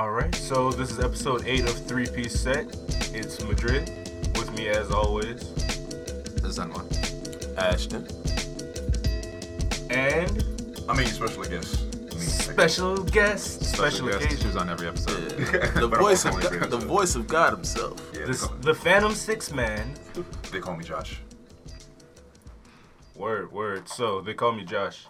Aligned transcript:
All 0.00 0.12
right, 0.12 0.34
so 0.34 0.70
this 0.70 0.90
is 0.90 0.98
episode 0.98 1.44
eight 1.46 1.64
of 1.64 1.76
Three 1.86 2.06
Piece 2.06 2.40
Set. 2.40 2.74
It's 3.14 3.44
Madrid 3.44 3.86
with 4.34 4.50
me 4.56 4.68
as 4.68 4.90
always, 4.90 5.44
Zenwa. 6.40 6.86
Ashton. 7.58 8.06
and 9.90 10.82
I 10.88 10.96
mean, 10.96 11.06
special 11.06 11.42
guest. 11.44 11.84
I 11.94 12.14
mean, 12.14 12.22
special 12.22 12.96
guest, 13.04 13.62
special, 13.62 14.08
guest. 14.08 14.20
She 14.20 14.24
occasion. 14.28 14.46
was 14.46 14.56
on 14.56 14.70
every 14.70 14.88
episode. 14.88 15.32
The 15.74 15.86
But 15.86 15.98
I'm 15.98 16.00
voice 16.00 16.24
of 16.24 16.32
only 16.32 16.48
God, 16.48 16.70
the 16.70 16.78
three 16.78 16.88
voice 16.88 17.14
of 17.14 17.26
God 17.28 17.52
himself. 17.52 18.10
Yeah, 18.14 18.20
they, 18.20 18.26
This, 18.28 18.44
call, 18.46 18.56
the 18.62 18.72
Phantom 18.74 19.14
Six 19.14 19.52
Man. 19.52 19.92
they 20.50 20.60
call 20.60 20.78
me 20.78 20.84
Josh. 20.84 21.20
Word, 23.14 23.52
word. 23.52 23.86
So 23.86 24.22
they 24.22 24.32
call 24.32 24.52
me 24.52 24.64
Josh. 24.64 25.04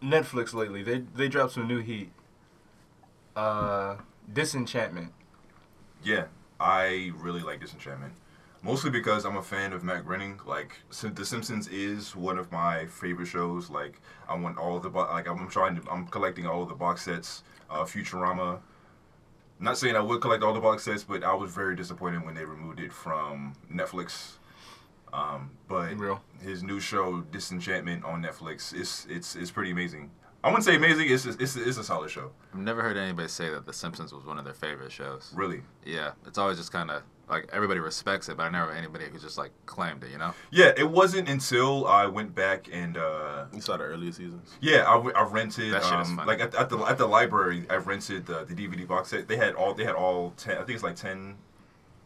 Netflix 0.00 0.54
lately, 0.54 0.84
they 0.84 0.98
they 1.16 1.26
dropped 1.26 1.54
some 1.54 1.66
new 1.66 1.80
heat. 1.80 2.12
Uh, 3.38 3.96
Disenchantment. 4.32 5.12
Yeah, 6.02 6.24
I 6.58 7.12
really 7.16 7.40
like 7.40 7.60
Disenchantment. 7.60 8.14
Mostly 8.64 8.90
because 8.90 9.24
I'm 9.24 9.36
a 9.36 9.42
fan 9.42 9.72
of 9.72 9.84
Matt 9.84 10.04
Groening. 10.04 10.40
Like, 10.44 10.72
The 10.90 11.24
Simpsons 11.24 11.68
is 11.68 12.16
one 12.16 12.36
of 12.36 12.50
my 12.50 12.86
favorite 12.86 13.26
shows. 13.26 13.70
Like, 13.70 14.00
I 14.28 14.34
want 14.34 14.58
all 14.58 14.80
the 14.80 14.90
bo- 14.90 15.08
like 15.12 15.28
I'm 15.28 15.48
trying 15.48 15.80
to 15.80 15.88
I'm 15.88 16.08
collecting 16.08 16.46
all 16.46 16.66
the 16.66 16.74
box 16.74 17.02
sets. 17.02 17.44
Uh, 17.70 17.84
Futurama. 17.84 18.58
Not 19.60 19.78
saying 19.78 19.94
I 19.94 20.00
would 20.00 20.20
collect 20.20 20.42
all 20.42 20.52
the 20.52 20.60
box 20.60 20.82
sets, 20.84 21.04
but 21.04 21.22
I 21.22 21.32
was 21.34 21.52
very 21.52 21.76
disappointed 21.76 22.24
when 22.24 22.34
they 22.34 22.44
removed 22.44 22.80
it 22.80 22.92
from 22.92 23.54
Netflix. 23.72 24.38
Um, 25.12 25.50
but 25.68 25.96
Real. 25.96 26.20
his 26.42 26.64
new 26.64 26.80
show 26.80 27.20
Disenchantment 27.30 28.04
on 28.04 28.22
Netflix 28.22 28.74
is 28.74 29.06
it's 29.08 29.36
it's 29.36 29.52
pretty 29.52 29.70
amazing. 29.70 30.10
I 30.44 30.48
wouldn't 30.48 30.64
say 30.64 30.76
amazing. 30.76 31.10
It's 31.10 31.24
just, 31.24 31.40
it's, 31.40 31.56
it's 31.56 31.78
a 31.78 31.84
solid 31.84 32.10
show. 32.10 32.30
I've 32.54 32.60
never 32.60 32.80
heard 32.82 32.96
anybody 32.96 33.28
say 33.28 33.50
that 33.50 33.66
The 33.66 33.72
Simpsons 33.72 34.12
was 34.12 34.24
one 34.24 34.38
of 34.38 34.44
their 34.44 34.54
favorite 34.54 34.92
shows. 34.92 35.32
Really. 35.34 35.62
Yeah, 35.84 36.12
it's 36.26 36.38
always 36.38 36.58
just 36.58 36.70
kind 36.72 36.90
of 36.90 37.02
like 37.28 37.48
everybody 37.52 37.80
respects 37.80 38.28
it, 38.28 38.36
but 38.36 38.44
I 38.44 38.48
never 38.48 38.70
heard 38.70 38.78
anybody 38.78 39.06
who 39.12 39.18
just 39.18 39.36
like 39.36 39.50
claimed 39.66 40.04
it. 40.04 40.10
You 40.12 40.18
know? 40.18 40.32
Yeah, 40.52 40.72
it 40.76 40.88
wasn't 40.88 41.28
until 41.28 41.86
I 41.88 42.06
went 42.06 42.34
back 42.34 42.68
and 42.72 42.96
uh, 42.96 43.46
You 43.52 43.60
saw 43.60 43.76
the 43.76 43.84
earlier 43.84 44.12
seasons. 44.12 44.54
yeah, 44.60 44.88
I, 44.88 44.94
w- 44.94 45.12
I 45.14 45.24
rented 45.24 45.72
That 45.74 45.82
shit 45.82 46.00
is 46.00 46.08
um, 46.08 46.16
funny. 46.16 46.28
like 46.28 46.40
at, 46.40 46.54
at 46.54 46.70
the 46.70 46.78
at 46.78 46.98
the 46.98 47.06
library. 47.06 47.66
I 47.68 47.76
rented 47.76 48.24
the, 48.26 48.44
the 48.44 48.54
DVD 48.54 48.86
box 48.86 49.08
set. 49.10 49.26
They 49.28 49.36
had 49.36 49.54
all 49.56 49.74
they 49.74 49.84
had 49.84 49.94
all 49.96 50.32
ten. 50.36 50.54
I 50.54 50.58
think 50.60 50.70
it's 50.76 50.84
like 50.84 50.96
10, 50.96 51.36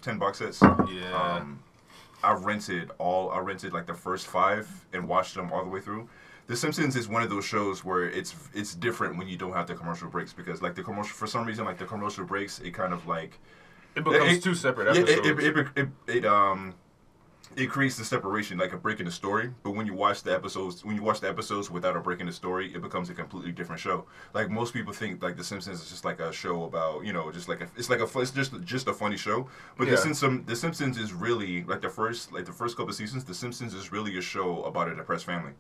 10 0.00 0.18
box 0.18 0.38
sets. 0.38 0.60
Yeah. 0.62 1.12
Um, 1.38 1.62
I 2.24 2.32
rented 2.32 2.90
all. 2.98 3.30
I 3.30 3.38
rented 3.40 3.72
like 3.72 3.86
the 3.86 3.94
first 3.94 4.26
five 4.26 4.68
and 4.92 5.06
watched 5.06 5.34
them 5.34 5.52
all 5.52 5.62
the 5.62 5.70
way 5.70 5.80
through. 5.80 6.08
The 6.48 6.56
Simpsons 6.56 6.96
is 6.96 7.08
one 7.08 7.22
of 7.22 7.30
those 7.30 7.44
shows 7.44 7.84
where 7.84 8.04
it's 8.08 8.34
it's 8.52 8.74
different 8.74 9.16
when 9.16 9.28
you 9.28 9.36
don't 9.36 9.52
have 9.52 9.66
the 9.66 9.74
commercial 9.74 10.08
breaks 10.08 10.32
because 10.32 10.60
like 10.60 10.74
the 10.74 10.82
commercial 10.82 11.14
for 11.14 11.26
some 11.26 11.46
reason 11.46 11.64
like 11.64 11.78
the 11.78 11.86
commercial 11.86 12.24
breaks 12.24 12.58
it 12.60 12.72
kind 12.72 12.92
of 12.92 13.06
like 13.06 13.38
it 13.94 14.04
becomes 14.04 14.36
it- 14.38 14.42
two 14.42 14.54
separate 14.54 14.88
episodes. 14.88 15.26
it, 15.26 15.38
it, 15.56 15.66
it, 15.76 15.88
it, 16.06 16.26
um 16.26 16.74
it 17.54 17.68
creates 17.68 17.96
the 17.98 18.04
separation 18.04 18.56
like 18.56 18.72
a 18.72 18.76
break 18.78 18.98
in 18.98 19.04
the 19.06 19.12
story 19.12 19.50
but 19.62 19.72
when 19.72 19.86
you 19.86 19.92
watch 19.92 20.22
the 20.22 20.32
episodes 20.32 20.84
when 20.84 20.96
you 20.96 21.02
watch 21.02 21.20
the 21.20 21.28
episodes 21.28 21.70
without 21.70 21.94
a 21.96 22.00
break 22.00 22.18
in 22.20 22.26
the 22.26 22.32
story 22.32 22.72
it 22.74 22.80
becomes 22.80 23.10
a 23.10 23.14
completely 23.14 23.52
different 23.52 23.78
show 23.80 24.04
like 24.34 24.48
most 24.50 24.72
people 24.72 24.92
think 24.92 25.22
like 25.22 25.36
the 25.36 25.44
simpsons 25.44 25.82
is 25.82 25.88
just 25.90 26.04
like 26.04 26.18
a 26.18 26.32
show 26.32 26.64
about 26.64 27.04
you 27.04 27.12
know 27.12 27.30
just 27.30 27.48
like 27.48 27.60
a, 27.60 27.68
it's 27.76 27.90
like 27.90 28.00
a 28.00 28.08
it's 28.20 28.30
just 28.30 28.52
just 28.64 28.88
a 28.88 28.92
funny 28.94 29.16
show 29.18 29.46
but 29.76 29.84
Yeah. 29.86 29.92
the 29.92 29.96
simpsons 29.98 30.46
the 30.46 30.56
simpsons 30.56 30.96
is 30.98 31.12
really 31.12 31.62
like 31.64 31.82
the 31.82 31.90
first 31.90 32.32
like 32.32 32.46
the 32.46 32.52
first 32.52 32.76
couple 32.76 32.90
of 32.90 32.96
seasons 32.96 33.24
the 33.24 33.34
simpsons 33.34 33.74
is 33.74 33.92
really 33.92 34.16
a 34.18 34.22
show 34.22 34.62
about 34.64 34.88
a 34.88 34.94
depressed 34.96 35.26
family 35.26 35.52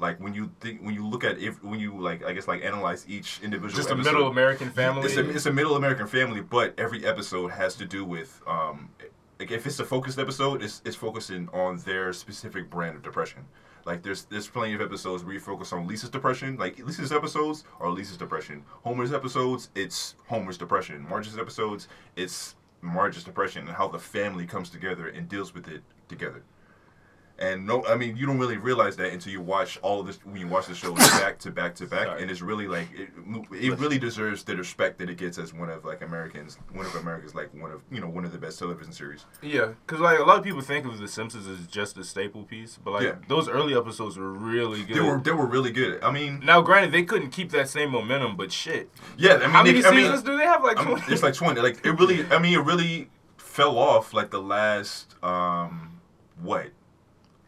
like 0.00 0.18
when 0.20 0.34
you 0.34 0.50
think 0.60 0.80
when 0.82 0.94
you 0.94 1.06
look 1.06 1.24
at 1.24 1.38
if 1.38 1.62
when 1.62 1.78
you 1.78 2.00
like 2.00 2.24
i 2.24 2.32
guess 2.32 2.48
like 2.48 2.64
analyze 2.64 3.04
each 3.08 3.40
individual 3.42 3.76
Just 3.76 3.90
a 3.90 3.94
middle 3.94 4.28
American 4.28 4.70
family. 4.70 5.06
it's 5.06 5.16
a, 5.16 5.28
it's 5.28 5.46
a 5.46 5.52
middle 5.52 5.76
American 5.76 6.06
family, 6.06 6.40
but 6.40 6.74
every 6.78 7.04
episode 7.04 7.48
has 7.48 7.74
to 7.76 7.84
do 7.84 8.04
with 8.04 8.40
um, 8.46 8.90
like 9.38 9.50
if 9.50 9.66
it's 9.66 9.80
a 9.80 9.84
focused 9.84 10.18
episode, 10.18 10.62
it's, 10.62 10.82
it's 10.84 10.96
focusing 10.96 11.48
on 11.52 11.78
their 11.78 12.12
specific 12.12 12.68
brand 12.70 12.96
of 12.96 13.02
depression. 13.02 13.44
Like 13.86 14.02
there's 14.02 14.24
there's 14.24 14.48
plenty 14.48 14.74
of 14.74 14.80
episodes 14.80 15.24
where 15.24 15.32
you 15.32 15.40
focus 15.40 15.72
on 15.72 15.86
Lisa's 15.86 16.10
depression. 16.10 16.56
Like 16.56 16.78
Lisa's 16.78 17.12
episodes 17.12 17.64
are 17.80 17.90
Lisa's 17.90 18.18
depression. 18.18 18.64
Homer's 18.84 19.12
episodes, 19.12 19.70
it's 19.74 20.14
Homer's 20.26 20.58
depression. 20.58 21.06
Marge's 21.08 21.38
episodes, 21.38 21.88
it's 22.16 22.54
Marge's 22.82 23.24
depression 23.24 23.66
and 23.66 23.76
how 23.76 23.88
the 23.88 23.98
family 23.98 24.46
comes 24.46 24.70
together 24.70 25.08
and 25.08 25.28
deals 25.28 25.54
with 25.54 25.68
it 25.68 25.82
together. 26.08 26.42
And 27.40 27.66
no, 27.66 27.82
I 27.86 27.96
mean 27.96 28.16
you 28.18 28.26
don't 28.26 28.38
really 28.38 28.58
realize 28.58 28.96
that 28.96 29.12
until 29.14 29.32
you 29.32 29.40
watch 29.40 29.78
all 29.80 29.98
of 30.00 30.06
this 30.06 30.18
when 30.24 30.36
you 30.36 30.46
watch 30.46 30.66
the 30.66 30.74
show 30.74 30.94
back 30.94 31.38
to 31.38 31.50
back 31.50 31.74
to 31.76 31.86
back, 31.86 32.06
Sorry. 32.06 32.20
and 32.22 32.30
it's 32.30 32.42
really 32.42 32.68
like 32.68 32.88
it, 32.94 33.08
it 33.52 33.78
really 33.78 33.98
deserves 33.98 34.44
the 34.44 34.54
respect 34.56 34.98
that 34.98 35.08
it 35.08 35.16
gets 35.16 35.38
as 35.38 35.54
one 35.54 35.70
of 35.70 35.84
like 35.86 36.02
Americans, 36.02 36.58
one 36.74 36.84
of 36.84 36.94
America's 36.96 37.34
like 37.34 37.48
one 37.54 37.70
of 37.72 37.80
you 37.90 37.98
know 38.00 38.08
one 38.08 38.26
of 38.26 38.32
the 38.32 38.38
best 38.38 38.58
television 38.58 38.92
series. 38.92 39.24
Yeah, 39.40 39.68
because 39.86 40.00
like 40.00 40.18
a 40.18 40.22
lot 40.22 40.36
of 40.36 40.44
people 40.44 40.60
think 40.60 40.84
of 40.84 40.98
The 40.98 41.08
Simpsons 41.08 41.46
as 41.46 41.66
just 41.66 41.96
a 41.96 42.04
staple 42.04 42.42
piece, 42.44 42.78
but 42.84 42.90
like 42.90 43.04
Yeah. 43.04 43.14
those 43.26 43.48
early 43.48 43.74
episodes 43.74 44.18
were 44.18 44.32
really 44.32 44.82
good. 44.82 44.96
They 44.96 45.00
were 45.00 45.18
they 45.18 45.32
were 45.32 45.46
really 45.46 45.72
good. 45.72 46.02
I 46.04 46.10
mean, 46.10 46.40
now, 46.44 46.60
granted, 46.60 46.92
they 46.92 47.04
couldn't 47.04 47.30
keep 47.30 47.50
that 47.52 47.70
same 47.70 47.90
momentum, 47.90 48.36
but 48.36 48.52
shit. 48.52 48.90
yeah, 49.16 49.36
I 49.36 49.38
mean, 49.38 49.50
How 49.50 49.62
many 49.62 49.80
they, 49.80 49.88
I 49.88 49.90
mean, 49.92 50.00
seasons 50.04 50.22
do 50.24 50.36
they 50.36 50.44
have? 50.44 50.62
Like, 50.62 50.76
I'm- 50.76 50.88
20? 50.88 51.10
it's 51.10 51.22
like 51.22 51.32
twenty. 51.34 51.62
Like 51.62 51.86
it 51.86 51.92
really, 51.92 52.26
I 52.30 52.38
mean, 52.38 52.52
it 52.52 52.62
really 52.64 53.08
fell 53.38 53.78
off 53.78 54.12
like 54.12 54.30
the 54.30 54.42
last 54.42 55.16
um 55.24 56.00
what 56.42 56.68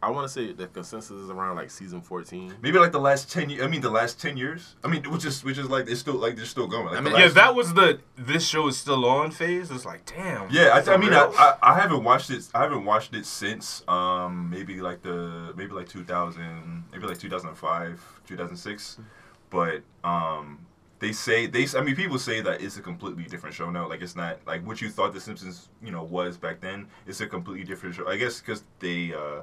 I 0.03 0.11
want 0.11 0.27
to 0.27 0.33
say 0.33 0.53
the 0.53 0.67
consensus 0.67 1.13
is 1.13 1.31
around 1.31 1.55
like 1.55 1.71
season 1.71 2.01
14. 2.01 2.55
maybe 2.61 2.79
like 2.79 2.91
the 2.91 2.99
last 2.99 3.31
ten. 3.31 3.49
years. 3.49 3.63
I 3.63 3.69
mean, 3.69 3.81
the 3.81 3.91
last 3.91 4.21
ten 4.21 4.37
years. 4.37 4.75
I 4.83 4.89
mean, 4.89 5.05
which 5.11 5.25
is 5.25 5.45
which 5.45 5.59
is 5.59 5.71
like 5.71 5.89
it's 5.89 6.01
still 6.01 6.15
like 6.15 6.35
they're 6.35 6.45
still 6.45 6.67
going. 6.67 6.87
Like, 6.87 6.97
I 6.97 7.01
mean, 7.01 7.15
yeah, 7.15 7.29
that 7.29 7.55
was 7.55 7.73
the 7.75 8.01
this 8.17 8.47
show 8.47 8.67
is 8.67 8.77
still 8.77 9.05
on 9.07 9.31
phase. 9.31 9.71
It's 9.71 9.85
like, 9.85 10.05
damn. 10.05 10.51
Yeah, 10.51 10.71
I, 10.85 10.93
I 10.93 10.97
mean, 10.97 11.13
I. 11.13 11.27
I, 11.39 11.57
I 11.63 11.81
haven't 11.81 12.03
watched 12.03 12.31
it. 12.31 12.49
I 12.53 12.63
haven't 12.63 12.85
watched 12.85 13.15
it 13.15 13.27
since 13.27 13.85
um 13.87 14.51
maybe 14.51 14.81
like 14.81 15.03
the 15.03 15.53
maybe 15.57 15.73
like 15.73 15.89
2000, 15.89 16.85
maybe 16.91 17.07
like 17.07 17.19
2005, 17.19 18.21
2006. 18.27 18.99
But 19.51 19.83
um 20.03 20.67
they 20.99 21.13
say 21.13 21.47
they 21.47 21.67
I 21.77 21.83
mean 21.83 21.95
people 21.95 22.19
say 22.19 22.41
that 22.41 22.61
it's 22.61 22.77
a 22.77 22.81
completely 22.81 23.25
different 23.25 23.55
show 23.55 23.71
now. 23.71 23.89
Like 23.89 24.03
it's 24.03 24.17
not 24.17 24.39
like 24.47 24.67
what 24.67 24.81
you 24.81 24.89
thought 24.89 25.13
The 25.13 25.21
Simpsons 25.21 25.69
you 25.83 25.93
know 25.93 26.03
was 26.03 26.37
back 26.37 26.61
then. 26.61 26.89
It's 27.07 27.21
a 27.21 27.27
completely 27.27 27.65
different 27.65 27.95
show. 27.95 28.09
I 28.09 28.17
guess 28.17 28.41
because 28.41 28.65
they 28.81 29.13
uh 29.13 29.43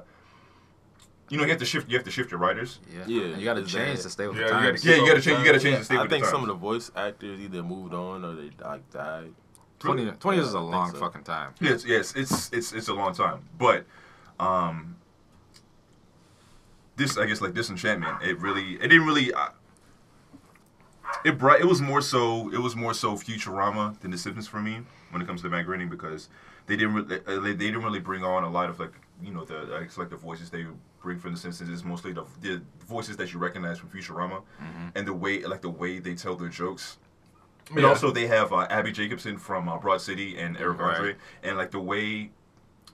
you 1.30 1.38
know 1.38 1.44
you 1.44 1.50
have 1.50 1.58
to 1.60 1.64
shift 1.64 1.88
you 1.88 1.96
have 1.96 2.04
to 2.04 2.10
shift 2.10 2.30
your 2.30 2.40
writers. 2.40 2.80
Yeah. 2.92 3.04
Yeah, 3.06 3.36
You 3.36 3.44
got 3.44 3.54
to 3.54 3.60
is 3.62 3.72
change 3.72 4.00
to 4.00 4.10
stay 4.10 4.26
with 4.26 4.36
Yeah, 4.36 4.42
the 4.42 4.48
you 4.48 4.60
times. 4.60 4.84
Yeah, 4.84 4.94
you 4.96 5.00
got 5.00 5.06
to 5.06 5.14
with 5.14 5.24
change. 5.24 5.26
You 5.26 5.34
times. 5.36 5.46
got 5.46 5.52
to 5.52 5.60
change 5.60 5.78
the 5.78 5.84
stay 5.84 5.96
I 5.96 6.02
with 6.02 6.10
think 6.10 6.24
the 6.24 6.30
some 6.30 6.42
of 6.42 6.48
the 6.48 6.54
voice 6.54 6.90
actors 6.94 7.40
either 7.40 7.62
moved 7.62 7.94
on 7.94 8.24
or 8.24 8.34
they 8.34 8.50
like 8.62 8.90
died. 8.90 9.32
20, 9.78 10.10
20 10.10 10.36
years 10.36 10.48
is 10.48 10.54
a 10.54 10.60
long 10.60 10.90
so. 10.90 10.98
fucking 10.98 11.22
time. 11.22 11.54
Yes, 11.60 11.84
yes, 11.86 12.12
it's 12.14 12.50
it's 12.52 12.72
it's 12.72 12.88
a 12.88 12.92
long 12.94 13.14
time, 13.14 13.40
but 13.58 13.86
um, 14.38 14.96
this 16.96 17.16
I 17.16 17.26
guess 17.26 17.40
like 17.40 17.54
disenchantment. 17.54 18.22
It 18.22 18.38
really, 18.40 18.74
it 18.74 18.88
didn't 18.88 19.06
really. 19.06 19.32
Uh, 19.32 19.48
it 21.24 21.38
brought. 21.38 21.60
It 21.60 21.66
was 21.66 21.80
more 21.80 22.02
so. 22.02 22.52
It 22.52 22.58
was 22.58 22.76
more 22.76 22.92
so 22.92 23.14
Futurama 23.14 23.98
than 24.00 24.10
The 24.10 24.18
Simpsons 24.18 24.46
for 24.46 24.60
me 24.60 24.80
when 25.10 25.22
it 25.22 25.26
comes 25.26 25.42
to 25.42 25.48
Matt 25.48 25.64
Groening 25.64 25.88
because 25.88 26.28
they 26.66 26.76
didn't. 26.76 26.94
Really, 26.94 27.20
uh, 27.26 27.40
they, 27.40 27.52
they 27.52 27.66
didn't 27.66 27.82
really 27.82 28.00
bring 28.00 28.22
on 28.22 28.44
a 28.44 28.50
lot 28.50 28.68
of 28.68 28.78
like 28.78 28.92
you 29.22 29.32
know 29.32 29.44
the 29.44 29.56
I 29.74 30.00
like 30.00 30.10
the 30.10 30.16
voices 30.16 30.50
they 30.50 30.66
bring 31.02 31.18
from 31.18 31.32
The 31.32 31.38
Simpsons 31.38 31.68
is 31.70 31.84
mostly 31.84 32.12
the 32.12 32.24
the 32.40 32.60
voices 32.86 33.16
that 33.18 33.32
you 33.32 33.38
recognize 33.38 33.78
from 33.78 33.88
Futurama, 33.90 34.42
and 34.94 35.06
the 35.06 35.14
way 35.14 35.42
like 35.44 35.62
the 35.62 35.70
way 35.70 35.98
they 35.98 36.14
tell 36.14 36.36
their 36.36 36.48
jokes. 36.48 36.98
And 37.70 37.80
Yeah. 37.80 37.88
also 37.88 38.10
they 38.10 38.26
have 38.26 38.52
uh, 38.52 38.66
Abby 38.70 38.90
Jacobson 38.92 39.38
from 39.38 39.68
uh, 39.68 39.78
Broad 39.78 40.00
City 40.00 40.36
and 40.38 40.56
Eric 40.56 40.80
Right. 40.80 40.96
Andre, 40.96 41.16
and 41.44 41.56
like 41.56 41.70
the 41.70 41.78
way 41.80 42.30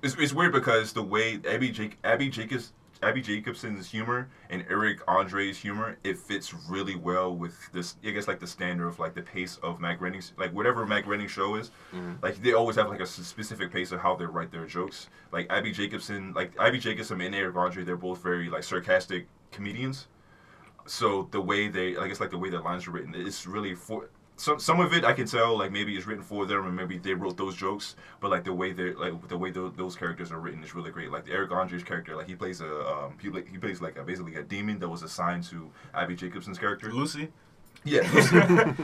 it's, 0.02 0.14
it's 0.17 0.32
weird 0.34 0.52
because 0.52 0.93
the 0.93 1.02
way 1.02 1.40
Abby 1.49 1.70
Jake 1.70 1.96
Abby 2.05 2.29
Jacobs 2.29 2.72
Abby 3.06 3.23
Jacobson's 3.23 3.88
humor 3.88 4.29
and 4.50 4.64
Eric 4.69 4.99
Andre's 5.06 5.56
humor 5.56 5.97
it 6.03 6.19
fits 6.19 6.53
really 6.69 6.97
well 6.97 7.37
with 7.37 7.55
this 7.73 7.94
I 8.05 8.11
guess 8.11 8.26
like 8.26 8.41
the 8.41 8.49
standard 8.49 8.88
of 8.88 8.99
like 8.99 9.14
the 9.14 9.23
pace 9.23 9.58
of 9.62 9.79
Matt 9.79 10.00
Groening's 10.00 10.32
like 10.37 10.53
whatever 10.53 10.85
Matt 10.85 11.05
Groening 11.05 11.29
show 11.29 11.55
is. 11.55 11.70
Mm-hmm. 11.94 12.14
Like 12.20 12.43
they 12.43 12.53
always 12.53 12.75
have 12.75 12.88
like 12.88 13.00
a 13.00 13.06
specific 13.06 13.70
pace 13.73 13.93
of 13.93 14.00
how 14.00 14.17
they 14.17 14.25
write 14.25 14.50
their 14.50 14.67
jokes. 14.67 15.08
Like 15.31 15.47
Abby 15.50 15.70
Jacobson 15.70 16.32
like 16.35 16.53
Abby 16.58 16.81
Jacobson 16.81 17.20
and 17.20 17.32
Eric 17.32 17.55
Andre 17.55 17.85
they're 17.85 17.97
both 17.97 18.20
very 18.23 18.50
like 18.50 18.64
sarcastic 18.64 19.29
comedians. 19.53 20.08
So 20.87 21.29
the 21.31 21.41
way 21.41 21.69
they 21.69 21.97
I 21.97 22.08
guess 22.08 22.19
like 22.19 22.31
the 22.31 22.38
way 22.38 22.50
their 22.50 22.61
lines 22.61 22.88
are 22.88 22.91
written 22.91 23.14
it's 23.14 23.47
really 23.47 23.76
for 23.76 24.11
some 24.37 24.59
some 24.59 24.81
of 24.81 24.93
it 24.93 25.05
I 25.05 25.12
can 25.15 25.27
tell 25.27 25.59
like 25.59 25.73
maybe 25.73 25.97
it's 25.97 26.06
written 26.06 26.23
for 26.23 26.44
them 26.44 26.67
and 26.67 26.77
maybe 26.77 26.99
they 26.99 27.15
wrote 27.15 27.37
those 27.37 27.56
jokes 27.56 27.97
but 28.21 28.31
like 28.31 28.44
the 28.44 28.53
way 28.53 28.73
they 28.73 28.93
like 28.93 29.29
the 29.29 29.37
way 29.37 29.50
tho- 29.50 29.71
those 29.71 29.97
characters 29.97 30.31
are 30.31 30.38
written 30.38 30.62
is 30.62 30.75
really 30.75 30.91
great. 30.91 31.11
Like 31.11 31.25
Eric 31.31 31.50
Andre's 31.53 31.83
character 31.83 32.15
like 32.15 32.27
he 32.27 32.35
plays 32.35 32.61
a 32.61 32.87
um 32.87 33.17
he, 33.21 33.31
he 33.50 33.59
plays 33.59 33.81
like 33.81 33.97
a, 33.97 34.03
basically 34.05 34.37
a 34.37 34.43
demon 34.43 34.79
that 34.81 34.88
was 34.88 35.03
assigned 35.03 35.44
to 35.44 35.71
Abby 35.94 36.15
Jacobson's 36.15 36.59
character. 36.59 36.93
Lucy. 36.93 37.29
yeah 37.85 38.03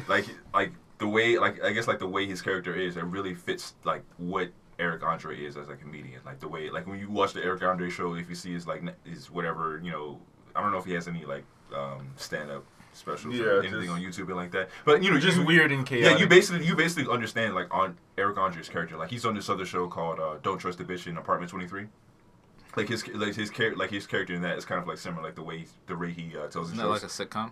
like 0.08 0.26
like 0.54 0.72
the 0.98 1.06
way 1.06 1.38
like 1.38 1.62
I 1.62 1.72
guess 1.72 1.86
like 1.86 1.98
the 1.98 2.08
way 2.08 2.26
his 2.26 2.40
character 2.40 2.74
is 2.74 2.96
it 2.96 3.04
really 3.04 3.34
fits 3.34 3.74
like 3.84 4.04
what 4.16 4.50
Eric 4.78 5.02
Andre 5.02 5.38
is 5.38 5.56
as 5.56 5.68
a 5.68 5.76
comedian. 5.76 6.20
Like 6.24 6.40
the 6.40 6.48
way 6.48 6.70
like 6.70 6.86
when 6.86 6.98
you 6.98 7.10
watch 7.10 7.34
the 7.34 7.44
Eric 7.44 7.62
Andre 7.62 7.90
show 7.90 8.14
if 8.14 8.28
you 8.28 8.34
see 8.34 8.52
his 8.54 8.66
like 8.66 8.82
his 9.04 9.30
whatever 9.30 9.80
you 9.84 9.90
know 9.90 10.18
I 10.56 10.62
don't 10.62 10.72
know 10.72 10.78
if 10.78 10.86
he 10.86 10.94
has 10.94 11.08
any 11.08 11.24
like 11.26 11.44
um 11.74 12.10
stand 12.16 12.50
up 12.50 12.64
specials 12.92 13.34
Yeah, 13.36 13.44
or 13.44 13.62
anything 13.62 13.80
just- 13.82 13.92
on 13.92 14.00
YouTube 14.00 14.26
and 14.28 14.36
like 14.36 14.50
that. 14.52 14.68
But 14.84 15.02
you 15.02 15.10
know, 15.10 15.18
Just 15.18 15.38
you, 15.38 15.44
weird 15.44 15.72
and 15.72 15.86
chaotic. 15.86 16.12
Yeah, 16.12 16.18
you 16.18 16.26
basically 16.28 16.66
you 16.66 16.76
basically 16.76 17.12
understand 17.12 17.54
like 17.54 17.72
on 17.74 17.96
Eric 18.18 18.38
Andre's 18.38 18.68
character. 18.68 18.96
Like 18.96 19.10
he's 19.10 19.24
on 19.24 19.34
this 19.34 19.48
other 19.48 19.64
show 19.64 19.88
called 19.88 20.20
uh, 20.20 20.36
Don't 20.42 20.58
Trust 20.58 20.78
the 20.78 20.84
Bitch 20.84 21.06
in 21.06 21.16
Apartment 21.16 21.50
Twenty 21.50 21.66
Three. 21.66 21.86
Like 22.76 22.88
his 22.88 23.06
like 23.08 23.34
his 23.34 23.50
character 23.50 23.78
like 23.78 23.90
his 23.90 24.06
character 24.06 24.34
in 24.34 24.42
that 24.42 24.56
is 24.56 24.64
kind 24.64 24.80
of 24.80 24.86
like 24.88 24.98
similar 24.98 25.22
like 25.22 25.34
the 25.34 25.42
way 25.42 25.66
the 25.86 25.96
way 25.96 26.10
he 26.12 26.32
uh, 26.36 26.48
tells 26.48 26.68
his 26.70 26.78
Isn't 26.78 26.78
that 26.78 26.98
jokes. 27.00 27.20
like 27.20 27.28
a 27.28 27.28
sitcom? 27.28 27.50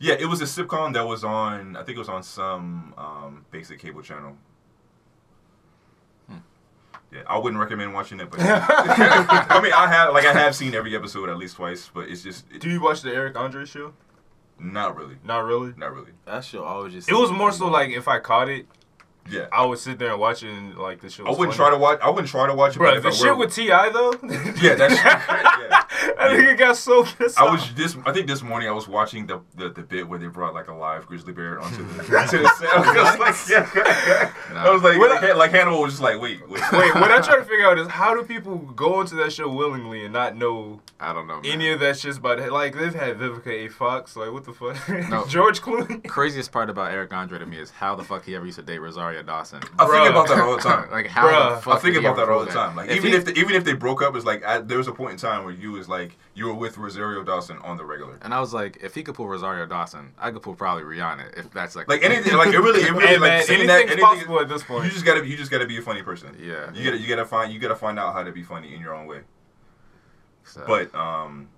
yeah, 0.00 0.14
it 0.18 0.26
was 0.26 0.40
a 0.40 0.44
sitcom 0.44 0.92
that 0.94 1.06
was 1.06 1.22
on 1.24 1.76
I 1.76 1.82
think 1.84 1.96
it 1.96 2.00
was 2.00 2.08
on 2.08 2.22
some 2.22 2.94
um, 2.98 3.44
basic 3.50 3.78
cable 3.78 4.02
channel. 4.02 4.36
Hmm. 6.28 6.38
Yeah, 7.12 7.22
I 7.28 7.38
wouldn't 7.38 7.60
recommend 7.60 7.94
watching 7.94 8.18
it, 8.20 8.30
but 8.30 8.40
I 8.42 9.60
mean, 9.62 9.72
I 9.72 9.86
have 9.88 10.12
like 10.12 10.26
I 10.26 10.32
have 10.32 10.54
seen 10.56 10.74
every 10.74 10.96
episode 10.96 11.28
at 11.28 11.36
least 11.38 11.56
twice, 11.56 11.90
but 11.92 12.08
it's 12.08 12.22
just 12.22 12.44
it, 12.52 12.60
Do 12.60 12.68
you 12.70 12.80
watch 12.80 13.02
the 13.02 13.14
Eric 13.14 13.36
Andre 13.38 13.64
show? 13.64 13.92
Not 14.58 14.96
really, 14.96 15.16
Not 15.24 15.44
really. 15.44 15.74
not 15.76 15.92
really. 15.92 16.12
That 16.26 16.44
show 16.44 16.64
always 16.64 16.92
just. 16.92 17.08
It 17.10 17.14
was 17.14 17.30
more 17.30 17.52
so 17.52 17.68
like 17.68 17.90
if 17.90 18.08
I 18.08 18.18
caught 18.18 18.48
it, 18.48 18.66
Yeah, 19.30 19.46
I 19.52 19.64
would 19.64 19.78
sit 19.78 19.98
there 19.98 20.10
and 20.10 20.20
watch 20.20 20.42
it 20.42 20.50
and 20.50 20.76
like 20.76 21.00
the 21.00 21.08
show. 21.08 21.24
I 21.26 21.30
wouldn't 21.30 21.54
try 21.56 21.70
to 21.70 21.78
watch. 21.78 21.98
I 22.02 22.10
wouldn't 22.10 22.28
try 22.28 22.46
to 22.46 22.54
watch 22.54 22.74
it. 22.76 22.78
Bro, 22.78 22.90
but 22.90 22.96
if 22.98 23.02
the 23.04 23.10
shit 23.12 23.28
were- 23.28 23.36
with 23.46 23.54
Ti 23.54 23.68
though. 23.68 24.12
Yeah, 24.62 24.74
that's 24.74 24.94
yeah. 24.94 25.80
I 26.18 26.28
think 26.36 26.48
it 26.50 26.58
got 26.58 26.76
so 26.76 27.04
pissed 27.04 27.40
I 27.40 27.46
off. 27.46 27.52
was 27.52 27.74
this. 27.74 27.96
I 28.04 28.12
think 28.12 28.26
this 28.26 28.42
morning 28.42 28.68
I 28.68 28.72
was 28.72 28.86
watching 28.88 29.26
the 29.26 29.40
the, 29.56 29.70
the 29.70 29.82
bit 29.82 30.08
where 30.08 30.18
they 30.18 30.26
brought 30.26 30.52
like 30.54 30.68
a 30.68 30.74
live 30.74 31.06
grizzly 31.06 31.32
bear 31.32 31.60
onto 31.60 31.84
the 31.84 32.02
to 32.04 32.10
the 32.10 32.26
set. 32.26 32.68
I 32.72 32.78
was 32.80 33.18
like, 33.18 33.48
yeah. 33.48 34.32
I 34.54 34.70
was 34.70 34.82
like, 34.82 34.98
When 34.98 35.10
like, 35.10 35.36
like 35.36 35.50
Hannibal 35.52 35.80
was 35.82 35.92
just 35.94 36.02
like, 36.02 36.20
wait, 36.20 36.40
wait, 36.48 36.60
Wait, 36.72 36.94
what 36.94 37.10
I'm 37.10 37.22
trying 37.22 37.40
to 37.40 37.44
figure 37.46 37.66
out 37.66 37.78
is 37.78 37.88
how 37.88 38.14
do 38.14 38.22
people 38.24 38.56
go 38.58 39.00
into 39.00 39.14
that 39.16 39.32
show 39.32 39.48
willingly 39.48 40.04
and 40.04 40.12
not 40.12 40.36
know 40.36 40.80
I 41.00 41.12
don't 41.12 41.26
know. 41.26 41.40
Man. 41.40 41.50
any 41.52 41.70
of 41.70 41.80
that 41.80 41.98
shit 41.98 42.16
about 42.18 42.38
it? 42.40 42.52
Like 42.52 42.74
they've 42.76 42.94
had 42.94 43.18
Vivica 43.18 43.48
A. 43.48 43.68
Fox, 43.68 44.16
like 44.16 44.32
what 44.32 44.44
the 44.44 44.52
fuck? 44.52 44.76
No. 45.08 45.26
George 45.26 45.60
Clooney. 45.62 46.06
Craziest 46.06 46.52
part 46.52 46.68
about 46.70 46.92
Eric 46.92 47.12
Andre 47.12 47.38
to 47.38 47.46
me 47.46 47.58
is 47.58 47.70
how 47.70 47.94
the 47.94 48.04
fuck 48.04 48.24
he 48.24 48.34
ever 48.36 48.44
used 48.46 48.58
to 48.58 48.64
date 48.64 48.78
Rosario 48.78 49.13
Dawson. 49.22 49.60
I 49.78 49.86
think 49.86 50.10
about 50.10 50.28
that 50.28 50.40
all 50.40 50.56
the 50.56 50.62
time. 50.62 50.90
like 50.92 51.06
how 51.06 51.26
Bruh. 51.28 51.54
the 51.56 51.62
fuck 51.62 51.74
I 51.76 51.78
think 51.78 51.94
did 51.94 52.00
about 52.04 52.18
ever 52.18 52.26
that 52.26 52.32
all 52.32 52.44
the 52.44 52.50
time. 52.50 52.74
Like 52.76 52.90
If 52.90 52.96
even 52.96 53.10
he- 53.12 53.16
if 53.16 53.24
they, 53.24 53.32
even 53.32 53.54
if 53.54 53.64
they 53.64 53.72
broke 53.74 54.02
up, 54.02 54.16
it's 54.16 54.24
like 54.24 54.44
I, 54.44 54.58
there 54.60 54.78
was 54.78 54.88
a 54.88 54.92
point 54.92 55.12
in 55.12 55.18
time 55.18 55.44
where 55.44 55.52
you 55.54 55.72
was 55.72 55.88
like 55.88 56.16
you 56.34 56.46
were 56.46 56.54
with 56.54 56.76
Rosario 56.76 57.22
Dawson 57.22 57.58
on 57.58 57.76
the 57.76 57.84
regular. 57.84 58.18
and 58.22 58.34
I 58.34 58.40
was 58.40 58.52
like, 58.52 58.78
if 58.82 58.94
he 58.94 59.02
could 59.02 59.14
pull 59.14 59.28
Rosario 59.28 59.66
Dawson, 59.66 60.12
I 60.18 60.30
could 60.30 60.42
pull 60.42 60.54
probably 60.54 60.82
Rihanna. 60.82 61.38
If 61.38 61.50
that's 61.52 61.76
like 61.76 61.88
Like 61.88 62.02
anything, 62.02 62.34
like 62.36 62.52
it 62.52 62.58
really, 62.58 62.80
it 62.82 62.90
really, 62.90 63.06
Hey, 63.06 63.18
like 63.18 63.20
man, 63.20 63.42
anything's 63.48 63.90
that, 63.90 64.00
possible 64.00 64.40
at 64.40 64.48
this 64.48 64.62
point. 64.64 64.84
You 64.86 64.90
just 64.90 65.04
gotta, 65.04 65.26
you 65.26 65.36
just 65.36 65.50
gotta 65.50 65.66
be 65.66 65.78
a 65.78 65.82
funny 65.82 66.02
person. 66.02 66.36
Yeah. 66.40 66.72
You 66.74 66.84
gotta, 66.84 66.98
you 66.98 67.06
gotta 67.08 67.24
find, 67.26 67.52
you 67.52 67.58
gotta 67.60 67.76
find 67.76 67.98
out 67.98 68.12
how 68.14 68.22
to 68.24 68.32
be 68.32 68.42
funny 68.42 68.74
in 68.74 68.80
your 68.80 68.94
own 68.94 69.06
way. 69.06 69.20
So, 70.44 70.62
But 70.66 70.94
um, 70.94 71.48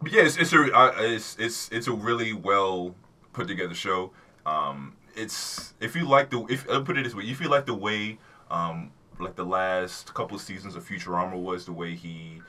but 0.00 0.12
yeah, 0.12 0.22
it's 0.22 0.36
it's 0.36 0.52
a 0.52 0.72
uh, 0.72 0.92
it's 0.98 1.36
it's 1.40 1.68
it's 1.72 1.86
a 1.88 1.92
really 1.92 2.32
well 2.32 2.94
put 3.32 3.48
together 3.48 3.74
show. 3.74 4.12
Um, 4.46 4.94
it's 5.18 5.74
if 5.80 5.96
you 5.96 6.08
like 6.08 6.30
the 6.30 6.44
if 6.48 6.68
I'll 6.70 6.82
put 6.82 6.96
it 6.98 7.04
this 7.04 7.14
way, 7.14 7.24
if 7.24 7.40
you 7.40 7.48
like 7.48 7.66
the 7.66 7.74
way 7.74 8.18
um 8.50 8.92
like 9.18 9.36
the 9.36 9.44
last 9.44 10.14
couple 10.14 10.36
of 10.36 10.42
seasons 10.42 10.76
of 10.76 10.86
Futurama 10.88 11.36
was 11.36 11.66
the 11.66 11.72
way 11.72 11.94
he. 11.94 12.40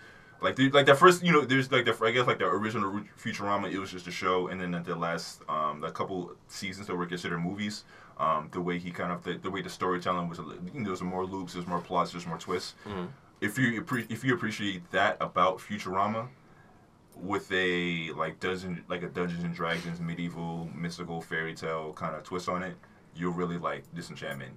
Like, 0.42 0.56
the, 0.56 0.70
like 0.70 0.86
that 0.86 0.98
first, 0.98 1.22
you 1.22 1.34
know, 1.34 1.42
there's 1.42 1.70
like 1.70 1.84
the 1.84 1.98
I 2.02 2.12
guess 2.12 2.26
like 2.26 2.40
the 2.40 2.46
original 2.46 3.02
Futurama, 3.22 3.70
it 3.70 3.78
was 3.78 3.92
just 3.92 4.08
a 4.08 4.12
show, 4.12 4.48
and 4.48 4.62
then 4.62 4.72
the 4.84 4.96
last, 4.96 5.42
um, 5.50 5.82
the 5.82 5.92
couple 5.92 6.32
seasons 6.48 6.88
that 6.88 6.96
were 6.96 7.06
considered 7.06 7.40
movies, 7.40 7.84
um, 8.18 8.48
the 8.54 8.62
way 8.62 8.80
he 8.80 8.90
kind 8.90 9.12
of 9.12 9.22
the, 9.24 9.34
the 9.34 9.52
way 9.52 9.62
the 9.62 9.70
storytelling 9.70 10.30
was, 10.30 10.38
you 10.38 10.46
know, 10.46 10.84
there 10.84 10.92
was 10.92 11.02
more 11.02 11.26
loops, 11.26 11.54
there's 11.54 11.68
more 11.68 11.82
plots, 11.82 12.14
there's 12.14 12.26
more 12.26 12.38
twists. 12.38 12.76
If 13.42 13.58
you 13.58 13.86
if 14.10 14.24
you 14.24 14.34
appreciate 14.34 14.90
that 14.92 15.18
about 15.20 15.58
Futurama, 15.58 16.30
with 17.16 17.52
a 17.52 18.12
like 18.14 18.40
Dungeon 18.40 18.84
like 18.88 19.04
a 19.04 19.08
Dungeons 19.10 19.44
and 19.44 19.54
Dragons 19.54 20.00
medieval 20.00 20.70
mystical 20.74 21.22
fairy 21.22 21.54
tale 21.54 21.94
kind 21.94 22.16
of 22.16 22.24
twist 22.24 22.48
on 22.50 22.64
it, 22.64 22.76
you'll 23.16 23.34
really 23.34 23.58
like 23.58 23.84
Disenchantment 23.94 24.54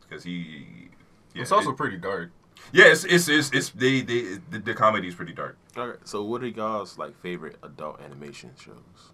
because 0.00 0.24
he. 0.24 0.88
Yeah, 1.34 1.42
it's 1.42 1.52
also 1.52 1.70
it- 1.72 1.76
pretty 1.76 1.98
dark. 1.98 2.30
yeah, 2.72 2.86
it's 2.86 3.04
it's 3.04 3.28
it's, 3.28 3.50
it's 3.52 3.70
they, 3.70 4.00
they 4.00 4.38
the, 4.50 4.58
the 4.58 4.74
comedy 4.74 5.06
is 5.08 5.14
pretty 5.14 5.32
dark. 5.34 5.58
Okay, 5.76 5.98
so 6.04 6.24
what 6.24 6.42
are 6.42 6.48
y'all's 6.48 6.98
like 6.98 7.14
favorite 7.20 7.56
adult 7.62 8.00
animation 8.00 8.50
shows? 8.58 9.12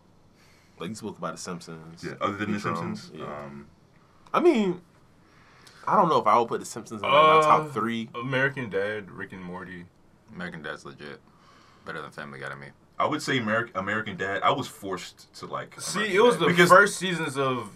Like 0.78 0.88
you 0.90 0.94
spoke 0.94 1.18
about 1.18 1.36
The 1.36 1.40
Simpsons. 1.42 2.02
Yeah. 2.04 2.14
Other 2.20 2.36
than 2.36 2.52
the 2.52 2.60
Simpsons, 2.60 3.10
Yeah. 3.14 3.24
um, 3.24 3.66
I 4.32 4.40
mean, 4.40 4.80
I 5.86 5.94
don't 5.96 6.08
know 6.08 6.20
if 6.20 6.26
I 6.26 6.38
would 6.38 6.48
put 6.48 6.60
The 6.60 6.66
Simpsons 6.66 7.02
in 7.02 7.08
like, 7.08 7.14
Uh, 7.14 7.34
my 7.38 7.40
top 7.42 7.72
three. 7.72 8.08
American 8.14 8.70
Dad, 8.70 9.10
Rick 9.10 9.32
and 9.32 9.42
Morty. 9.44 9.84
American 10.34 10.62
Dad's 10.62 10.84
legit. 10.84 11.20
Better 11.84 12.00
than 12.00 12.10
Family 12.10 12.38
Guy 12.38 12.48
to 12.48 12.56
me. 12.56 12.68
I 12.98 13.06
would 13.06 13.22
say 13.22 13.38
American 13.38 13.76
American 13.76 14.16
Dad. 14.16 14.42
I 14.42 14.52
was 14.52 14.66
forced 14.68 15.32
to 15.34 15.46
like. 15.46 15.80
See, 15.80 15.98
American 15.98 16.16
it 16.16 16.22
was 16.22 16.34
Dad 16.36 16.42
the 16.42 16.46
because 16.46 16.68
first 16.70 16.96
seasons 16.96 17.36
of 17.36 17.70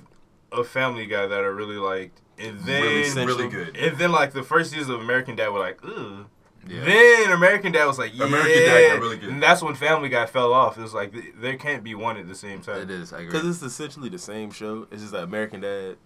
of 0.53 0.69
Family 0.69 1.07
Guy 1.07 1.27
that 1.27 1.39
I 1.39 1.47
really 1.47 1.77
liked, 1.77 2.21
and 2.39 2.61
then 2.61 2.83
really 3.17 3.27
really 3.27 3.49
good. 3.49 3.77
and 3.77 3.99
then 3.99 4.13
like 4.13 4.33
the 4.33 4.43
first 4.43 4.71
season 4.71 4.95
of 4.95 5.01
American 5.01 5.37
Dad 5.37 5.49
were 5.49 5.59
like, 5.61 5.81
ugh. 5.85 6.27
Yeah. 6.67 6.85
Then 6.85 7.33
American 7.33 7.73
Dad 7.73 7.87
was 7.87 7.99
like, 7.99 8.13
yeah. 8.15 8.27
American 8.27 8.63
Dad 8.63 8.89
got 8.93 9.01
really 9.01 9.17
good. 9.17 9.31
And 9.31 9.43
that's 9.43 9.63
when 9.63 9.75
Family 9.75 10.09
Guy 10.11 10.27
fell 10.27 10.53
off. 10.53 10.77
It 10.77 10.83
was 10.83 10.93
like 10.93 11.13
th- 11.13 11.33
there 11.41 11.57
can't 11.57 11.83
be 11.83 11.95
one 11.95 12.17
at 12.19 12.29
the 12.29 12.35
same 12.35 12.61
time. 12.61 12.83
It 12.83 12.91
is. 12.91 13.13
I 13.13 13.21
agree. 13.21 13.33
Because 13.33 13.49
it's 13.49 13.63
essentially 13.63 14.09
the 14.11 14.19
same 14.19 14.51
show. 14.51 14.87
It's 14.91 15.01
just 15.01 15.15
like 15.15 15.25
American 15.25 15.61
Dad. 15.61 15.97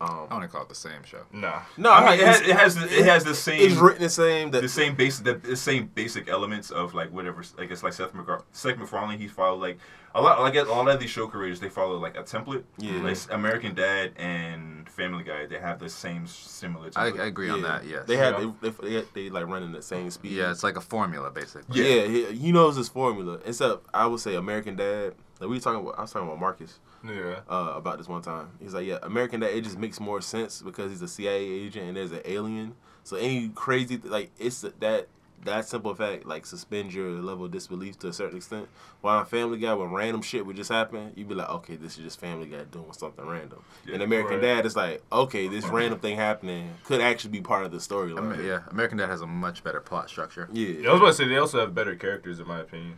Um, 0.00 0.26
I 0.30 0.34
want 0.34 0.42
to 0.42 0.48
call 0.48 0.62
it 0.62 0.68
the 0.68 0.74
same 0.74 1.02
show. 1.04 1.22
Nah. 1.32 1.62
no, 1.76 1.90
I 1.92 2.10
mean, 2.10 2.20
it 2.20 2.26
has, 2.26 2.40
it 2.42 2.56
has 2.56 2.74
the, 2.74 2.98
it 2.98 3.04
has 3.06 3.24
the 3.24 3.34
same. 3.34 3.60
It's 3.62 3.74
written 3.76 4.02
the 4.02 4.08
same. 4.08 4.50
That 4.50 4.62
the 4.62 4.68
same 4.68 4.94
basic 4.94 5.24
the, 5.24 5.34
the 5.34 5.56
same 5.56 5.86
basic 5.94 6.28
elements 6.28 6.70
of 6.70 6.94
like 6.94 7.12
whatever 7.12 7.42
I 7.58 7.64
guess 7.64 7.82
like 7.82 7.92
Seth 7.92 8.12
MacFar- 8.12 8.42
Seth 8.52 8.78
MacFarlane 8.78 9.18
he 9.18 9.28
followed 9.28 9.60
like 9.60 9.78
a 10.14 10.20
lot 10.20 10.40
like 10.40 10.54
a 10.54 10.62
lot 10.62 10.88
of 10.88 10.98
these 11.00 11.10
show 11.10 11.26
creators 11.26 11.60
they 11.60 11.68
follow 11.68 11.98
like 11.98 12.16
a 12.16 12.22
template 12.22 12.64
Yeah. 12.78 13.02
like 13.02 13.18
American 13.30 13.74
Dad 13.74 14.12
and 14.16 14.88
Family 14.88 15.24
Guy 15.24 15.46
they 15.46 15.58
have 15.58 15.78
the 15.78 15.88
same 15.90 16.26
similar 16.26 16.90
I, 16.96 17.08
I 17.08 17.10
template 17.10 17.26
agree 17.26 17.50
on 17.50 17.62
that. 17.62 17.84
Yes. 17.86 18.06
They 18.06 18.16
had 18.16 18.34
Yeah. 18.38 18.52
they, 18.62 18.70
they, 18.70 18.88
they, 19.00 19.04
they 19.14 19.30
like 19.30 19.46
running 19.46 19.72
the 19.72 19.82
same 19.82 20.10
speed. 20.10 20.32
Yeah, 20.32 20.50
it's 20.50 20.62
like 20.62 20.76
a 20.76 20.80
formula 20.80 21.30
basically. 21.30 21.82
Yeah, 21.82 22.06
he, 22.06 22.24
he 22.36 22.52
knows 22.52 22.76
his 22.76 22.88
formula. 22.88 23.40
Except 23.44 23.86
I 23.92 24.06
would 24.06 24.20
say 24.20 24.34
American 24.36 24.76
Dad. 24.76 25.14
Like 25.38 25.50
we 25.50 25.60
talking 25.60 25.80
about, 25.80 25.98
I 25.98 26.02
was 26.02 26.12
talking 26.12 26.28
about 26.28 26.40
Marcus 26.40 26.78
Yeah. 27.08 27.40
uh, 27.48 27.74
about 27.76 27.98
this 27.98 28.08
one 28.08 28.22
time. 28.22 28.50
He's 28.60 28.74
like, 28.74 28.86
yeah, 28.86 28.98
American 29.02 29.40
Dad. 29.40 29.50
It 29.54 29.64
just 29.64 29.78
makes 29.78 30.00
more 30.00 30.20
sense 30.20 30.62
because 30.62 30.90
he's 30.90 31.02
a 31.02 31.08
CIA 31.08 31.42
agent 31.42 31.86
and 31.88 31.96
there's 31.96 32.12
an 32.12 32.22
alien. 32.24 32.74
So 33.04 33.16
any 33.16 33.48
crazy 33.50 33.98
th- 33.98 34.10
like 34.10 34.30
it's 34.38 34.62
that 34.80 35.08
that 35.44 35.68
simple 35.68 35.94
fact 35.94 36.24
like 36.26 36.44
suspend 36.46 36.92
your 36.92 37.10
level 37.10 37.44
of 37.44 37.50
disbelief 37.52 37.98
to 38.00 38.08
a 38.08 38.12
certain 38.12 38.38
extent. 38.38 38.68
While 39.00 39.18
on 39.18 39.26
Family 39.26 39.58
Guy, 39.58 39.74
when 39.74 39.90
random 39.92 40.22
shit 40.22 40.44
would 40.44 40.56
just 40.56 40.70
happen, 40.72 41.12
you'd 41.14 41.28
be 41.28 41.34
like, 41.34 41.48
okay, 41.50 41.76
this 41.76 41.98
is 41.98 42.04
just 42.04 42.18
Family 42.18 42.46
Guy 42.46 42.64
doing 42.64 42.92
something 42.92 43.24
random. 43.24 43.62
Yeah, 43.86 43.94
and 43.94 44.02
American 44.02 44.36
right. 44.36 44.56
Dad 44.56 44.66
is 44.66 44.74
like, 44.74 45.02
okay, 45.12 45.46
this 45.46 45.66
random 45.66 46.00
thing 46.00 46.16
happening 46.16 46.70
could 46.84 47.00
actually 47.00 47.30
be 47.30 47.42
part 47.42 47.64
of 47.64 47.70
the 47.70 47.76
I 47.76 47.80
storyline. 47.80 48.36
mean, 48.38 48.46
yeah, 48.46 48.60
American 48.70 48.98
Dad 48.98 49.10
has 49.10 49.20
a 49.20 49.26
much 49.26 49.62
better 49.62 49.80
plot 49.80 50.08
structure. 50.08 50.48
Yeah. 50.52 50.88
I 50.88 50.92
was 50.92 51.00
about 51.00 51.06
to 51.08 51.12
say 51.12 51.28
they 51.28 51.36
also 51.36 51.60
have 51.60 51.74
better 51.74 51.94
characters 51.94 52.40
in 52.40 52.48
my 52.48 52.60
opinion. 52.60 52.96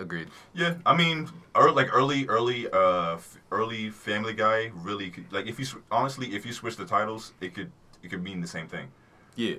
Agreed. 0.00 0.28
yeah 0.54 0.74
I 0.86 0.96
mean 0.96 1.28
early, 1.54 1.74
like 1.74 1.94
early 1.94 2.26
early 2.26 2.68
uh 2.72 3.14
f- 3.14 3.38
early 3.52 3.90
Family 3.90 4.32
Guy 4.34 4.70
really 4.74 5.10
could, 5.10 5.30
like 5.32 5.46
if 5.46 5.58
you 5.58 5.64
sw- 5.66 5.84
honestly 5.92 6.34
if 6.34 6.44
you 6.46 6.52
switch 6.52 6.76
the 6.76 6.86
titles 6.86 7.34
it 7.40 7.54
could 7.54 7.70
it 8.02 8.08
could 8.10 8.22
mean 8.24 8.40
the 8.40 8.48
same 8.48 8.66
thing 8.66 8.88
Yeah. 9.36 9.56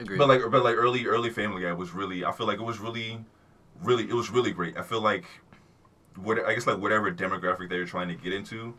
Agreed. 0.00 0.16
But 0.18 0.28
like, 0.28 0.40
but 0.50 0.64
like 0.64 0.74
early, 0.76 1.06
early 1.06 1.28
Family 1.30 1.62
Guy 1.62 1.72
was 1.74 1.92
really. 1.92 2.24
I 2.24 2.32
feel 2.32 2.46
like 2.46 2.58
it 2.58 2.62
was 2.64 2.78
really, 2.80 3.22
really, 3.82 4.04
it 4.04 4.14
was 4.14 4.30
really 4.30 4.50
great. 4.50 4.76
I 4.78 4.82
feel 4.82 5.02
like, 5.02 5.26
what 6.16 6.44
I 6.44 6.54
guess 6.54 6.66
like 6.66 6.78
whatever 6.78 7.12
demographic 7.12 7.68
they 7.68 7.78
were 7.78 7.84
trying 7.84 8.08
to 8.08 8.14
get 8.14 8.32
into, 8.32 8.74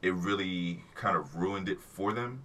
it 0.00 0.14
really 0.14 0.82
kind 0.94 1.16
of 1.18 1.36
ruined 1.36 1.68
it 1.68 1.82
for 1.82 2.12
them, 2.14 2.42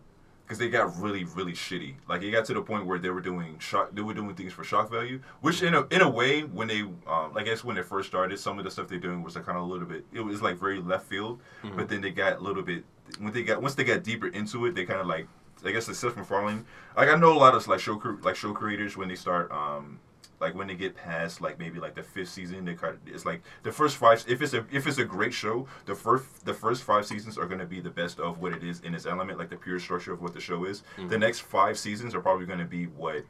because 0.50 0.58
they 0.58 0.68
got 0.68 1.00
really, 1.00 1.25
really 1.25 1.53
shitty. 1.53 1.94
Like 2.08 2.24
it 2.24 2.32
got 2.32 2.44
to 2.46 2.56
the 2.56 2.62
point 2.63 2.88
where 2.88 2.98
they 2.98 3.12
were 3.12 3.22
doing 3.22 3.60
shock, 3.60 3.91
they 3.94 4.01
were 4.01 4.15
doing 4.15 4.34
things 4.34 4.51
for 4.51 4.63
shock 4.63 4.89
value, 4.89 5.22
which 5.41 5.62
in 5.62 5.75
a 5.75 5.86
in 5.91 6.01
a 6.01 6.10
way 6.10 6.41
when 6.41 6.68
they, 6.68 6.82
um, 6.82 7.34
I 7.36 7.44
guess 7.44 7.63
when 7.63 7.75
they 7.75 7.84
first 7.84 8.10
started, 8.10 8.39
some 8.39 8.58
of 8.58 8.65
the 8.65 8.72
stuff 8.72 8.88
they're 8.88 8.98
doing 8.98 9.22
was 9.22 9.36
like 9.36 9.46
kind 9.46 9.60
of 9.60 9.63
a 9.63 9.68
little 9.68 9.86
bit. 9.86 10.06
It 10.12 10.22
was 10.22 10.41
like 10.41 10.58
very 10.58 10.82
left 10.82 11.06
field, 11.06 11.39
but 11.75 11.88
then 11.88 12.01
they 12.01 12.10
got 12.10 12.39
a 12.39 12.41
little 12.41 12.63
bit 12.63 12.84
when 13.20 13.32
they 13.32 13.44
got 13.44 13.62
once 13.62 13.75
they 13.75 13.84
got 13.84 14.03
deeper 14.03 14.27
into 14.27 14.65
it, 14.65 14.74
they 14.74 14.86
kind 14.86 15.00
of 15.00 15.06
like 15.06 15.27
I 15.63 15.72
guess 15.72 15.86
the 15.86 15.94
Seth 15.94 16.18
MacFarlane. 16.18 16.65
Like 16.98 17.10
I 17.10 17.15
know 17.15 17.32
a 17.32 17.38
lot 17.38 17.53
of 17.53 17.68
like 17.68 17.79
show 17.79 18.01
like 18.24 18.36
show 18.36 18.51
creators 18.51 18.98
when 18.98 19.08
they 19.08 19.15
start 19.15 19.51
um 19.51 20.00
like 20.39 20.55
when 20.55 20.67
they 20.67 20.75
get 20.75 20.96
past 20.96 21.41
like 21.41 21.60
maybe 21.60 21.79
like 21.79 21.96
the 21.96 22.03
fifth 22.03 22.29
season 22.29 22.65
they 22.65 22.74
kind 22.74 22.96
of 22.96 23.00
it's 23.05 23.25
like 23.25 23.41
the 23.63 23.72
first 23.72 23.98
five 23.98 24.24
if 24.27 24.41
it's 24.41 24.53
a 24.53 24.65
if 24.72 24.88
it's 24.88 24.98
a 24.98 25.05
great 25.05 25.34
show 25.34 25.67
the 25.86 25.96
first 25.96 26.46
the 26.46 26.53
first 26.53 26.84
five 26.84 27.05
seasons 27.05 27.38
are 27.38 27.46
going 27.46 27.60
to 27.60 27.65
be 27.65 27.79
the 27.79 27.89
best 27.89 28.19
of 28.19 28.39
what 28.39 28.53
it 28.53 28.63
is 28.63 28.79
in 28.81 28.93
its 28.93 29.05
element 29.05 29.38
like 29.38 29.50
the 29.50 29.58
pure 29.58 29.79
structure 29.79 30.13
of 30.13 30.22
what 30.22 30.34
the 30.34 30.41
show 30.41 30.65
is 30.65 30.84
the 31.10 31.17
next 31.17 31.39
five 31.39 31.77
seasons 31.77 32.15
are 32.15 32.22
probably 32.22 32.46
going 32.46 32.60
to 32.60 32.65
be 32.65 32.86
what 32.86 33.24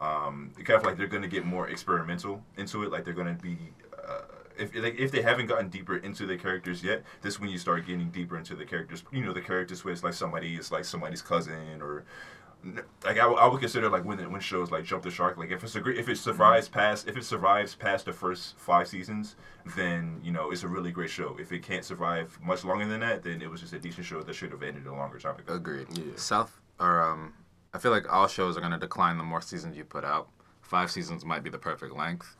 um 0.00 0.50
kind 0.64 0.78
of 0.78 0.84
like 0.84 0.96
they're 0.96 1.06
going 1.06 1.22
to 1.22 1.28
get 1.28 1.44
more 1.44 1.68
experimental 1.68 2.42
into 2.56 2.82
it 2.82 2.90
like 2.90 3.04
they're 3.04 3.14
going 3.14 3.34
to 3.34 3.42
be 3.42 3.56
uh, 4.06 4.22
if 4.56 4.74
like 4.74 4.98
if 4.98 5.10
they 5.10 5.22
haven't 5.22 5.46
gotten 5.46 5.68
deeper 5.68 5.96
into 5.96 6.26
the 6.26 6.36
characters 6.36 6.82
yet, 6.82 7.02
this 7.22 7.34
is 7.34 7.40
when 7.40 7.50
you 7.50 7.58
start 7.58 7.86
getting 7.86 8.10
deeper 8.10 8.36
into 8.36 8.54
the 8.54 8.64
characters. 8.64 9.02
You 9.12 9.24
know, 9.24 9.32
the 9.32 9.40
characters 9.40 9.84
where 9.84 9.92
it's 9.92 10.04
like 10.04 10.14
somebody 10.14 10.54
is 10.54 10.70
like 10.70 10.84
somebody's 10.84 11.22
cousin 11.22 11.80
or 11.80 12.04
like 13.04 13.18
I, 13.18 13.26
I 13.26 13.46
would 13.46 13.60
consider 13.60 13.88
like 13.88 14.04
when 14.04 14.18
when 14.30 14.40
shows 14.40 14.70
like 14.70 14.84
Jump 14.84 15.02
the 15.02 15.10
Shark, 15.10 15.36
like 15.36 15.50
if 15.50 15.62
it's 15.62 15.76
a 15.76 15.80
great, 15.80 15.98
if 15.98 16.08
it 16.08 16.16
survives 16.16 16.68
past 16.68 17.08
if 17.08 17.16
it 17.16 17.24
survives 17.24 17.74
past 17.74 18.06
the 18.06 18.12
first 18.12 18.58
five 18.58 18.88
seasons, 18.88 19.36
then 19.76 20.20
you 20.22 20.32
know 20.32 20.50
it's 20.50 20.62
a 20.62 20.68
really 20.68 20.90
great 20.90 21.10
show. 21.10 21.36
If 21.38 21.52
it 21.52 21.62
can't 21.62 21.84
survive 21.84 22.38
much 22.42 22.64
longer 22.64 22.86
than 22.86 23.00
that, 23.00 23.22
then 23.22 23.42
it 23.42 23.50
was 23.50 23.60
just 23.60 23.72
a 23.72 23.78
decent 23.78 24.06
show 24.06 24.22
that 24.22 24.34
should 24.34 24.50
have 24.52 24.62
ended 24.62 24.86
a 24.86 24.92
longer 24.92 25.18
time 25.18 25.38
ago. 25.38 25.54
Agreed. 25.54 25.86
Yeah. 25.96 26.04
South 26.16 26.60
or 26.80 27.02
um, 27.02 27.34
I 27.72 27.78
feel 27.78 27.90
like 27.90 28.10
all 28.12 28.28
shows 28.28 28.56
are 28.56 28.60
gonna 28.60 28.78
decline 28.78 29.18
the 29.18 29.24
more 29.24 29.40
seasons 29.40 29.76
you 29.76 29.84
put 29.84 30.04
out. 30.04 30.28
Five 30.62 30.90
seasons 30.90 31.24
might 31.24 31.42
be 31.42 31.50
the 31.50 31.58
perfect 31.58 31.94
length. 31.94 32.36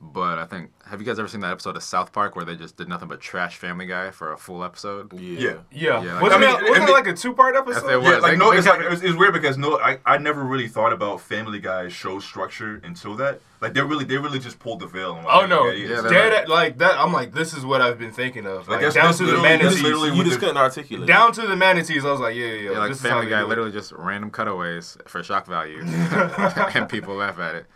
But 0.00 0.38
I 0.38 0.44
think 0.44 0.70
have 0.84 1.00
you 1.00 1.06
guys 1.06 1.18
ever 1.18 1.28
seen 1.28 1.40
that 1.40 1.50
episode 1.50 1.76
of 1.78 1.82
South 1.82 2.12
Park 2.12 2.36
where 2.36 2.44
they 2.44 2.56
just 2.56 2.76
did 2.76 2.88
nothing 2.90 3.08
but 3.08 3.20
trash 3.22 3.56
Family 3.56 3.86
Guy 3.86 4.10
for 4.10 4.32
a 4.32 4.36
full 4.36 4.62
episode? 4.62 5.12
Yeah. 5.18 5.38
Yeah. 5.40 5.54
Yeah, 5.72 6.02
Yeah, 6.04 6.12
like- 6.14 6.22
wasn't, 6.22 6.44
I 6.44 6.46
mean, 6.46 6.48
it, 6.50 6.52
wasn't 6.68 6.76
I 6.76 6.78
mean- 6.80 6.88
it 6.88 6.92
like 6.92 7.06
a 7.06 7.14
two-part 7.14 7.56
episode? 7.56 7.90
It 7.90 7.96
was- 7.96 8.04
Yeah, 8.10 8.16
like 8.18 8.32
they- 8.32 8.36
no, 8.36 8.50
they 8.50 8.58
it's 8.58 8.66
like 8.66 8.82
it 8.82 8.90
was, 8.90 9.02
it 9.02 9.06
was 9.06 9.16
weird 9.16 9.32
because 9.32 9.56
no, 9.56 9.78
I, 9.80 9.98
I 10.04 10.18
never 10.18 10.44
really 10.44 10.68
thought 10.68 10.92
about 10.92 11.22
Family 11.22 11.58
Guy's 11.58 11.94
show 11.94 12.18
structure 12.20 12.82
until 12.84 13.14
that. 13.16 13.40
Like 13.62 13.72
they 13.72 13.80
really 13.80 14.04
they 14.04 14.18
really 14.18 14.38
just 14.40 14.58
pulled 14.58 14.80
the 14.80 14.86
veil. 14.86 15.12
On 15.14 15.24
what 15.24 15.42
Oh 15.42 15.46
no, 15.46 15.64
Guy 15.70 15.76
is. 15.76 15.88
Yeah, 15.90 16.00
they're 16.02 16.10
dead 16.10 16.32
like- 16.32 16.42
at, 16.42 16.48
like 16.50 16.78
that. 16.78 17.00
I'm 17.00 17.12
like, 17.14 17.32
this 17.32 17.54
is 17.54 17.64
what 17.64 17.80
I've 17.80 17.98
been 17.98 18.12
thinking 18.12 18.44
of. 18.44 18.68
Like, 18.68 18.82
Like, 18.82 18.92
that's- 18.92 18.94
down 18.94 19.06
that's 19.06 19.18
to 19.18 19.24
the 19.24 19.40
manatees. 19.40 19.80
You 19.82 20.22
just 20.22 20.34
the- 20.34 20.38
couldn't 20.40 20.58
articulate. 20.58 21.08
Down 21.08 21.32
to 21.32 21.46
the 21.46 21.56
manatees. 21.56 22.04
I 22.04 22.10
was 22.10 22.20
like, 22.20 22.34
yeah, 22.36 22.44
yeah, 22.44 22.52
yeah. 22.52 22.70
Yeah, 22.72 22.78
like 22.80 22.88
this 22.90 22.98
is 22.98 23.04
how 23.04 23.14
Family 23.20 23.30
Guy, 23.30 23.42
literally 23.42 23.72
just 23.72 23.92
random 23.92 24.30
cutaways 24.30 24.98
for 25.06 25.22
shock 25.22 25.46
value, 25.46 25.80
and 26.74 26.88
people 26.90 27.14
laugh 27.14 27.38
at 27.38 27.54
it. 27.54 27.66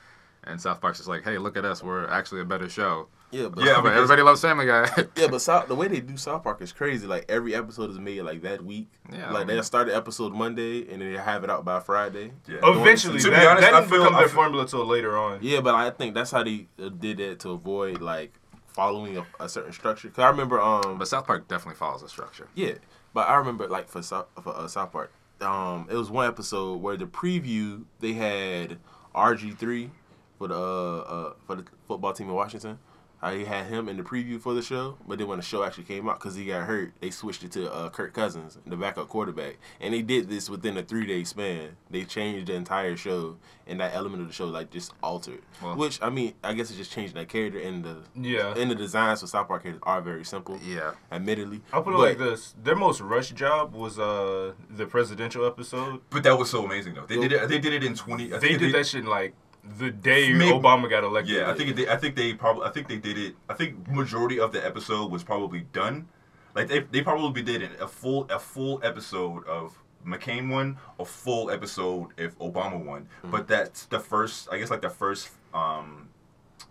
And 0.49 0.59
South 0.61 0.81
Park's 0.81 0.99
just 0.99 1.09
like, 1.09 1.23
hey, 1.25 1.37
look 1.37 1.57
at 1.59 1.65
us, 1.67 1.83
we're 1.83 2.09
actually 2.09 2.41
a 2.41 2.45
better 2.45 2.69
show. 2.71 3.09
Yeah, 3.31 3.49
but 3.49 3.63
Yeah, 3.65 3.75
but 3.77 3.83
because- 3.83 3.97
everybody 3.97 4.23
loves 4.23 4.41
Family 4.41 4.65
Guy. 4.65 4.89
Yeah, 5.17 5.27
but 5.31 5.41
South, 5.43 5.69
the 5.69 5.75
way 5.75 5.87
they 5.89 6.01
do 6.01 6.17
South 6.17 6.43
Park 6.43 6.63
is 6.63 6.73
crazy. 6.73 7.07
Like 7.07 7.27
every 7.29 7.55
episode 7.55 7.91
is 7.91 7.99
made 7.99 8.23
like 8.23 8.41
that 8.43 8.65
week. 8.65 8.89
Yeah, 9.13 9.31
like 9.31 9.43
I 9.43 9.45
they 9.45 9.55
mean- 9.55 9.63
start 9.63 9.89
the 9.89 9.95
episode 9.97 10.33
Monday 10.33 10.91
and 10.91 11.03
then 11.03 11.13
they 11.13 11.19
have 11.19 11.45
it 11.45 11.51
out 11.51 11.65
by 11.67 11.81
Friday. 11.81 12.33
Yeah. 12.49 12.57
Eventually, 12.63 13.19
To 13.21 13.29
be 13.29 13.35
honest, 13.37 13.61
that 13.61 13.75
I 13.75 13.81
didn't 13.81 13.91
feel- 13.91 13.99
become 14.05 14.15
their 14.15 14.29
feel- 14.29 14.35
formula 14.35 14.67
till 14.67 14.87
later 14.87 15.19
on. 15.19 15.41
Yeah, 15.43 15.61
but 15.61 15.75
I 15.75 15.91
think 15.91 16.15
that's 16.15 16.31
how 16.31 16.43
they 16.43 16.67
uh, 16.83 16.89
did 16.89 17.19
that 17.19 17.41
to 17.41 17.51
avoid 17.51 18.01
like 18.01 18.33
following 18.69 19.19
a, 19.19 19.27
a 19.41 19.49
certain 19.51 19.73
structure. 19.75 20.09
Cause 20.09 20.23
I 20.25 20.29
remember, 20.31 20.59
um, 20.61 20.97
but 20.99 21.09
South 21.09 21.27
Park 21.27 21.47
definitely 21.49 21.77
follows 21.77 22.03
a 22.03 22.09
structure. 22.09 22.49
yeah, 22.55 22.73
but 23.13 23.29
I 23.29 23.35
remember 23.37 23.69
like 23.69 23.89
for 23.89 24.01
South 24.03 24.29
for 24.43 24.57
uh, 24.57 24.67
South 24.69 24.93
Park, 24.93 25.13
um, 25.43 25.87
it 25.91 25.95
was 25.97 26.11
one 26.11 26.27
episode 26.27 26.81
where 26.81 26.97
the 26.97 27.05
preview 27.07 27.85
they 28.01 28.15
had 28.15 28.79
RG 29.15 29.59
three 29.59 29.91
for 30.39 30.49
the 30.49 30.55
uh, 30.55 30.99
uh 30.99 31.33
for 31.47 31.57
the 31.57 31.65
football 31.87 32.13
team 32.13 32.29
in 32.29 32.35
Washington. 32.35 32.79
I 33.21 33.39
had 33.39 33.67
him 33.67 33.89
in 33.89 33.97
the 33.97 34.05
preview 34.05 34.41
for 34.41 34.55
the 34.55 34.63
show, 34.63 34.97
but 35.09 35.19
then 35.19 35.27
when 35.27 35.39
the 35.41 35.45
show 35.45 35.65
actually 35.65 35.83
came 35.83 36.09
out, 36.09 36.21
because 36.21 36.37
he 36.37 36.45
got 36.45 36.69
hurt, 36.69 36.93
they 37.01 37.11
switched 37.11 37.43
it 37.43 37.51
to 37.51 37.69
uh, 37.75 37.89
Kirk 37.91 38.15
Cousins, 38.15 38.57
the 38.65 38.77
backup 38.77 39.09
quarterback, 39.09 39.57
and 39.81 39.93
they 39.93 40.03
did 40.03 40.29
this 40.29 40.49
within 40.49 40.77
a 40.77 40.85
three 40.85 41.05
day 41.05 41.25
span. 41.25 41.71
They 41.91 42.05
changed 42.05 42.47
the 42.47 42.55
entire 42.55 42.97
show, 42.97 43.37
and 43.67 43.81
that 43.81 43.93
element 43.93 44.23
of 44.23 44.29
the 44.29 44.33
show 44.35 44.45
like 44.47 44.71
just 44.71 44.93
altered. 45.03 45.43
Well- 45.61 45.75
Which 45.75 46.01
I 46.01 46.11
mean, 46.11 46.35
I 46.45 46.53
guess 46.55 46.69
it's 46.71 46.79
just 46.79 46.93
changing 46.93 47.17
that 47.17 47.29
character, 47.29 47.59
and 47.59 47.85
the 47.85 47.97
Yeah. 48.15 48.55
and 48.57 48.71
the 48.71 48.77
designs 48.77 49.21
for 49.21 49.27
South 49.27 49.49
Park 49.49 49.65
characters 49.65 49.83
are 49.85 50.01
very 50.01 50.25
simple. 50.25 50.57
Yeah. 50.65 50.93
admittedly. 51.11 51.61
I'll 51.73 51.83
put 51.83 51.95
it 51.95 51.97
But- 51.97 52.03
like 52.11 52.19
this: 52.19 52.55
their 52.63 52.77
most 52.77 53.01
rushed 53.01 53.35
job 53.35 53.75
was 53.75 53.99
uh 53.99 54.53
the 54.71 54.87
presidential 54.87 55.45
episode. 55.45 56.03
But 56.11 56.23
that 56.23 56.39
was 56.39 56.51
so 56.51 56.65
amazing 56.65 56.95
though. 56.95 57.07
They 57.07 57.19
did 57.19 57.33
it. 57.33 57.49
They 57.49 57.59
did 57.59 57.73
it 57.73 57.83
in 57.83 57.97
twenty. 57.97 58.33
I 58.33 58.39
They 58.39 58.51
think 58.51 58.61
did 58.61 58.75
that 58.77 58.87
shit 58.87 59.01
in, 59.03 59.07
like 59.11 59.35
the 59.79 59.91
day 59.91 60.33
Maybe- 60.33 60.53
Obama 60.53 60.89
got 60.89 61.05
elected. 61.05 61.37
Yeah, 61.37 61.51
I 61.51 61.55
think 61.55 61.77
they, 61.77 61.89
I 61.89 61.97
think 61.97 62.17
they 62.17 62.35
probably 62.35 62.65
I 62.67 62.71
think 62.71 62.89
they 62.89 62.99
did 62.99 63.19
it. 63.19 63.35
I 63.49 63.55
think 63.55 63.89
majority 63.89 64.41
of 64.41 64.53
the 64.53 64.65
episode 64.65 65.11
was 65.11 65.23
probably 65.25 65.61
done. 65.73 66.09
Like 66.55 66.69
they, 66.69 66.81
they 66.81 67.03
probably 67.03 67.43
did 67.43 67.63
it 67.63 67.73
a 67.81 67.87
full 67.87 68.27
a 68.31 68.39
full 68.39 68.81
episode 68.83 69.47
of 69.47 69.79
McCain 70.07 70.51
won, 70.51 70.79
a 70.99 71.05
full 71.05 71.51
episode 71.51 72.09
if 72.17 72.39
Obama 72.39 72.83
won. 72.83 73.03
Mm-hmm. 73.03 73.31
But 73.31 73.49
that's 73.49 73.85
the 73.87 74.01
first. 74.01 74.49
I 74.51 74.59
guess 74.59 74.71
like 74.71 74.83
the 74.83 74.91
first. 74.91 75.31
um 75.55 76.09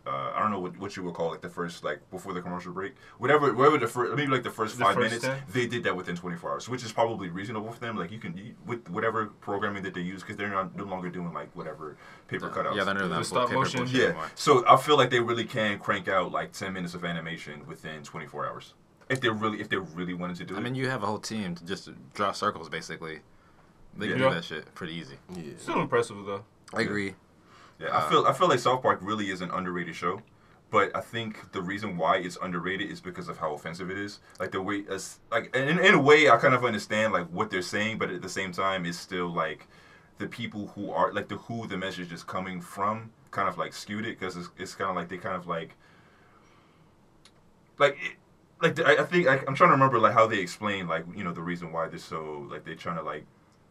uh, 0.08 0.32
I 0.36 0.40
don't 0.40 0.52
know 0.52 0.60
what, 0.60 0.78
what 0.80 0.96
you 0.96 1.04
would 1.04 1.14
call 1.14 1.30
like 1.32 1.42
the 1.42 1.50
first 1.50 1.84
like 1.84 2.00
before 2.12 2.34
the 2.34 2.42
commercial 2.42 2.72
break, 2.72 2.94
whatever, 3.18 3.54
whatever 3.54 3.78
the 3.78 3.88
first 3.88 4.16
maybe 4.16 4.32
like 4.32 4.44
the 4.44 4.50
first 4.50 4.78
The 4.78 4.86
five 4.86 4.96
first 4.96 5.06
minutes. 5.22 5.26
10? 5.26 5.38
They 5.52 5.68
did 5.68 5.84
that 5.84 5.96
within 5.96 6.16
24 6.16 6.52
hours, 6.52 6.70
which 6.70 6.84
is 6.84 6.92
probably 6.92 7.30
reasonable 7.30 7.72
for 7.72 7.80
them. 7.80 7.98
Like 7.98 8.12
you 8.12 8.20
can 8.20 8.38
you- 8.38 8.56
with 8.66 8.90
whatever 8.90 9.28
programming 9.42 9.84
that 9.84 9.94
they 9.94 10.02
use 10.02 10.22
because 10.22 10.38
they're 10.38 10.50
not 10.50 10.76
no 10.76 10.86
longer 10.86 11.10
doing 11.10 11.34
like 11.34 11.54
whatever 11.56 11.98
paper 12.28 12.50
cutouts. 12.50 12.76
Yeah, 12.76 12.84
they're 12.86 12.94
not 12.94 13.00
doing 13.08 13.12
The 13.12 13.24
stop 13.24 13.50
paper 13.50 13.60
motion? 13.60 13.88
Yeah, 13.90 14.06
anymore. 14.06 14.32
so 14.36 14.64
I 14.68 14.78
feel 14.78 14.98
like 14.98 15.10
they 15.10 15.20
really 15.20 15.46
can 15.46 15.80
crank 15.80 16.08
out 16.08 16.32
like 16.32 16.52
ten 16.54 16.74
minutes 16.74 16.94
of 16.94 17.04
animation 17.04 17.66
within 17.68 18.04
twenty 18.04 18.28
four 18.28 18.46
hours 18.48 18.74
if 19.10 19.22
they 19.22 19.30
really 19.30 19.60
if 19.62 19.70
they 19.70 19.78
really 19.78 20.14
wanted 20.14 20.38
to 20.38 20.46
do 20.46 20.54
I 20.56 20.58
it. 20.58 20.62
I 20.62 20.64
mean, 20.64 20.76
you 20.76 20.88
have 20.90 21.04
a 21.04 21.06
whole 21.06 21.20
team 21.20 21.56
to 21.56 21.66
just 21.66 21.90
draw 22.14 22.32
circles, 22.32 22.70
basically. 22.70 23.20
They 23.98 24.10
can 24.10 24.20
do 24.20 24.30
that 24.30 24.44
shit 24.44 24.74
pretty 24.76 24.94
easy. 24.94 25.16
Yeah. 25.36 25.54
Still 25.58 25.82
impressive 25.82 26.18
though. 26.26 26.44
I 26.74 26.82
agree. 26.82 27.16
Yeah, 27.80 27.88
uh, 27.88 28.06
I 28.06 28.10
feel 28.10 28.26
I 28.26 28.34
feel 28.34 28.48
like 28.48 28.60
South 28.60 28.82
Park 28.82 29.00
really 29.02 29.30
is 29.30 29.42
an 29.42 29.52
underrated 29.52 29.96
show, 29.96 30.22
but 30.70 30.96
I 30.96 31.02
think 31.02 31.52
the 31.52 31.62
reason 31.62 31.98
why 31.98 32.18
it's 32.18 32.38
underrated 32.42 32.90
is 32.90 33.00
because 33.00 33.30
of 33.30 33.38
how 33.38 33.54
offensive 33.54 33.90
it 33.90 33.98
is. 33.98 34.20
Like 34.40 34.52
the 34.52 34.62
way, 34.62 34.86
as 34.90 35.20
like 35.32 35.56
in, 35.56 35.80
in 35.80 35.94
a 35.94 36.02
way, 36.02 36.30
I 36.30 36.38
kind 36.38 36.54
of 36.54 36.66
understand 36.66 37.14
like 37.14 37.28
what 37.28 37.50
they're 37.50 37.62
saying, 37.62 37.98
but 37.98 38.10
at 38.10 38.22
the 38.22 38.30
same 38.30 38.52
time, 38.52 38.86
it's 38.86 38.98
still 38.98 39.28
like 39.28 39.68
the 40.18 40.28
people 40.28 40.68
who 40.76 40.92
are 40.92 41.14
like 41.14 41.28
the 41.28 41.38
who 41.38 41.68
the 41.68 41.78
message 41.78 42.12
is 42.12 42.24
coming 42.24 42.62
from 42.62 43.12
kind 43.32 43.48
of 43.48 43.58
like 43.58 43.74
skewed 43.74 44.06
it 44.06 44.20
because 44.20 44.36
it's, 44.36 44.50
it's 44.58 44.74
kind 44.74 44.90
of 44.90 44.96
like 44.96 45.10
they 45.10 45.18
kind 45.18 45.36
of 45.36 45.48
like 45.48 45.76
like 47.78 47.98
it, 48.02 48.18
like 48.62 48.80
I, 48.80 49.04
I 49.04 49.06
think 49.06 49.28
like, 49.28 49.48
I'm 49.48 49.56
trying 49.56 49.70
to 49.70 49.74
remember 49.74 50.00
like 50.00 50.14
how 50.14 50.28
they 50.28 50.40
explain 50.40 50.88
like 50.88 51.06
you 51.16 51.24
know 51.24 51.34
the 51.34 51.42
reason 51.42 51.72
why 51.72 51.88
they're 51.88 52.00
so 52.00 52.48
like 52.50 52.66
they're 52.66 52.76
trying 52.76 52.98
to 52.98 53.04
like 53.04 53.26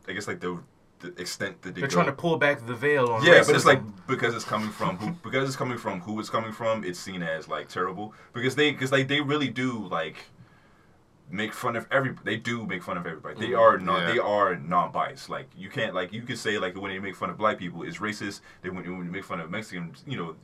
I 0.09 0.13
guess 0.13 0.29
like 0.29 0.41
the 0.41 0.63
the 1.01 1.09
extent 1.21 1.63
that 1.63 1.75
they 1.75 1.81
They're 1.83 1.89
go. 1.89 1.95
trying 1.95 2.07
to 2.07 2.13
pull 2.13 2.37
back 2.39 2.67
the 2.67 2.75
veil 2.75 3.09
on 3.11 3.25
Yeah, 3.25 3.43
but 3.47 3.55
it's 3.55 3.65
like 3.65 3.81
because 4.07 4.35
it's 4.35 4.45
coming 4.45 4.71
from 4.71 4.97
who 4.97 5.11
because 5.23 5.49
it's 5.49 5.57
coming 5.57 5.79
from 5.79 6.01
who 6.01 6.19
it's 6.21 6.31
coming 6.31 6.53
from, 6.53 6.85
it's 6.85 6.99
seen 6.99 7.23
as 7.23 7.49
like 7.49 7.69
terrible 7.69 8.15
because 8.33 8.57
they 8.57 8.73
because 8.73 8.93
like 8.93 9.09
they 9.09 9.21
really 9.21 9.49
do 9.49 9.87
like 9.89 10.17
make 11.31 11.53
fun 11.53 11.75
of 11.77 11.87
every 11.91 12.15
they 12.25 12.37
do 12.37 12.65
make 12.67 12.83
fun 12.83 12.97
of 12.97 13.07
everybody. 13.07 13.39
They 13.41 13.53
mm, 13.53 13.59
are 13.59 13.79
not 13.79 14.01
Yeah. 14.01 14.13
they 14.13 14.19
are 14.19 14.57
non-biased. 14.57 15.29
Like 15.29 15.49
you 15.57 15.69
can't 15.69 15.95
like 15.95 16.13
you 16.13 16.23
could 16.23 16.39
say 16.39 16.59
like 16.59 16.77
when 16.77 16.91
they 16.91 16.99
make 16.99 17.17
fun 17.17 17.31
of 17.31 17.37
black 17.37 17.59
people 17.59 17.83
it's 17.83 17.99
racist. 17.99 18.41
They 18.63 18.71
when, 18.71 18.85
when 18.97 19.07
they 19.07 19.13
make 19.13 19.25
fun 19.25 19.41
of 19.41 19.51
Mexicans, 19.51 20.05
you 20.07 20.17
know, 20.17 20.37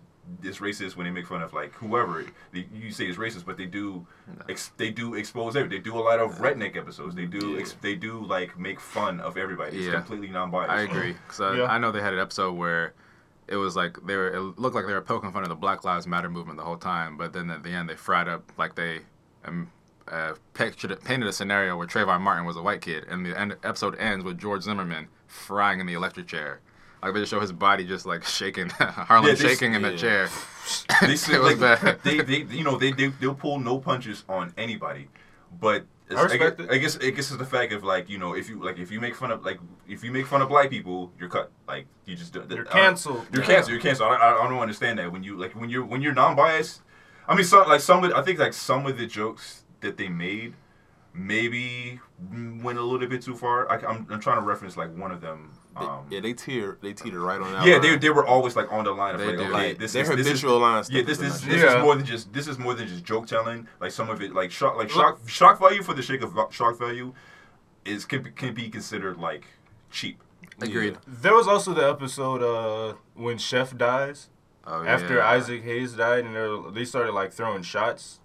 it's 0.42 0.58
racist 0.58 0.96
when 0.96 1.04
they 1.04 1.10
make 1.10 1.26
fun 1.26 1.42
of 1.42 1.52
like 1.52 1.72
whoever 1.74 2.24
they, 2.52 2.66
you 2.72 2.90
say 2.92 3.06
is 3.08 3.16
racist, 3.16 3.44
but 3.44 3.56
they 3.56 3.66
do 3.66 4.06
ex, 4.48 4.70
they 4.76 4.90
do 4.90 5.14
expose 5.14 5.56
every. 5.56 5.68
They 5.68 5.82
do 5.82 5.96
a 5.96 6.00
lot 6.00 6.18
of 6.20 6.36
redneck 6.38 6.76
episodes. 6.76 7.14
They 7.14 7.26
do 7.26 7.58
ex, 7.58 7.74
they 7.80 7.94
do 7.96 8.24
like 8.24 8.58
make 8.58 8.80
fun 8.80 9.20
of 9.20 9.36
everybody. 9.36 9.76
It's 9.78 9.86
Yeah. 9.86 9.94
completely 9.94 10.28
non-biased. 10.28 10.70
I 10.70 10.82
agree. 10.82 11.12
Because 11.14 11.40
I, 11.40 11.56
Yeah. 11.56 11.64
I 11.64 11.78
know 11.78 11.90
they 11.92 12.00
had 12.02 12.14
an 12.14 12.20
episode 12.20 12.52
where 12.52 12.94
it 13.48 13.56
was 13.56 13.74
like 13.76 13.98
they 14.06 14.16
were. 14.16 14.28
It 14.32 14.40
looked 14.58 14.74
like 14.76 14.86
they 14.86 14.94
were 14.94 15.00
poking 15.02 15.32
fun 15.32 15.42
of 15.42 15.48
the 15.48 15.56
Black 15.56 15.84
Lives 15.84 16.06
Matter 16.06 16.30
movement 16.30 16.56
the 16.58 16.64
whole 16.64 16.76
time, 16.76 17.16
but 17.16 17.32
then 17.32 17.50
at 17.50 17.62
the 17.64 17.70
end 17.70 17.88
they 17.88 17.96
fried 17.96 18.28
up 18.28 18.50
like 18.56 18.76
they 18.76 19.00
um, 19.44 19.70
uh, 20.08 20.34
pictured 20.54 20.96
painted 21.04 21.28
a 21.28 21.32
scenario 21.32 21.76
where 21.76 21.86
Trayvon 21.86 22.20
Martin 22.20 22.44
was 22.44 22.56
a 22.56 22.62
white 22.62 22.80
kid, 22.80 23.04
and 23.08 23.26
the 23.26 23.38
end, 23.38 23.56
episode 23.64 23.96
ends 23.98 24.24
with 24.24 24.38
George 24.38 24.62
Zimmerman 24.62 25.08
frying 25.26 25.80
in 25.80 25.86
the 25.86 25.94
electric 25.94 26.28
chair. 26.28 26.60
Like 27.02 27.14
they 27.14 27.20
just 27.20 27.30
show 27.30 27.40
his 27.40 27.52
body 27.52 27.84
just 27.84 28.06
like 28.06 28.24
shaking, 28.24 28.68
Harlem 28.78 29.26
Yeah, 29.26 29.34
they- 29.34 29.48
shaking 29.48 29.74
in 29.74 29.82
the 29.82 29.90
yeah. 29.92 29.96
chair. 29.96 30.28
they 31.00 31.12
It 31.14 31.18
say, 31.18 31.38
was 31.38 31.58
like, 31.60 31.80
bad. 31.82 31.98
they, 32.04 32.20
they, 32.20 32.42
you 32.56 32.62
know, 32.64 32.78
they, 32.78 32.92
they, 32.92 33.08
they'll 33.08 33.34
pull 33.34 33.58
no 33.58 33.78
punches 33.78 34.24
on 34.28 34.54
anybody, 34.56 35.08
but 35.60 35.84
it's- 36.08 36.18
I 36.18 36.22
respect 36.24 36.58
guess, 36.58 36.66
it. 36.66 36.72
I 36.72 36.78
guess, 36.78 36.96
I 36.98 37.10
guess 37.10 37.30
it's 37.30 37.38
the 37.38 37.44
fact 37.44 37.72
of 37.72 37.82
like, 37.82 38.08
you 38.08 38.18
know, 38.18 38.34
if 38.34 38.48
you 38.48 38.62
like, 38.62 38.78
if 38.78 38.90
you 38.92 39.00
make 39.00 39.16
fun 39.16 39.30
of 39.32 39.44
like, 39.44 39.58
if 39.88 40.04
you 40.04 40.12
make 40.12 40.26
fun 40.26 40.42
of 40.42 40.48
black 40.48 40.70
people, 40.70 41.10
you're 41.18 41.28
cut. 41.28 41.50
Like, 41.66 41.86
you 42.04 42.14
just 42.14 42.32
don't- 42.34 42.48
You're 42.50 42.60
I 42.60 42.64
don't- 42.64 42.72
canceled. 42.72 43.26
You're 43.32 43.42
Yeah. 43.42 43.48
canceled. 43.48 43.72
You're 43.72 43.80
canceled. 43.80 44.12
I, 44.12 44.16
I, 44.16 44.44
I 44.44 44.48
don't 44.48 44.58
understand 44.60 44.98
that 45.00 45.10
when 45.10 45.22
you 45.24 45.36
like 45.36 45.52
when 45.54 45.70
you're 45.70 45.84
when 45.84 46.02
you're 46.02 46.14
non-biased. 46.14 46.82
I 47.26 47.34
mean, 47.34 47.44
some 47.44 47.66
like 47.68 47.80
some 47.80 48.04
of 48.04 48.12
I 48.12 48.22
think 48.22 48.38
like 48.38 48.52
some 48.52 48.86
of 48.86 48.96
the 48.98 49.06
jokes 49.06 49.64
that 49.80 49.96
they 49.96 50.08
made 50.08 50.54
maybe 51.14 52.00
went 52.62 52.78
a 52.78 52.82
little 52.82 53.06
bit 53.08 53.22
too 53.22 53.34
far. 53.34 53.70
I, 53.70 53.76
am 53.90 54.06
I'm 54.10 54.20
trying 54.20 54.36
to 54.36 54.42
reference 54.42 54.76
like 54.76 54.94
one 54.96 55.10
of 55.10 55.20
them. 55.20 55.52
Um, 55.76 56.06
yeah, 56.10 56.20
they 56.20 56.32
teeter 56.34 56.78
they 56.82 56.92
teeter 56.92 57.20
right 57.20 57.40
on 57.40 57.52
that. 57.52 57.66
yeah, 57.66 57.74
line. 57.74 57.82
they, 57.82 57.96
they 57.96 58.10
were 58.10 58.26
always 58.26 58.54
like 58.56 58.70
on 58.72 58.84
the 58.84 58.92
line 58.92 59.14
of 59.14 59.20
They 59.20 59.28
like, 59.28 59.36
do. 59.36 59.42
okay, 59.44 59.52
like 59.52 59.78
this 59.78 59.92
their 59.94 60.02
is 60.02 60.08
this 60.10 60.18
is 60.20 60.26
habitual 60.40 60.58
line. 60.60 60.84
yeah, 60.90 61.02
this 61.02 61.18
this, 61.18 61.40
this 61.40 61.62
Yeah. 61.62 61.78
is 61.78 61.82
more 61.82 61.96
than 61.96 62.04
just 62.04 62.32
this 62.32 62.46
is 62.48 62.58
more 62.58 62.74
than 62.74 62.88
just 62.88 63.04
joke 63.04 63.26
telling. 63.26 63.66
Like 63.80 63.90
some 63.90 64.10
of 64.10 64.20
it, 64.20 64.34
like 64.34 64.50
shock, 64.50 64.76
like 64.76 64.90
shock, 64.90 65.26
shock 65.28 65.58
value 65.58 65.82
for 65.82 65.94
the 65.94 66.02
sake 66.02 66.22
of 66.22 66.36
shock 66.50 66.78
value, 66.78 67.14
is 67.84 68.04
can 68.04 68.22
be, 68.22 68.30
can 68.30 68.54
be 68.54 68.68
considered 68.68 69.16
like 69.18 69.44
cheap. 69.90 70.22
Agreed. 70.60 70.98
There 71.06 71.34
was 71.34 71.48
also 71.48 71.72
the 71.72 71.88
episode 71.88 72.42
uh, 72.42 72.94
when 73.14 73.38
Chef 73.38 73.76
dies 73.76 74.28
Oh, 74.64 74.84
after 74.84 75.16
yeah. 75.16 75.28
Isaac 75.28 75.64
Hayes 75.64 75.94
died, 75.94 76.24
and 76.24 76.74
they 76.74 76.84
started 76.84 77.12
like 77.12 77.32
throwing 77.32 77.62
shots, 77.62 78.20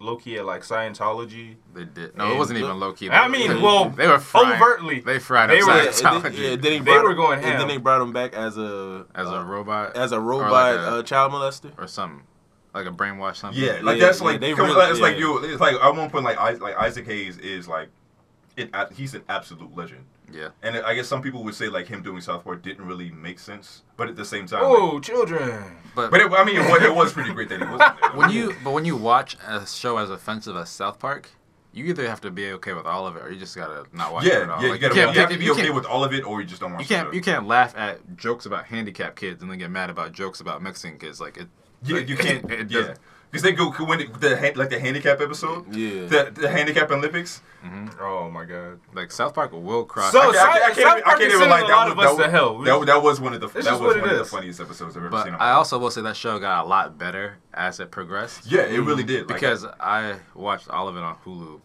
low 0.00 0.16
key 0.16 0.36
at 0.38 0.44
like 0.46 0.62
Scientology. 0.62 1.56
They 1.74 1.84
did. 1.84 2.16
No, 2.16 2.32
it 2.32 2.36
wasn't 2.38 2.58
even 2.58 2.80
low 2.80 2.92
key. 2.92 3.10
I 3.10 3.28
mean, 3.28 3.48
they, 3.50 3.56
well, 3.62 3.90
they 3.90 4.08
were 4.08 4.18
frying, 4.18 4.60
overtly. 4.60 5.00
They 5.00 5.18
fried 5.18 5.50
They 5.50 5.60
up 5.60 5.66
were- 5.68 5.74
Scientology 5.90 6.22
then, 6.22 6.32
yeah, 6.34 6.56
then 6.56 6.72
he 6.72 6.78
They 6.80 6.98
were 6.98 7.14
going 7.14 7.38
And 7.38 7.44
ham. 7.46 7.58
then 7.58 7.68
they 7.68 7.76
brought 7.76 8.00
him 8.02 8.12
back 8.12 8.32
as 8.34 8.56
a 8.58 9.06
as 9.14 9.28
a 9.28 9.36
uh, 9.40 9.44
robot, 9.44 9.96
as 9.96 10.12
a 10.12 10.18
robot 10.20 10.50
like 10.50 10.74
a- 10.76 10.78
uh, 10.98 11.02
child 11.02 11.32
molester. 11.32 11.70
or 11.78 11.86
something, 11.86 12.22
like 12.74 12.86
a 12.86 12.90
brainwash 12.90 13.36
something. 13.36 13.62
Yeah, 13.62 13.80
like 13.82 13.98
Yeah, 13.98 14.06
that's 14.06 14.20
yeah, 14.20 14.26
like 14.26 14.40
they 14.40 14.54
come- 14.54 14.66
really- 14.66 14.90
it's 14.90 15.00
like 15.00 15.18
you. 15.18 15.38
It's 15.44 15.60
like 15.60 15.76
at 15.76 15.94
one 15.94 16.10
point 16.10 16.24
like 16.24 16.38
I, 16.38 16.52
like 16.52 16.76
Isaac 16.76 17.06
Hayes 17.06 17.36
is 17.38 17.68
like, 17.68 17.88
it, 18.56 18.70
he's 18.94 19.14
an 19.14 19.22
absolute 19.28 19.76
legend. 19.76 20.04
Yeah. 20.32 20.48
And 20.62 20.76
I 20.78 20.94
guess 20.94 21.08
some 21.08 21.22
people 21.22 21.42
would 21.44 21.54
say 21.54 21.68
like 21.68 21.86
him 21.86 22.02
doing 22.02 22.20
South 22.20 22.44
Park 22.44 22.62
didn't 22.62 22.86
really 22.86 23.10
make 23.10 23.38
sense, 23.38 23.82
but 23.96 24.08
at 24.08 24.16
the 24.16 24.24
same 24.24 24.46
time, 24.46 24.60
Oh, 24.62 24.92
like- 24.94 25.02
children. 25.02 25.64
But, 25.94 26.10
but 26.10 26.20
it, 26.20 26.30
I 26.32 26.44
mean, 26.44 26.56
it 26.56 26.70
was, 26.70 26.82
it 26.82 26.94
was 26.94 27.12
pretty 27.12 27.32
great 27.32 27.48
that 27.48 27.58
he 27.60 27.64
wasn't 27.66 28.14
when 28.16 28.30
you 28.30 28.54
but 28.62 28.72
when 28.72 28.84
you 28.84 28.96
watch 28.96 29.36
a 29.46 29.66
show 29.66 29.96
as 29.98 30.08
offensive 30.10 30.56
as 30.56 30.70
South 30.70 30.98
Park, 30.98 31.30
you 31.72 31.84
either 31.86 32.06
have 32.08 32.20
to 32.22 32.30
be 32.30 32.50
okay 32.52 32.72
with 32.72 32.86
all 32.86 33.06
of 33.06 33.16
it, 33.16 33.22
or 33.24 33.30
you 33.32 33.38
just 33.38 33.54
gotta 33.56 33.84
not 33.92 34.12
watch 34.12 34.24
it 34.26 34.32
at 34.32 34.46
yeah, 34.48 34.54
all. 34.54 34.62
yeah, 34.62 34.70
Like, 34.70 34.80
you, 34.80 34.88
gotta, 34.88 34.94
can't 34.94 35.14
you 35.14 35.20
have 35.20 35.30
to 35.30 35.38
be 35.38 35.44
you 35.44 35.52
okay 35.52 35.70
with 35.70 35.84
all 35.86 36.02
of 36.04 36.12
it, 36.12 36.24
or 36.24 36.40
you 36.40 36.46
just 36.46 36.60
don't 36.60 36.72
watch. 36.72 36.82
You 36.82 36.86
can't 36.88 37.10
the 37.10 37.16
you 37.16 37.22
can't 37.22 37.46
laugh 37.46 37.74
at 37.76 38.16
jokes 38.16 38.46
about 38.46 38.66
handicapped 38.66 39.16
kids 39.16 39.42
and 39.42 39.50
then 39.50 39.58
get 39.58 39.70
mad 39.70 39.90
about 39.90 40.12
jokes 40.12 40.40
about 40.40 40.62
Mexican 40.62 40.98
kids. 40.98 41.20
Like 41.20 41.36
it. 41.36 41.48
Yeah, 41.84 41.96
like, 41.96 42.08
you 42.08 42.16
can't. 42.16 42.44
It, 42.50 42.60
it 42.60 42.70
yeah, 42.70 42.78
doesn't- 42.80 42.98
because 43.30 43.42
they 43.42 43.52
go 43.52 43.70
when 43.86 44.00
it, 44.00 44.20
the 44.20 44.30
like 44.56 44.70
the 44.70 44.78
handicap 44.80 45.20
episode, 45.20 45.74
Yeah. 45.74 46.06
the 46.06 46.30
the 46.34 46.48
handicap 46.48 46.90
Olympics. 46.90 47.42
Mm-hmm. 47.64 48.00
Oh 48.02 48.30
my 48.30 48.44
god. 48.46 48.80
like 48.94 49.12
South 49.12 49.34
Park 49.34 49.52
will 49.52 49.84
cry. 49.84 50.08
So, 50.10 50.18
I, 50.20 50.32
can't- 50.32 50.36
I, 50.36 50.68
South- 50.68 50.76
can't, 50.76 51.06
I 51.06 51.10
can't 51.18 51.32
even 51.34 51.48
like 51.50 51.66
that. 51.66 51.94
Was, 51.94 51.96
that, 51.96 52.06
us 52.06 52.16
to 52.16 52.22
was- 52.22 52.30
hell. 52.30 52.58
that, 52.80 52.86
that 52.86 53.02
was 53.02 53.20
one 53.20 53.34
of 53.34 53.40
the 53.42 53.48
that 53.48 53.78
was 53.78 53.96
one 53.96 54.08
of 54.10 54.18
the 54.18 54.24
funniest 54.24 54.60
episodes 54.60 54.96
I've 54.96 55.02
ever 55.02 55.10
but 55.10 55.24
seen. 55.24 55.34
I 55.34 55.50
also 55.52 55.78
will 55.78 55.90
say 55.90 56.00
that 56.00 56.16
show 56.16 56.38
got 56.38 56.64
a 56.64 56.68
lot 56.68 56.96
better 56.96 57.36
as 57.52 57.78
it 57.78 57.90
progressed. 57.90 58.50
yeah, 58.50 58.62
it 58.62 58.78
really 58.80 59.02
did. 59.04 59.28
Like, 59.28 59.40
because 59.40 59.66
I 59.78 60.16
watched 60.34 60.68
all 60.70 60.88
of 60.88 60.96
it 60.96 61.02
on 61.02 61.16
Hulu. 61.24 61.60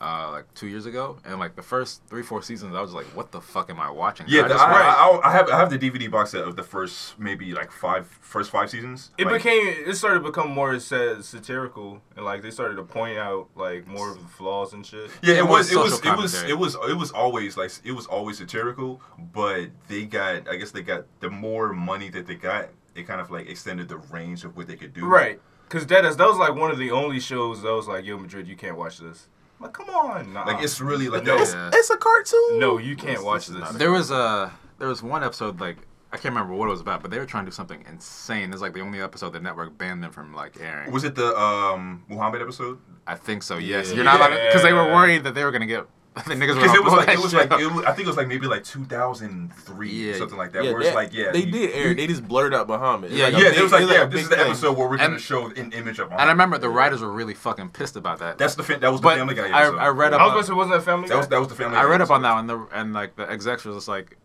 Uh, 0.00 0.30
like 0.30 0.54
two 0.54 0.68
years 0.68 0.86
ago, 0.86 1.18
and 1.24 1.40
like 1.40 1.56
the 1.56 1.62
first 1.62 2.02
three, 2.08 2.22
four 2.22 2.40
seasons, 2.40 2.72
I 2.72 2.80
was 2.80 2.92
like, 2.92 3.06
"What 3.16 3.32
the 3.32 3.40
fuck 3.40 3.68
am 3.68 3.80
I 3.80 3.90
watching?" 3.90 4.26
yeah, 4.28 4.42
I 4.44 4.48
the, 4.48 4.54
just 4.54 4.64
I, 4.64 4.72
I, 4.72 5.28
I 5.28 5.32
have 5.32 5.48
I 5.50 5.58
have 5.58 5.70
the 5.70 5.78
DVD 5.78 6.08
box 6.08 6.30
set 6.30 6.42
of 6.44 6.54
the 6.54 6.62
first 6.62 7.18
maybe 7.18 7.52
like 7.52 7.72
five 7.72 8.06
first 8.20 8.52
five 8.52 8.70
seasons. 8.70 9.10
It 9.18 9.24
Like, 9.26 9.42
became. 9.42 9.66
It 9.86 9.94
started 9.96 10.20
to 10.20 10.24
become 10.26 10.50
more 10.52 10.78
sa- 10.78 11.20
satirical, 11.20 12.00
and 12.14 12.24
like 12.24 12.42
they 12.42 12.52
started 12.52 12.76
to 12.76 12.84
point 12.84 13.18
out 13.18 13.48
like 13.56 13.88
more 13.88 14.12
of 14.12 14.22
the 14.22 14.28
flaws 14.28 14.72
and 14.72 14.86
shit. 14.86 15.10
Yeah, 15.20 15.34
It 15.34 15.38
it 15.38 15.42
was 15.48 15.50
was, 15.50 15.72
it 15.72 15.76
was, 15.78 15.92
social 15.94 16.12
it 16.12 16.16
was, 16.16 16.42
it 16.44 16.58
was, 16.58 16.74
it 16.90 16.96
was 16.96 17.10
always 17.10 17.56
like 17.56 17.72
it 17.82 17.92
was 17.92 18.06
always 18.06 18.38
satirical, 18.38 19.00
but 19.34 19.70
they 19.88 20.04
got, 20.04 20.48
I 20.48 20.56
guess 20.58 20.70
they 20.70 20.82
got 20.82 21.06
the 21.18 21.28
more 21.30 21.72
money 21.72 22.08
that 22.10 22.28
they 22.28 22.36
got, 22.36 22.68
it 22.94 23.08
kind 23.08 23.20
of 23.20 23.32
like 23.32 23.48
extended 23.48 23.88
the 23.88 23.96
range 23.96 24.44
of 24.44 24.56
what 24.56 24.68
they 24.68 24.76
could 24.76 24.92
do. 24.94 25.06
Right. 25.06 25.40
Cause 25.68 25.86
that 25.88 26.04
is 26.04 26.16
that 26.16 26.28
was 26.28 26.38
like 26.38 26.54
one 26.54 26.70
of 26.70 26.78
the 26.78 26.92
only 26.92 27.18
shows 27.20 27.62
that 27.62 27.72
was 27.74 27.88
like, 27.88 28.04
yo, 28.04 28.16
Madrid, 28.16 28.46
you 28.46 28.54
can't 28.56 28.76
watch 28.76 28.98
this. 28.98 29.26
I'm 29.58 29.64
like, 29.64 29.72
come 29.72 29.88
on, 29.90 30.32
nah. 30.32 30.44
Like 30.44 30.62
it's 30.62 30.80
really 30.80 31.08
like 31.08 31.24
No. 31.24 31.36
no, 31.36 31.42
It's, 31.42 31.52
Yeah. 31.52 31.70
it's 31.72 31.90
a 31.90 31.96
cartoon. 31.96 32.58
no, 32.58 32.78
you 32.78 32.94
can't 32.96 33.16
This- 33.16 33.24
watch 33.24 33.46
this 33.48 33.58
this. 33.68 33.76
There 33.78 33.90
was 33.90 34.10
a 34.10 34.52
there 34.78 34.88
was 34.88 35.02
one 35.02 35.24
episode 35.24 35.60
like 35.60 35.78
I 36.10 36.16
can't 36.16 36.32
remember 36.34 36.54
what 36.54 36.68
it 36.68 36.70
was 36.70 36.80
about, 36.80 37.02
but 37.02 37.10
they 37.10 37.18
were 37.18 37.26
trying 37.26 37.44
to 37.44 37.50
do 37.50 37.54
something 37.54 37.84
insane. 37.86 38.50
It's 38.52 38.62
like 38.62 38.72
the 38.72 38.80
only 38.80 39.00
episode 39.00 39.34
the 39.34 39.40
network 39.40 39.76
banned 39.76 40.02
them 40.02 40.10
from 40.10 40.32
like 40.32 40.58
airing. 40.60 40.90
Was 40.92 41.04
it 41.04 41.14
the 41.14 41.36
um 41.38 42.04
Muhammad 42.08 42.40
episode? 42.40 42.78
I 43.06 43.14
think 43.16 43.42
so. 43.42 43.58
Yes, 43.58 43.88
Yeah. 43.90 43.96
you're 43.96 44.04
not 44.04 44.30
because 44.30 44.62
they 44.62 44.72
were 44.72 44.84
worried 44.84 45.24
that 45.24 45.34
they 45.34 45.44
were 45.44 45.50
gonna 45.50 45.66
get 45.66 45.86
the 46.26 46.34
niggas 46.34 46.48
were 46.56 46.62
Because 46.62 46.66
gonna 46.66 46.74
it 46.78 46.84
was 46.84 46.92
like 46.94 47.08
it 47.08 47.18
was 47.18 47.34
like 47.34 47.52
it 47.60 47.66
was, 47.72 47.84
I 47.84 47.92
think 47.92 48.06
it 48.06 48.10
was 48.10 48.16
like 48.16 48.28
maybe 48.28 48.46
like 48.46 48.64
2003 48.64 49.88
Yeah. 49.90 50.16
something 50.18 50.36
like 50.38 50.52
that. 50.52 50.64
Yeah, 50.64 50.72
where 50.72 50.80
they, 50.82 50.88
it's 50.88 50.94
like 50.94 51.12
yeah, 51.12 51.30
they 51.32 51.40
you- 51.44 51.52
did 51.52 51.70
air. 51.72 51.94
They 51.94 52.06
just 52.06 52.26
blurred 52.26 52.54
out 52.54 52.68
Muhammad. 52.68 53.10
Yeah, 53.12 53.24
like 53.26 53.32
Yeah, 53.34 53.50
big- 53.50 53.58
it 53.58 53.62
was 53.62 53.72
like 53.72 53.82
it's 53.82 53.92
yeah, 53.92 54.02
a 54.02 54.08
this 54.08 54.22
is 54.22 54.28
the 54.28 54.36
thing. 54.36 54.46
episode 54.46 54.76
where 54.76 54.88
we're 54.88 54.96
gonna 54.96 55.18
show 55.18 55.46
an 55.46 55.72
image 55.72 55.98
of. 55.98 56.08
Muhammad. 56.08 56.20
and 56.20 56.28
I 56.30 56.32
remember 56.32 56.58
the 56.58 56.68
writers 56.68 57.00
were 57.00 57.12
really 57.12 57.34
fucking 57.34 57.70
pissed 57.70 57.96
about 57.96 58.18
that. 58.20 58.38
That's 58.38 58.54
the 58.54 58.62
fa- 58.62 58.78
that 58.78 58.90
was 58.92 59.00
the 59.00 59.04
But 59.04 59.16
Family 59.18 59.34
Guy. 59.34 59.48
I- 59.48 59.62
Episode. 59.66 59.78
I 59.78 59.88
read 59.88 60.12
up. 60.14 60.20
I 60.20 60.24
up 60.24 60.26
was 60.26 60.30
on- 60.30 60.36
gonna 60.36 60.46
say, 60.46 60.52
wasn't 60.54 60.74
that 60.76 60.82
Family 60.90 61.08
that 61.08 61.16
was 61.18 61.28
that 61.28 61.38
was 61.38 61.48
the 61.48 61.54
Family. 61.54 61.76
I 61.76 61.84
read 61.84 62.00
up 62.00 62.10
on 62.10 62.22
that 62.22 62.32
one, 62.32 62.40
and, 62.40 62.50
the, 62.50 62.66
and 62.76 62.92
like 62.92 63.16
the 63.16 63.30
execs 63.30 63.64
was 63.64 63.76
just 63.76 63.88
like, 63.88 64.16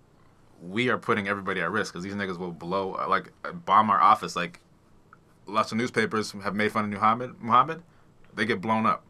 we 0.62 0.90
are 0.90 0.98
putting 0.98 1.28
everybody 1.28 1.60
at 1.62 1.70
risk 1.72 1.94
because 1.94 2.04
these 2.04 2.14
niggas 2.16 2.38
will 2.38 2.52
blow 2.52 2.92
like 3.10 3.32
bomb 3.66 3.90
our 3.90 4.00
office. 4.02 4.36
Like 4.36 4.60
lots 5.46 5.72
of 5.72 5.78
newspapers 5.78 6.32
have 6.44 6.56
made 6.56 6.72
fun 6.72 6.86
of 6.86 6.90
Muhammad. 6.92 7.36
Muhammad, 7.42 7.84
they 8.34 8.46
get 8.46 8.62
blown 8.62 8.86
up. 8.86 9.04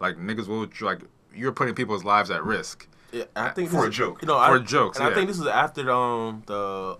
Like 0.00 0.16
niggas 0.16 0.48
will 0.48 0.66
like 0.80 1.00
you're 1.36 1.52
putting 1.52 1.74
people's 1.74 2.04
lives 2.04 2.30
at 2.30 2.42
risk. 2.44 2.86
Yeah, 3.12 3.24
I 3.36 3.50
think 3.50 3.70
For 3.70 3.86
a 3.86 3.90
joke. 3.90 4.20
You 4.22 4.28
know, 4.28 4.34
For 4.34 4.56
I, 4.56 4.58
jokes, 4.58 4.98
And 4.98 5.06
I 5.08 5.14
think 5.14 5.28
this 5.28 5.38
is 5.38 5.46
after 5.46 5.90
um 5.90 6.42
the 6.46 6.98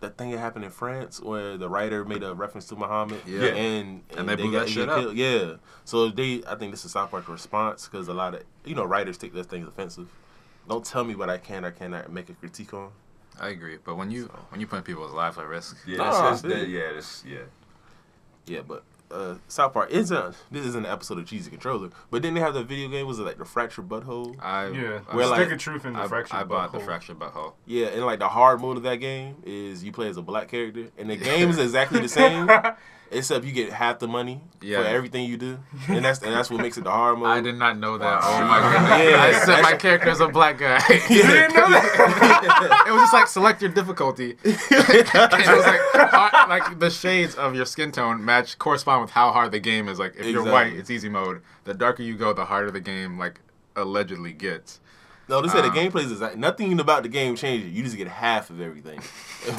that 0.00 0.16
thing 0.16 0.30
that 0.30 0.38
happened 0.38 0.64
in 0.64 0.70
France 0.70 1.20
where 1.20 1.58
the 1.58 1.68
writer 1.68 2.04
made 2.06 2.22
a 2.22 2.32
reference 2.34 2.66
to 2.68 2.76
Muhammad. 2.76 3.20
Yeah. 3.26 3.44
And 3.48 4.02
And 4.16 4.28
they 4.28 4.34
blew 4.36 4.52
that 4.52 4.68
shit 4.68 4.88
up. 4.88 4.98
killed. 5.00 5.16
Yeah. 5.16 5.54
So 5.84 6.08
they, 6.08 6.42
I 6.48 6.54
think 6.54 6.70
this 6.70 6.80
is 6.80 6.86
a 6.86 6.88
South 6.90 7.10
Park's 7.10 7.28
response 7.28 7.86
because 7.86 8.08
a 8.08 8.14
lot 8.14 8.34
of 8.34 8.42
you 8.64 8.74
know 8.74 8.84
writers 8.84 9.18
take 9.18 9.34
those 9.34 9.46
things 9.46 9.66
offensive. 9.68 10.08
Don't 10.68 10.84
tell 10.84 11.04
me 11.04 11.14
what 11.14 11.28
I 11.28 11.38
can 11.38 11.64
or 11.64 11.70
cannot 11.70 12.10
make 12.12 12.28
a 12.30 12.34
critique 12.34 12.72
on. 12.72 12.90
I 13.40 13.48
agree, 13.48 13.78
but 13.82 13.96
when 13.96 14.10
you 14.10 14.26
when 14.50 14.60
you 14.60 14.66
put 14.66 14.84
people's 14.84 15.12
lives 15.12 15.36
at 15.38 15.46
risk, 15.46 15.76
Yeah, 15.86 15.98
Nah, 15.98 16.04
that's, 16.04 16.20
that's, 16.20 16.42
dude. 16.42 16.52
that, 16.52 16.68
yeah, 16.68 16.92
that's, 16.94 17.24
yeah. 17.26 17.38
Yeah, 18.46 18.60
but 18.66 18.82
uh, 19.10 19.34
South 19.48 19.72
Park 19.72 19.90
isn't. 19.90 20.36
This 20.50 20.64
isn't 20.66 20.84
an 20.86 20.90
episode 20.90 21.18
of 21.18 21.26
Cheesy 21.26 21.50
Controller, 21.50 21.90
but 22.10 22.22
then 22.22 22.34
they 22.34 22.40
have 22.40 22.54
the 22.54 22.62
video 22.62 22.88
game. 22.88 23.06
Was 23.06 23.18
it 23.18 23.22
like 23.22 23.38
the 23.38 23.44
fractured 23.44 23.88
butthole? 23.88 24.36
I 24.40 24.68
Yeah. 24.68 25.00
I, 25.08 25.16
Where, 25.16 25.26
Stick 25.26 25.52
of 25.52 25.58
truth 25.58 25.84
in 25.84 25.94
the 25.94 26.00
I, 26.00 26.08
fractured 26.08 26.36
I 26.36 26.44
bought 26.44 26.72
the 26.72 26.80
fractured 26.80 27.18
butthole. 27.18 27.54
Yeah, 27.66 27.86
and 27.88 28.04
like 28.04 28.18
the 28.18 28.28
hard 28.28 28.60
mode 28.60 28.76
of 28.76 28.82
that 28.84 28.96
game 28.96 29.36
is 29.44 29.82
you 29.84 29.92
play 29.92 30.08
as 30.08 30.16
a 30.16 30.22
black 30.22 30.48
character, 30.48 30.88
and 30.98 31.10
the 31.10 31.16
game 31.16 31.48
is 31.50 31.58
exactly 31.58 32.00
the 32.00 32.08
same, 32.08 32.48
except 33.10 33.44
you 33.44 33.52
get 33.52 33.70
half 33.72 33.98
the 33.98 34.06
money 34.08 34.40
Yeah. 34.62 34.82
for 34.82 34.88
everything 34.88 35.24
you 35.28 35.36
do, 35.36 35.58
and 35.88 36.04
that's 36.04 36.20
and 36.22 36.32
that's 36.32 36.50
what 36.50 36.60
makes 36.60 36.78
it 36.78 36.84
the 36.84 36.90
hard 36.90 37.18
mode. 37.20 37.28
I 37.28 37.40
did 37.40 37.56
not 37.56 37.78
know 37.78 37.98
that. 37.98 38.20
Oh 38.22 38.40
my 38.44 38.60
goodness! 38.60 39.10
Yeah. 39.10 39.22
I 39.22 39.44
set 39.44 39.62
my 39.62 39.76
character 39.76 40.08
as 40.10 40.20
a 40.20 40.28
black 40.28 40.58
guy. 40.58 40.78
You 41.10 41.22
didn't 41.22 41.54
know 41.54 41.68
that? 41.70 42.84
it 42.86 42.90
was 42.92 43.02
just 43.02 43.12
like 43.12 43.26
select 43.26 43.62
your 43.62 43.70
difficulty. 43.70 44.36
it 44.44 45.14
was 45.14 45.66
like 45.66 46.10
hard, 46.10 46.48
like 46.48 46.78
the 46.78 46.90
shades 46.90 47.34
of 47.34 47.54
your 47.54 47.66
skin 47.66 47.92
tone 47.92 48.24
match 48.24 48.58
correspond 48.58 49.02
with 49.02 49.10
how 49.10 49.32
hard 49.32 49.52
the 49.52 49.60
game 49.60 49.88
is. 49.88 49.98
Like 49.98 50.14
if 50.16 50.26
you're 50.26 50.44
white, 50.44 50.72
it's 50.72 50.90
easy 50.90 51.08
mode. 51.08 51.42
The 51.64 51.74
darker 51.74 52.02
you 52.02 52.16
go, 52.16 52.32
the 52.32 52.44
harder 52.44 52.70
the 52.70 52.80
game 52.80 53.18
like 53.18 53.40
allegedly 53.76 54.32
gets. 54.32 54.80
No, 55.30 55.40
they 55.40 55.48
said 55.48 55.64
Uh, 55.64 55.70
the 55.70 55.78
gameplay 55.78 56.04
is 56.04 56.12
exact. 56.12 56.36
Nothing 56.36 56.78
about 56.80 57.04
the 57.04 57.08
game 57.08 57.36
changes. 57.36 57.72
You 57.72 57.82
just 57.82 57.96
get 57.96 58.08
half 58.08 58.50
of 58.50 58.60
everything. 58.60 59.00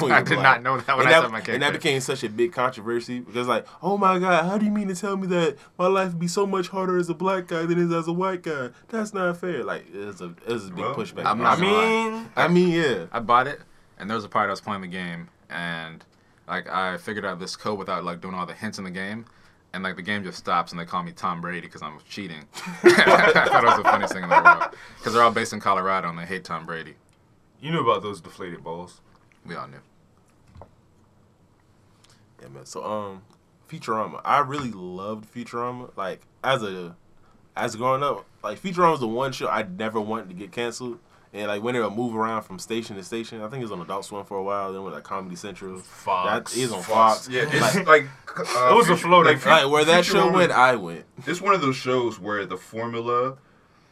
I 0.10 0.22
did 0.22 0.38
not 0.38 0.62
know 0.62 0.76
that 0.78 0.96
when 0.96 1.06
and 1.06 1.14
I 1.14 1.20
that, 1.20 1.30
my 1.30 1.40
character. 1.40 1.52
and 1.54 1.62
that 1.62 1.72
became 1.72 2.00
such 2.00 2.22
a 2.22 2.28
big 2.28 2.52
controversy 2.52 3.18
because, 3.20 3.48
like, 3.48 3.66
oh 3.82 3.96
my 3.98 4.18
god, 4.20 4.44
how 4.44 4.58
do 4.58 4.64
you 4.64 4.70
mean 4.70 4.86
to 4.88 4.94
tell 4.94 5.16
me 5.16 5.26
that 5.28 5.56
my 5.78 5.86
life 5.88 6.08
would 6.10 6.20
be 6.20 6.28
so 6.28 6.46
much 6.46 6.68
harder 6.68 6.96
as 6.98 7.08
a 7.08 7.14
black 7.14 7.48
guy 7.48 7.62
than 7.66 7.72
it 7.72 7.86
is 7.86 7.92
as 7.92 8.06
a 8.06 8.12
white 8.12 8.42
guy? 8.42 8.68
That's 8.90 9.12
not 9.12 9.36
fair. 9.38 9.64
Like, 9.64 9.86
it's 9.92 10.20
a 10.20 10.34
it's 10.46 10.66
a 10.66 10.68
big 10.68 10.78
Well, 10.78 10.94
pushback. 10.94 11.24
I'm 11.24 11.40
I 11.40 11.44
not 11.44 11.58
gonna 11.58 11.72
lie. 11.72 12.10
mean, 12.10 12.30
I 12.36 12.48
mean, 12.48 12.68
yeah. 12.68 13.06
I 13.10 13.18
bought 13.18 13.46
it, 13.48 13.60
and 13.98 14.08
there 14.08 14.14
was 14.16 14.24
a 14.24 14.28
part 14.28 14.48
I 14.48 14.50
was 14.52 14.60
playing 14.60 14.82
the 14.82 14.86
game, 14.88 15.28
and 15.50 16.04
like 16.46 16.68
I 16.68 16.98
figured 16.98 17.24
out 17.24 17.40
this 17.40 17.56
code 17.56 17.78
without 17.78 18.04
like 18.04 18.20
doing 18.20 18.34
all 18.34 18.46
the 18.46 18.52
hints 18.54 18.76
in 18.78 18.84
the 18.84 18.90
game, 18.90 19.24
and 19.74 19.82
like 19.82 19.96
the 19.96 20.02
game 20.02 20.22
just 20.24 20.38
stops, 20.38 20.72
and 20.72 20.80
they 20.80 20.84
call 20.84 21.02
me 21.02 21.12
Tom 21.12 21.40
Brady 21.40 21.66
because 21.66 21.82
I'm 21.82 21.98
cheating. 22.08 22.44
I 22.82 23.30
thought 23.32 23.64
it 23.64 23.66
was 23.66 23.76
the 23.76 23.84
funniest 23.84 24.12
thing 24.12 24.22
in 24.22 24.28
the 24.28 24.42
world 24.42 24.74
because 24.98 25.12
they're 25.14 25.22
all 25.22 25.30
based 25.30 25.52
in 25.52 25.60
Colorado 25.60 26.08
and 26.08 26.18
they 26.18 26.26
hate 26.26 26.44
Tom 26.44 26.66
Brady. 26.66 26.94
you 27.60 27.70
knew 27.70 27.80
about 27.80 28.02
those 28.02 28.20
deflated 28.20 28.62
balls. 28.62 29.00
We 29.46 29.54
all 29.54 29.68
knew. 29.68 29.80
Yeah, 32.40 32.48
man. 32.48 32.66
So 32.66 32.84
um, 32.84 33.22
Futurama. 33.68 34.20
I 34.24 34.40
really 34.40 34.70
loved 34.70 35.32
Futurama. 35.32 35.96
Like 35.96 36.20
as 36.44 36.62
a 36.62 36.96
as 37.56 37.76
growing 37.76 38.02
up, 38.02 38.24
like 38.42 38.60
Futurama 38.60 38.92
was 38.92 39.00
the 39.00 39.08
one 39.08 39.32
show 39.32 39.48
I 39.48 39.62
never 39.62 40.00
wanted 40.00 40.28
to 40.28 40.34
get 40.34 40.52
canceled. 40.52 40.98
And 41.34 41.46
like 41.48 41.62
when 41.62 41.72
they 41.74 41.80
would 41.80 41.94
move 41.94 42.14
around 42.14 42.42
from 42.42 42.58
station 42.58 42.96
to 42.96 43.02
station, 43.04 43.40
I 43.40 43.48
think 43.48 43.60
it 43.60 43.64
was 43.64 43.72
on 43.72 43.80
Adult 43.80 44.04
Swim 44.04 44.24
for 44.24 44.36
a 44.36 44.42
while. 44.42 44.72
Then 44.72 44.82
with 44.84 44.92
like 44.92 45.02
Comedy 45.02 45.34
Central, 45.36 45.78
Fox. 45.78 46.52
that 46.52 46.58
is 46.60 46.70
on 46.72 46.82
Fox. 46.82 47.28
Yeah, 47.28 47.44
it's 47.50 47.86
like 47.88 48.04
uh, 48.36 48.70
It 48.70 48.74
was 48.76 48.86
a 48.90 48.94
Future- 48.96 49.08
floating- 49.08 49.38
Fu- 49.38 49.48
like, 49.48 49.70
where 49.70 49.84
that 49.86 50.04
show 50.04 50.28
Futurama- 50.28 50.34
went, 50.34 50.52
I 50.52 50.76
went. 50.76 51.04
It's 51.26 51.40
one 51.40 51.54
of 51.54 51.62
those 51.62 51.76
shows 51.76 52.18
where 52.20 52.44
the 52.44 52.58
formula, 52.58 53.38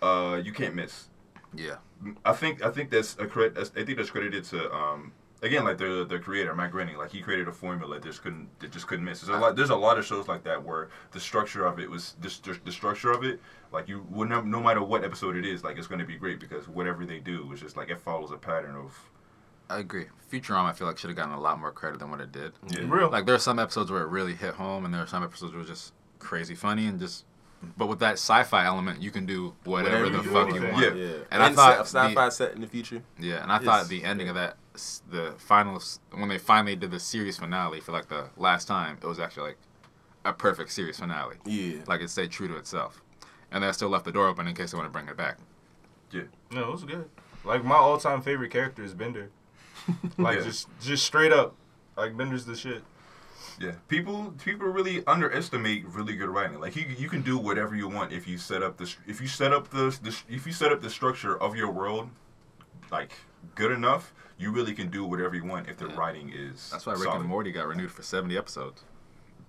uh, 0.03 0.41
you 0.45 0.53
can't 0.53 0.75
miss. 0.75 1.09
Yeah. 1.55 1.77
I 2.25 2.33
think 2.33 2.63
I 2.63 2.71
think 2.71 2.91
that's 2.91 3.17
a 3.19 3.27
credit. 3.27 3.59
I 3.77 3.85
think 3.85 3.97
that's 3.99 4.11
credited 4.11 4.45
to 4.45 4.73
um 4.75 5.13
again 5.43 5.65
like 5.65 5.79
the 5.79 6.05
the 6.09 6.19
creator 6.19 6.55
Matt 6.55 6.71
Groening. 6.73 6.97
Like 6.97 7.11
he 7.13 7.21
created 7.21 7.49
a 7.49 7.53
formula 7.53 7.95
that 7.97 8.05
just 8.05 8.23
couldn't 8.23 8.49
that 8.61 8.71
just 8.73 8.87
couldn't 8.87 9.05
miss. 9.05 9.21
There's 9.21 9.37
a 9.37 9.41
lot. 9.41 9.57
There's 9.57 9.71
a 9.71 9.77
lot 9.77 9.99
of 9.99 10.05
shows 10.07 10.29
like 10.29 10.45
that 10.45 10.63
where 10.65 10.89
the 11.13 11.21
structure 11.21 11.67
of 11.67 11.79
it 11.79 11.89
was 11.91 12.15
just 12.21 12.45
the, 12.45 12.59
the 12.65 12.73
structure 12.73 13.11
of 13.11 13.25
it. 13.25 13.41
Like 13.73 13.89
you 13.89 14.05
would 14.11 14.29
no, 14.29 14.41
no 14.41 14.61
matter 14.61 14.83
what 14.83 15.05
episode 15.05 15.37
it 15.37 15.47
is, 15.47 15.63
like 15.65 15.79
it's 15.79 15.87
going 15.87 16.01
to 16.01 16.07
be 16.07 16.17
great 16.17 16.41
because 16.41 16.69
whatever 16.69 17.05
they 17.07 17.19
do 17.21 17.51
is 17.53 17.61
just 17.61 17.77
like 17.77 17.91
it 17.91 17.99
follows 18.01 18.31
a 18.31 18.37
pattern 18.37 18.75
of. 18.77 18.99
I 19.69 19.79
agree. 19.79 20.07
Futurama, 20.33 20.71
I 20.71 20.73
feel 20.73 20.89
like 20.89 20.99
should 20.99 21.11
have 21.11 21.17
gotten 21.17 21.33
a 21.33 21.41
lot 21.41 21.61
more 21.61 21.71
credit 21.71 22.01
than 22.01 22.11
what 22.11 22.21
it 22.21 22.33
did. 22.33 22.53
Yeah. 22.69 22.81
Real. 22.89 23.09
Like 23.09 23.25
there 23.27 23.37
are 23.37 23.39
some 23.39 23.61
episodes 23.61 23.91
where 23.91 24.03
it 24.03 24.09
really 24.09 24.35
hit 24.35 24.55
home, 24.55 24.85
and 24.85 24.93
there 24.93 25.01
are 25.01 25.07
some 25.07 25.23
episodes 25.23 25.53
where 25.53 25.61
it 25.63 25.69
was 25.69 25.79
just 25.81 25.93
crazy 26.19 26.55
funny 26.57 26.87
and 26.87 26.99
just. 26.99 27.25
But 27.77 27.89
with 27.89 27.99
that 27.99 28.15
sci-fi 28.15 28.65
element, 28.65 29.03
you 29.03 29.11
can 29.11 29.27
do 29.27 29.55
whatever, 29.65 30.05
Whatever 30.05 30.17
the 30.17 30.23
you 30.25 30.31
fuck 30.31 30.55
you 30.55 30.63
want. 30.73 30.97
Yeah, 30.97 31.09
And 31.31 31.43
I 31.43 31.53
thought 31.53 31.87
set- 31.87 32.07
sci-fi 32.09 32.25
the- 32.25 32.31
set 32.31 32.55
in 32.55 32.63
the 32.63 32.67
future. 32.67 33.03
Yeah, 33.19 33.43
and 33.43 33.53
I 33.53 33.57
It's- 33.57 33.67
thought 33.67 33.89
the 33.89 34.03
ending 34.03 34.31
of 34.31 34.35
that, 34.37 34.53
s- 34.53 34.57
the 35.11 35.35
final, 35.39 35.81
when 36.13 36.29
they 36.29 36.39
finally 36.39 36.77
did 36.77 36.91
the 36.91 37.01
series 37.01 37.37
finale 37.39 37.81
for 37.81 37.93
like 37.93 38.09
the 38.09 38.31
last 38.37 38.67
time, 38.69 38.99
it 39.03 39.07
was 39.07 39.19
actually 39.19 39.51
like 39.51 39.59
a 40.25 40.33
perfect 40.33 40.71
series 40.73 40.99
finale. 40.99 41.37
Yeah, 41.45 41.79
Like 41.87 42.01
it 42.01 42.11
stayed 42.11 42.31
true 42.31 42.49
to 42.49 42.57
itself, 42.57 43.03
and 43.51 43.63
they 43.65 43.73
still 43.73 43.89
left 43.89 44.05
the 44.05 44.13
door 44.13 44.29
open 44.29 44.47
in 44.47 44.55
case 44.55 44.73
they 44.73 44.77
want 44.79 44.87
to 44.89 44.93
bring 44.93 45.09
it 45.09 45.17
back. 45.17 45.39
Yeah. 46.13 46.23
No, 46.51 46.69
it 46.69 46.73
was 46.73 46.85
good. 46.85 47.09
Like 47.45 47.65
my 47.65 47.77
all-time 47.77 48.23
favorite 48.23 48.51
character 48.51 48.83
is 48.85 48.95
Bender. 48.95 49.31
Like 50.19 50.39
Yeah. 50.39 50.45
just 50.45 50.69
just 50.81 51.05
straight 51.07 51.33
up, 51.33 51.55
like 51.97 52.17
Bender's 52.17 52.45
the 52.45 52.55
shit. 52.57 52.83
Yeah, 53.59 53.73
people 53.89 54.35
people 54.45 54.67
really 54.69 55.05
underestimate 55.07 55.85
really 55.87 56.15
good 56.17 56.29
writing. 56.29 56.61
Like 56.61 56.77
you 56.77 56.85
you 56.99 57.09
can 57.09 57.23
do 57.23 57.39
whatever 57.39 57.75
you 57.75 57.89
want 57.89 58.13
if 58.13 58.29
you 58.29 58.37
set 58.39 58.63
up 58.63 58.77
the 58.77 58.93
if 59.07 59.21
you 59.21 59.27
set 59.27 59.53
up 59.53 59.71
the, 59.71 59.97
the 60.03 60.15
if 60.29 60.47
you 60.47 60.53
set 60.53 60.71
up 60.73 60.81
the 60.83 60.91
structure 60.91 61.37
of 61.41 61.57
your 61.57 61.71
world 61.71 62.11
like 62.91 63.13
good 63.55 63.73
enough, 63.73 64.13
you 64.41 64.51
really 64.51 64.73
can 64.75 64.89
do 64.89 65.05
whatever 65.05 65.35
you 65.37 65.45
want 65.45 65.69
if 65.69 65.77
the 65.77 65.87
Yeah. 65.89 65.97
writing 65.97 66.33
is. 66.35 66.71
That's 66.73 66.87
why 66.87 66.95
Rick 66.95 67.03
solid. 67.05 67.21
and 67.21 67.29
Morty 67.29 67.53
got 67.53 67.67
renewed 67.67 67.93
for 67.93 68.03
70 68.03 68.37
episodes. 68.39 68.83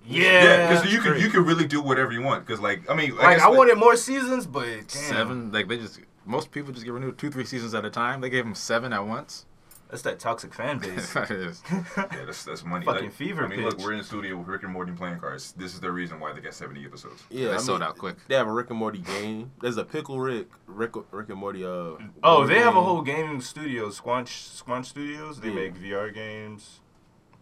Yeah, 0.05 0.23
Yeah, 0.23 0.67
because 0.69 0.91
you 0.91 0.99
that's 0.99 1.11
can 1.13 1.21
you 1.21 1.29
can 1.29 1.45
really 1.45 1.65
do 1.67 1.81
whatever 1.81 2.11
you 2.11 2.21
want. 2.21 2.45
Because 2.45 2.59
like 2.59 2.89
I 2.89 2.95
mean, 2.95 3.15
Like 3.15 3.37
guess, 3.37 3.45
I 3.45 3.49
wanted 3.49 3.77
more 3.77 3.95
seasons, 3.95 4.45
but 4.47 4.65
damn. 4.65 4.87
Seven, 4.87 5.51
like 5.51 5.67
they 5.67 5.77
just 5.77 5.99
most 6.25 6.51
people 6.51 6.71
just 6.73 6.83
get 6.85 6.93
renewed 6.93 7.17
two, 7.17 7.29
three 7.31 7.45
seasons 7.45 7.73
at 7.73 7.85
a 7.85 7.89
time. 7.89 8.19
They 8.21 8.29
gave 8.29 8.45
him 8.45 8.55
seven 8.55 8.93
at 8.93 9.05
once. 9.05 9.45
That's 9.91 10.01
that 10.03 10.19
toxic 10.19 10.53
fan 10.53 10.79
base. 10.79 11.13
That 11.13 11.29
is- 11.29 11.61
Yeah, 11.97 12.25
that's 12.25 12.43
that's 12.45 12.63
money. 12.63 12.85
Fucking 12.85 13.03
Like, 13.03 13.13
fever 13.13 13.43
I 13.45 13.47
mean, 13.47 13.63
look, 13.63 13.77
we're 13.77 13.91
in 13.91 13.97
the 13.99 14.03
studio 14.03 14.37
with 14.37 14.47
Rick 14.47 14.63
and 14.63 14.71
Morty 14.73 14.93
playing 14.93 15.19
cards. 15.19 15.51
This 15.57 15.73
is 15.73 15.79
the 15.81 15.91
reason 15.91 16.19
why 16.19 16.31
they 16.33 16.39
got 16.41 16.53
seventy 16.53 16.83
episodes. 16.85 17.21
Yeah, 17.29 17.49
they 17.49 17.53
I 17.55 17.57
sold 17.57 17.81
mean, 17.81 17.89
out 17.89 17.97
quick. 17.97 18.15
They 18.27 18.35
have 18.35 18.47
a 18.47 18.51
Rick 18.53 18.69
and 18.69 18.79
Morty 18.79 18.99
game. 18.99 19.51
There's 19.61 19.77
a 19.77 19.83
Pickle 19.83 20.19
Rick, 20.19 20.47
Rick, 20.65 20.91
Rick 21.11 21.29
and 21.29 21.37
Morty. 21.37 21.63
Uh, 21.65 21.67
oh, 21.67 21.97
board 22.23 22.49
they 22.49 22.59
have 22.59 22.75
a 22.75 22.81
whole 22.81 23.01
gaming 23.01 23.41
studio, 23.41 23.89
Squanch 23.89 24.63
Squanch 24.63 24.85
Studios. 24.85 25.39
They 25.41 25.49
Yeah. 25.49 25.55
make 25.55 25.75
VR 25.75 26.13
games. 26.13 26.79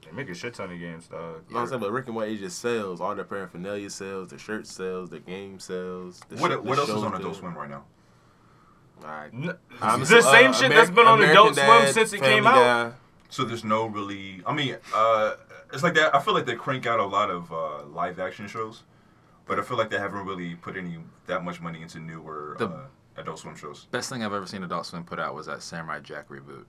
They 0.04 0.12
make 0.12 0.30
a 0.30 0.34
shit 0.34 0.56
ton 0.56 0.72
of 0.72 0.80
games, 0.80 1.08
dog. 1.08 1.20
You 1.20 1.22
know 1.22 1.36
what 1.50 1.62
I'm 1.62 1.68
saying? 1.68 1.82
But 1.82 1.92
Rick 1.92 2.06
and 2.08 2.16
Morty 2.16 2.36
just 2.40 2.58
sells. 2.58 3.00
All 3.00 3.14
their 3.14 3.26
paraphernalia 3.26 3.92
sells. 3.92 4.30
the 4.32 4.40
shirt 4.40 4.66
sells. 4.66 5.12
the 5.12 5.20
game 5.20 5.60
sells. 5.60 6.20
The 6.30 6.38
What 6.38 6.52
sh- 6.52 6.56
what 6.56 6.64
the 6.64 6.82
else 6.82 6.90
is 6.90 6.96
on. 7.04 7.14
Adult 7.14 7.36
Swim 7.36 7.56
right 7.56 7.70
now? 7.70 7.84
Alright. 9.04 9.34
N- 9.34 9.58
I'm 9.82 10.00
the 10.02 10.06
so- 10.06 10.20
same 10.22 10.52
uh, 10.52 10.54
shit 10.54 10.72
Ameri- 10.72 10.76
that's 10.76 10.90
been 10.90 11.08
on 11.08 11.20
American 11.20 11.54
Adult 11.54 11.56
Swim 11.56 11.94
since 11.94 12.14
it 12.14 12.20
Family 12.20 12.36
came 12.36 12.48
out. 12.48 12.56
Guy. 12.56 12.92
So 13.30 13.44
there's 13.46 13.64
no 13.64 13.86
really. 13.86 14.42
I 14.46 14.54
mean, 14.54 14.78
uh, 14.94 15.36
it's 15.72 15.84
like 15.84 15.94
that. 15.96 16.16
I 16.16 16.20
feel 16.20 16.34
like 16.34 16.46
they 16.46 16.56
crank 16.56 16.86
out 16.88 17.00
a 17.00 17.06
lot 17.06 17.30
of 17.30 17.52
uh, 17.54 17.84
live 17.86 18.20
action 18.20 18.48
shows, 18.48 18.84
but 19.46 19.60
I 19.60 19.62
feel 19.62 19.78
like 19.78 19.90
they 19.90 20.00
haven't 20.00 20.26
really 20.26 20.56
put 20.56 20.76
any 20.76 20.98
that 21.28 21.44
much 21.44 21.62
money 21.62 21.82
into 21.82 22.00
newer 22.00 22.56
The- 22.58 22.68
uh, 22.68 22.82
Adult 23.18 23.40
Swim 23.40 23.56
shows. 23.56 23.88
Best 23.92 24.10
thing 24.10 24.24
I've 24.24 24.34
ever 24.34 24.48
seen 24.48 24.64
Adult 24.64 24.86
Swim 24.86 25.04
put 25.04 25.20
out 25.20 25.36
was 25.36 25.46
that 25.48 25.62
Samurai 25.62 26.00
Jack 26.00 26.30
reboot. 26.30 26.66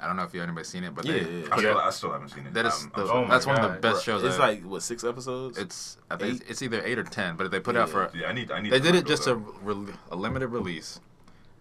I 0.00 0.06
don't 0.08 0.16
know 0.16 0.24
if 0.24 0.34
you 0.34 0.42
anybody 0.42 0.64
seen 0.64 0.82
it, 0.84 0.94
but 0.94 1.04
Yeah, 1.06 1.12
they 1.14 1.20
yeah, 1.20 1.26
yeah. 1.26 1.48
I 1.52 1.56
still, 1.58 1.78
out. 1.78 1.84
I 1.86 1.90
still 1.90 2.12
haven't 2.12 2.28
seen 2.30 2.46
it. 2.48 2.52
That 2.54 2.66
is 2.66 2.82
I'm- 2.82 2.92
the, 2.96 3.02
I'm 3.04 3.10
Oh 3.16 3.22
my 3.24 3.28
that's 3.30 3.46
one 3.46 3.56
of 3.56 3.62
the 3.62 3.68
God. 3.68 3.80
best 3.80 4.04
shows. 4.04 4.24
It's 4.24 4.34
I've- 4.38 4.60
like 4.60 4.70
what 4.70 4.82
six 4.82 5.04
episodes? 5.04 5.56
it's 5.56 5.96
I 6.10 6.16
think 6.16 6.42
eight? 6.42 6.50
it's 6.50 6.60
either 6.62 6.82
eight 6.84 6.98
or 6.98 7.04
ten, 7.04 7.36
but 7.36 7.50
they 7.50 7.60
put 7.60 7.76
out 7.76 7.88
for 7.88 8.10
yeah, 8.14 8.26
I 8.26 8.32
need. 8.32 8.50
I 8.50 8.60
need. 8.60 8.72
they 8.72 8.78
to 8.80 8.84
did 8.84 8.94
it 8.96 9.06
just 9.06 9.26
a, 9.28 9.32
up. 9.34 9.38
re- 9.62 9.94
a 10.10 10.16
limited 10.16 10.48
release. 10.48 11.00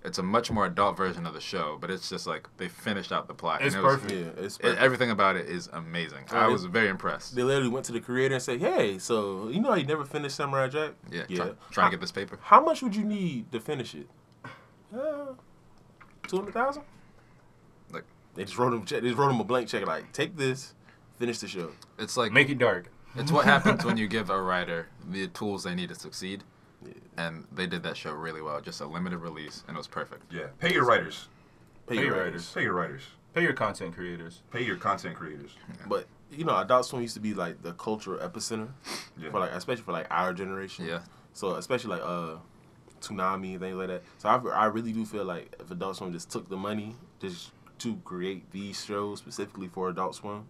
It's 0.05 0.17
a 0.17 0.23
much 0.23 0.51
more 0.51 0.65
adult 0.65 0.97
version 0.97 1.25
of 1.25 1.33
the 1.33 1.39
show, 1.39 1.77
but 1.79 1.89
it's 1.89 2.09
just 2.09 2.27
like 2.27 2.49
they 2.57 2.67
finished 2.67 3.13
out 3.13 3.27
the 3.27 3.33
plot. 3.33 3.61
It's 3.61 3.73
and 3.73 3.83
it 3.83 3.87
was- 3.87 3.95
perfect. 4.01 4.13
yeah, 4.37 4.43
it's 4.43 4.57
it- 4.59 4.77
everything 4.77 5.11
about 5.11 5.37
it 5.37 5.45
is 5.47 5.69
amazing. 5.71 6.25
Oh, 6.31 6.37
I 6.37 6.47
it- 6.47 6.51
was 6.51 6.65
very 6.65 6.89
impressed. 6.89 7.35
They 7.35 7.43
literally 7.43 7.69
went 7.69 7.85
to 7.85 7.93
the 7.93 8.01
creator 8.01 8.33
and 8.35 8.43
said, 8.43 8.59
"Hey, 8.59 8.97
so 8.99 9.47
you 9.47 9.61
know 9.61 9.69
how 9.69 9.75
you 9.75 9.85
never 9.85 10.03
finished 10.03 10.35
Samurai 10.35 10.67
Jack? 10.67 10.91
Yeah, 11.09 11.23
yeah. 11.29 11.37
Try, 11.37 11.51
trying 11.71 11.91
to 11.91 11.97
get 11.97 12.01
this 12.01 12.11
paper. 12.11 12.37
How 12.41 12.61
much 12.61 12.81
would 12.81 12.95
you 12.95 13.05
need 13.05 13.49
to 13.53 13.59
finish 13.61 13.95
it? 13.95 14.09
Uh, 14.93 15.33
Two 16.27 16.37
hundred 16.37 16.53
thousand. 16.53 16.83
Like- 17.91 18.05
they 18.35 18.43
just 18.43 18.57
wrote 18.57 18.73
him. 18.73 18.83
They 18.85 19.07
just 19.07 19.17
wrote 19.17 19.29
him 19.31 19.39
a 19.39 19.43
blank 19.45 19.67
check. 19.69 19.85
Like, 19.87 20.11
take 20.11 20.35
this, 20.37 20.73
finish 21.17 21.39
the 21.39 21.47
show. 21.47 21.71
It's 21.97 22.17
like 22.17 22.31
Make 22.31 22.49
it 22.49 22.57
dark. 22.57 22.87
It's 23.15 23.31
what 23.31 23.45
happens 23.45 23.85
when 23.85 23.95
you 23.97 24.07
give 24.07 24.29
a 24.29 24.41
writer 24.41 24.87
the 25.07 25.27
tools 25.27 25.63
they 25.63 25.75
need 25.75 25.89
to 25.89 25.95
succeed. 25.95 26.43
Yeah. 26.85 26.93
And 27.25 27.45
they 27.51 27.67
did 27.67 27.83
that 27.83 27.95
show 27.97 28.11
really 28.13 28.41
well. 28.41 28.59
Just 28.61 28.81
a 28.81 28.85
limited 28.85 29.17
release, 29.19 29.63
and 29.67 29.75
it 29.75 29.79
was 29.79 29.87
perfect. 29.87 30.31
Yeah, 30.31 30.47
pay 30.59 30.73
your 30.73 30.85
writers. 30.85 31.27
Pay, 31.87 31.95
Pay 31.95 32.01
your 32.01 32.05
your 32.05 32.13
writers. 32.23 32.31
writers. 32.33 32.51
Pay 32.53 32.61
your 32.63 32.73
writers. 32.73 33.01
Pay 33.33 33.41
your 33.43 33.53
content 33.53 33.95
creators. 33.95 34.41
Pay 34.51 34.63
your 34.63 34.77
content 34.77 35.15
creators. 35.15 35.51
But 35.87 36.05
you 36.31 36.45
know, 36.45 36.55
Adult 36.57 36.85
Swim 36.85 37.01
used 37.01 37.13
to 37.15 37.19
be 37.19 37.33
like 37.33 37.61
the 37.61 37.73
cultural 37.73 38.17
epicenter 38.19 38.69
Yeah. 39.17 39.29
for 39.31 39.39
like, 39.39 39.51
especially 39.51 39.83
for 39.83 39.91
like 39.91 40.07
our 40.09 40.33
generation. 40.33 40.85
Yeah. 40.85 40.99
So 41.33 41.55
especially 41.55 41.91
like 41.97 42.01
uh, 42.03 42.35
Toonami 43.01 43.51
and 43.51 43.59
things 43.59 43.75
like 43.75 43.87
that. 43.87 44.03
So 44.17 44.29
I, 44.29 44.35
I 44.49 44.65
really 44.65 44.93
do 44.93 45.05
feel 45.05 45.25
like 45.25 45.55
if 45.59 45.69
Adult 45.71 45.97
Swim 45.97 46.11
just 46.13 46.29
took 46.31 46.47
the 46.49 46.57
money 46.57 46.95
just 47.19 47.51
to 47.79 47.95
create 48.05 48.49
these 48.51 48.83
shows 48.83 49.19
specifically 49.19 49.67
for 49.67 49.89
Adult 49.89 50.15
Swim, 50.15 50.45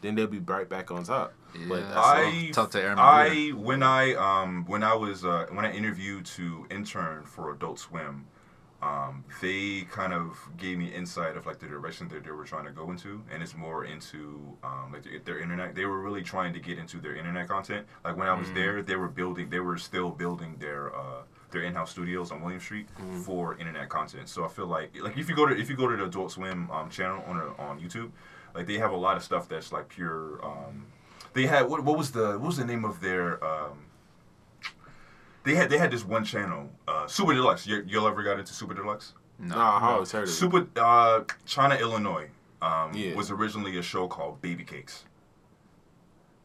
then 0.00 0.14
they'll 0.14 0.26
be 0.26 0.38
right 0.38 0.68
back 0.68 0.90
on 0.90 1.04
top. 1.04 1.32
But 1.54 1.60
Yeah. 1.60 1.80
that's 1.88 1.96
all. 1.96 2.02
I 2.04 2.50
Talk 2.52 2.70
to 2.72 2.82
Aaron 2.82 2.98
I 2.98 3.28
McGruder. 3.28 3.54
when 3.54 3.82
I 3.82 4.14
um 4.14 4.64
when 4.66 4.82
I 4.82 4.94
was 4.94 5.24
uh, 5.24 5.46
when 5.50 5.64
I 5.64 5.72
interviewed 5.72 6.26
to 6.36 6.66
intern 6.70 7.24
for 7.24 7.52
Adult 7.52 7.78
Swim, 7.78 8.26
um, 8.80 9.24
they 9.40 9.82
kind 9.90 10.12
of 10.12 10.38
gave 10.56 10.78
me 10.78 10.86
insight 10.94 11.36
of 11.36 11.46
like 11.46 11.58
the 11.58 11.66
direction 11.66 12.06
that 12.08 12.22
they 12.22 12.30
were 12.30 12.44
trying 12.44 12.64
to 12.66 12.70
go 12.70 12.90
into, 12.92 13.24
and 13.32 13.42
it's 13.42 13.56
more 13.56 13.84
into 13.84 14.56
um, 14.62 14.92
like 14.92 15.02
their, 15.02 15.18
their 15.24 15.38
internet. 15.40 15.74
They 15.74 15.84
were 15.86 16.00
really 16.00 16.22
trying 16.22 16.52
to 16.52 16.60
get 16.60 16.78
into 16.78 16.98
their 16.98 17.16
internet 17.16 17.48
content. 17.48 17.86
Like 18.04 18.16
when 18.16 18.28
I 18.28 18.34
was 18.34 18.52
there, 18.52 18.80
they 18.82 18.94
were 18.94 19.08
building, 19.08 19.50
they 19.50 19.58
were 19.60 19.78
still 19.78 20.10
building 20.10 20.56
their 20.60 20.94
uh, 20.94 21.22
their 21.50 21.62
in-house 21.62 21.90
studios 21.90 22.30
on 22.30 22.40
William 22.42 22.60
Street 22.60 22.86
for 23.24 23.56
internet 23.58 23.88
content. 23.88 24.28
So 24.28 24.44
I 24.44 24.48
feel 24.48 24.66
like 24.66 24.94
like 25.02 25.16
if 25.16 25.28
you 25.28 25.34
go 25.34 25.46
to 25.46 25.58
if 25.58 25.68
you 25.70 25.76
go 25.76 25.88
to 25.88 25.96
the 25.96 26.04
Adult 26.04 26.30
Swim 26.32 26.70
um, 26.70 26.88
channel 26.90 27.24
on 27.26 27.36
uh, 27.36 27.60
on 27.62 27.80
YouTube, 27.80 28.10
like 28.58 28.66
they 28.66 28.76
have 28.78 28.90
a 28.90 28.96
lot 28.96 29.16
of 29.16 29.22
stuff 29.22 29.48
that's 29.48 29.70
like 29.72 29.88
pure. 29.88 30.44
Um, 30.44 30.86
they 31.32 31.46
had 31.46 31.68
what, 31.70 31.84
what 31.84 31.96
was 31.96 32.10
the 32.10 32.32
what 32.32 32.48
was 32.48 32.56
the 32.56 32.64
name 32.64 32.84
of 32.84 33.00
their 33.00 33.42
um, 33.44 33.86
they 35.44 35.54
had 35.54 35.70
they 35.70 35.78
had 35.78 35.92
this 35.92 36.04
one 36.04 36.24
channel 36.24 36.68
uh, 36.88 37.06
Super 37.06 37.34
Deluxe. 37.34 37.66
You, 37.68 37.84
y'all 37.86 38.08
ever 38.08 38.22
got 38.24 38.38
into 38.40 38.52
Super 38.52 38.74
Deluxe? 38.74 39.14
No. 39.38 39.54
Nah, 39.54 39.78
I 39.78 39.92
always 39.92 40.10
heard 40.10 40.24
of 40.24 40.28
it. 40.28 40.32
Super 40.32 40.66
uh, 40.76 41.20
China 41.46 41.76
Illinois 41.76 42.28
um, 42.60 42.92
Yeah. 42.92 43.14
was 43.14 43.30
originally 43.30 43.78
a 43.78 43.82
show 43.82 44.08
called 44.08 44.42
Baby 44.42 44.64
Cakes. 44.64 45.04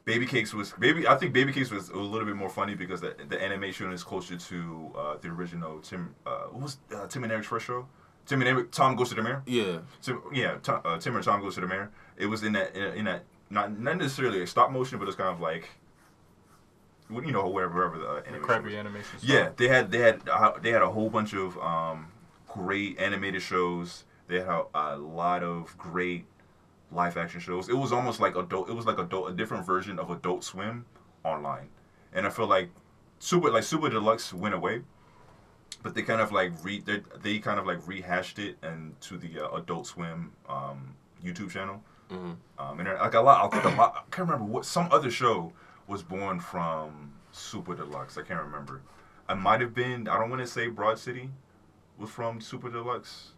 Baby 0.06 0.28
Cakes 0.28 0.54
was 0.54 0.74
baby. 0.74 1.08
I 1.08 1.16
think 1.16 1.34
Baby 1.34 1.52
Cakes 1.52 1.72
was 1.72 1.90
a 1.90 1.98
little 1.98 2.28
bit 2.28 2.36
more 2.36 2.50
funny 2.50 2.76
because 2.76 3.02
the, 3.02 3.16
the 3.28 3.42
animation 3.44 3.92
is 3.92 4.04
closer 4.04 4.36
to 4.38 4.92
uh, 4.96 5.16
the 5.20 5.30
original 5.30 5.80
Tim. 5.80 6.14
Uh, 6.28 6.44
what 6.52 6.62
was 6.62 6.78
uh, 6.96 7.08
Tim 7.08 7.24
and 7.24 7.32
Eric's 7.32 7.48
first 7.48 7.66
show? 7.66 7.88
Tim 8.26 8.40
and 8.42 8.50
Eric. 8.50 8.72
Tom 8.72 8.96
goes 8.96 9.10
to 9.10 9.16
the 9.16 9.24
mayor. 9.24 9.42
Yeah. 9.46 9.80
Tim, 10.02 10.22
yeah, 10.34 10.58
Tom, 10.62 10.82
uh, 10.86 10.98
Tim 10.98 11.16
and 11.16 11.24
Tom 11.26 11.42
goes 11.42 11.56
to 11.56 11.62
the 11.62 11.68
mayor. 11.68 11.90
It 12.18 12.28
was 12.28 12.44
in 12.44 12.54
that 12.54 12.76
in, 12.76 13.06
that 13.06 13.24
not 13.50 13.78
not 13.78 13.98
necessarily 13.98 14.42
a 14.42 14.48
stop 14.48 14.72
motion, 14.72 15.00
but 15.00 15.08
it's 15.08 15.18
kind 15.18 15.30
of 15.30 15.40
like 15.40 15.70
you 17.10 17.32
know 17.32 17.48
wherever 17.50 17.74
wherever 17.74 17.98
the 17.98 18.08
uh, 18.08 18.16
animation 18.18 18.40
was. 18.40 18.46
Crappy 18.46 18.78
animation. 18.78 19.20
Stuff. 19.20 19.30
Yeah, 19.30 19.50
they 19.56 19.68
had 19.68 19.92
they 19.92 20.00
had 20.00 20.28
uh, 20.30 20.54
they 20.62 20.72
had 20.72 20.82
a 20.82 20.90
whole 20.90 21.10
bunch 21.10 21.34
of 21.34 21.58
um, 21.58 22.08
great 22.48 23.00
animated 23.00 23.42
shows. 23.42 24.06
They 24.28 24.40
had 24.40 24.48
a, 24.48 24.66
a 24.74 24.98
lot 24.98 25.44
of 25.44 25.78
great 25.78 26.26
live 26.92 27.18
action 27.18 27.40
shows. 27.40 27.70
It 27.70 27.76
was 27.76 27.92
almost 27.92 28.20
like 28.20 28.36
adult. 28.36 28.70
It 28.70 28.74
was 28.74 28.86
like 28.86 28.98
adult, 28.98 29.30
a 29.30 29.34
different 29.34 29.66
version 29.66 30.00
of 30.00 30.10
Adult 30.10 30.44
Swim 30.44 30.86
online. 31.24 31.70
And 32.14 32.26
I 32.26 32.30
feel 32.30 32.48
like 32.48 32.70
Super 33.20 33.50
like 33.50 33.64
Super 33.64 33.90
Deluxe 33.90 34.34
went 34.34 34.54
away, 34.54 34.82
but 35.82 35.96
they 35.96 36.02
kind 36.04 36.22
of 36.22 36.32
like 36.32 36.52
re 36.64 36.80
they, 36.80 37.02
they 37.22 37.40
kind 37.40 37.60
of 37.60 37.66
like 37.66 37.86
rehashed 37.88 38.40
it 38.40 38.58
and 38.62 39.00
to 39.02 39.18
the 39.18 39.40
uh, 39.40 39.58
Adult 39.58 39.88
Swim 39.88 40.32
um, 40.48 40.96
YouTube 41.24 41.52
channel. 41.52 41.82
Mhm. 42.14 42.36
Um, 42.60 42.80
and 42.80 42.88
like 42.90 43.14
a 43.14 43.22
lot, 43.22 43.46
I 43.46 43.50
think 43.50 43.74
a 43.74 43.78
lot. 43.78 43.96
I 43.96 44.02
can't 44.16 44.30
remember 44.30 44.46
what 44.52 44.66
some 44.66 44.88
other 44.92 45.10
show 45.10 45.52
was 45.88 46.04
born 46.04 46.40
from 46.40 47.14
Super 47.32 47.76
Deluxe. 47.76 48.18
I 48.18 48.22
can't 48.22 48.42
remember. 48.42 48.82
I 49.28 49.34
might 49.34 49.62
have 49.62 49.74
been. 49.74 50.08
I 50.08 50.18
don't 50.20 50.30
want 50.30 50.42
to 50.42 50.48
say 50.48 50.68
Broad 50.68 51.00
City 51.00 51.32
was 51.98 52.10
from 52.10 52.40
Super 52.42 52.70
Deluxe, 52.70 53.32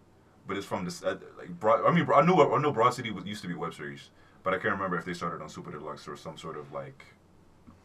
but 0.47 0.57
it's 0.57 0.65
from 0.65 0.83
this 0.85 1.03
uh, 1.03 1.17
like 1.37 1.59
Broad. 1.59 1.85
I 1.85 1.91
mean, 1.93 2.07
I 2.13 2.21
knew 2.21 2.33
I 2.35 2.61
know 2.61 2.71
Broad 2.71 2.93
City 2.93 3.11
was, 3.11 3.25
used 3.25 3.41
to 3.43 3.47
be 3.47 3.53
web 3.53 3.73
series, 3.73 4.09
but 4.43 4.53
I 4.53 4.57
can't 4.57 4.73
remember 4.73 4.97
if 4.97 5.05
they 5.05 5.13
started 5.13 5.41
on 5.41 5.49
Super 5.49 5.71
Deluxe 5.71 6.07
or 6.07 6.17
some 6.17 6.37
sort 6.37 6.57
of 6.57 6.71
like 6.73 7.05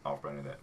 off 0.05 0.21
brand 0.21 0.39
of 0.39 0.45
that. 0.45 0.59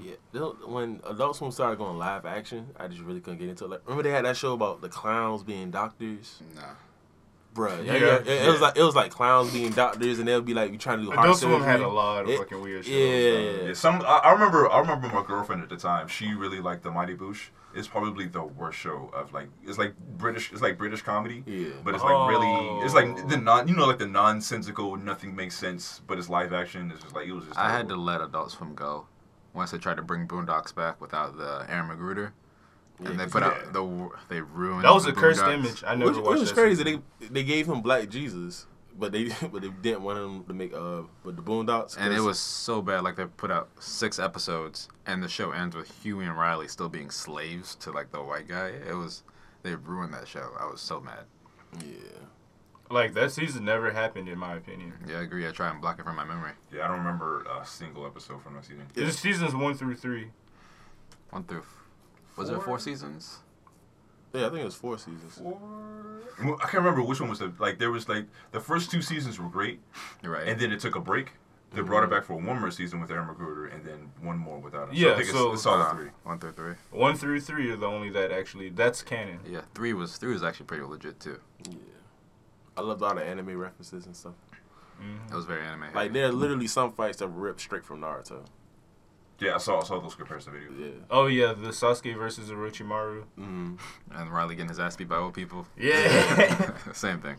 Yeah, 0.00 0.40
when 0.66 1.00
Adult 1.06 1.36
Swim 1.36 1.50
started 1.50 1.78
going 1.78 1.98
live 1.98 2.26
action, 2.26 2.68
I 2.78 2.88
just 2.88 3.00
really 3.00 3.20
couldn't 3.20 3.38
get 3.38 3.48
into 3.48 3.64
it. 3.64 3.68
Like, 3.70 3.80
remember 3.86 4.02
they 4.02 4.14
had 4.14 4.24
that 4.26 4.36
show 4.36 4.52
about 4.52 4.80
the 4.82 4.88
clowns 4.88 5.42
being 5.42 5.70
doctors, 5.70 6.42
No. 6.54 6.62
Bruh, 7.54 7.84
Yeah, 7.84 7.94
Yeah, 7.96 8.14
it, 8.16 8.28
it 8.28 8.50
was 8.50 8.60
like 8.60 8.76
it 8.78 8.82
was 8.82 8.94
like 8.94 9.10
clowns 9.10 9.52
being 9.52 9.72
doctors, 9.72 10.18
and 10.18 10.26
they'll 10.26 10.40
be 10.40 10.54
like, 10.54 10.72
"You 10.72 10.78
trying 10.78 10.98
to 11.00 11.04
do 11.04 11.10
heart 11.10 11.26
Adult 11.26 11.38
Swim 11.38 11.62
had 11.62 11.80
a 11.80 11.88
lot 11.88 12.24
of 12.24 12.30
It- 12.30 12.38
fucking 12.38 12.60
weird 12.62 12.84
shows. 12.86 12.94
yeah. 12.94 13.56
dog. 13.58 13.68
Yeah, 13.68 13.74
some 13.74 14.02
I, 14.02 14.20
I 14.24 14.32
remember. 14.32 14.70
I 14.70 14.78
remember 14.80 15.08
my 15.08 15.22
girlfriend 15.22 15.62
at 15.62 15.68
the 15.68 15.76
time. 15.76 16.08
She 16.08 16.32
really 16.34 16.60
liked 16.60 16.82
the 16.82 16.90
Mighty 16.90 17.14
Boosh. 17.14 17.48
It's 17.74 17.88
probably 17.88 18.26
the 18.26 18.42
worst 18.42 18.78
show 18.78 19.10
of 19.14 19.32
like. 19.32 19.48
It's 19.66 19.78
like 19.78 19.94
British. 20.18 20.50
It's 20.52 20.62
like 20.62 20.76
British 20.78 21.02
comedy. 21.02 21.42
Yeah. 21.46 21.68
But 21.84 21.94
it's 21.94 22.04
like 22.04 22.28
really. 22.30 22.84
It's 22.84 22.94
like 22.94 23.06
Oh. 23.06 23.26
the 23.28 23.36
non. 23.36 23.68
You 23.68 23.76
know, 23.76 23.86
like 23.86 23.98
the 23.98 24.06
nonsensical. 24.06 24.96
Nothing 24.96 25.34
makes 25.36 25.56
sense. 25.56 26.00
But 26.06 26.18
it's 26.18 26.28
live 26.28 26.52
action. 26.52 26.90
It's 26.90 27.02
just 27.02 27.14
like 27.14 27.26
it 27.28 27.32
was 27.32 27.44
just. 27.44 27.58
I 27.58 27.70
had 27.70 27.88
to 27.90 27.96
let 27.96 28.20
Adult 28.20 28.50
Swim 28.50 28.74
go 28.74 29.06
once 29.54 29.70
they 29.72 29.78
tried 29.78 29.96
to 29.98 30.02
bring 30.02 30.26
Boondocks 30.26 30.74
back 30.74 31.00
without 31.00 31.36
the 31.36 31.66
Aaron 31.68 31.88
McGruder. 31.90 32.32
And 32.98 33.18
they 33.18 33.26
put 33.26 33.42
Yeah. 33.42 33.48
out 33.48 33.72
the 33.72 34.10
they 34.28 34.40
ruined. 34.40 34.84
That 34.84 34.94
was 34.94 35.04
the 35.04 35.10
a 35.10 35.14
cursed 35.14 35.40
Boondocks. 35.40 35.54
image. 35.54 35.84
I 35.86 35.94
never 35.94 36.10
Which, 36.12 36.16
watched 36.20 36.28
which 36.30 36.40
was 36.40 36.48
that 36.50 36.54
crazy. 36.54 36.84
season. 36.84 37.02
They 37.20 37.26
they 37.28 37.42
gave 37.44 37.66
him 37.68 37.80
Black 37.82 38.08
Jesus, 38.08 38.66
but 38.96 39.10
they 39.12 39.24
but 39.52 39.62
they 39.62 39.68
didn't 39.70 40.02
want 40.02 40.18
him 40.18 40.44
to 40.44 40.52
make 40.54 40.72
uh 40.72 41.02
with 41.24 41.36
the 41.36 41.42
Boondocks. 41.42 41.96
And 41.98 42.14
it 42.14 42.20
was 42.20 42.38
so 42.38 42.80
bad. 42.82 43.02
Like 43.02 43.16
they 43.16 43.24
put 43.26 43.50
out 43.50 43.70
six 43.80 44.18
episodes, 44.18 44.88
and 45.06 45.22
the 45.22 45.28
show 45.28 45.50
ends 45.50 45.74
with 45.74 45.90
Huey 46.02 46.26
and 46.26 46.36
Riley 46.38 46.68
still 46.68 46.88
being 46.88 47.10
slaves 47.10 47.74
to 47.76 47.90
like 47.90 48.12
the 48.12 48.22
white 48.22 48.46
guy. 48.46 48.68
It 48.88 48.94
was 48.94 49.24
they 49.62 49.74
ruined 49.74 50.14
that 50.14 50.28
show. 50.28 50.50
I 50.60 50.66
was 50.66 50.80
so 50.80 51.00
mad. 51.00 51.24
yeah. 51.80 52.18
Like 52.90 53.14
that 53.14 53.32
season 53.32 53.64
never 53.64 53.90
happened 53.90 54.28
in 54.28 54.38
my 54.38 54.54
opinion. 54.54 54.92
Yeah, 55.08 55.18
I 55.18 55.22
agree. 55.22 55.48
I 55.48 55.50
try 55.50 55.70
and 55.70 55.80
block 55.80 55.98
it 55.98 56.04
from 56.04 56.14
my 56.14 56.24
memory. 56.24 56.52
Yeah, 56.70 56.84
I 56.84 56.88
don't 56.88 56.98
remember 56.98 57.42
a 57.44 57.64
single 57.64 58.04
episode 58.06 58.42
from 58.42 58.54
that 58.54 58.64
season. 58.66 58.86
It's 58.94 59.18
seasons 59.18 59.54
one 59.54 59.74
through 59.74 59.96
three. 59.96 60.30
One 61.30 61.44
through. 61.44 61.64
Was 62.36 62.48
there 62.48 62.56
Four? 62.58 62.64
four 62.64 62.78
seasons? 62.78 63.38
Yeah, 64.32 64.46
I 64.46 64.48
think 64.48 64.60
it 64.60 64.64
was 64.64 64.74
four 64.74 64.96
seasons. 64.98 65.38
Well, 65.42 66.56
I 66.60 66.62
can't 66.62 66.82
remember 66.82 67.02
which 67.02 67.20
one 67.20 67.28
was 67.28 67.40
the 67.40 67.52
like. 67.58 67.78
There 67.78 67.90
was 67.90 68.08
like 68.08 68.24
the 68.52 68.60
first 68.60 68.90
two 68.90 69.02
seasons 69.02 69.38
were 69.38 69.48
great, 69.48 69.80
right. 70.24 70.48
and 70.48 70.58
then 70.58 70.72
it 70.72 70.80
took 70.80 70.94
a 70.96 71.00
break. 71.00 71.32
They 71.74 71.80
brought 71.82 72.04
it 72.04 72.10
back 72.10 72.24
for 72.24 72.34
one 72.34 72.60
more 72.60 72.70
season 72.70 73.00
with 73.00 73.10
Aaron 73.10 73.28
McGruder, 73.28 73.74
and 73.74 73.82
then 73.84 74.10
one 74.20 74.36
more 74.38 74.58
without 74.58 74.90
him. 74.90 74.94
so 74.96 75.00
Yeah, 75.00 75.12
I 75.12 75.16
think 75.16 75.28
so- 75.28 75.46
it's, 75.48 75.54
it's 75.54 75.62
solid 75.62 75.84
Uh, 75.86 75.94
three. 75.94 76.08
One 76.22 76.38
through 76.38 76.52
three. 76.52 76.74
One 76.90 77.14
through 77.16 77.40
three 77.40 77.70
are 77.70 77.76
the 77.76 77.86
only 77.86 78.10
that 78.10 78.30
actually 78.30 78.68
that's 78.70 79.02
canon. 79.02 79.40
Yeah, 79.46 79.62
three 79.74 79.92
was 79.92 80.16
three 80.16 80.32
was 80.32 80.42
actually 80.42 80.66
pretty 80.66 80.84
legit 80.84 81.20
too. 81.20 81.38
Yeah. 81.68 81.76
I 82.76 82.80
loved 82.80 83.02
all 83.02 83.14
the 83.14 83.22
anime 83.24 83.56
references 83.58 84.06
and 84.06 84.16
stuff. 84.16 84.34
It 85.30 85.34
was 85.34 85.46
very 85.46 85.62
anime. 85.66 85.92
Like 85.94 86.12
there 86.12 86.26
are 86.28 86.32
literally 86.32 86.68
some 86.68 86.92
fights 86.92 87.18
that 87.18 87.28
ripped 87.28 87.60
straight 87.60 87.84
from 87.84 88.00
Naruto. 88.00 88.44
Yeah, 89.42 89.56
I 89.56 89.58
saw 89.58 89.80
I 89.80 89.84
saw 89.84 89.98
those 89.98 90.14
comparison 90.14 90.52
videos. 90.52 90.78
Yeah. 90.78 91.04
Oh 91.10 91.26
yeah, 91.26 91.52
the 91.52 91.70
Sasuke 91.70 92.16
versus 92.16 92.48
Orochimaru. 92.50 93.24
Mm. 93.38 93.78
and 94.12 94.32
Riley 94.32 94.54
getting 94.54 94.68
his 94.68 94.78
ass 94.78 94.96
beat 94.96 95.08
by 95.08 95.16
old 95.16 95.34
people. 95.34 95.66
Yeah. 95.76 96.76
Same 96.92 97.20
thing. 97.20 97.36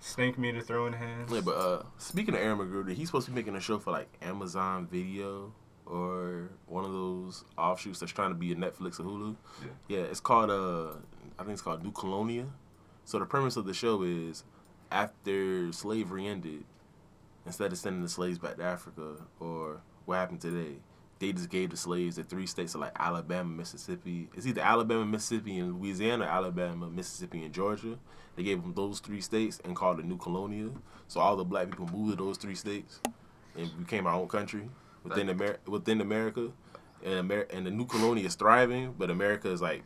Snake 0.00 0.38
meter 0.38 0.60
throwing 0.60 0.92
hands. 0.92 1.32
Yeah, 1.32 1.42
but 1.42 1.56
uh, 1.56 1.82
speaking 1.98 2.34
of 2.34 2.40
Aaron 2.40 2.58
McGruder, 2.58 2.94
he's 2.94 3.08
supposed 3.08 3.26
to 3.26 3.30
be 3.30 3.36
making 3.36 3.54
a 3.54 3.60
show 3.60 3.78
for 3.78 3.92
like 3.92 4.08
Amazon 4.22 4.88
Video 4.90 5.52
or 5.86 6.50
one 6.66 6.84
of 6.84 6.92
those 6.92 7.44
offshoots 7.56 8.00
that's 8.00 8.12
trying 8.12 8.30
to 8.30 8.34
be 8.34 8.50
a 8.50 8.56
Netflix 8.56 8.98
or 8.98 9.04
Hulu. 9.04 9.36
Yeah. 9.62 9.98
Yeah, 9.98 10.04
it's 10.04 10.20
called 10.20 10.50
uh, 10.50 10.96
I 11.38 11.42
think 11.42 11.52
it's 11.52 11.62
called 11.62 11.84
New 11.84 11.92
Colonia. 11.92 12.46
So 13.04 13.20
the 13.20 13.26
premise 13.26 13.56
of 13.56 13.66
the 13.66 13.74
show 13.74 14.02
is 14.02 14.42
after 14.90 15.72
slavery 15.72 16.26
ended, 16.26 16.64
instead 17.44 17.70
of 17.70 17.78
sending 17.78 18.02
the 18.02 18.08
slaves 18.08 18.38
back 18.38 18.56
to 18.56 18.64
Africa 18.64 19.14
or 19.38 19.80
what 20.06 20.16
happened 20.16 20.40
today, 20.40 20.78
they 21.18 21.32
just 21.32 21.48
gave 21.48 21.70
the 21.70 21.76
slaves 21.76 22.16
the 22.16 22.24
three 22.24 22.46
states 22.46 22.74
of 22.74 22.80
like 22.82 22.92
Alabama, 22.98 23.48
Mississippi. 23.50 24.28
It's 24.34 24.46
either 24.46 24.60
Alabama, 24.60 25.04
Mississippi, 25.06 25.58
and 25.58 25.74
Louisiana, 25.80 26.24
Alabama, 26.24 26.88
Mississippi, 26.88 27.42
and 27.44 27.54
Georgia. 27.54 27.98
They 28.36 28.42
gave 28.42 28.60
them 28.62 28.74
those 28.74 29.00
three 29.00 29.22
states 29.22 29.60
and 29.64 29.74
called 29.74 29.98
it 29.98 30.04
New 30.04 30.18
Colonia. 30.18 30.68
So 31.08 31.20
all 31.20 31.36
the 31.36 31.44
black 31.44 31.70
people 31.70 31.88
moved 31.90 32.18
to 32.18 32.22
those 32.24 32.36
three 32.36 32.54
states 32.54 33.00
and 33.56 33.70
became 33.78 34.06
our 34.06 34.14
own 34.14 34.28
country 34.28 34.68
within 35.04 35.30
Amer- 35.30 35.58
within 35.66 36.00
America. 36.02 36.50
And 37.02 37.14
Amer- 37.14 37.46
and 37.50 37.64
the 37.66 37.70
New 37.70 37.86
Colonia 37.86 38.26
is 38.26 38.34
thriving, 38.34 38.94
but 38.98 39.10
America 39.10 39.48
is 39.50 39.62
like 39.62 39.84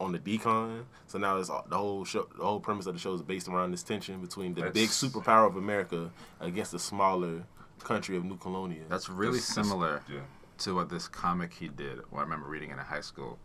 on 0.00 0.12
the 0.12 0.18
decline. 0.18 0.84
So 1.06 1.18
now 1.18 1.38
it's 1.38 1.48
all, 1.48 1.64
the 1.68 1.78
whole 1.78 2.04
show. 2.04 2.28
The 2.36 2.44
whole 2.44 2.60
premise 2.60 2.84
of 2.86 2.92
the 2.94 3.00
show 3.00 3.14
is 3.14 3.22
based 3.22 3.48
around 3.48 3.70
this 3.70 3.82
tension 3.82 4.20
between 4.20 4.52
the 4.52 4.68
big 4.70 4.90
superpower 4.90 5.46
of 5.48 5.56
America 5.56 6.10
against 6.40 6.72
the 6.72 6.78
smaller 6.78 7.44
country 7.84 8.16
of 8.18 8.24
New 8.24 8.36
Colonia. 8.36 8.82
That's 8.90 9.08
really 9.08 9.36
This- 9.38 9.46
this- 9.54 9.66
similar 9.66 10.02
Yeah. 10.12 10.20
To 10.58 10.74
what 10.74 10.88
this 10.88 11.08
comic 11.08 11.52
he 11.52 11.68
did. 11.68 11.98
What 12.10 12.20
I 12.20 12.22
remember 12.22 12.48
reading 12.48 12.70
in 12.70 12.78
high 12.78 13.00
school. 13.00 13.38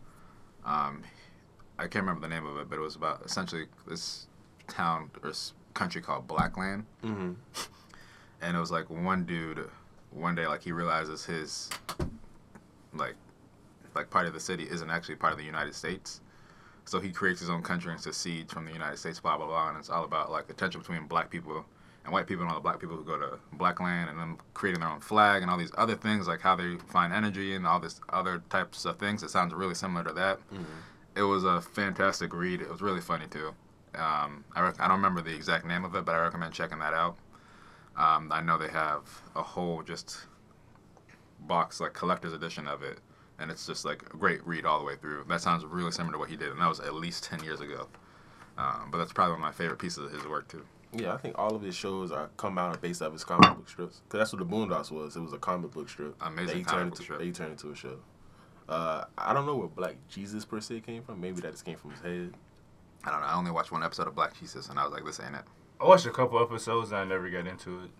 Um, 0.64 1.02
I 1.78 1.82
can't 1.82 2.04
remember 2.04 2.20
the 2.20 2.28
name 2.28 2.46
of 2.46 2.56
it, 2.58 2.68
but 2.70 2.76
it 2.76 2.82
was 2.82 2.96
about 2.96 3.22
essentially 3.24 3.66
this 3.86 4.26
town 4.68 5.10
or 5.22 5.32
country 5.74 6.00
called 6.00 6.26
Blackland, 6.26 6.86
hmm 7.02 7.32
and 8.40 8.56
it 8.56 8.60
was 8.60 8.70
like 8.70 8.88
one 8.90 9.24
dude, 9.24 9.68
one 10.10 10.34
day 10.34 10.46
like 10.46 10.62
he 10.62 10.72
realizes 10.72 11.24
his 11.24 11.70
like 12.94 13.16
like 13.94 14.10
part 14.10 14.26
of 14.26 14.32
the 14.32 14.40
city 14.40 14.64
isn't 14.70 14.90
actually 14.90 15.16
part 15.16 15.32
of 15.32 15.38
the 15.38 15.44
United 15.44 15.74
States. 15.74 16.20
So 16.86 17.00
he 17.00 17.10
creates 17.10 17.40
his 17.40 17.48
own 17.48 17.62
country 17.62 17.92
and 17.92 18.00
secedes 18.00 18.52
from 18.52 18.66
the 18.66 18.72
United 18.72 18.98
States, 18.98 19.18
blah 19.18 19.36
blah 19.36 19.46
blah, 19.46 19.70
and 19.70 19.78
it's 19.78 19.90
all 19.90 20.04
about 20.04 20.30
like 20.30 20.46
the 20.46 20.54
tension 20.54 20.80
between 20.80 21.06
black 21.06 21.30
people 21.30 21.64
and 22.04 22.12
white 22.12 22.26
people 22.26 22.42
and 22.42 22.50
all 22.50 22.56
the 22.56 22.62
black 22.62 22.78
people 22.80 22.96
who 22.96 23.04
go 23.04 23.18
to 23.18 23.38
black 23.54 23.80
land 23.80 24.10
and 24.10 24.18
them 24.18 24.38
creating 24.52 24.80
their 24.80 24.90
own 24.90 25.00
flag 25.00 25.40
and 25.42 25.50
all 25.50 25.56
these 25.56 25.72
other 25.78 25.94
things 25.94 26.28
like 26.28 26.40
how 26.40 26.54
they 26.54 26.76
find 26.88 27.12
energy 27.12 27.54
and 27.54 27.66
all 27.66 27.80
this 27.80 28.00
other 28.10 28.42
types 28.50 28.84
of 28.84 28.98
things. 28.98 29.22
It 29.22 29.30
sounds 29.30 29.54
really 29.54 29.74
similar 29.74 30.04
to 30.04 30.12
that. 30.12 30.38
It 31.16 31.22
was 31.22 31.44
a 31.44 31.60
fantastic 31.60 32.34
read. 32.34 32.60
It 32.60 32.68
was 32.70 32.82
really 32.82 33.00
funny 33.00 33.26
too. 33.26 33.54
Um, 33.94 34.44
I, 34.54 34.60
rec- 34.60 34.80
I 34.80 34.88
don't 34.88 34.96
remember 34.96 35.22
the 35.22 35.34
exact 35.34 35.64
name 35.64 35.84
of 35.84 35.94
it, 35.94 36.04
but 36.04 36.14
I 36.14 36.18
recommend 36.18 36.52
checking 36.52 36.80
that 36.80 36.92
out. 36.94 37.16
Um, 37.96 38.30
I 38.32 38.40
know 38.42 38.58
they 38.58 38.68
have 38.68 39.02
a 39.36 39.42
whole 39.42 39.82
just 39.82 40.26
box 41.40 41.80
like 41.80 41.92
collector's 41.92 42.32
edition 42.32 42.66
of 42.66 42.82
it, 42.82 42.98
and 43.38 43.50
it's 43.50 43.66
just 43.66 43.84
like 43.84 44.02
a 44.02 44.16
great 44.16 44.44
read 44.46 44.64
all 44.66 44.78
the 44.80 44.84
way 44.84 44.96
through. 44.96 45.24
That 45.28 45.40
sounds 45.40 45.64
really 45.64 45.92
similar 45.92 46.14
to 46.14 46.18
what 46.18 46.28
he 46.28 46.36
did, 46.36 46.50
and 46.50 46.60
that 46.60 46.68
was 46.68 46.80
at 46.80 46.94
least 46.94 47.24
ten 47.24 47.42
years 47.44 47.60
ago. 47.60 47.86
Um, 48.58 48.88
but 48.90 48.98
that's 48.98 49.12
probably 49.12 49.32
one 49.32 49.40
of 49.40 49.46
my 49.46 49.52
favorite 49.52 49.78
pieces 49.78 50.04
of 50.06 50.12
his 50.12 50.26
work 50.26 50.48
too. 50.48 50.64
Yeah, 50.96 51.14
I 51.14 51.16
think 51.16 51.38
all 51.38 51.54
of 51.54 51.62
his 51.62 51.74
shows 51.74 52.12
are 52.12 52.30
come 52.36 52.58
out 52.58 52.80
based 52.80 53.02
off 53.02 53.12
his 53.12 53.24
comic 53.24 53.56
book 53.56 53.68
strips. 53.68 54.02
Cause 54.08 54.18
that's 54.18 54.32
what 54.32 54.38
the 54.38 54.46
Boondocks 54.46 54.90
was. 54.90 55.16
It 55.16 55.20
was 55.20 55.32
a 55.32 55.38
comic 55.38 55.72
book 55.72 55.88
strip. 55.88 56.14
Amazing 56.20 56.46
that 56.46 56.56
he 56.56 56.64
comic 56.64 56.78
turned 56.78 56.90
book 56.90 56.98
into, 56.98 57.02
strip. 57.02 57.18
that 57.18 57.24
he 57.24 57.32
turned 57.32 57.50
into 57.52 57.70
a 57.70 57.76
show. 57.76 57.98
Uh, 58.68 59.04
I 59.18 59.32
don't 59.32 59.46
know 59.46 59.56
where 59.56 59.68
Black 59.68 59.96
Jesus 60.08 60.44
per 60.44 60.60
se 60.60 60.80
came 60.80 61.02
from. 61.02 61.20
Maybe 61.20 61.40
that 61.42 61.52
just 61.52 61.64
came 61.64 61.76
from 61.76 61.90
his 61.90 62.00
head. 62.00 62.34
I 63.04 63.10
don't 63.10 63.20
know. 63.20 63.26
I 63.26 63.34
only 63.36 63.50
watched 63.50 63.72
one 63.72 63.82
episode 63.82 64.08
of 64.08 64.14
Black 64.14 64.38
Jesus, 64.38 64.68
and 64.68 64.78
I 64.78 64.84
was 64.84 64.92
like, 64.92 65.04
this 65.04 65.20
ain't 65.20 65.34
it. 65.34 65.42
I 65.80 65.86
watched 65.86 66.06
a 66.06 66.10
couple 66.10 66.40
episodes 66.40 66.92
and 66.92 67.00
I 67.00 67.04
never 67.04 67.28
got 67.28 67.46
into 67.46 67.80
it. 67.80 67.90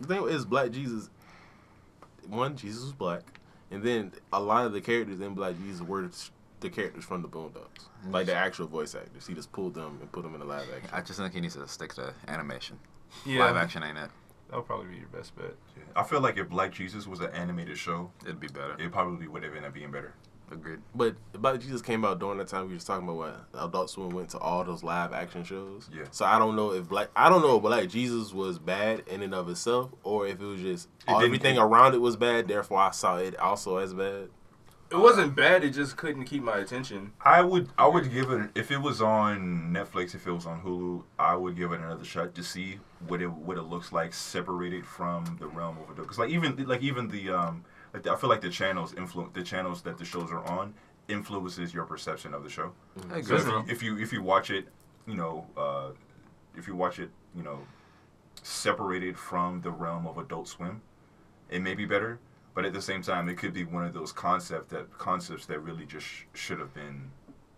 The 0.00 0.08
thing 0.08 0.28
is, 0.28 0.44
Black 0.44 0.70
Jesus. 0.70 1.08
One, 2.28 2.56
Jesus 2.56 2.82
was 2.82 2.92
black, 2.92 3.20
and 3.70 3.82
then 3.82 4.12
a 4.32 4.40
lot 4.40 4.64
of 4.64 4.72
the 4.72 4.80
characters 4.80 5.20
in 5.20 5.34
Black 5.34 5.56
Jesus 5.58 5.82
were 5.82 6.08
the 6.64 6.70
characters 6.70 7.04
from 7.04 7.22
the 7.22 7.28
Boondocks, 7.28 7.84
like 8.10 8.26
the 8.26 8.34
actual 8.34 8.66
voice 8.66 8.94
actors. 8.94 9.26
He 9.26 9.34
just 9.34 9.52
pulled 9.52 9.74
them 9.74 9.98
and 10.00 10.10
put 10.10 10.22
them 10.22 10.34
in 10.34 10.40
the 10.40 10.46
live 10.46 10.66
action. 10.74 10.90
I 10.92 11.00
just 11.00 11.18
think 11.18 11.32
he 11.34 11.40
needs 11.40 11.54
to 11.54 11.68
stick 11.68 11.94
to 11.94 12.12
animation. 12.28 12.78
Yeah, 13.24 13.44
Live 13.44 13.56
action 13.56 13.82
ain't 13.84 13.96
it. 13.98 14.10
that'll 14.48 14.64
probably 14.64 14.86
be 14.88 14.96
your 14.96 15.08
best 15.08 15.36
bet. 15.36 15.54
Yeah. 15.76 15.82
I 15.94 16.02
feel 16.02 16.20
like 16.20 16.36
if 16.38 16.48
Black 16.48 16.72
Jesus 16.72 17.06
was 17.06 17.20
an 17.20 17.30
animated 17.32 17.78
show, 17.78 18.10
It'd 18.24 18.40
be 18.40 18.48
better. 18.48 18.74
it 18.78 18.90
probably 18.90 19.28
would 19.28 19.42
have 19.44 19.52
ended 19.52 19.68
up 19.68 19.74
being 19.74 19.92
better. 19.92 20.14
Agreed. 20.50 20.80
But 20.94 21.16
Black 21.32 21.58
Jesus 21.60 21.80
came 21.80 22.04
out 22.04 22.18
during 22.18 22.36
the 22.38 22.44
time 22.44 22.68
we 22.68 22.74
was 22.74 22.84
talking 22.84 23.04
about 23.08 23.16
what 23.16 23.48
Adult 23.66 23.88
Swim 23.90 24.10
went 24.10 24.28
to 24.30 24.38
all 24.38 24.62
those 24.62 24.82
live 24.84 25.12
action 25.12 25.42
shows. 25.44 25.88
Yeah. 25.94 26.04
So 26.10 26.24
I 26.26 26.38
don't 26.38 26.54
know 26.56 26.72
if 26.72 26.88
Black 26.88 27.08
I 27.16 27.28
don't 27.30 27.40
know 27.40 27.56
if 27.56 27.62
Black 27.62 27.88
Jesus 27.88 28.32
was 28.34 28.58
bad 28.58 29.04
in 29.08 29.22
and 29.22 29.34
of 29.34 29.48
itself, 29.48 29.90
or 30.02 30.26
if 30.26 30.40
it 30.40 30.44
was 30.44 30.60
just 30.60 30.88
It 31.08 31.12
all, 31.12 31.22
everything 31.22 31.56
it- 31.56 31.60
around 31.62 31.94
it 31.94 32.00
was 32.00 32.16
bad. 32.16 32.46
Therefore, 32.48 32.78
I 32.78 32.90
saw 32.90 33.16
it 33.16 33.36
also 33.38 33.78
as 33.78 33.94
bad. 33.94 34.28
It 34.90 34.96
wasn't 34.96 35.34
bad. 35.34 35.64
It 35.64 35.70
just 35.70 35.96
couldn't 35.96 36.24
keep 36.24 36.42
my 36.42 36.58
attention. 36.58 37.12
I 37.20 37.40
would 37.40 37.68
I 37.76 37.86
would 37.86 38.12
give 38.12 38.30
it 38.30 38.50
if 38.54 38.70
it 38.70 38.78
was 38.78 39.02
on 39.02 39.72
Netflix, 39.72 40.14
if 40.14 40.26
it 40.26 40.32
was 40.32 40.46
on 40.46 40.62
Hulu, 40.62 41.02
I 41.18 41.34
would 41.34 41.56
give 41.56 41.72
it 41.72 41.80
another 41.80 42.04
shot 42.04 42.34
to 42.34 42.42
see 42.42 42.78
what 43.08 43.20
it 43.20 43.30
what 43.30 43.56
it 43.56 43.62
looks 43.62 43.92
like 43.92 44.12
separated 44.12 44.86
from 44.86 45.36
the 45.40 45.46
realm 45.46 45.78
of 45.78 45.90
adult. 45.90 46.08
Because 46.08 46.18
like 46.18 46.30
even 46.30 46.56
like 46.66 46.82
even 46.82 47.08
the 47.08 47.30
um 47.30 47.64
like 47.92 48.02
the, 48.02 48.12
I 48.12 48.16
feel 48.16 48.30
like 48.30 48.40
the 48.40 48.50
channels 48.50 48.94
influence 48.94 49.30
the 49.34 49.42
channels 49.42 49.82
that 49.82 49.98
the 49.98 50.04
shows 50.04 50.30
are 50.30 50.44
on 50.44 50.74
influences 51.08 51.74
your 51.74 51.84
perception 51.84 52.34
of 52.34 52.44
the 52.44 52.50
show. 52.50 52.72
I 53.10 53.20
So 53.22 53.34
if 53.36 53.46
you, 53.46 53.64
if 53.68 53.82
you 53.82 53.98
if 53.98 54.12
you 54.12 54.22
watch 54.22 54.50
it, 54.50 54.68
you 55.06 55.14
know, 55.14 55.46
uh, 55.56 55.90
if 56.56 56.66
you 56.66 56.74
watch 56.74 56.98
it, 56.98 57.10
you 57.34 57.42
know, 57.42 57.58
separated 58.42 59.18
from 59.18 59.60
the 59.62 59.70
realm 59.70 60.06
of 60.06 60.18
Adult 60.18 60.48
Swim, 60.48 60.82
it 61.50 61.60
may 61.60 61.74
be 61.74 61.84
better. 61.84 62.18
But 62.54 62.64
at 62.64 62.72
the 62.72 62.82
same 62.82 63.02
time, 63.02 63.28
it 63.28 63.36
could 63.36 63.52
be 63.52 63.64
one 63.64 63.84
of 63.84 63.92
those 63.94 64.12
concept 64.12 64.70
that 64.70 64.96
concepts 64.98 65.46
that 65.46 65.58
really 65.58 65.84
just 65.86 66.06
sh- 66.06 66.22
should 66.34 66.60
have 66.60 66.72
been 66.72 67.10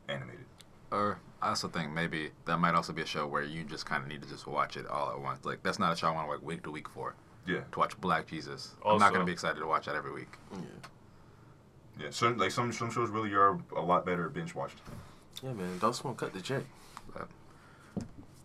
animated. 0.09 0.46
Or 0.90 1.18
I 1.42 1.50
also 1.50 1.68
think 1.68 1.92
maybe 1.92 2.30
that 2.46 2.59
might 2.59 2.74
also 2.74 2.92
be 2.94 3.02
a 3.02 3.06
show 3.06 3.26
where 3.26 3.42
you 3.42 3.64
just 3.64 3.85
kind 3.85 4.02
of 4.02 4.09
need 4.09 4.22
to 4.22 4.28
just 4.28 4.46
watch 4.46 4.76
it 4.76 4.87
all 4.87 5.11
at 5.11 5.20
once. 5.20 5.44
Like 5.44 5.62
that's 5.62 5.78
not 5.78 5.92
a 5.92 5.96
show 5.96 6.06
I 6.09 6.12
want 6.12 6.28
to 6.28 6.32
like 6.32 6.42
week 6.42 6.62
to 6.62 6.70
week 6.70 6.88
for. 6.88 7.14
Yeah, 7.46 7.61
To 7.72 7.78
watch 7.78 8.00
Black 8.00 8.26
Jesus, 8.26 8.74
I'm 8.85 8.98
not 8.98 9.12
gonna 9.12 9.24
be 9.24 9.30
excited 9.32 9.61
to 9.61 9.66
watch 9.66 9.87
that 9.87 9.94
every 9.94 10.12
week. 10.12 10.32
Yeah. 10.52 10.59
yeah. 12.00 12.06
So 12.11 12.30
like 12.30 12.50
some 12.50 12.72
some 12.72 12.90
shows 12.90 13.11
really 13.11 13.32
are 13.35 13.59
a 13.76 13.80
lot 13.80 14.04
better 14.06 14.28
binge 14.28 14.54
watched. 14.54 14.78
Yeah, 15.42 15.52
man. 15.52 15.70
Adult 15.76 15.94
Swim 15.94 16.14
cut 16.16 16.32
the 16.32 16.40
check. 16.40 16.62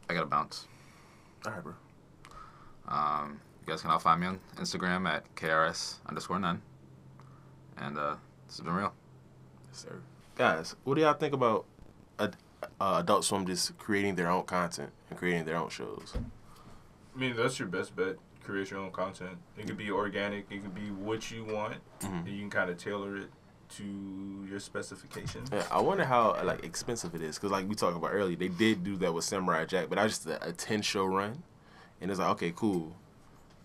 I 0.10 0.14
gotta 0.14 0.26
bounce. 0.26 0.68
All 1.46 1.52
right, 1.54 1.64
bro. 1.64 1.74
Um, 2.88 3.40
you 3.51 3.51
guys 3.72 3.82
can 3.82 3.90
all 3.90 4.00
find 4.00 4.20
me 4.20 4.28
on 4.28 4.40
Instagram 4.58 5.08
at 5.08 5.24
krs 5.36 5.96
underscore 6.08 6.40
none. 6.40 6.62
And 7.78 7.98
uh, 7.98 8.16
this 8.46 8.58
has 8.58 8.66
been 8.66 8.74
real. 8.74 8.94
Yes, 9.70 9.80
sir. 9.80 10.02
Guys, 10.36 10.76
what 10.84 10.96
do 10.96 11.02
y'all 11.02 11.14
think 11.14 11.34
about 11.34 11.66
uh, 12.20 12.28
uh, 12.82 12.98
Adult 13.00 13.24
Swim 13.24 13.46
just 13.46 13.78
creating 13.78 14.16
their 14.16 14.30
own 14.30 14.44
content 14.44 14.90
and 15.10 15.18
creating 15.18 15.46
their 15.46 15.56
own 15.56 15.70
shows? 15.70 16.14
I 17.16 17.20
mean, 17.20 17.34
that's 17.36 17.60
your 17.60 17.70
best 17.70 17.96
bet. 17.96 18.18
Create 18.44 18.72
your 18.72 18.82
own 18.82 18.92
content. 18.92 19.38
It 19.58 19.68
could 19.68 19.78
be 19.78 19.90
organic. 19.90 20.52
It 20.52 20.64
could 20.64 20.76
be 20.76 20.90
what 20.92 21.32
you 21.32 21.46
want. 21.46 21.78
Mhm. 22.02 22.26
And 22.26 22.28
you 22.28 22.42
can 22.42 22.50
kind 22.50 22.70
of 22.70 22.78
tailor 22.78 23.16
it 23.16 23.30
to 23.78 24.48
your 24.50 24.60
specifications. 24.60 25.50
Yeah, 25.54 25.64
I 25.72 25.80
wonder 25.80 26.04
how 26.04 26.38
like 26.44 26.66
expensive 26.66 27.16
it 27.16 27.22
is 27.22 27.38
because 27.38 27.52
like 27.52 27.70
we 27.70 27.76
talked 27.76 27.96
about 27.96 28.12
earlier, 28.12 28.36
they 28.36 28.50
did 28.50 28.84
do 28.84 28.98
that 28.98 29.14
with 29.14 29.24
Samurai 29.24 29.64
Jack, 29.64 29.88
but 29.88 29.96
that 29.96 30.04
was 30.04 30.18
just 30.18 30.28
a, 30.28 30.50
a 30.50 30.52
ten 30.52 30.82
show 30.82 31.06
run, 31.06 31.44
and 32.02 32.12
it's 32.12 32.20
like 32.20 32.30
okay, 32.32 32.52
cool, 32.54 32.96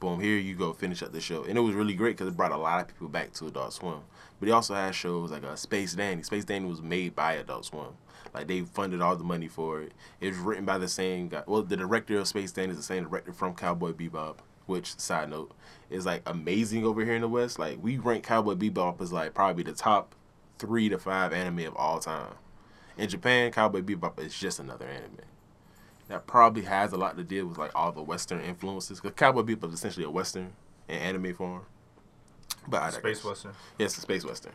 boom, 0.00 0.20
here 0.20 0.37
you 0.37 0.54
go, 0.54 0.72
finish 0.72 1.02
up 1.02 1.12
the 1.12 1.20
show, 1.20 1.44
and 1.44 1.56
it 1.56 1.61
was 1.61 1.74
really 1.74 1.94
great 1.94 2.16
because 2.16 2.28
it 2.28 2.37
brought 2.37 2.52
a 2.52 2.56
lot 2.56 2.80
of 2.80 2.88
people 2.88 3.09
back 3.09 3.32
to 3.35 3.46
Adult 3.46 3.72
Swim. 3.72 4.00
But 4.38 4.46
he 4.46 4.52
also 4.52 4.74
had 4.74 4.94
shows 4.94 5.30
like 5.30 5.44
uh, 5.44 5.56
Space 5.56 5.94
Dandy. 5.94 6.22
Space 6.22 6.44
Dandy 6.44 6.68
was 6.68 6.82
made 6.82 7.14
by 7.14 7.35
Adult 7.35 7.64
Swim, 7.64 7.96
like 8.35 8.46
they 8.46 8.61
funded 8.62 9.00
all 9.00 9.16
the 9.16 9.24
money 9.24 9.48
for 9.48 9.82
it. 9.82 9.92
It 10.20 10.28
was 10.28 10.38
written 10.38 10.64
by 10.64 10.78
the 10.78 10.88
same 10.88 11.28
guy. 11.28 11.42
Well, 11.46 11.62
the 11.62 11.76
director 11.76 12.18
of 12.18 12.28
Space 12.28 12.52
Dandy 12.52 12.72
is 12.72 12.78
the 12.78 12.82
same 12.82 13.04
director 13.04 13.32
from 13.32 13.54
Cowboy 13.54 13.92
Bebop. 13.92 14.37
Which 14.66 14.98
side 14.98 15.30
note 15.30 15.52
is 15.90 16.06
like 16.06 16.22
amazing 16.26 16.85
over 16.85 17.04
here 17.04 17.14
in 17.14 17.20
the 17.20 17.28
West. 17.28 17.56
Like 17.59 17.78
we 17.80 17.98
rank 17.98 18.24
Cowboy 18.24 18.54
Bebop 18.54 19.00
as 19.00 19.12
like 19.12 19.32
probably 19.32 19.62
the 19.62 19.72
top 19.72 20.14
three 20.59 20.88
to 20.88 20.98
five 20.98 21.32
anime 21.32 21.61
of 21.61 21.76
all 21.76 22.00
time. 22.00 22.35
In 22.98 23.09
Japan, 23.09 23.52
Cowboy 23.52 23.82
Bebop 23.82 24.18
is 24.18 24.37
just 24.37 24.59
another 24.59 24.87
anime. 24.87 25.18
That 26.09 26.27
probably 26.27 26.62
has 26.62 26.92
a 26.92 26.97
lot 26.97 27.16
to 27.16 27.25
do 27.25 27.47
with 27.49 27.59
like 27.59 27.73
all 27.75 27.90
the 27.92 28.03
Western 28.03 28.40
influences. 28.40 29.01
Because 29.01 29.16
Cowboy 29.16 29.42
Bebop 29.42 29.69
is 29.69 29.75
essentially 29.75 30.05
a 30.07 30.11
Western 30.11 30.53
in 30.88 30.97
anime 30.99 31.35
form. 31.35 31.62
But 32.69 32.83
I 32.83 32.90
Space. 32.90 33.25
Western. 33.25 33.53
Yeah, 33.79 33.87
it's 33.87 33.97
space 33.97 34.25
western. 34.25 34.53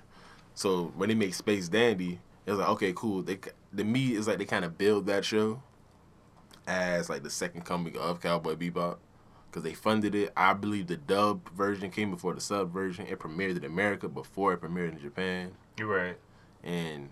So 0.54 0.92
when 0.96 1.10
they 1.10 1.16
make 1.16 1.34
Space 1.34 1.68
Dandy, 1.70 2.20
it 2.46 2.52
was 2.52 2.60
like 2.60 2.70
okay, 2.70 2.94
cool. 2.96 3.22
They 3.22 3.40
the 3.72 3.84
me 3.84 4.14
is 4.14 4.28
like 4.28 4.38
they 4.38 4.46
kind 4.46 4.66
of 4.66 4.78
build 4.78 5.06
that 5.08 5.24
show 5.26 5.62
as 6.68 7.10
like 7.10 7.24
the 7.24 7.30
second 7.30 7.64
coming 7.66 7.98
of 7.98 8.22
Cowboy 8.22 8.56
Bebop 8.56 8.98
because 9.50 9.64
they 9.64 9.74
funded 9.74 10.14
it. 10.16 10.32
I 10.36 10.54
believe 10.54 10.88
the 10.88 10.98
dub 10.98 11.50
version 11.54 11.90
came 11.90 12.12
before 12.12 12.34
the 12.34 12.42
sub 12.42 12.72
version. 12.72 13.06
It 13.08 13.20
premiered 13.20 13.58
in 13.58 13.64
America 13.66 14.08
before 14.10 14.54
it 14.54 14.62
premiered 14.62 14.92
in 14.94 15.00
Japan, 15.00 15.52
You're 15.78 15.88
right. 15.88 16.18
and 16.64 17.06
it 17.06 17.10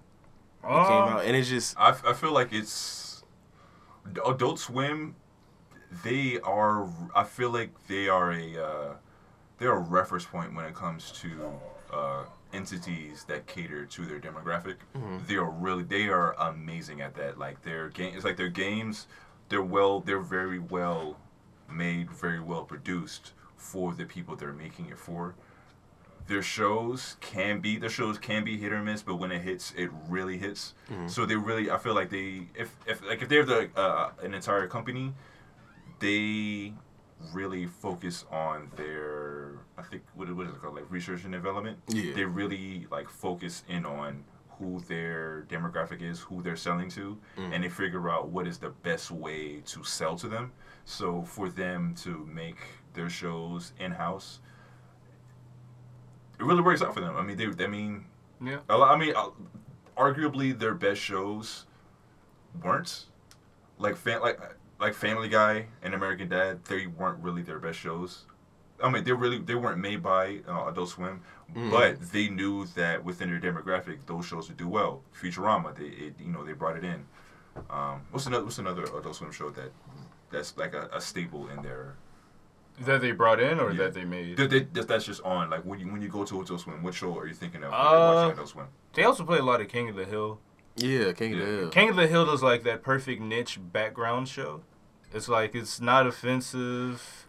Uh, 0.68 0.84
came 0.88 1.14
out. 1.16 1.26
And 1.26 1.36
it's 1.36 1.50
just 1.50 1.78
I, 1.80 1.96
I 2.06 2.14
feel 2.14 2.32
like 2.34 2.52
it's 2.54 3.09
Adult 4.26 4.60
Swim. 4.60 5.16
They 6.04 6.40
are. 6.42 6.88
I 7.16 7.24
feel 7.24 7.50
like 7.50 7.72
they 7.88 8.08
are 8.10 8.32
a. 8.32 8.58
Uh, 8.64 8.94
they're 9.58 9.74
a 9.74 9.80
reference 9.80 10.26
point 10.26 10.54
when 10.56 10.66
it 10.66 10.74
comes 10.76 11.12
to 11.14 11.52
uh, 11.92 12.24
entities 12.54 13.26
that 13.26 13.46
cater 13.48 13.86
to 13.86 14.06
their 14.06 14.20
demographic. 14.20 14.76
They 15.28 15.36
are 15.36 15.50
really. 15.50 15.84
They 15.84 16.08
are 16.08 16.34
amazing 16.40 17.02
at 17.02 17.16
that. 17.16 17.38
Like 17.40 17.64
their 17.64 17.90
game. 17.90 18.14
It's 18.16 18.26
like 18.26 18.38
their 18.38 18.50
games. 18.50 19.08
They're 19.50 19.64
well. 19.64 20.00
They're 20.00 20.20
very 20.20 20.60
well 20.60 21.18
made. 21.70 22.12
Very 22.12 22.40
well 22.40 22.64
produced 22.64 23.34
for 23.58 23.94
the 23.94 24.06
people 24.06 24.36
they're 24.36 24.54
making 24.54 24.86
it 24.88 24.98
for 24.98 25.36
their 26.30 26.42
shows 26.42 27.18
can 27.20 27.60
be 27.60 27.78
their 27.78 27.90
shows 27.90 28.18
can 28.18 28.44
be 28.46 28.56
hit 28.58 28.72
or 28.72 28.82
miss, 28.82 29.02
but 29.02 29.16
when 29.16 29.32
it 29.32 29.42
hits, 29.42 29.74
it 29.76 29.90
really 30.08 30.38
hits. 30.38 30.74
So 31.08 31.26
they 31.26 31.36
really, 31.36 31.70
I 31.70 31.78
feel 31.78 31.96
like 31.96 32.10
they, 32.10 32.48
if 32.56 32.74
if 32.88 33.04
like 33.06 33.22
if 33.22 33.28
they're 33.28 33.44
the 33.46 33.70
uh, 33.76 34.12
an 34.24 34.34
entire 34.34 34.68
company, 34.68 35.14
they 36.00 36.74
really 37.34 37.66
focus 37.66 38.26
on 38.32 38.72
their 38.78 39.60
I 39.78 39.82
think 39.82 40.04
what 40.16 40.34
what 40.34 40.48
is 40.48 40.54
it 40.54 40.62
called 40.62 40.76
like 40.76 40.90
research 40.90 41.24
and 41.26 41.34
development. 41.34 41.80
Yeah. 41.90 42.14
They 42.14 42.26
really 42.26 42.88
like 42.92 43.10
focus 43.10 43.64
in 43.68 43.86
on 43.86 44.24
who 44.58 44.82
their 44.88 45.46
demographic 45.50 46.02
is, 46.02 46.20
who 46.20 46.42
they're 46.42 46.58
selling 46.58 46.90
to, 46.90 47.18
and 47.38 47.64
they 47.64 47.70
figure 47.70 48.10
out 48.10 48.28
what 48.30 48.46
is 48.46 48.58
the 48.58 48.70
best 48.70 49.10
way 49.10 49.62
to 49.66 49.84
sell 49.84 50.16
to 50.18 50.28
them. 50.28 50.52
So 50.86 51.22
for 51.24 51.50
them 51.50 51.96
to 52.04 52.30
make 52.32 52.58
their 52.94 53.10
shows 53.10 53.74
in 53.80 53.92
house, 53.92 54.40
it 56.40 56.44
really 56.46 56.62
works 56.62 56.82
out 56.82 56.94
for 56.94 57.02
them. 57.02 57.16
I 57.18 57.22
mean, 57.22 57.38
they, 57.38 57.64
I 57.64 57.68
mean, 57.68 58.06
Yeah. 58.42 58.60
a 58.70 58.78
lot, 58.78 58.92
I 58.96 58.98
mean, 58.98 59.14
uh, 59.16 59.30
arguably 59.98 60.58
their 60.58 60.74
best 60.74 61.02
shows 61.02 61.66
weren't 62.64 63.06
like 63.78 63.96
fan, 63.96 64.22
like 64.22 64.40
like 64.80 64.94
Family 64.94 65.28
Guy 65.30 65.68
and 65.84 65.94
American 65.94 66.30
Dad. 66.30 66.64
They 66.66 66.88
weren't 66.88 67.20
really 67.22 67.42
their 67.42 67.60
best 67.60 67.80
shows. 67.80 68.26
I 68.82 68.90
mean, 68.90 69.04
they 69.04 69.12
really 69.12 69.40
they 69.40 69.56
weren't 69.56 69.80
made 69.80 70.02
by 70.02 70.40
uh, 70.48 70.68
Adult 70.70 70.90
Swim, 70.90 71.22
but 71.70 72.00
they 72.14 72.30
knew 72.30 72.66
that 72.76 73.04
within 73.04 73.30
their 73.30 73.40
demographic, 73.52 73.98
those 74.06 74.26
shows 74.26 74.48
would 74.48 74.58
do 74.58 74.70
well. 74.70 75.02
Futurama, 75.22 75.76
they 75.76 75.86
it, 75.86 76.14
you 76.20 76.28
know 76.32 76.46
they 76.46 76.54
brought 76.54 76.78
it 76.78 76.84
in. 76.86 77.06
Um, 77.70 78.02
what's 78.12 78.26
another 78.26 78.46
what's 78.46 78.58
another 78.58 78.84
Adult 78.84 79.16
Swim 79.16 79.32
show 79.34 79.50
that 79.50 79.72
that's 80.32 80.56
like 80.58 80.74
a, 80.74 80.90
a 80.94 81.02
staple 81.02 81.50
in 81.50 81.62
their 81.62 81.96
That 82.82 83.02
they 83.02 83.12
brought 83.12 83.40
in 83.40 83.60
or 83.60 83.72
Yeah. 83.72 83.78
that 83.84 83.94
they 83.94 84.06
made? 84.06 84.38
that, 84.38 84.50
that, 84.50 84.74
that- 84.74 84.88
that's 84.88 85.06
just 85.06 85.22
on 85.24 85.50
like 85.50 85.64
when 85.64 85.80
you 85.80 85.88
when 85.92 86.02
you 86.02 86.08
go 86.10 86.24
to 86.24 86.42
Adult 86.42 86.62
Swim, 86.62 86.82
what 86.84 86.94
show 86.94 87.18
are 87.18 87.28
you 87.28 87.34
thinking 87.34 87.64
of 87.64 87.72
when 87.72 87.80
Uh, 87.80 88.22
you're 88.24 88.32
Adult 88.34 88.50
Swim? 88.50 88.68
They 88.94 89.04
also 89.04 89.24
play 89.26 89.38
a 89.40 89.44
lot 89.44 89.62
of 89.62 89.68
King 89.68 89.90
of 89.90 89.96
the 89.96 90.06
Hill. 90.06 90.40
yeah, 90.76 91.12
King 91.14 91.34
of 91.34 91.40
the 91.40 91.46
Hill. 91.46 91.70
King 91.70 91.90
of 91.90 91.96
the 91.98 92.08
Hill 92.08 92.30
is 92.34 92.42
like 92.42 92.64
that 92.64 92.82
perfect 92.84 93.22
niche 93.22 93.60
background 93.62 94.28
show. 94.30 94.62
It's 95.14 95.28
like 95.28 95.56
it's 95.56 95.82
not 95.82 96.08
offensive. 96.08 97.28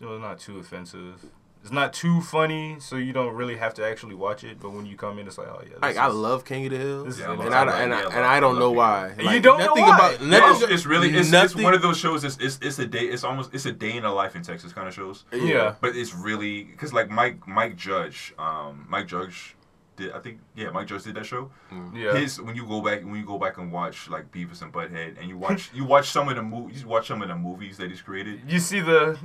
Well, 0.00 0.18
not 0.18 0.38
too 0.40 0.58
offensive. 0.58 1.24
It's 1.62 1.70
not 1.70 1.92
too 1.92 2.20
funny, 2.20 2.76
so 2.80 2.96
you 2.96 3.12
don't 3.12 3.34
really 3.34 3.56
have 3.56 3.72
to 3.74 3.86
actually 3.86 4.16
watch 4.16 4.42
it. 4.42 4.58
But 4.58 4.70
when 4.72 4.84
you 4.84 4.96
come 4.96 5.18
in, 5.20 5.28
it's 5.28 5.38
like, 5.38 5.46
oh 5.46 5.62
yeah. 5.64 5.76
Like 5.80 5.92
this 5.94 5.98
I 5.98 6.08
love 6.08 6.44
King 6.44 6.66
of 6.66 6.72
the 6.72 6.78
Hill, 6.78 7.04
This 7.04 7.14
is 7.14 7.20
and 7.20 7.30
I 7.30 7.34
amazing. 7.34 7.50
don't- 7.52 7.68
and 7.68 7.94
I, 7.94 8.00
Yeah, 8.00 8.06
and 8.08 8.24
I 8.24 8.40
don't 8.40 8.58
know 8.58 8.72
love 8.72 9.16
why. 9.16 9.32
You 9.32 9.40
don't 9.40 9.60
know 9.60 9.72
why. 9.74 9.94
about 9.96 10.20
No, 10.20 10.26
No, 10.26 10.38
nothing. 10.48 10.62
it's, 10.64 10.72
it's 10.72 10.86
really 10.86 11.14
it's, 11.16 11.32
it's 11.32 11.54
one 11.54 11.72
of 11.72 11.80
those 11.82 11.98
shows. 11.98 12.24
It's, 12.24 12.36
it's 12.40 12.58
it's 12.60 12.78
a 12.80 12.86
day. 12.86 13.04
It's 13.04 13.22
almost 13.22 13.54
it's 13.54 13.64
a 13.66 13.72
day 13.72 13.96
in 13.96 14.04
a 14.04 14.12
life 14.12 14.34
in 14.34 14.42
Texas 14.42 14.72
kind 14.72 14.88
of 14.88 14.94
shows. 14.94 15.24
Yeah. 15.32 15.76
But 15.80 15.94
it's 15.96 16.12
really 16.14 16.64
because 16.64 16.92
like 16.92 17.10
Mike 17.10 17.46
Mike 17.46 17.76
Judge, 17.76 18.34
um, 18.40 18.84
Mike 18.88 19.06
Judge 19.06 19.54
did 19.94 20.10
I 20.12 20.18
think 20.20 20.40
yeah 20.56 20.70
Mike 20.70 20.88
Judge 20.88 21.04
did 21.04 21.14
that 21.14 21.26
show. 21.26 21.50
Yeah. 21.94 22.16
His 22.16 22.40
when 22.40 22.56
you 22.56 22.66
go 22.66 22.80
back 22.80 23.04
when 23.04 23.14
you 23.14 23.24
go 23.24 23.38
back 23.38 23.58
and 23.58 23.70
watch 23.70 24.08
like 24.10 24.32
Beavis 24.32 24.62
and 24.62 24.72
Butthead 24.72 25.16
and 25.20 25.28
you 25.28 25.38
watch 25.38 25.70
you 25.72 25.84
watch 25.84 26.08
some 26.10 26.28
of 26.28 26.34
the 26.34 26.42
movies 26.42 26.82
you 26.82 26.88
watch 26.88 27.06
some 27.06 27.22
of 27.22 27.28
the 27.28 27.36
movies 27.36 27.76
that 27.76 27.88
he's 27.90 28.02
created. 28.02 28.40
you 28.48 28.58
see 28.58 28.80
the 28.80 29.16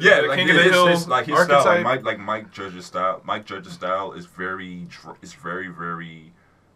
Yeah, 0.00 0.20
like 0.20 0.38
King 0.38 0.48
his, 0.48 0.56
of 0.56 0.62
the 0.62 0.62
his- 0.64 0.72
Hill 0.72 0.86
his- 0.88 1.08
like 1.08 1.26
his 1.26 1.38
style, 1.40 1.64
like. 1.64 1.82
Mike 1.82 2.04
like 2.04 2.18
Mike 2.18 2.52
Judge's 2.52 2.86
style. 2.86 3.20
Mike 3.24 3.44
Judge's 3.46 3.72
style 3.72 4.12
is 4.12 4.26
very 4.26 4.86
dr- 4.88 5.16
is 5.22 5.34
very 5.34 5.68
very 5.68 6.32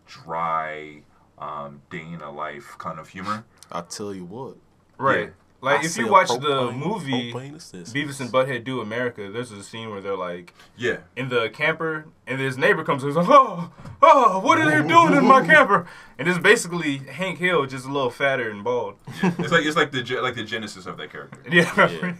dry, 0.06 1.02
um, 1.38 1.80
day 1.90 2.04
in 2.12 2.20
a 2.20 2.30
life 2.30 2.76
kind 2.78 2.98
of 2.98 3.08
humor. 3.08 3.44
I'll 3.70 3.84
tell 3.84 4.14
you 4.14 4.24
what. 4.24 4.56
right. 4.98 5.20
Yeah. 5.26 5.30
Like 5.64 5.74
I 5.82 5.84
if 5.84 5.96
you 5.96 6.04
sell 6.06 6.10
watch 6.10 6.28
the 6.28 6.38
propane- 6.38 6.76
movie. 6.76 7.32
Beavis 7.32 8.20
and 8.20 8.30
Butthead 8.32 8.64
Do 8.64 8.80
America, 8.80 9.30
there's 9.30 9.52
a 9.52 9.62
scene 9.62 9.90
where 9.90 10.00
they're 10.00 10.16
like 10.16 10.52
Yeah, 10.76 10.96
in 11.14 11.28
the 11.28 11.50
camper, 11.50 12.06
and 12.26 12.40
this 12.40 12.56
neighbor 12.56 12.82
comes 12.82 13.04
and 13.04 13.10
he's 13.10 13.16
like, 13.16 13.28
"Oh, 13.30 13.70
oh, 14.02 14.40
what 14.40 14.58
are 14.58 14.68
they 14.68 14.86
doing 14.88 15.12
in 15.14 15.24
my 15.24 15.46
camper?" 15.46 15.86
And 16.18 16.26
it's 16.26 16.40
basically 16.40 16.98
Hank 16.98 17.38
Hill, 17.38 17.66
just 17.66 17.86
a 17.86 17.92
little 17.92 18.10
fatter 18.10 18.50
and 18.50 18.64
bald. 18.64 18.96
it's 19.22 19.52
like 19.52 19.64
it's 19.64 19.76
like 19.76 19.92
the 19.92 20.02
like 20.20 20.34
the 20.34 20.42
genesis 20.42 20.84
of 20.86 20.96
that 20.96 21.12
character. 21.12 21.38
Yeah. 21.48 21.72
Yeah. 21.88 22.14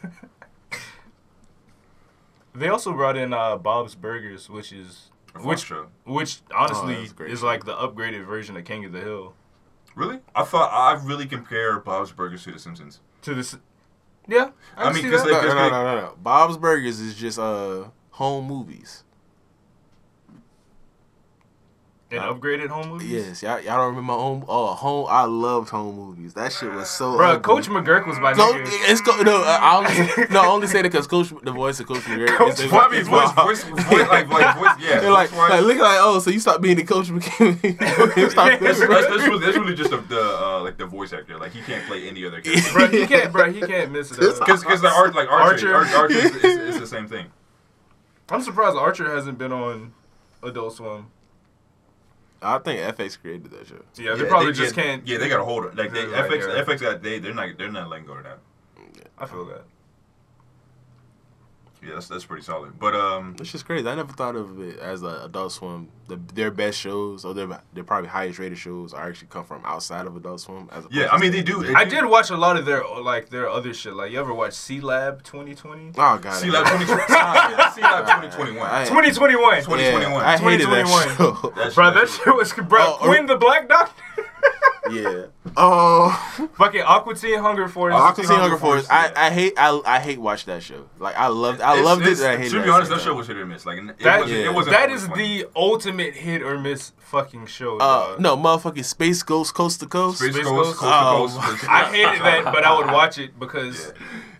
They 2.54 2.68
also 2.68 2.92
brought 2.92 3.16
in 3.16 3.32
uh, 3.32 3.56
Bob's 3.56 3.94
Burgers, 3.94 4.48
which 4.50 4.72
is 4.72 5.10
A 5.34 5.40
which 5.42 5.60
show. 5.64 5.86
which 6.04 6.40
honestly 6.54 6.94
that's 6.96 7.10
a 7.12 7.14
great 7.14 7.30
is 7.32 7.42
like 7.42 7.64
the 7.64 7.74
upgraded 7.74 8.24
version 8.26 8.56
of 8.56 8.64
King 8.64 8.84
of 8.84 8.92
the 8.92 9.00
Hill. 9.00 9.34
Really? 9.94 10.20
I 10.34 10.44
thought 10.44 10.70
I 10.72 11.02
really 11.04 11.26
compare 11.26 11.78
Bob's 11.78 12.12
Burgers 12.12 12.44
to 12.44 12.52
The 12.52 12.58
Simpsons. 12.58 13.00
To 13.22 13.34
this, 13.34 13.56
yeah. 14.26 14.50
I, 14.76 14.84
I 14.84 14.92
mean, 14.92 15.02
see 15.04 15.10
'cause 15.10 15.24
that. 15.24 15.30
like- 15.32 15.42
no, 15.42 15.54
no, 15.54 15.68
no, 15.70 15.84
no, 15.84 16.00
no. 16.00 16.14
Bob's 16.22 16.56
Burgers 16.56 16.98
is 17.00 17.14
just 17.14 17.38
uh 17.38 17.84
home 18.12 18.46
movies. 18.46 19.04
An 22.12 22.20
upgraded 22.20 22.68
home 22.68 22.88
movies. 22.90 23.10
Yes, 23.10 23.42
y'all, 23.42 23.60
y'all 23.60 23.78
don't 23.78 23.88
remember 23.96 24.12
home? 24.12 24.44
Oh, 24.48 24.66
home. 24.74 25.06
I 25.08 25.24
loved 25.24 25.70
home 25.70 25.96
movies. 25.96 26.34
That 26.34 26.52
shit 26.52 26.70
was 26.72 26.88
so. 26.90 27.16
Bro, 27.16 27.30
ugly. 27.32 27.42
Coach 27.42 27.68
McGurk 27.68 28.06
was 28.06 28.18
my 28.18 28.32
Coach, 28.34 28.56
it's 28.64 29.00
co- 29.00 29.20
no. 29.22 29.42
I 29.42 29.76
only, 29.76 30.26
no, 30.30 30.42
I 30.42 30.46
only 30.46 30.66
say 30.66 30.82
that 30.82 30.90
because 30.92 31.06
Coach, 31.06 31.32
the 31.42 31.52
voice 31.52 31.80
of 31.80 31.86
Coach 31.86 32.02
McGurk. 32.02 32.36
Coach 32.36 32.60
is, 32.60 32.70
Well, 32.70 32.82
I 32.82 32.88
voice, 33.02 33.08
Bob. 33.08 33.46
voice, 33.46 33.64
voice, 33.64 34.08
like, 34.08 34.28
like 34.28 34.56
voice, 34.56 34.70
yeah. 34.80 35.00
They're 35.00 35.10
like, 35.10 35.30
voice-wise. 35.30 35.50
like, 35.50 35.62
look 35.62 35.78
like, 35.78 35.98
oh, 36.00 36.18
so 36.18 36.30
you 36.30 36.40
stopped 36.40 36.60
being 36.62 36.76
the 36.76 36.84
Coach 36.84 37.10
McKinley. 37.10 37.58
You 38.16 38.30
stopped 38.30 38.60
that's, 38.60 38.78
being- 38.78 38.90
that's, 38.90 39.06
that's, 39.08 39.22
really, 39.22 39.44
that's 39.44 39.56
really 39.58 39.74
just 39.74 39.90
the, 39.90 39.96
the 39.98 40.20
uh, 40.20 40.60
like 40.62 40.76
the 40.78 40.86
voice 40.86 41.12
actor. 41.12 41.38
Like 41.38 41.52
he 41.52 41.62
can't 41.62 41.86
play 41.86 42.08
any 42.08 42.24
other 42.26 42.40
character. 42.40 42.72
bro, 42.72 42.86
he 42.88 43.06
can't, 43.06 43.32
bro, 43.32 43.50
he 43.52 43.60
can't 43.60 43.90
miss 43.90 44.10
it. 44.12 44.18
Because 44.20 44.60
because 44.62 44.80
the 44.82 44.88
art 44.90 45.14
like 45.14 45.28
Archer 45.30 45.74
Archer. 45.74 45.96
Archer, 45.96 45.96
Archer 45.96 46.14
is, 46.14 46.34
is, 46.36 46.74
is 46.74 46.80
the 46.80 46.86
same 46.86 47.08
thing. 47.08 47.26
I'm 48.28 48.42
surprised 48.42 48.76
Archer 48.76 49.14
hasn't 49.14 49.38
been 49.38 49.52
on 49.52 49.92
Adult 50.42 50.74
Swim. 50.76 51.06
I 52.42 52.58
think 52.58 52.80
FX 52.96 53.20
created 53.20 53.50
that 53.50 53.66
show. 53.66 53.82
Yeah, 53.96 54.14
they 54.14 54.24
probably 54.24 54.52
just 54.52 54.76
yeah, 54.76 54.82
can't. 54.82 55.06
Yeah, 55.06 55.18
they 55.18 55.28
got 55.28 55.38
to 55.38 55.44
hold 55.44 55.64
it. 55.64 55.76
Like 55.76 55.92
they, 55.92 56.04
FX 56.04 56.40
yeah. 56.40 56.64
FX 56.64 56.80
got 56.80 57.02
they 57.02 57.18
they're 57.18 57.34
not 57.34 57.56
they're 57.56 57.70
not 57.70 57.88
letting 57.88 58.06
go 58.06 58.14
of 58.14 58.24
that. 58.24 58.38
I 59.18 59.26
feel 59.26 59.44
that. 59.46 59.64
Yeah, 61.84 61.94
that's 61.94 62.06
that's 62.06 62.24
pretty 62.24 62.44
solid. 62.44 62.78
But 62.78 62.94
um, 62.94 63.34
It's 63.40 63.50
just 63.50 63.64
crazy. 63.66 63.88
I 63.88 63.94
never 63.96 64.12
thought 64.12 64.36
of 64.36 64.60
it 64.60 64.78
as 64.78 65.02
a 65.02 65.22
Adult 65.24 65.50
Swim. 65.52 65.88
The, 66.06 66.16
their 66.34 66.50
best 66.50 66.78
shows, 66.78 67.24
or 67.24 67.34
their 67.34 67.48
their 67.72 67.82
probably 67.84 68.08
highest 68.08 68.38
rated 68.38 68.58
shows, 68.58 68.92
are 68.94 69.08
actually 69.08 69.28
come 69.28 69.44
from 69.44 69.62
outside 69.64 70.06
of 70.06 70.14
Adult 70.16 70.40
Swim. 70.40 70.68
As 70.70 70.86
yeah, 70.90 71.08
I 71.10 71.18
mean 71.18 71.32
they 71.32 71.42
do. 71.42 71.62
They 71.62 71.74
I 71.74 71.84
do- 71.84 71.90
did 71.96 72.04
watch 72.06 72.30
a 72.30 72.36
lot 72.36 72.56
of 72.56 72.66
their 72.66 72.84
like 73.02 73.30
their 73.30 73.48
other 73.48 73.74
shit. 73.74 73.94
Like 73.94 74.12
you 74.12 74.20
ever 74.20 74.32
watch 74.32 74.52
Sealab 74.52 75.22
2020? 75.24 75.88
Oh 75.90 75.92
god. 75.94 76.22
Sealab 76.42 76.64
2020. 76.70 77.02
Sealab 77.02 78.04
2021. 78.30 78.58
I- 78.70 78.84
2021. 78.84 79.62
2021. 79.64 80.22
I 80.24 80.36
hated 80.38 80.66
that 80.68 80.86
2021. 80.86 81.16
show. 81.16 81.50
That's- 81.56 81.74
Bro, 81.74 81.94
that 81.94 82.08
shit 82.08 82.34
was 82.36 82.52
bro. 82.52 82.96
Oh, 83.00 83.08
or- 83.08 83.26
the 83.26 83.36
Black 83.36 83.68
Doctor. 83.68 84.02
Yeah. 84.90 85.26
Oh, 85.56 86.48
Fucking 86.56 86.80
Aqua 86.80 87.14
Teen 87.14 87.38
Hunger 87.38 87.68
Force. 87.68 87.94
Aqua 87.94 88.14
Teen 88.22 88.26
Hunger 88.26 88.42
Hunger 88.42 88.56
Force. 88.58 88.86
Force, 88.86 88.90
I, 88.90 89.06
yeah. 89.06 89.12
I 89.16 89.30
hate 89.30 89.52
I, 89.56 89.80
I 89.86 90.00
hate 90.00 90.18
watch 90.20 90.44
that 90.46 90.62
show. 90.62 90.88
Like 90.98 91.16
I 91.16 91.28
loved 91.28 91.60
I 91.60 91.72
It's- 91.74 91.84
loved 91.84 92.02
it. 92.02 92.12
it's- 92.12 92.20
and 92.20 92.28
I 92.30 92.36
hated 92.36 92.50
To 92.50 92.58
it 92.60 92.64
be 92.64 92.68
at 92.68 92.74
honest, 92.74 92.90
the 92.90 92.96
that 92.96 93.02
show 93.04 93.14
was 93.14 93.26
hit 93.28 93.36
or 93.36 93.46
miss. 93.46 93.64
Like 93.64 93.78
it 93.78 93.98
That, 94.00 94.20
wasn't. 94.22 94.40
yeah. 94.40 94.46
It 94.46 94.54
wasn't. 94.54 94.76
that 94.76 94.90
funny. 95.00 95.42
the 95.42 95.48
ultimate 95.54 96.14
hit 96.14 96.42
or 96.42 96.58
miss 96.58 96.92
fucking 96.98 97.46
show. 97.46 97.78
Uh, 97.78 98.16
no, 98.18 98.36
motherfucking 98.36 98.84
Space 98.84 99.22
Ghost 99.22 99.54
Coast 99.54 99.78
to 99.80 99.86
Coast. 99.86 100.18
Space 100.18 100.34
Space 100.34 100.44
Ghost, 100.44 100.80
Ghost? 100.80 100.80
Coast 100.80 101.34
to 101.36 101.40
Oh, 101.40 101.46
Coast. 101.50 101.68
I 101.70 101.84
hated 101.84 102.20
that, 102.22 102.44
but 102.52 102.64
I 102.64 102.76
would 102.76 102.86
watch 102.86 103.18
it 103.18 103.38
because 103.38 103.92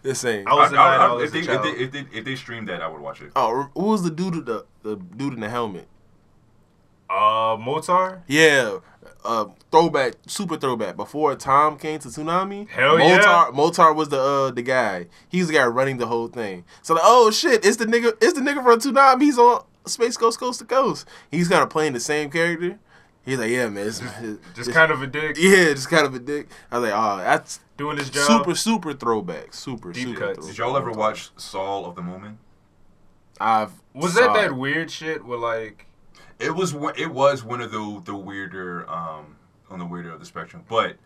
The 0.03 0.15
same. 0.17 0.49
I 0.49 0.55
was 0.55 0.73
I- 0.73 0.77
a 0.77 0.81
I- 0.81 0.97
night 0.97 0.97
I- 1.05 1.07
owl 1.07 1.21
if, 1.21 1.31
they, 1.33 1.39
if, 1.41 1.47
they, 1.63 1.69
if, 1.71 1.93
they, 1.93 2.05
if 2.19 2.25
they 2.25 2.35
streamed 2.35 2.69
that, 2.69 2.83
I 2.83 2.89
would 2.89 3.01
watch 3.01 3.21
it. 3.23 3.31
Oh, 3.37 3.69
who 3.75 3.85
was 3.85 4.03
the 4.03 4.11
dude 4.11 4.45
the 4.47 4.65
the 4.83 4.97
dude 4.97 5.35
in 5.35 5.41
the 5.41 5.49
helmet? 5.51 5.87
Uh, 7.09 7.57
Moltar. 7.59 8.23
Yeah, 8.27 8.79
uh, 9.25 9.47
throwback, 9.71 10.15
super 10.27 10.57
throwback. 10.57 10.97
Before 10.97 11.35
Tom 11.37 11.79
came 11.79 11.99
to 12.01 12.09
Toonami, 12.09 12.69
Hell 12.69 12.97
Moltar, 12.97 13.19
yeah. 13.23 13.51
Moltar 13.53 13.95
was 13.95 14.09
the 14.09 14.21
uh 14.21 14.51
the 14.51 14.63
guy. 14.63 15.07
He's 15.29 15.47
the 15.49 15.55
guy 15.55 15.65
running 15.67 15.99
the 15.99 16.07
whole 16.07 16.29
thing. 16.29 16.65
So 16.83 16.95
like, 16.95 17.03
oh 17.07 17.31
shit, 17.31 17.65
it's 17.65 17.77
the 17.77 17.87
nigga, 17.87 18.13
it's 18.21 18.33
the 18.35 18.41
nigga 18.41 18.63
from 18.63 18.81
Toonami. 18.81 19.23
He's 19.23 19.39
on 19.39 19.65
Space 19.87 20.17
Coast 20.17 20.39
Coast 20.41 20.59
to 20.61 20.65
Coast. 20.65 21.07
He's 21.31 21.49
kind 21.49 21.63
of 21.63 21.71
playing 21.71 21.93
the 21.93 22.01
same 22.01 22.31
character. 22.31 22.79
He's 23.25 23.39
like, 23.39 23.51
yeah, 23.51 23.69
man, 23.69 23.87
it's, 23.87 24.01
Just 24.01 24.23
it's- 24.59 24.69
kind 24.69 24.91
of 24.91 25.01
a 25.01 25.07
dick. 25.07 25.37
yeah, 25.39 25.67
just 25.75 25.89
kind 25.89 26.05
of 26.05 26.13
a 26.15 26.19
dick. 26.19 26.49
I 26.73 26.79
was 26.81 26.91
like, 26.91 26.99
oh, 27.01 27.17
that's 27.19 27.61
Doing 27.77 27.97
his 27.97 28.11
job. 28.11 28.27
super, 28.27 28.55
super 28.57 28.93
throwback, 28.95 29.55
super, 29.55 29.93
Deep 29.93 30.09
super. 30.09 30.19
cuts. 30.19 30.35
throwback. 30.39 30.51
Did 30.51 30.59
y'all 30.59 30.77
ever 30.77 30.91
watch 30.91 31.31
Saul 31.37 31.87
of 31.87 31.95
the 31.95 32.03
Mole 32.03 32.19
Men? 32.19 32.39
I've 33.41 33.73
Was 33.95 34.15
saw 34.15 34.21
that 34.21 34.31
it. 34.45 34.49
that 34.49 34.57
weird 34.57 34.91
shit 34.91 35.25
where 35.25 35.39
like 35.39 35.87
It 36.43 36.55
was 36.55 36.75
one- 36.75 36.95
it 36.97 37.11
was 37.13 37.45
one 37.45 37.61
of 37.61 37.71
the 37.71 38.03
the 38.05 38.15
weirder 38.17 38.89
um 38.91 39.37
on 39.71 39.79
the 39.79 39.87
weirder 39.87 40.11
of 40.13 40.21
the 40.21 40.27
spectrum, 40.27 40.65
but 40.69 40.97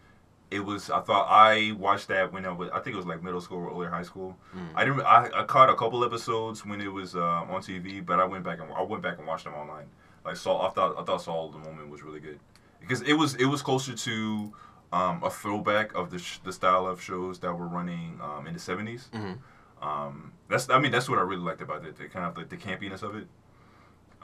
it 0.50 0.60
was 0.60 0.90
I 0.90 1.00
thought 1.00 1.26
I 1.28 1.72
watched 1.78 2.08
that 2.08 2.32
when 2.32 2.46
I 2.46 2.52
was 2.52 2.70
I 2.70 2.78
think 2.80 2.94
it 2.94 2.96
was 2.96 3.06
like 3.06 3.22
middle 3.22 3.40
school 3.40 3.58
or 3.58 3.70
early 3.70 3.86
high 3.88 4.02
school. 4.02 4.36
I 4.74 4.84
didn't 4.84 5.00
I, 5.02 5.28
I 5.34 5.42
caught 5.44 5.68
a 5.70 5.74
couple 5.74 6.04
episodes 6.04 6.64
when 6.64 6.80
it 6.80 6.92
was 6.92 7.14
um, 7.16 7.50
on 7.50 7.60
TV, 7.62 8.04
but 8.04 8.20
I 8.20 8.24
went 8.24 8.44
back 8.44 8.60
and 8.60 8.72
I 8.72 8.82
went 8.82 9.02
back 9.02 9.18
and 9.18 9.26
watched 9.26 9.44
them 9.44 9.54
online. 9.54 9.86
Like 10.24 10.36
Saul, 10.36 10.62
I 10.66 10.70
thought 10.70 10.96
I 10.98 11.02
thought 11.04 11.22
Saul 11.22 11.50
the 11.50 11.58
Mole 11.58 11.72
Men 11.72 11.90
was 11.90 12.02
really 12.02 12.20
good 12.20 12.38
because 12.80 13.02
it 13.02 13.14
was 13.14 13.34
it 13.36 13.46
was 13.46 13.62
closer 13.62 13.94
to 13.94 14.52
um, 14.92 15.22
a 15.24 15.30
throwback 15.30 15.94
of 15.94 16.10
the 16.10 16.18
sh- 16.18 16.38
the 16.44 16.52
style 16.52 16.86
of 16.86 17.00
shows 17.02 17.40
that 17.40 17.52
were 17.52 17.66
running 17.68 18.20
um, 18.22 18.46
in 18.46 18.54
the 18.54 18.60
70s 18.60 19.10
Mhm. 19.10 19.38
Um, 19.82 20.32
that's 20.48 20.70
I 20.70 20.78
mean 20.78 20.90
that's 20.92 21.08
what 21.08 21.18
I 21.18 21.22
really 21.22 21.42
liked 21.42 21.60
about 21.60 21.84
it, 21.84 21.96
the 21.96 22.08
kind 22.08 22.24
of 22.24 22.36
like 22.36 22.48
the 22.48 22.56
campiness 22.56 23.02
of 23.02 23.14
it. 23.16 23.26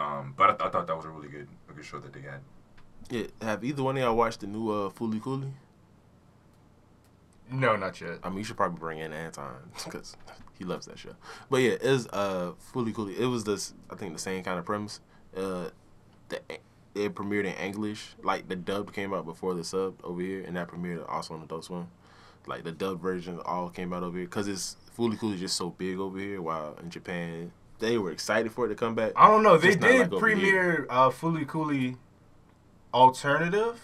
Um, 0.03 0.35
but 0.37 0.51
I, 0.51 0.53
th- 0.55 0.63
I 0.63 0.71
thought 0.71 0.87
that 0.87 0.97
was 0.97 1.05
a 1.05 1.11
really 1.11 1.29
good 1.29 1.49
a 1.69 1.73
good 1.73 1.85
show 1.85 2.01
that 2.01 2.13
they 2.13 2.21
had. 2.21 2.41
Yeah, 3.11 3.27
have 3.41 3.63
either 3.63 3.83
one 3.83 3.97
of 3.97 4.03
y'all 4.03 4.17
watched 4.17 4.41
the 4.41 4.47
new 4.47 4.71
uh, 4.71 4.91
Fooly 4.91 5.21
Cooly? 5.23 5.49
no, 7.51 7.77
not 7.77 8.01
yet. 8.01 8.19
I 8.23 8.29
mean, 8.31 8.39
you 8.39 8.45
should 8.45 8.57
probably 8.57 8.79
bring 8.79 8.99
in 8.99 9.13
Anton 9.13 9.55
because 9.85 10.17
he 10.59 10.65
loves 10.65 10.87
that 10.87 10.99
show. 10.99 11.15
But 11.51 11.59
yeah, 11.59 11.77
it's 11.81 12.07
uh 12.07 12.53
fully 12.59 12.93
cool. 12.93 13.09
It 13.09 13.27
was 13.27 13.45
this, 13.45 13.75
I 13.91 13.97
think, 13.97 14.13
the 14.13 14.19
same 14.19 14.43
kind 14.43 14.59
of 14.59 14.65
premise. 14.65 15.01
Uh, 15.37 15.69
the 16.29 16.41
it 16.95 17.15
premiered 17.15 17.45
in 17.45 17.55
English. 17.55 18.15
Like 18.23 18.49
the 18.49 18.57
dub 18.57 18.93
came 18.93 19.15
out 19.15 19.25
before 19.25 19.55
the 19.55 19.65
sub 19.65 19.95
over 20.05 20.21
here, 20.21 20.43
and 20.47 20.57
that 20.57 20.69
premiered 20.69 21.09
also 21.09 21.35
on 21.35 21.43
Adult 21.43 21.65
Swim. 21.65 21.89
Like 22.47 22.65
the 22.65 22.73
dub 22.73 23.01
version 23.01 23.39
all 23.45 23.69
came 23.69 23.93
out 23.93 24.03
over 24.03 24.19
here 24.19 24.27
because 24.27 24.49
it's 24.49 24.77
Fooly 24.97 25.19
Cooly 25.19 25.39
just 25.39 25.57
so 25.57 25.71
big 25.71 25.99
over 25.99 26.19
here. 26.19 26.43
While 26.43 26.77
in 26.83 26.91
Japan, 26.91 27.53
they 27.83 27.99
were 27.99 28.11
excited 28.11 28.51
for 28.53 28.65
it 28.65 28.69
to 28.71 28.75
come 28.75 28.95
back. 28.95 29.13
I 29.17 29.29
don't 29.29 29.43
know. 29.43 29.59
They 29.59 29.75
did 29.75 30.11
like 30.11 30.19
premiere 30.21 30.87
uh, 30.89 31.11
Fooly 31.11 31.47
Cooly 31.47 31.97
Alternative 32.95 33.81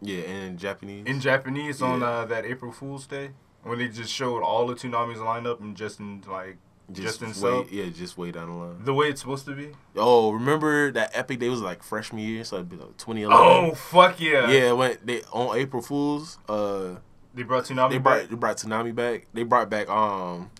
Yeah, 0.00 0.22
in 0.22 0.56
Japanese. 0.58 1.06
in 1.06 1.20
Japanese 1.20 1.80
on 1.82 2.02
uh, 2.02 2.24
that 2.26 2.44
April 2.44 2.72
Fool's 2.72 3.06
Day 3.06 3.30
when 3.62 3.78
they 3.78 3.88
just 3.88 4.12
showed 4.12 4.42
all 4.42 4.66
the 4.66 4.74
Toonamis 4.74 5.22
lined 5.24 5.46
up 5.46 5.60
and 5.60 5.76
just 5.76 6.00
in 6.00 6.22
like 6.28 6.56
just 6.92 7.22
in 7.22 7.28
way, 7.28 7.34
sub. 7.34 7.66
yeah, 7.70 7.86
just 7.88 8.18
way 8.18 8.32
down 8.32 8.48
the 8.48 8.52
line. 8.54 8.84
the 8.84 8.92
way 8.92 9.08
it's 9.08 9.20
supposed 9.20 9.44
to 9.46 9.54
be. 9.54 9.68
Oh, 9.96 10.32
remember 10.32 10.90
that 10.92 11.10
epic 11.14 11.38
day 11.38 11.48
was 11.48 11.60
like 11.60 11.82
freshman 11.82 12.22
year, 12.22 12.42
so 12.44 12.56
it'd 12.56 12.68
be 12.68 12.76
like 12.76 12.96
2011. 12.96 13.30
Oh 13.46 13.74
fuck 13.74 14.20
yeah! 14.20 14.50
Yeah, 14.50 14.72
when 14.72 14.98
they 15.04 15.22
on 15.32 15.56
April 15.56 15.82
Fools, 15.82 16.38
uh, 16.48 16.96
They 17.34 17.44
brought 17.44 17.64
Toonami 17.64 17.90
they 17.90 17.98
back. 17.98 18.02
brought 18.02 18.28
they 18.30 18.36
brought 18.36 18.56
Toonami 18.56 18.94
back. 18.94 19.26
They 19.32 19.42
brought 19.44 19.70
back 19.70 19.88
um, 19.88 20.50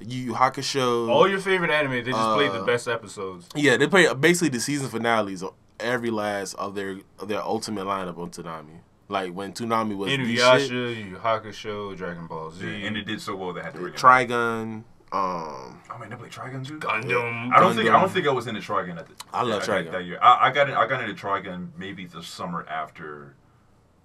Yu 0.00 0.18
Yu 0.26 0.32
Hakusho. 0.34 1.08
All 1.08 1.28
your 1.28 1.38
favorite 1.38 1.70
anime. 1.70 1.92
They 1.92 2.02
just 2.12 2.34
played 2.34 2.50
the 2.52 2.62
Uh, 2.62 2.66
best 2.66 2.88
episodes. 2.88 3.48
yeah, 3.54 3.76
they 3.76 3.86
play 3.86 4.12
basically 4.14 4.48
the 4.48 4.60
season 4.60 4.88
finales 4.88 5.42
of 5.42 5.52
every 5.80 6.10
last 6.10 6.54
of 6.54 6.74
their 6.74 6.96
of 7.18 7.28
their 7.28 7.42
ultimate 7.42 7.84
lineup 7.84 8.18
on 8.18 8.30
Toonami. 8.30 8.80
Like 9.08 9.32
when 9.32 9.52
Toonami 9.52 9.96
was 9.96 10.08
the 10.10 10.16
Inuyasha, 10.18 10.70
Yu 10.70 10.86
Yu 11.10 11.16
Hakusho, 11.16 11.96
Dragon 11.96 12.26
Ball 12.26 12.50
Z, 12.50 12.64
Yeah, 12.66 12.86
and 12.86 12.96
it 12.96 13.04
did 13.06 13.20
so 13.20 13.36
well 13.36 13.52
they 13.52 13.60
had 13.60 13.74
to 13.74 13.80
bring 13.80 13.94
it. 13.94 14.00
back. 14.02 14.28
Trigun. 14.28 14.84
Um, 15.12 15.80
Oh 15.94 15.98
man, 16.00 16.08
they 16.08 16.16
played 16.16 16.32
Trigun 16.32 16.66
too. 16.66 16.78
Gundam. 16.78 17.52
I 17.52 17.60
don't 17.60 17.74
think 17.76 17.90
I 17.90 18.00
don't 18.00 18.10
think 18.10 18.26
I 18.26 18.30
was 18.32 18.46
into 18.46 18.60
Trigun 18.62 18.98
at 18.98 19.06
the. 19.06 19.12
I 19.34 19.42
love 19.42 19.62
yeah, 19.68 19.74
Trigun. 19.82 19.92
that 19.92 20.04
year. 20.06 20.18
I, 20.22 20.48
I 20.48 20.50
got 20.52 20.70
in, 20.70 20.74
I 20.74 20.86
got 20.86 21.02
into 21.06 21.14
Trigun 21.14 21.68
maybe 21.76 22.06
the 22.06 22.22
summer 22.22 22.64
after, 22.66 23.34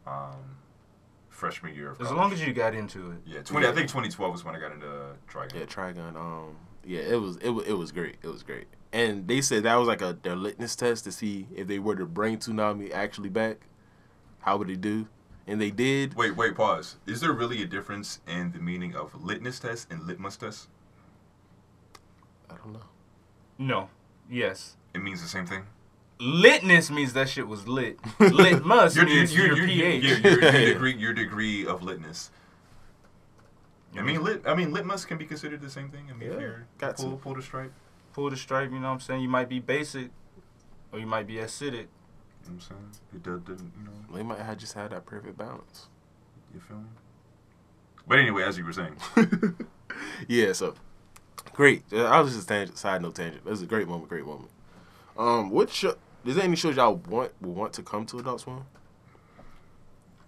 um, 0.05 0.56
freshman 1.37 1.75
year 1.75 1.91
of 1.91 2.01
As 2.01 2.11
long 2.11 2.33
as 2.33 2.45
you 2.45 2.51
got 2.51 2.73
into 2.73 3.11
it. 3.11 3.17
yeah, 3.25 3.41
twenty. 3.43 3.67
I 3.67 3.71
think 3.71 3.89
twenty 3.89 4.09
twelve 4.09 4.33
was 4.33 4.43
when 4.43 4.55
I 4.55 4.59
got 4.59 4.71
into 4.71 4.87
Trigun. 5.31 5.53
yeah, 5.53 5.65
Trigun. 5.65 6.15
Um, 6.15 6.55
yeah, 6.83 7.01
it 7.01 7.21
was 7.21 7.37
it 7.37 7.49
was 7.49 7.65
it 7.67 7.73
was 7.73 7.91
great. 7.91 8.15
It 8.23 8.27
was 8.27 8.43
great. 8.43 8.65
And 8.91 9.27
they 9.27 9.41
said 9.41 9.63
that 9.63 9.75
was 9.75 9.87
like 9.87 10.01
a 10.01 10.17
their 10.21 10.35
litmus 10.35 10.75
test 10.75 11.03
to 11.03 11.11
see 11.11 11.47
if 11.55 11.67
they 11.67 11.77
were 11.79 11.95
to 11.95 12.05
bring 12.05 12.37
Toonami 12.37 12.91
actually 12.91 13.29
back, 13.29 13.57
how 14.39 14.57
would 14.57 14.67
they 14.67 14.75
do? 14.75 15.07
And 15.45 15.61
they 15.61 15.71
did. 15.71 16.15
Wait, 16.15 16.35
wait, 16.35 16.55
pause. 16.55 16.97
Is 17.05 17.21
there 17.21 17.31
really 17.31 17.61
a 17.61 17.67
difference 17.67 18.19
in 18.27 18.51
the 18.51 18.59
meaning 18.59 18.95
of 18.95 19.13
litmus 19.23 19.59
test 19.59 19.91
and 19.91 20.03
litmus 20.07 20.37
test? 20.37 20.67
I 22.49 22.55
don't 22.55 22.73
know. 22.73 22.79
No. 23.57 23.89
Yes. 24.29 24.75
It 24.93 25.01
means 25.03 25.21
the 25.21 25.27
same 25.29 25.45
thing. 25.45 25.63
Litness 26.19 26.89
means 26.89 27.13
that 27.13 27.29
shit 27.29 27.47
was 27.47 27.67
lit. 27.67 27.99
Litmus 28.19 28.95
means 28.95 29.35
your, 29.35 29.55
pH. 29.55 30.03
Your, 30.03 30.17
your, 30.17 30.41
your 30.41 30.51
degree, 30.73 30.95
your 30.95 31.13
degree 31.13 31.65
of 31.65 31.81
litness. 31.81 32.29
I 33.95 34.01
mean, 34.01 34.23
lit. 34.23 34.43
I 34.45 34.55
mean, 34.55 34.71
litmus 34.71 35.05
can 35.05 35.17
be 35.17 35.25
considered 35.25 35.61
the 35.61 35.69
same 35.69 35.89
thing. 35.89 36.07
I 36.09 36.13
mean, 36.13 36.29
if 36.29 36.35
Yeah, 36.35 36.39
you're 36.41 36.65
got 36.79 36.97
pull, 36.97 37.11
to. 37.11 37.17
pull 37.17 37.33
the 37.35 37.41
stripe. 37.41 37.71
Pull 38.13 38.29
the 38.31 38.37
stripe, 38.37 38.71
you 38.71 38.79
know 38.79 38.87
what 38.87 38.93
I'm 38.93 38.99
saying? 38.99 39.21
You 39.21 39.29
might 39.29 39.47
be 39.49 39.59
basic, 39.59 40.09
or 40.91 40.99
you 40.99 41.05
might 41.05 41.27
be 41.27 41.35
acidic. 41.35 41.71
You 41.71 41.73
know 41.73 41.87
what 42.45 42.49
I'm 42.53 42.59
saying 42.61 42.91
it 43.13 43.23
does, 43.23 43.41
doesn't, 43.41 43.71
you 43.77 43.83
know, 43.85 44.15
They 44.15 44.23
might 44.23 44.39
have 44.39 44.57
just 44.57 44.73
had 44.73 44.91
that 44.91 45.05
perfect 45.05 45.37
balance. 45.37 45.87
you 46.53 46.59
feel 46.59 46.77
me? 46.77 46.83
But 48.07 48.19
anyway, 48.19 48.43
as 48.43 48.57
you 48.57 48.65
were 48.65 48.73
saying, 48.73 48.95
yeah, 50.27 50.53
so 50.53 50.73
great. 51.53 51.83
Uh, 51.91 52.05
I 52.05 52.21
was 52.21 52.33
just 52.35 52.47
tangent, 52.47 52.77
side 52.77 53.01
note 53.01 53.15
tangent. 53.15 53.43
It 53.45 53.49
was 53.49 53.61
a 53.61 53.65
great 53.65 53.87
moment, 53.87 54.09
great 54.09 54.25
moment. 54.25 54.49
Um, 55.17 55.49
what 55.49 55.69
show? 55.69 55.95
Is 56.27 56.35
there 56.35 56.43
any 56.43 56.55
shows 56.55 56.75
y'all 56.75 56.95
want 56.95 57.31
would 57.41 57.55
want 57.55 57.73
to 57.73 57.83
come 57.83 58.05
to 58.07 58.19
Adult 58.19 58.41
Swim? 58.41 58.63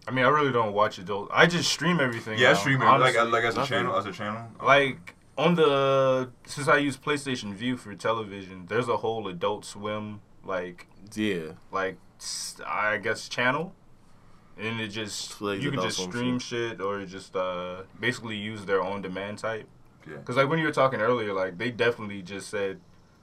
I 0.07 0.11
mean, 0.11 0.25
I 0.25 0.29
really 0.29 0.51
don't 0.51 0.73
watch 0.73 0.97
adult. 0.97 1.29
I 1.31 1.45
just 1.45 1.69
stream 1.71 1.99
everything. 1.99 2.39
yeah, 2.39 2.53
now, 2.53 2.53
streaming 2.55 2.87
like 2.87 3.15
honestly. 3.15 3.31
like 3.31 3.43
as 3.43 3.55
a 3.55 3.59
Nothing. 3.59 3.69
channel, 3.77 3.95
as 3.97 4.05
a 4.05 4.11
channel. 4.11 4.47
like 4.63 5.13
on 5.37 5.55
the 5.55 6.31
since 6.45 6.67
I 6.67 6.77
use 6.77 6.97
PlayStation 6.97 7.53
Vue 7.53 7.77
for 7.77 7.93
television, 7.95 8.65
there's 8.67 8.87
a 8.87 8.97
whole 8.97 9.27
Adult 9.27 9.65
Swim 9.65 10.21
like 10.43 10.87
Yeah, 11.13 11.51
like 11.71 11.97
I 12.65 12.97
guess 12.97 13.29
channel, 13.29 13.75
and 14.57 14.79
it 14.79 14.87
just 14.87 15.31
Plays 15.31 15.63
you 15.63 15.69
can 15.69 15.81
just 15.81 15.97
Swim 15.97 16.11
stream 16.11 16.39
shit 16.39 16.81
or 16.81 17.05
just 17.05 17.35
uh 17.35 17.83
basically 17.99 18.37
use 18.37 18.65
their 18.65 18.81
own 18.81 19.01
demand 19.01 19.37
type. 19.39 19.67
yeah. 20.09 20.17
Cause 20.25 20.37
like 20.37 20.49
when 20.49 20.59
you 20.59 20.65
were 20.65 20.71
talking 20.71 21.01
earlier, 21.01 21.33
like 21.33 21.57
they 21.57 21.69
definitely 21.71 22.21
just 22.23 22.49
said 22.49 22.79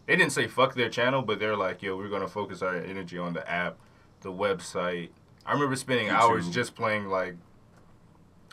they 0.07 0.17
didn't 0.17 0.33
say 0.33 0.47
fuck 0.47 0.75
their 0.75 0.89
channel, 0.89 1.23
but 1.23 1.39
they're 1.39 1.57
like, 1.57 1.83
yo, 1.83 1.97
we're 1.97 2.09
gonna 2.09 2.29
focus 2.29 2.63
our 2.63 2.77
energy 2.77 3.19
on 3.19 3.33
the 3.33 3.49
app, 3.51 3.77
the 4.23 4.33
website. 4.33 5.11
I 5.45 5.53
remember 5.53 5.77
spending 5.77 6.09
hours 6.09 6.49
just 6.49 6.75
playing 6.75 7.07
like 7.07 7.37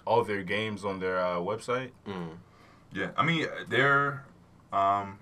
all 0.05 0.23
their 0.23 0.43
games 0.43 0.83
on 0.85 0.99
their 0.99 1.17
uh, 1.19 1.35
website. 1.37 1.91
mm. 2.07 2.37
Yeah, 2.91 3.09
I 3.17 3.23
mean 3.25 3.47
they're, 3.69 4.23
um, 4.71 5.17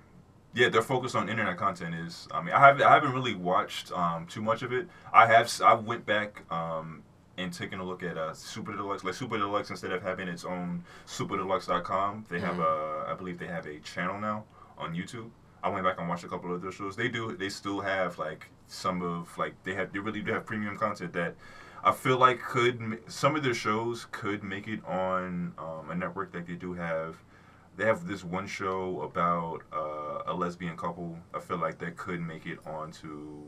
yeah, 0.54 0.68
their 0.68 0.82
focus 0.82 1.16
on 1.16 1.30
internet 1.30 1.56
content 1.56 1.96
is. 1.96 2.28
I 2.34 2.42
mean, 2.42 2.54
I 2.54 2.60
haven't 2.60 2.84
I 2.84 2.94
haven't 2.94 3.14
really 3.14 3.36
watched 3.36 3.92
um, 3.94 4.26
too 4.28 4.42
much 4.42 4.62
of 4.62 4.74
it. 4.74 4.88
I 5.14 5.26
have 5.28 5.50
I 5.64 5.76
went 5.76 6.06
back 6.06 6.44
um, 6.52 7.04
and 7.38 7.54
taking 7.54 7.80
a 7.80 7.84
look 7.86 8.04
at 8.04 8.18
uh, 8.18 8.34
Super 8.34 8.74
Deluxe. 8.76 9.06
Like 9.06 9.14
Super 9.14 9.38
Deluxe, 9.38 9.70
instead 9.70 9.92
of 9.94 10.04
having 10.04 10.28
its 10.28 10.44
own 10.44 10.84
SuperDeluxe.com, 11.08 12.26
they 12.30 12.40
have 12.42 12.60
a 12.60 13.06
I 13.08 13.14
believe 13.14 13.40
they 13.40 13.48
have 13.48 13.66
a 13.66 13.80
channel 13.80 14.20
now 14.20 14.44
on 14.78 14.94
YouTube. 14.94 15.30
I 15.64 15.70
went 15.70 15.86
back 15.86 16.00
and 16.00 16.10
watched 16.10 16.24
a 16.24 16.28
couple 16.28 16.54
of 16.54 16.62
their 16.62 16.72
shows. 16.72 16.96
They 16.96 17.08
do 17.08 17.36
they 17.36 17.50
still 17.50 17.82
have 17.82 18.18
like 18.18 18.50
some 18.68 19.02
of 19.02 19.38
like 19.38 19.54
they 19.64 19.74
have 19.76 19.94
they 19.94 20.00
really 20.00 20.22
do 20.22 20.32
have 20.34 20.46
premium 20.46 20.78
content 20.78 21.14
that 21.14 21.36
I 21.84 21.92
feel 21.92 22.18
like 22.18 22.42
could 22.42 23.00
some 23.08 23.36
of 23.36 23.44
their 23.44 23.54
shows 23.54 24.08
could 24.12 24.44
make 24.44 24.68
it 24.68 24.84
on 24.86 25.54
um, 25.58 25.90
a 25.90 25.96
network 25.96 26.32
that 26.34 26.46
they 26.48 26.54
do 26.54 26.74
have. 26.74 27.18
They 27.78 27.86
have 27.86 28.06
this 28.08 28.24
one 28.24 28.48
show 28.48 29.02
about 29.02 29.62
uh, 29.74 30.32
a 30.32 30.34
lesbian 30.34 30.78
couple. 30.78 31.18
I 31.34 31.40
feel 31.40 31.58
like 31.58 31.80
that 31.80 31.96
could 31.96 32.22
make 32.22 32.46
it 32.46 32.60
onto 32.66 33.46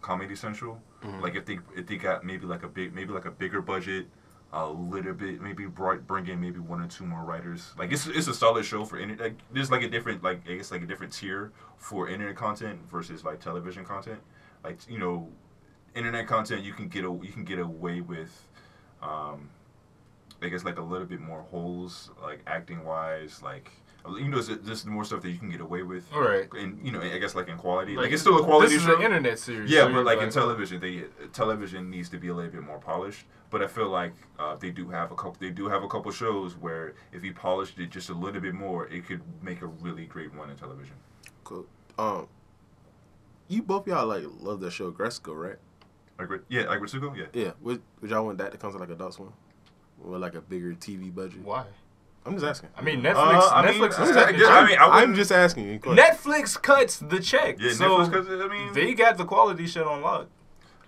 Comedy 0.00 0.34
Central. 0.36 0.80
Like 1.20 1.34
if 1.36 1.46
they 1.46 1.58
if 1.76 1.86
they 1.86 1.96
got 1.96 2.24
maybe 2.24 2.44
like 2.46 2.62
a 2.62 2.68
big 2.68 2.94
maybe 2.94 3.12
like 3.12 3.24
a 3.24 3.30
bigger 3.30 3.62
budget, 3.62 4.06
a 4.52 4.68
little 4.68 5.14
bit 5.14 5.40
maybe 5.40 5.64
bring 5.66 6.26
in 6.26 6.40
maybe 6.40 6.58
one 6.58 6.80
or 6.80 6.86
two 6.86 7.04
more 7.04 7.24
writers. 7.24 7.72
Like 7.78 7.90
it's 7.92 8.06
it's 8.06 8.28
a 8.28 8.34
solid 8.34 8.64
show 8.64 8.84
for 8.84 8.98
internet. 8.98 9.24
Like, 9.24 9.38
there's 9.52 9.70
like 9.70 9.82
a 9.82 9.88
different 9.88 10.22
like 10.22 10.48
I 10.48 10.54
guess 10.56 10.70
like 10.70 10.82
a 10.82 10.86
different 10.86 11.12
tier 11.12 11.52
for 11.78 12.08
internet 12.08 12.36
content 12.36 12.80
versus 12.90 13.24
like 13.24 13.40
television 13.40 13.84
content. 13.84 14.20
Like 14.62 14.78
you 14.88 14.98
know, 14.98 15.28
internet 15.94 16.26
content 16.26 16.62
you 16.62 16.74
can 16.74 16.88
get 16.88 17.04
a 17.04 17.18
you 17.22 17.32
can 17.32 17.44
get 17.44 17.58
away 17.58 18.00
with. 18.00 18.46
Um, 19.02 19.48
I 20.42 20.48
guess 20.48 20.64
like 20.64 20.78
a 20.78 20.82
little 20.82 21.06
bit 21.06 21.20
more 21.20 21.42
holes, 21.42 22.10
like 22.20 22.40
acting 22.46 22.84
wise. 22.84 23.40
Like 23.42 23.70
You 24.08 24.28
know, 24.28 24.40
this 24.40 24.80
is 24.80 24.86
more 24.86 25.04
stuff 25.04 25.22
that 25.22 25.30
you 25.30 25.38
can 25.38 25.50
get 25.50 25.60
away 25.60 25.82
with. 25.82 26.04
All 26.12 26.20
right. 26.20 26.48
And 26.52 26.84
you 26.84 26.92
know, 26.92 27.00
I 27.00 27.18
guess 27.18 27.34
like 27.34 27.48
in 27.48 27.56
quality, 27.56 27.96
like, 27.96 28.10
it's 28.10 28.22
still 28.22 28.38
a 28.38 28.44
quality 28.44 28.74
this 28.74 28.82
show. 28.82 28.92
is 28.92 28.98
an 28.98 29.02
internet 29.02 29.38
series. 29.38 29.70
Yeah, 29.70 29.80
so 29.80 29.86
but 29.86 29.92
you're 29.92 30.04
like 30.04 30.20
in 30.20 30.30
television, 30.30 30.80
they 30.80 31.04
television 31.32 31.88
needs 31.88 32.08
to 32.10 32.18
be 32.18 32.28
a 32.28 32.34
little 32.34 32.50
bit 32.50 32.62
more 32.62 32.78
polished. 32.78 33.26
But 33.50 33.62
I 33.62 33.66
feel 33.66 33.88
like 33.88 34.14
uh, 34.38 34.56
they 34.56 34.70
do 34.70 34.88
have 34.88 35.12
a 35.12 35.14
couple. 35.14 35.36
They 35.38 35.50
do 35.50 35.68
have 35.68 35.82
a 35.82 35.88
couple 35.88 36.10
shows 36.10 36.56
where 36.56 36.94
if 37.12 37.22
you 37.22 37.32
polished 37.34 37.78
it 37.78 37.90
just 37.90 38.08
a 38.10 38.14
little 38.14 38.40
bit 38.40 38.54
more, 38.54 38.88
it 38.88 39.06
could 39.06 39.22
make 39.42 39.62
a 39.62 39.66
really 39.66 40.06
great 40.06 40.34
one 40.34 40.50
in 40.50 40.56
television. 40.56 40.94
Cool. 41.44 41.66
Um, 41.98 42.28
you 43.48 43.62
both 43.62 43.86
y'all 43.86 44.06
like 44.06 44.24
love 44.40 44.60
that 44.60 44.72
show 44.72 44.90
Aggretsuko, 44.90 45.34
right? 45.34 45.56
Like 46.18 46.40
yeah, 46.48 46.62
like 46.62 46.80
Retsuko, 46.80 47.16
yeah. 47.16 47.26
Yeah. 47.32 47.52
Would, 47.60 47.82
would 48.00 48.10
y'all 48.10 48.24
want 48.24 48.38
that 48.38 48.52
to 48.52 48.58
come 48.58 48.72
to 48.72 48.78
like 48.78 48.90
Adult 48.90 49.14
Swim, 49.14 49.32
with 49.98 50.20
like 50.20 50.34
a 50.34 50.40
bigger 50.40 50.72
TV 50.72 51.14
budget? 51.14 51.42
Why? 51.42 51.64
I'm 52.24 52.34
just 52.34 52.44
asking. 52.46 52.68
I 52.76 52.82
mean, 52.82 53.00
Netflix. 53.02 53.16
Uh, 53.16 53.50
I 53.52 53.70
mean, 53.70 53.80
Netflix. 53.80 53.98
I 53.98 54.02
is 54.02 54.08
mean, 54.08 54.14
cutting 54.14 54.18
I 54.18 54.32
the 54.32 54.38
guess- 54.38 54.48
I 54.48 54.60
check. 54.60 54.68
mean, 54.68 54.78
I 54.78 54.84
I'm 54.84 54.94
wouldn't- 55.00 55.16
just 55.16 55.32
asking. 55.32 55.78
Go 55.80 55.90
ahead. 55.92 56.16
Netflix 56.18 56.62
cuts 56.62 56.96
the 56.98 57.18
check. 57.20 57.56
Yeah, 57.58 57.72
so 57.72 57.84
Netflix. 57.98 58.12
Cause, 58.12 58.28
I 58.28 58.48
mean, 58.48 58.72
they 58.72 58.94
got 58.94 59.18
the 59.18 59.24
quality 59.24 59.66
shit 59.66 59.86
on 59.86 60.02
lock. 60.02 60.28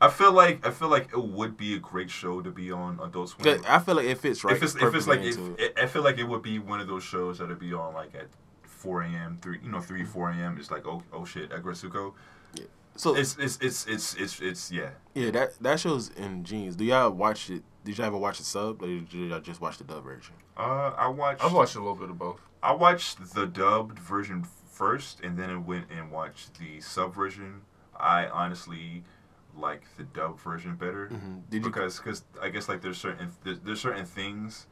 I 0.01 0.09
feel 0.11 0.33
like 0.33 0.67
I 0.67 0.71
feel 0.71 0.89
like 0.89 1.09
it 1.13 1.23
would 1.23 1.57
be 1.57 1.75
a 1.75 1.79
great 1.79 2.11
show 2.11 2.41
to 2.43 2.51
be 2.51 2.71
on 2.71 3.01
Adult 3.03 3.31
Swim. 3.31 3.47
Yeah, 3.47 3.59
I 3.75 3.79
feel 3.79 3.95
like 3.95 4.07
it 4.07 4.19
fits 4.19 4.45
right. 4.45 4.55
if 4.57 4.63
it's 4.63 4.75
if 4.75 4.95
it's 4.95 5.07
like 5.07 5.21
perfectly 5.21 5.29
if, 5.45 5.49
into 5.51 5.65
it. 5.65 5.79
I 5.83 5.87
feel 5.87 6.03
like 6.03 6.19
it 6.19 6.25
would 6.25 6.43
be 6.43 6.59
one 6.59 6.81
of 6.81 6.89
those 6.89 7.03
shows 7.05 7.39
that'd 7.39 7.59
be 7.59 7.73
on 7.73 7.95
like 7.95 8.15
at 8.15 8.27
4 8.65 9.03
a.m. 9.03 9.39
three 9.41 9.61
you 9.63 9.71
know 9.71 9.79
Mm-hmm. 9.79 9.87
3 9.87 10.05
4 10.05 10.31
a.m. 10.33 10.57
It's 10.59 10.71
like 10.71 10.87
oh 10.87 11.03
oh 11.13 11.25
shit 11.25 11.51
Aggretsuko. 11.51 12.13
so 12.97 13.15
It's 13.17 13.37
it's 13.39 13.57
it's 13.63 13.87
it's 13.87 14.15
it's 14.17 14.41
it's 14.41 14.71
yeah. 14.71 14.91
yeah, 15.15 15.31
that 15.31 15.59
that 15.63 15.81
show's 15.81 16.11
ingenious. 16.11 16.77
Do 16.77 16.85
y'all 16.85 17.11
watch 17.11 17.49
it? 17.51 17.63
Did 17.85 17.97
y'all 17.99 18.07
ever 18.09 18.19
watch 18.19 18.39
the 18.39 18.45
sub, 18.45 18.83
or 18.83 18.87
did 18.87 19.13
y'all 19.13 19.41
just 19.41 19.61
watch 19.61 19.79
the 19.79 19.85
dub 19.85 20.05
version? 20.05 20.35
Uh, 20.57 20.93
I 20.97 21.09
watched 21.09 21.45
I've 21.45 21.53
watched 21.53 21.75
a 21.75 21.81
little 21.81 21.97
bit 21.97 22.11
of 22.11 22.19
both. 22.19 22.41
I 22.63 22.73
watched 22.73 23.35
the 23.35 23.47
dubbed 23.47 23.99
version 23.99 24.45
first, 24.71 25.21
and 25.21 25.37
then 25.39 25.51
I 25.51 25.57
went 25.57 25.87
and 25.91 26.11
watched 26.11 26.59
the 26.59 26.81
sub 26.81 27.15
version. 27.15 27.63
I 27.97 28.27
honestly 28.27 29.05
like 29.57 29.83
the 29.97 30.03
dub 30.03 30.41
version 30.41 30.75
better 30.75 31.09
Mm-hmm. 31.13 31.61
Because 31.63 32.01
cause 32.01 32.25
I 32.43 32.49
guess 32.49 32.69
like 32.69 32.83
there's 32.83 32.99
certain 32.99 33.31
there's, 33.45 33.61
there's 33.61 33.81
certain 33.81 34.05
things 34.05 34.67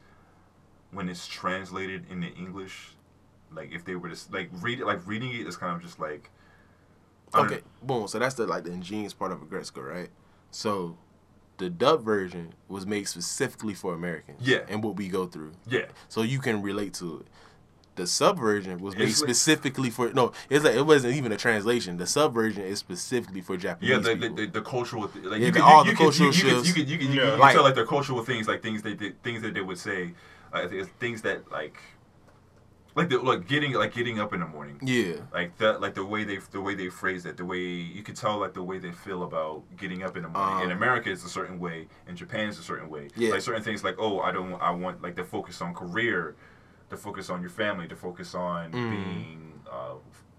when 0.91 1.07
it's 1.09 1.25
translated 1.25 2.05
into 2.09 2.27
English, 2.33 2.95
like 3.51 3.71
if 3.71 3.85
they 3.85 3.95
were 3.95 4.09
to 4.09 4.31
like 4.31 4.49
read 4.61 4.79
it 4.79 4.85
like 4.85 5.05
reading 5.07 5.31
it 5.31 5.47
is 5.47 5.55
kind 5.57 5.75
of 5.75 5.81
just 5.81 5.99
like 5.99 6.29
Okay, 7.35 7.61
boom. 7.81 8.07
So 8.07 8.19
that's 8.19 8.35
the 8.35 8.45
like 8.45 8.63
the 8.63 8.71
ingenious 8.71 9.13
part 9.13 9.31
of 9.31 9.39
Aggretsuko, 9.39 9.83
right? 9.83 10.09
So 10.51 10.97
the 11.57 11.69
dub 11.69 12.03
version 12.03 12.53
was 12.67 12.85
made 12.85 13.07
specifically 13.07 13.73
for 13.73 13.93
Americans. 13.93 14.39
Yeah. 14.41 14.59
And 14.67 14.83
what 14.83 14.95
we 14.95 15.07
go 15.07 15.27
through. 15.27 15.53
yeah 15.67 15.85
So 16.09 16.21
you 16.23 16.39
can 16.39 16.61
relate 16.61 16.93
to 16.95 17.19
it. 17.19 17.27
The 17.95 18.07
sub 18.07 18.39
version 18.39 18.79
was 18.79 18.95
made 18.95 19.09
It's 19.09 19.21
like- 19.21 19.29
specifically 19.29 19.91
for 19.91 20.11
no. 20.13 20.31
It's 20.49 20.65
like 20.65 20.73
it 20.75 20.81
wasn't 20.85 21.15
even 21.15 21.31
a 21.31 21.37
translation. 21.37 21.97
The 21.97 22.07
sub 22.07 22.33
version 22.33 22.63
is 22.63 22.79
specifically 22.79 23.41
for 23.41 23.55
Japanese 23.55 23.91
Yeah, 23.91 23.99
the, 23.99 24.15
the, 24.15 24.29
the, 24.29 24.45
the 24.47 24.61
cultural, 24.63 25.07
th- 25.07 25.25
like 25.25 25.39
Yeah, 25.39 25.45
you 25.47 25.51
the- 25.51 25.63
all 25.63 25.85
you, 25.85 25.85
the 25.85 25.91
you 25.91 25.97
cultural 25.97 26.31
could, 26.31 26.41
you, 26.41 26.47
you, 26.49 26.55
shifts. 26.55 26.67
you 26.69 26.73
could, 26.73 26.89
you 26.89 26.97
could, 26.97 27.13
you, 27.13 27.23
Like- 27.37 27.53
tell 27.53 27.61
like 27.63 27.75
their 27.75 27.85
cultural 27.85 28.23
things, 28.23 28.47
like 28.47 28.63
things 28.63 28.81
they 28.81 28.95
did, 28.95 29.21
things 29.21 29.43
that 29.43 29.53
they 29.53 29.61
would 29.61 29.77
say, 29.77 30.13
uh, 30.53 30.67
things 30.99 31.21
that 31.21 31.51
like, 31.51 31.77
like 32.95 33.09
the 33.09 33.17
like 33.19 33.47
getting 33.47 33.73
like 33.73 33.93
getting 33.93 34.19
up 34.19 34.33
in 34.33 34.39
the 34.39 34.45
morning, 34.45 34.77
yeah. 34.83 35.15
like 35.33 35.57
that, 35.57 35.81
like 35.81 35.95
the 35.95 36.05
way 36.05 36.23
they 36.23 36.37
the 36.51 36.61
way 36.61 36.75
they 36.75 36.89
phrase 36.89 37.25
it, 37.25 37.37
the 37.37 37.45
way 37.45 37.59
you 37.59 38.03
could 38.03 38.15
tell 38.15 38.37
like 38.39 38.53
the 38.53 38.63
way 38.63 38.77
they 38.77 38.91
feel 38.91 39.23
about 39.23 39.63
getting 39.77 40.03
up 40.03 40.15
in 40.15 40.23
the 40.23 40.29
morning. 40.29 40.65
in 40.65 40.71
Um, 40.71 40.77
America, 40.77 41.11
it's 41.11 41.25
a 41.25 41.29
certain 41.29 41.59
way. 41.59 41.87
In 42.07 42.15
Japan, 42.15 42.49
it's 42.49 42.59
a 42.59 42.63
certain 42.63 42.89
way. 42.89 43.07
Yeah. 43.15 43.31
Like 43.31 43.41
certain 43.41 43.63
things, 43.63 43.83
like 43.83 43.95
oh, 43.99 44.19
I 44.19 44.31
don't, 44.31 44.53
I 44.61 44.69
want 44.71 45.01
like 45.01 45.15
to 45.15 45.23
focus 45.23 45.61
on 45.61 45.73
career, 45.73 46.35
to 46.89 46.97
focus 46.97 47.29
on 47.29 47.41
your 47.41 47.49
family, 47.49 47.87
to 47.87 47.95
focus 47.95 48.35
on 48.35 48.71
Mm. 48.71 48.91
being 48.91 49.53
uh, 49.71 49.95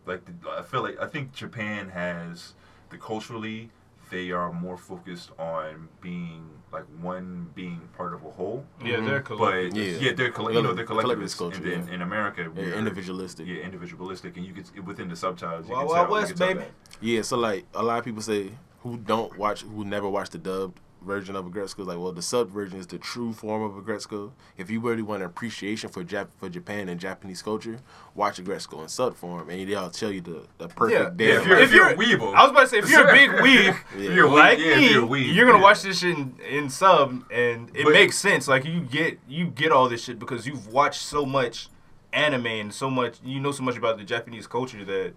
like 0.06 0.24
the, 0.24 0.32
I 0.50 0.62
feel 0.62 0.82
like 0.82 1.00
I 1.00 1.06
think 1.06 1.32
Japan 1.32 1.88
has 1.88 2.54
the 2.90 2.98
culturally 2.98 3.70
they 4.10 4.30
are 4.30 4.52
more 4.52 4.76
focused 4.76 5.30
on 5.38 5.88
being 6.02 6.48
like 6.74 6.84
one 7.00 7.48
being 7.54 7.80
part 7.96 8.12
of 8.12 8.24
a 8.24 8.30
whole. 8.30 8.64
Yeah, 8.84 8.96
Mhm. 8.96 9.06
they're 9.06 9.20
But. 9.38 9.74
Yeah. 9.76 9.84
yeah, 10.04 10.12
they're 10.12 10.30
coll- 10.32 10.52
you 10.52 10.60
know 10.60 10.74
they're 10.74 10.84
Collectivist 10.84 11.38
culture, 11.38 11.56
and 11.62 11.64
then 11.72 11.88
yeah. 11.88 11.94
in 11.94 12.02
America 12.02 12.42
They're 12.42 12.50
we're- 12.50 12.76
individualistic. 12.78 13.46
Yeah, 13.46 13.62
individualistic, 13.62 14.36
and 14.36 14.44
you 14.44 14.52
could 14.52 14.66
within 14.86 15.08
the 15.08 15.16
subtitles. 15.16 15.66
You 15.68 15.72
Wild 15.74 15.86
can 15.88 15.94
Wild 15.96 16.08
tell, 16.08 16.16
you 16.16 16.20
West, 16.22 16.30
can 16.32 16.38
tell 16.38 16.48
baby. 16.48 16.60
that. 16.60 16.70
Yeah, 17.00 17.22
so 17.22 17.36
like 17.38 17.64
a 17.74 17.82
lot 17.82 17.98
of 18.00 18.04
people 18.04 18.22
say 18.22 18.50
who 18.82 18.96
don't 18.98 19.38
watch, 19.38 19.62
who 19.62 19.84
never 19.84 20.08
watched 20.08 20.32
the 20.32 20.38
dubbed 20.38 20.78
version 21.04 21.36
of 21.36 21.44
Aggretsuko, 21.44 21.80
is 21.80 21.86
like, 21.86 21.98
well, 21.98 22.12
the 22.12 22.22
sub 22.22 22.50
version 22.50 22.78
is 22.78 22.86
the 22.86 22.98
true 22.98 23.32
form 23.32 23.62
of 23.62 23.72
Aggretsuko. 23.82 24.32
If 24.56 24.70
you 24.70 24.80
really 24.80 25.02
want 25.02 25.22
an 25.22 25.26
appreciation 25.28 25.90
for 25.90 26.02
Jap- 26.04 26.28
for 26.38 26.48
Japan 26.48 26.88
and 26.88 26.98
Japanese 27.00 27.42
culture, 27.42 27.78
watch 28.14 28.38
Aggretsuko 28.42 28.82
in 28.82 28.88
sub 28.88 29.14
form, 29.16 29.50
and 29.50 29.68
they'll 29.70 29.90
tell 29.90 30.10
you 30.10 30.20
the, 30.20 30.42
the 30.58 30.68
perfect 30.68 31.20
Yeah, 31.20 31.26
damn. 31.34 31.40
if 31.40 31.46
you're- 31.46 31.56
like- 31.60 31.64
if 31.64 31.72
you're 31.72 31.88
a 31.88 31.94
weeble. 31.96 32.34
I 32.34 32.42
was 32.42 32.50
about 32.50 32.60
to 32.62 32.66
say, 32.68 32.78
if 32.78 32.90
you're 32.90 33.08
a 33.08 33.12
big 33.12 33.30
weeb, 33.46 33.76
Yeah. 33.98 34.10
You're 34.10 34.26
a 34.26 34.30
weeb, 34.30 34.32
like 34.38 34.58
yeah, 34.58 34.76
me, 34.76 34.90
you're 34.90 35.06
weeb, 35.06 35.34
you're 35.34 35.46
gonna 35.46 35.58
yeah. 35.58 35.62
watch 35.64 35.82
this 35.82 35.98
shit 36.00 36.16
in, 36.18 36.34
in 36.48 36.70
sub, 36.70 37.24
and 37.30 37.70
it 37.76 37.84
But- 37.84 37.92
makes 37.92 38.16
sense. 38.18 38.48
Like 38.48 38.64
you 38.64 38.80
get 38.80 39.18
you 39.28 39.46
get 39.46 39.70
all 39.72 39.88
this 39.88 40.02
shit 40.04 40.18
because 40.18 40.46
you've 40.46 40.66
watched 40.68 41.02
so 41.02 41.24
much 41.26 41.68
anime 42.12 42.46
and 42.46 42.72
so 42.72 42.88
much, 42.90 43.18
you 43.24 43.40
know 43.40 43.50
so 43.52 43.62
much 43.62 43.76
about 43.76 43.98
the 43.98 44.04
Japanese 44.04 44.46
culture 44.46 44.84
that 44.84 45.14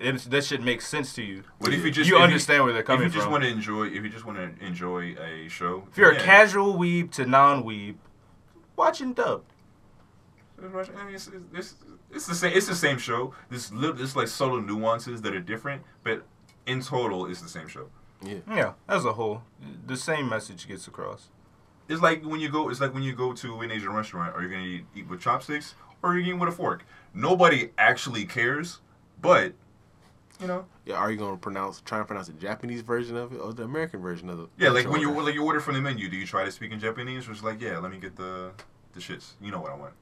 it, 0.00 0.18
that 0.30 0.44
shit 0.44 0.62
makes 0.62 0.86
sense 0.86 1.12
to 1.14 1.22
you. 1.22 1.44
But 1.60 1.74
if 1.74 1.84
you 1.84 1.90
just 1.90 2.08
You 2.08 2.16
if 2.16 2.22
understand 2.22 2.64
where 2.64 2.72
they're 2.72 2.82
coming 2.82 3.02
from. 3.02 3.08
If 3.08 3.14
you 3.14 3.20
just 3.20 3.30
want 3.30 3.44
to 3.44 3.50
enjoy, 3.50 3.86
if 3.86 4.02
you 4.02 4.08
just 4.08 4.24
want 4.24 4.38
to 4.38 4.64
enjoy 4.64 5.14
a 5.16 5.48
show, 5.48 5.86
If 5.90 5.98
you're 5.98 6.12
yeah. 6.12 6.20
a 6.20 6.24
casual 6.24 6.74
weeb 6.74 7.10
to 7.12 7.26
non-weeb, 7.26 7.96
watching 8.76 9.12
dub. 9.12 9.44
I 10.58 10.62
mean, 10.62 11.14
it's, 11.14 11.30
it's, 11.54 11.74
it's 12.10 12.26
the 12.26 12.34
same. 12.34 12.52
It's 12.54 12.66
the 12.66 12.74
same 12.74 12.98
show. 12.98 13.34
There's 13.48 13.72
little, 13.72 13.96
there's 13.96 14.14
like 14.14 14.28
subtle 14.28 14.60
nuances 14.60 15.22
that 15.22 15.34
are 15.34 15.40
different, 15.40 15.82
but 16.04 16.22
in 16.66 16.82
total, 16.82 17.26
it's 17.26 17.40
the 17.40 17.48
same 17.48 17.66
show. 17.66 17.88
yeah. 18.22 18.34
Yeah, 18.46 18.72
as 18.86 19.06
a 19.06 19.14
whole, 19.14 19.42
the 19.86 19.96
same 19.96 20.28
message 20.28 20.68
gets 20.68 20.86
across. 20.86 21.28
It's 21.88 22.02
like 22.02 22.22
when 22.24 22.40
you 22.40 22.50
go. 22.50 22.68
It's 22.68 22.80
like 22.80 22.92
when 22.92 23.02
you 23.02 23.14
go 23.14 23.32
to 23.32 23.60
an 23.60 23.70
Asian 23.70 23.92
restaurant. 23.92 24.34
Are 24.34 24.42
you 24.42 24.48
gonna 24.50 24.64
eat, 24.64 24.84
eat 24.94 25.08
with 25.08 25.20
chopsticks 25.20 25.74
or 26.02 26.10
are 26.10 26.18
you 26.18 26.26
eating 26.26 26.38
with 26.38 26.48
a 26.50 26.52
fork? 26.52 26.84
Nobody 27.14 27.70
actually 27.78 28.24
cares, 28.26 28.80
but 29.20 29.54
you 30.40 30.46
know, 30.46 30.64
Yeah, 30.86 30.94
are 30.96 31.10
you 31.10 31.16
gonna 31.18 31.36
pronounce 31.36 31.80
try 31.82 31.98
and 31.98 32.06
pronounce 32.06 32.28
the 32.28 32.32
Japanese 32.34 32.80
version 32.82 33.16
of 33.16 33.32
it 33.32 33.36
or 33.36 33.52
the 33.52 33.64
American 33.64 34.00
version 34.00 34.28
of 34.30 34.40
it? 34.40 34.48
yeah. 34.58 34.70
Like 34.70 34.88
when 34.88 35.00
you 35.00 35.10
like 35.20 35.34
you 35.34 35.44
order 35.44 35.60
from 35.60 35.74
the 35.74 35.80
menu, 35.80 36.08
do 36.08 36.16
you 36.16 36.26
try 36.26 36.44
to 36.44 36.52
speak 36.52 36.72
in 36.72 36.80
Japanese 36.80 37.28
or 37.28 37.32
is 37.32 37.38
it 37.40 37.44
like, 37.44 37.60
yeah, 37.60 37.78
let 37.78 37.90
me 37.92 37.98
get 37.98 38.16
the 38.16 38.52
the 38.92 39.00
shits. 39.00 39.32
You 39.40 39.50
know 39.52 39.60
what 39.60 39.70
I 39.72 39.76
want. 39.76 39.94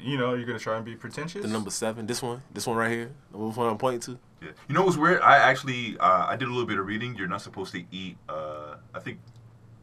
You 0.00 0.16
know, 0.16 0.34
you're 0.34 0.46
gonna 0.46 0.58
try 0.58 0.76
and 0.76 0.84
be 0.84 0.94
pretentious. 0.94 1.42
the 1.42 1.48
number 1.48 1.70
seven, 1.70 2.06
this 2.06 2.22
one, 2.22 2.42
this 2.52 2.66
one 2.66 2.76
right 2.76 2.90
here, 2.90 3.10
the 3.32 3.38
one 3.38 3.68
I'm 3.68 3.78
pointing 3.78 4.00
to. 4.02 4.18
Yeah. 4.40 4.50
You 4.68 4.74
know 4.74 4.84
what's 4.84 4.96
weird? 4.96 5.20
I 5.20 5.36
actually 5.36 5.98
uh, 5.98 6.26
I 6.28 6.36
did 6.36 6.48
a 6.48 6.50
little 6.50 6.66
bit 6.66 6.78
of 6.78 6.86
reading. 6.86 7.14
You're 7.16 7.28
not 7.28 7.42
supposed 7.42 7.72
to 7.72 7.82
eat. 7.90 8.16
Uh, 8.28 8.76
I 8.94 9.00
think 9.00 9.18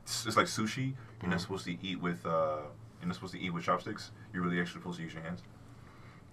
it's, 0.04 0.26
it's 0.26 0.38
like 0.38 0.48
sushi. 0.48 0.94
You're 1.22 1.30
not 1.32 1.42
supposed 1.42 1.66
to 1.66 1.78
eat 1.82 2.02
with. 2.02 2.26
Uh, 2.26 2.58
you're 3.00 3.08
not 3.08 3.16
supposed 3.16 3.34
to 3.34 3.40
eat 3.40 3.52
with 3.54 3.64
chopsticks. 3.64 4.12
You're 4.34 4.42
really 4.44 4.60
actually 4.60 4.80
supposed 4.82 4.98
to 4.98 5.04
use 5.04 5.14
your 5.14 5.22
hands. 5.24 5.44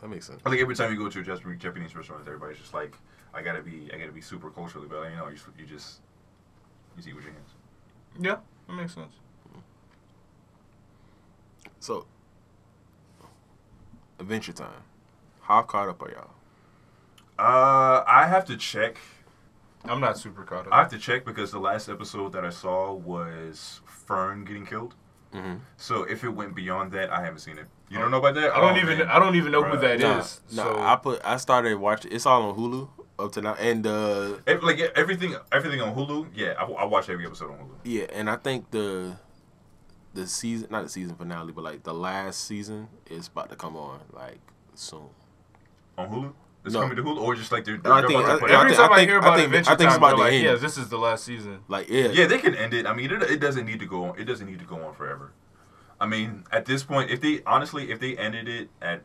That 0.01 0.09
makes 0.09 0.27
sense. 0.27 0.41
I 0.47 0.51
think 0.51 0.63
every 0.63 0.75
time 0.75 0.93
you 0.93 0.99
go 0.99 1.09
to 1.09 1.21
a 1.21 1.23
Japanese 1.23 1.61
Japanese 1.61 1.95
restaurant, 1.95 2.23
everybody's 2.27 2.59
just 2.59 2.73
like, 2.75 2.97
I 3.35 3.43
gotta 3.43 3.63
be, 3.63 3.91
I 3.93 3.99
gotta 3.99 4.13
be 4.13 4.21
super 4.21 4.51
culturally, 4.51 4.87
but 4.89 5.11
you 5.11 5.17
know, 5.17 5.27
you, 5.29 5.35
just- 5.35 5.47
you 5.59 5.67
just, 5.67 6.01
you 6.93 6.97
just 6.99 7.09
eat 7.09 7.15
with 7.15 7.25
your 7.25 7.33
hands. 7.33 7.51
Yeah, 8.19 8.37
that 8.69 8.75
makes 8.75 8.95
sense. 8.95 9.13
So, 11.81 12.07
Adventure 14.19 14.53
Time. 14.53 14.83
How 15.43 15.63
caught 15.63 15.89
up 15.89 16.01
are 16.03 16.11
y'all? 16.11 16.31
Uh, 17.39 18.05
I 18.07 18.27
have 18.29 18.45
to 18.47 18.57
check. 18.57 18.99
I'm 19.85 20.01
not 20.01 20.17
super 20.17 20.45
caught 20.45 20.67
up. 20.67 20.73
I 20.73 20.79
have 20.79 20.89
to 20.91 20.99
check 20.99 21.25
because 21.27 21.51
the 21.51 21.59
last 21.59 21.89
episode 21.91 22.33
that 22.33 22.45
I 22.45 22.51
saw 22.51 22.93
was 22.95 23.81
Fern 23.85 24.45
getting 24.45 24.65
killed. 24.65 24.95
Mm-hmm. 25.35 25.57
So 25.77 26.05
if 26.05 26.25
it 26.25 26.31
went 26.31 26.55
beyond 26.55 26.93
that, 26.93 27.11
I 27.11 27.23
haven't 27.23 27.41
seen 27.41 27.59
it. 27.59 27.67
You 27.91 27.99
don't 27.99 28.11
know 28.11 28.19
about 28.19 28.35
that? 28.37 28.53
I 28.55 28.61
don't 28.61 28.75
Oh, 28.79 28.81
even 28.81 28.99
man. 29.01 29.09
I 29.09 29.19
don't 29.19 29.35
even 29.37 29.53
know 29.53 29.63
who 29.63 29.77
Bruh. 29.77 29.81
that 29.81 29.99
Nah, 30.01 30.19
is. 30.21 30.41
nah, 30.53 30.63
so 30.63 30.79
I 30.81 30.97
put 30.97 31.21
I 31.25 31.37
started 31.37 31.75
watching. 31.77 32.13
It's 32.13 32.25
all 32.25 32.43
on 32.51 32.57
Hulu 32.57 32.89
up 33.19 33.33
to 33.33 33.43
now, 33.43 33.55
and 33.55 33.87
uh, 33.87 34.35
Ev- 34.47 34.63
like 34.63 34.81
everything, 34.97 35.37
everything 35.53 35.81
on 35.81 35.95
Hulu. 35.95 36.29
Yeah, 36.35 36.55
I, 36.59 36.65
I 36.65 36.85
watch 36.85 37.09
every 37.09 37.27
episode 37.27 37.51
on 37.53 37.59
Hulu. 37.59 37.75
yeah, 37.85 38.05
and 38.13 38.29
I 38.29 38.37
think 38.37 38.71
the 38.71 39.17
the 40.15 40.27
season, 40.27 40.69
not 40.71 40.83
the 40.85 40.89
season 40.89 41.15
finale, 41.17 41.53
but 41.53 41.65
like 41.65 41.83
the 41.83 41.95
last 41.95 42.45
season 42.47 42.89
is 43.11 43.29
about 43.29 43.51
to 43.51 43.57
come 43.57 43.77
on 43.77 44.01
like 44.13 44.39
soon. 44.75 45.07
On 45.99 46.09
Hulu, 46.09 46.33
it's 46.65 46.75
No. 46.75 46.81
coming 46.83 46.97
to 46.97 47.03
Hulu, 47.03 47.21
or 47.21 47.35
just 47.37 47.53
like 47.53 47.65
they're. 47.65 47.81
I 47.85 48.01
they're 48.01 48.09
think- 48.09 48.21
about 48.21 48.27
to 48.27 48.33
I- 48.35 48.39
put 48.41 48.51
I 48.51 48.55
it 48.55 48.57
out. 48.57 48.61
every 48.61 48.71
think- 48.71 48.81
time 48.83 48.93
I, 48.93 48.97
think- 48.97 49.09
hear 49.11 49.17
I 49.17 49.21
about 49.21 49.37
think- 49.37 49.47
Adventure 49.47 49.71
I 49.71 49.77
think 49.77 49.87
it's 49.89 49.95
Time, 49.95 50.03
about 50.03 50.09
they're 50.09 50.17
to 50.17 50.23
like, 50.23 50.33
end. 50.35 50.45
yeah, 50.45 50.55
this 50.57 50.79
is 50.79 50.89
the 50.89 50.99
last 50.99 51.25
season. 51.25 51.61
Like 51.69 51.89
yeah, 51.89 52.09
Yeah, 52.09 52.27
they 52.27 52.39
can 52.39 52.55
end 52.55 52.75
it. 52.75 52.87
I 52.87 52.95
mean, 52.95 53.11
it, 53.13 53.23
it 53.23 53.41
doesn't 53.41 53.65
need 53.67 53.79
to 53.81 53.87
go 53.87 54.05
on. 54.07 54.19
It 54.19 54.25
doesn't 54.25 54.47
need 54.47 54.59
to 54.59 54.65
go 54.65 54.85
on 54.85 54.95
forever. 54.95 55.33
I 56.01 56.07
mean, 56.07 56.45
at 56.51 56.65
this 56.67 56.83
point, 56.83 57.11
if 57.11 57.21
they 57.21 57.43
honestly, 57.47 57.91
if 57.93 58.01
they 58.01 58.17
ended 58.17 58.49
it 58.49 58.71
at 58.83 59.03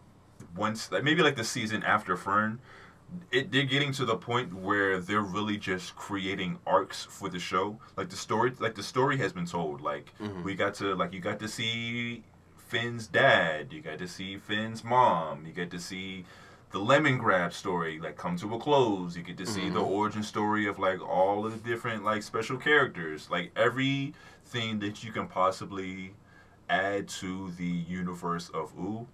once, 0.55 0.91
like 0.91 1.03
maybe 1.03 1.21
like 1.21 1.35
the 1.35 1.43
season 1.43 1.83
after 1.83 2.17
Fern, 2.17 2.59
it 3.31 3.51
they're 3.51 3.63
getting 3.63 3.91
to 3.93 4.05
the 4.05 4.15
point 4.15 4.53
where 4.53 4.99
they're 4.99 5.21
really 5.21 5.57
just 5.57 5.95
creating 5.95 6.59
arcs 6.65 7.05
for 7.05 7.29
the 7.29 7.39
show. 7.39 7.79
Like 7.97 8.09
the 8.09 8.15
story, 8.15 8.53
like 8.59 8.75
the 8.75 8.83
story 8.83 9.17
has 9.17 9.33
been 9.33 9.45
told. 9.45 9.81
Like 9.81 10.13
Mhm. 10.19 10.43
we 10.43 10.55
got 10.55 10.73
to, 10.75 10.95
like 10.95 11.13
you 11.13 11.19
got 11.19 11.39
to 11.39 11.47
see 11.47 12.23
Finn's 12.57 13.07
dad. 13.07 13.73
You 13.73 13.81
got 13.81 13.97
to 13.99 14.07
see 14.07 14.37
Finn's 14.37 14.83
mom. 14.83 15.45
You 15.45 15.53
get 15.53 15.71
to 15.71 15.79
see 15.79 16.25
the 16.71 16.79
Lemongrab 16.79 17.51
story 17.51 17.99
like 17.99 18.15
come 18.15 18.35
to 18.37 18.53
a 18.53 18.59
close. 18.59 19.17
You 19.17 19.23
get 19.23 19.37
to 19.37 19.45
see 19.47 19.69
the 19.69 19.81
origin 19.81 20.21
story 20.21 20.67
of 20.67 20.77
like 20.77 21.01
all 21.01 21.45
of 21.47 21.51
the 21.63 21.69
different 21.69 22.03
like 22.03 22.21
special 22.21 22.57
characters. 22.57 23.27
Like 23.31 23.51
everything 23.55 24.79
that 24.79 25.03
you 25.03 25.11
can 25.11 25.27
possibly 25.27 26.13
add 26.69 27.07
to 27.07 27.49
the 27.57 27.65
universe 27.65 28.49
of 28.49 28.71
Ooo 28.77 29.07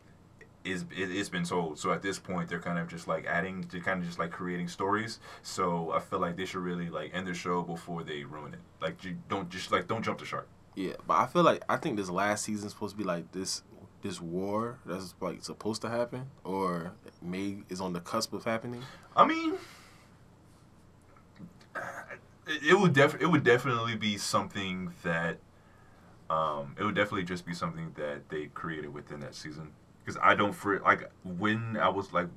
is 0.65 0.83
it, 0.91 1.11
it's 1.11 1.29
been 1.29 1.45
told. 1.45 1.79
So 1.79 1.91
at 1.91 2.01
this 2.01 2.19
point, 2.19 2.49
they're 2.49 2.59
kind 2.59 2.79
of 2.79 2.87
just 2.87 3.07
like 3.07 3.25
adding, 3.25 3.63
to 3.65 3.79
kind 3.79 4.01
of 4.01 4.05
just 4.07 4.19
like 4.19 4.31
creating 4.31 4.67
stories. 4.67 5.19
So 5.43 5.91
I 5.91 5.99
feel 5.99 6.19
like 6.19 6.35
they 6.35 6.45
should 6.45 6.61
really 6.61 6.89
like 6.89 7.11
end 7.13 7.27
the 7.27 7.33
show 7.33 7.61
before 7.61 8.03
they 8.03 8.23
ruin 8.23 8.53
it. 8.53 8.59
Like 8.81 9.03
you 9.03 9.17
don't 9.29 9.49
just 9.49 9.71
like 9.71 9.87
don't 9.87 10.03
jump 10.03 10.19
the 10.19 10.25
shark. 10.25 10.47
Yeah, 10.75 10.93
but 11.07 11.13
I 11.15 11.27
feel 11.27 11.43
like 11.43 11.63
I 11.69 11.77
think 11.77 11.97
this 11.97 12.09
last 12.09 12.43
season's 12.43 12.73
supposed 12.73 12.95
to 12.95 12.97
be 12.97 13.03
like 13.05 13.31
this 13.31 13.63
this 14.01 14.21
war 14.21 14.77
that's 14.85 15.15
like 15.19 15.43
supposed 15.43 15.81
to 15.81 15.89
happen 15.89 16.27
or 16.43 16.93
may 17.21 17.57
is 17.69 17.81
on 17.81 17.93
the 17.93 17.99
cusp 17.99 18.33
of 18.33 18.43
happening. 18.43 18.83
I 19.15 19.25
mean, 19.25 19.55
it, 22.47 22.63
it 22.69 22.79
would 22.79 22.93
def 22.93 23.19
it 23.19 23.25
would 23.25 23.43
definitely 23.43 23.95
be 23.95 24.17
something 24.17 24.93
that, 25.03 25.37
um, 26.29 26.75
it 26.77 26.83
would 26.83 26.95
definitely 26.95 27.23
just 27.23 27.45
be 27.45 27.53
something 27.53 27.93
that 27.97 28.29
they 28.29 28.47
created 28.47 28.93
within 28.93 29.21
that 29.21 29.33
season. 29.33 29.71
Because 30.05 30.19
I 30.21 30.35
don't 30.35 30.53
for 30.53 30.79
like 30.81 31.09
when 31.23 31.77
I 31.77 31.89
was 31.89 32.13
like, 32.13 32.27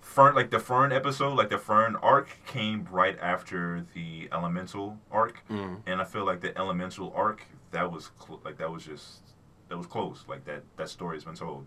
Fern 0.00 0.34
like 0.34 0.50
the 0.50 0.58
Fern 0.58 0.92
episode, 0.92 1.34
like 1.34 1.48
the 1.48 1.56
Fern 1.58 1.96
arc 1.96 2.28
came 2.46 2.86
right 2.90 3.18
after 3.20 3.86
the 3.94 4.28
Elemental 4.30 4.98
arc, 5.10 5.42
Mm. 5.48 5.80
and 5.86 6.00
I 6.02 6.04
feel 6.04 6.26
like 6.26 6.40
the 6.42 6.56
Elemental 6.58 7.10
arc 7.16 7.42
that 7.70 7.90
was 7.90 8.10
cl- 8.20 8.40
like 8.44 8.58
that 8.58 8.70
was 8.70 8.84
just 8.84 9.22
that 9.68 9.78
was 9.78 9.86
closed. 9.86 10.28
Like 10.28 10.44
that 10.44 10.62
that 10.76 10.90
story 10.90 11.16
has 11.16 11.24
been 11.24 11.34
told. 11.34 11.64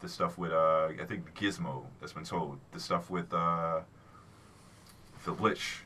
The 0.00 0.08
stuff 0.08 0.36
with 0.38 0.50
uh 0.50 0.88
I 1.00 1.04
think 1.06 1.34
Gizmo 1.36 1.84
that's 2.00 2.12
been 2.12 2.24
told. 2.24 2.58
The 2.72 2.80
stuff 2.80 3.08
with 3.10 3.32
uh 3.32 3.82
the 5.24 5.30
Lich. 5.32 5.84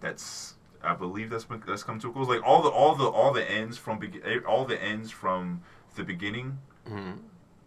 That's 0.00 0.56
I 0.84 0.94
believe 0.94 1.30
that's 1.30 1.44
been, 1.44 1.62
that's 1.66 1.82
come 1.84 1.98
to 2.00 2.08
a 2.10 2.12
close. 2.12 2.28
Like 2.28 2.42
all 2.44 2.60
the 2.62 2.68
all 2.68 2.94
the 2.94 3.06
all 3.06 3.32
the 3.32 3.48
ends 3.50 3.78
from 3.78 3.98
be- 3.98 4.20
all 4.46 4.64
the 4.66 4.80
ends 4.82 5.10
from 5.10 5.62
the 5.94 6.04
beginning. 6.04 6.58
Mhm. 6.88 7.18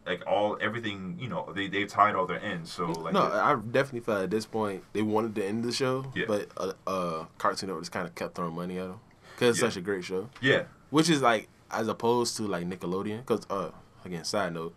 Like 0.06 0.24
all 0.28 0.58
everything 0.62 1.18
you 1.20 1.28
know 1.28 1.52
they 1.56 1.68
they 1.68 1.86
tied 1.86 2.14
all 2.16 2.28
their 2.28 2.40
ends. 2.44 2.72
So 2.72 2.86
like 2.86 3.14
no, 3.14 3.22
I 3.24 3.56
definitely 3.56 4.02
felt 4.02 4.24
at 4.24 4.30
this 4.32 4.46
point 4.46 4.84
they 4.94 5.02
wanted 5.02 5.34
to 5.36 5.44
end 5.46 5.64
the 5.64 5.72
show, 5.72 6.12
Yeah. 6.16 6.26
but 6.28 6.48
uh, 6.58 6.74
uh, 6.86 7.26
Cartoon 7.40 7.68
Network 7.68 7.84
just 7.84 7.92
kind 7.92 8.08
of 8.08 8.14
kept 8.14 8.36
throwing 8.36 8.54
money 8.54 8.78
at 8.78 8.88
them 8.88 9.00
because 9.34 9.50
it's 9.56 9.62
Yeah. 9.64 9.70
such 9.70 9.78
a 9.78 9.82
great 9.82 10.04
show. 10.04 10.30
yeah 10.42 10.64
Which 10.92 11.10
is 11.10 11.22
like 11.24 11.48
as 11.72 11.88
opposed 11.88 12.38
to 12.38 12.44
like 12.44 12.68
Nickelodeon, 12.68 13.20
because 13.26 13.48
uh, 13.50 13.72
again, 14.06 14.24
side 14.26 14.54
note, 14.54 14.76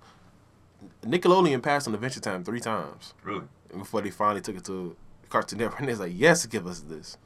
Nickelodeon 1.02 1.62
passed 1.62 1.86
on 1.88 1.94
Adventure 1.94 2.20
Time 2.20 2.44
three 2.44 2.60
times 2.60 3.12
really 3.22 3.44
before 3.76 4.00
they 4.00 4.10
finally 4.10 4.40
took 4.40 4.56
it 4.56 4.64
to 4.64 4.96
Cartoon 5.28 5.58
Network, 5.58 5.78
and 5.80 5.88
they're 5.88 5.96
like, 5.96 6.12
yes, 6.14 6.46
give 6.46 6.66
us 6.66 6.80
this, 6.80 7.18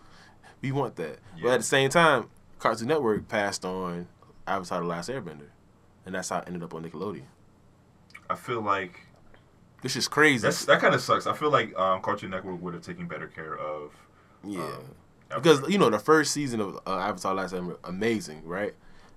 we 0.61 0.73
want 0.73 0.97
that. 0.97 1.19
But 1.41 1.53
at 1.53 1.61
the 1.61 1.65
same 1.67 1.89
time, 1.91 2.29
Cartoon 2.59 2.89
Network 2.89 3.29
passed 3.29 3.65
on 3.65 4.09
Avatar: 4.47 4.81
The 4.81 4.87
Last 4.87 5.09
Airbender, 5.09 5.51
and 6.07 6.15
that's 6.15 6.29
how 6.29 6.39
I 6.39 6.45
ended 6.47 6.63
up 6.63 6.75
on 6.75 6.85
Nickelodeon. 6.85 7.25
I 8.29 8.35
feel 8.35 8.61
like 8.63 9.01
this 9.83 9.97
is 9.97 10.09
crazy. 10.09 10.43
that's 10.43 10.65
that 10.67 10.81
kind 10.81 10.95
of 10.95 11.01
sucks. 11.01 11.27
I 11.27 11.35
feel 11.35 11.51
like 11.51 11.77
um, 11.79 12.01
Cartoon 12.03 12.31
Network 12.31 12.61
would 12.63 12.75
have 12.75 12.83
taken 12.83 13.07
better 13.07 13.27
care 13.27 13.57
of 13.57 13.93
yeah. 14.45 14.63
um, 14.63 14.95
because 15.35 15.69
you 15.69 15.79
know 15.79 15.91
the 15.91 15.99
first 15.99 16.33
season 16.33 16.61
of 16.61 16.79
uh, 16.87 16.99
Avatar: 16.99 17.35
Last 17.35 17.55
Airbender, 17.55 17.79
amazing, 17.85 18.45
right? 18.45 18.75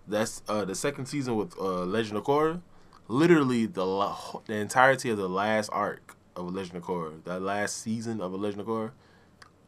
That's 0.07 0.41
uh, 0.47 0.65
the 0.65 0.75
second 0.75 1.07
season 1.07 1.36
with 1.36 1.57
uh, 1.59 1.83
Legend 1.83 2.17
of 2.17 2.23
Korra. 2.23 2.61
Literally 3.07 3.65
the 3.67 3.86
la- 3.86 4.39
the 4.45 4.55
entirety 4.55 5.09
of 5.11 5.17
the 5.17 5.29
last 5.29 5.69
arc 5.71 6.15
of 6.36 6.53
Legend 6.53 6.77
of 6.77 6.83
Korra, 6.83 7.23
that 7.23 7.41
last 7.41 7.81
season 7.81 8.19
of 8.19 8.33
Legend 8.33 8.61
of 8.61 8.67
Korra, 8.67 8.91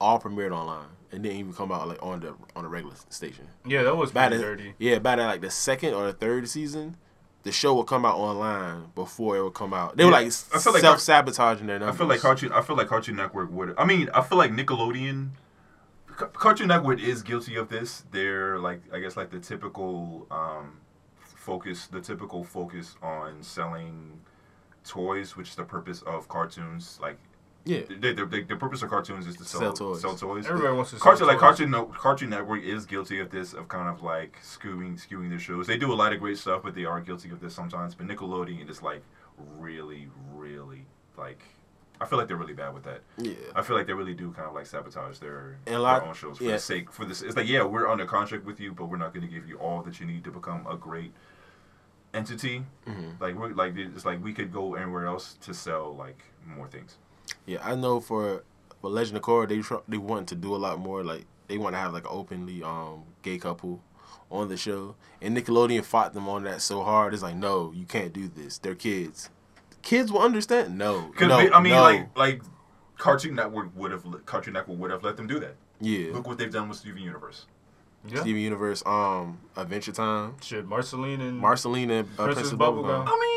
all 0.02 0.20
premiered 0.20 0.52
online 0.52 0.88
and 1.12 1.24
didn't 1.24 1.38
even 1.38 1.54
come 1.54 1.72
out 1.72 1.88
like 1.88 2.02
on 2.04 2.20
the 2.20 2.34
on 2.56 2.64
the 2.64 2.70
regular 2.70 2.96
station. 3.10 3.48
Yeah, 3.66 3.84
that 3.84 3.96
was 3.96 4.12
By 4.12 4.28
pretty 4.28 4.38
the, 4.42 4.44
dirty. 4.50 4.74
yeah, 4.80 5.00
by 5.00 5.16
the, 5.16 5.24
like 5.24 5.42
the 5.42 5.52
second 5.52 5.94
or 5.94 6.08
the 6.08 6.14
third 6.14 6.50
season, 6.50 6.98
the 7.44 7.52
show 7.52 7.76
would 7.76 7.88
come 7.88 8.06
out 8.06 8.18
online 8.18 8.86
before 8.96 9.38
it 9.38 9.44
would 9.44 9.54
come 9.54 9.74
out. 9.74 9.96
They 9.96 10.06
were 10.06 10.12
like 10.12 10.28
I 10.28 10.60
feel 10.60 10.74
like 10.74 10.82
self 10.82 11.00
sabotaging 11.00 11.68
their 11.68 11.84
I 11.88 11.92
feel 11.92 12.08
like 12.08 12.20
Cartoon. 12.20 12.52
I 12.52 12.62
feel 12.62 12.76
like 12.76 12.88
Cartoon 12.88 13.16
Network 13.16 13.52
would. 13.52 13.74
I 13.78 13.86
mean, 13.86 14.10
I 14.14 14.22
feel 14.22 14.38
like 14.38 14.52
Nickelodeon. 14.52 15.30
Cartoon 16.16 16.68
Network 16.68 17.00
is 17.00 17.22
guilty 17.22 17.56
of 17.56 17.70
this. 17.70 18.04
They're 18.12 18.58
like, 18.58 18.82
I 18.92 19.00
guess, 19.00 19.16
like 19.16 19.30
the 19.30 19.40
typical 19.40 20.26
um, 20.32 20.80
focus, 21.20 21.88
the 21.88 22.02
typical 22.02 22.44
focus 22.44 22.96
on 23.04 23.44
selling 23.44 24.20
toys, 24.84 25.38
which 25.38 25.50
is 25.50 25.56
the 25.56 25.64
purpose 25.64 26.02
of 26.02 26.28
cartoons. 26.28 26.98
Like, 27.02 27.20
yeah, 27.68 27.82
they, 27.90 28.14
they, 28.14 28.24
they, 28.26 28.42
the 28.44 28.56
purpose 28.56 28.82
of 28.84 28.90
cartoons 28.90 29.28
is 29.28 29.36
to 29.38 29.44
sell, 29.46 29.62
Sell 29.62 29.74
toys. 29.74 30.02
Sell 30.02 30.16
toys. 30.16 30.46
Everybody 30.48 30.76
wants 30.76 30.92
to. 30.92 30.98
Cartoon 30.98 31.18
sell 31.20 31.28
like 31.28 31.36
toys. 31.38 31.42
Cartoon 31.42 31.72
No- 31.72 31.86
Cartoon 31.86 32.30
Network 32.30 32.64
is 32.64 32.86
guilty 32.86 33.20
of 33.20 33.30
this 33.30 33.54
of 33.54 33.68
kind 33.68 33.90
of 33.90 34.02
like 34.04 34.38
skewing 34.44 34.94
skewing 35.00 35.30
their 35.30 35.40
shows. 35.40 35.68
They 35.68 35.78
do 35.78 35.92
a 35.92 35.96
lot 36.02 36.14
of 36.14 36.20
great 36.20 36.38
stuff, 36.38 36.62
but 36.64 36.74
they 36.76 36.86
are 36.86 37.00
guilty 37.02 37.30
of 37.30 37.40
this 37.40 37.54
sometimes. 37.54 37.96
But 37.96 38.08
Nickelodeon 38.08 38.70
is 38.70 38.82
like 38.82 39.04
really, 39.58 40.08
really 40.34 40.86
like 41.18 41.42
I 42.00 42.06
feel 42.06 42.20
like 42.20 42.28
they're 42.28 42.38
really 42.38 42.54
bad 42.54 42.74
with 42.76 42.84
that. 42.84 43.02
yeah. 43.18 43.34
I 43.56 43.64
feel 43.64 43.76
like 43.76 43.88
they 43.88 43.94
really 43.94 44.14
do 44.14 44.32
kind 44.32 44.48
of 44.48 44.54
like 44.54 44.68
sabotage 44.68 45.18
their, 45.18 45.58
And 45.66 45.76
a 45.76 45.80
lot- 45.80 46.00
their 46.02 46.10
own 46.10 46.14
shows 46.16 46.38
for 46.38 46.44
yeah. 46.44 46.52
the 46.54 46.60
sake 46.60 46.92
for 46.92 47.06
this. 47.06 47.24
It's 47.24 47.36
like 47.36 47.48
yeah, 47.48 47.64
we're 47.64 47.88
under 47.90 48.06
contract 48.06 48.46
with 48.46 48.60
you, 48.60 48.72
but 48.72 48.86
we're 48.86 48.98
not 48.98 49.14
going 49.16 49.26
to 49.28 49.34
give 49.34 49.48
you 49.48 49.58
all 49.58 49.82
that 49.82 50.00
you 50.00 50.06
need 50.06 50.24
to 50.26 50.32
become 50.32 50.68
a 50.68 50.78
great 50.78 51.12
entity. 52.14 52.64
Mhm. 52.88 53.20
Like 53.20 53.36
we're 53.36 53.54
like 53.54 53.76
it's 53.78 54.06
like 54.06 54.24
we 54.24 54.34
could 54.34 54.52
go 54.54 54.76
anywhere 54.76 55.06
else 55.08 55.38
to 55.42 55.54
sell 55.54 55.96
like 55.96 56.24
more 56.46 56.68
things. 56.68 56.98
Yeah, 57.48 57.60
I 57.64 57.74
know 57.76 58.00
for 58.00 58.44
for 58.82 58.90
Legend 58.92 59.18
of 59.18 59.24
Korra, 59.24 59.48
they 59.50 59.60
tr- 59.62 59.76
they 59.88 59.98
want 59.98 60.28
to 60.30 60.36
do 60.36 60.54
a 60.56 60.58
lot 60.58 60.78
more. 60.80 61.04
Like 61.04 61.26
they 61.48 61.58
want 61.58 61.74
to 61.74 61.80
have 61.80 61.94
like 61.94 62.04
an 62.04 62.12
openly 62.14 62.62
um 62.62 63.04
gay 63.24 63.40
couple 63.40 63.82
on 64.30 64.50
the 64.50 64.58
show, 64.58 64.96
and 65.22 65.36
Nickelodeon 65.36 65.84
fought 65.84 66.14
them 66.14 66.28
on 66.30 66.44
that 66.44 66.62
so 66.62 66.84
hard. 66.84 67.14
It's 67.14 67.24
like, 67.24 67.36
no, 67.36 67.72
you 67.74 67.86
can't 67.86 68.12
do 68.14 68.28
this. 68.28 68.58
They're 68.60 68.76
kids. 68.76 69.30
Kids 69.82 70.12
will 70.12 70.22
understand. 70.22 70.78
No, 70.78 71.08
Because 71.14 71.30
no, 71.30 71.38
I 71.54 71.62
mean, 71.62 71.72
no. 71.74 71.82
like 71.82 72.18
like 72.18 72.42
Cartoon 72.98 73.36
Network 73.36 73.70
would 73.76 73.92
have 73.92 74.04
Cartoon 74.26 74.54
Network 74.54 74.78
would 74.80 74.92
have 74.92 75.04
let 75.04 75.16
them 75.16 75.28
do 75.28 75.40
that. 75.40 75.56
yeah, 75.80 76.12
Look 76.12 76.28
what 76.28 76.38
they've 76.38 76.52
done 76.52 76.68
with 76.68 76.78
Steven 76.80 77.02
Universe. 77.02 77.46
Yeah. 78.08 78.22
Steven 78.22 78.42
Universe, 78.42 78.84
um, 78.86 79.40
Adventure 79.56 79.92
Time, 79.92 80.36
Shit, 80.42 80.66
Marceline 80.66 81.20
and 81.22 81.38
Marceline 81.40 81.90
and 81.92 82.08
uh, 82.18 82.24
Princess 82.26 82.50
Princess 82.50 82.54
Bubblegum. 82.60 82.84
Bubblegum. 82.86 83.08
I 83.08 83.20
mean, 83.20 83.37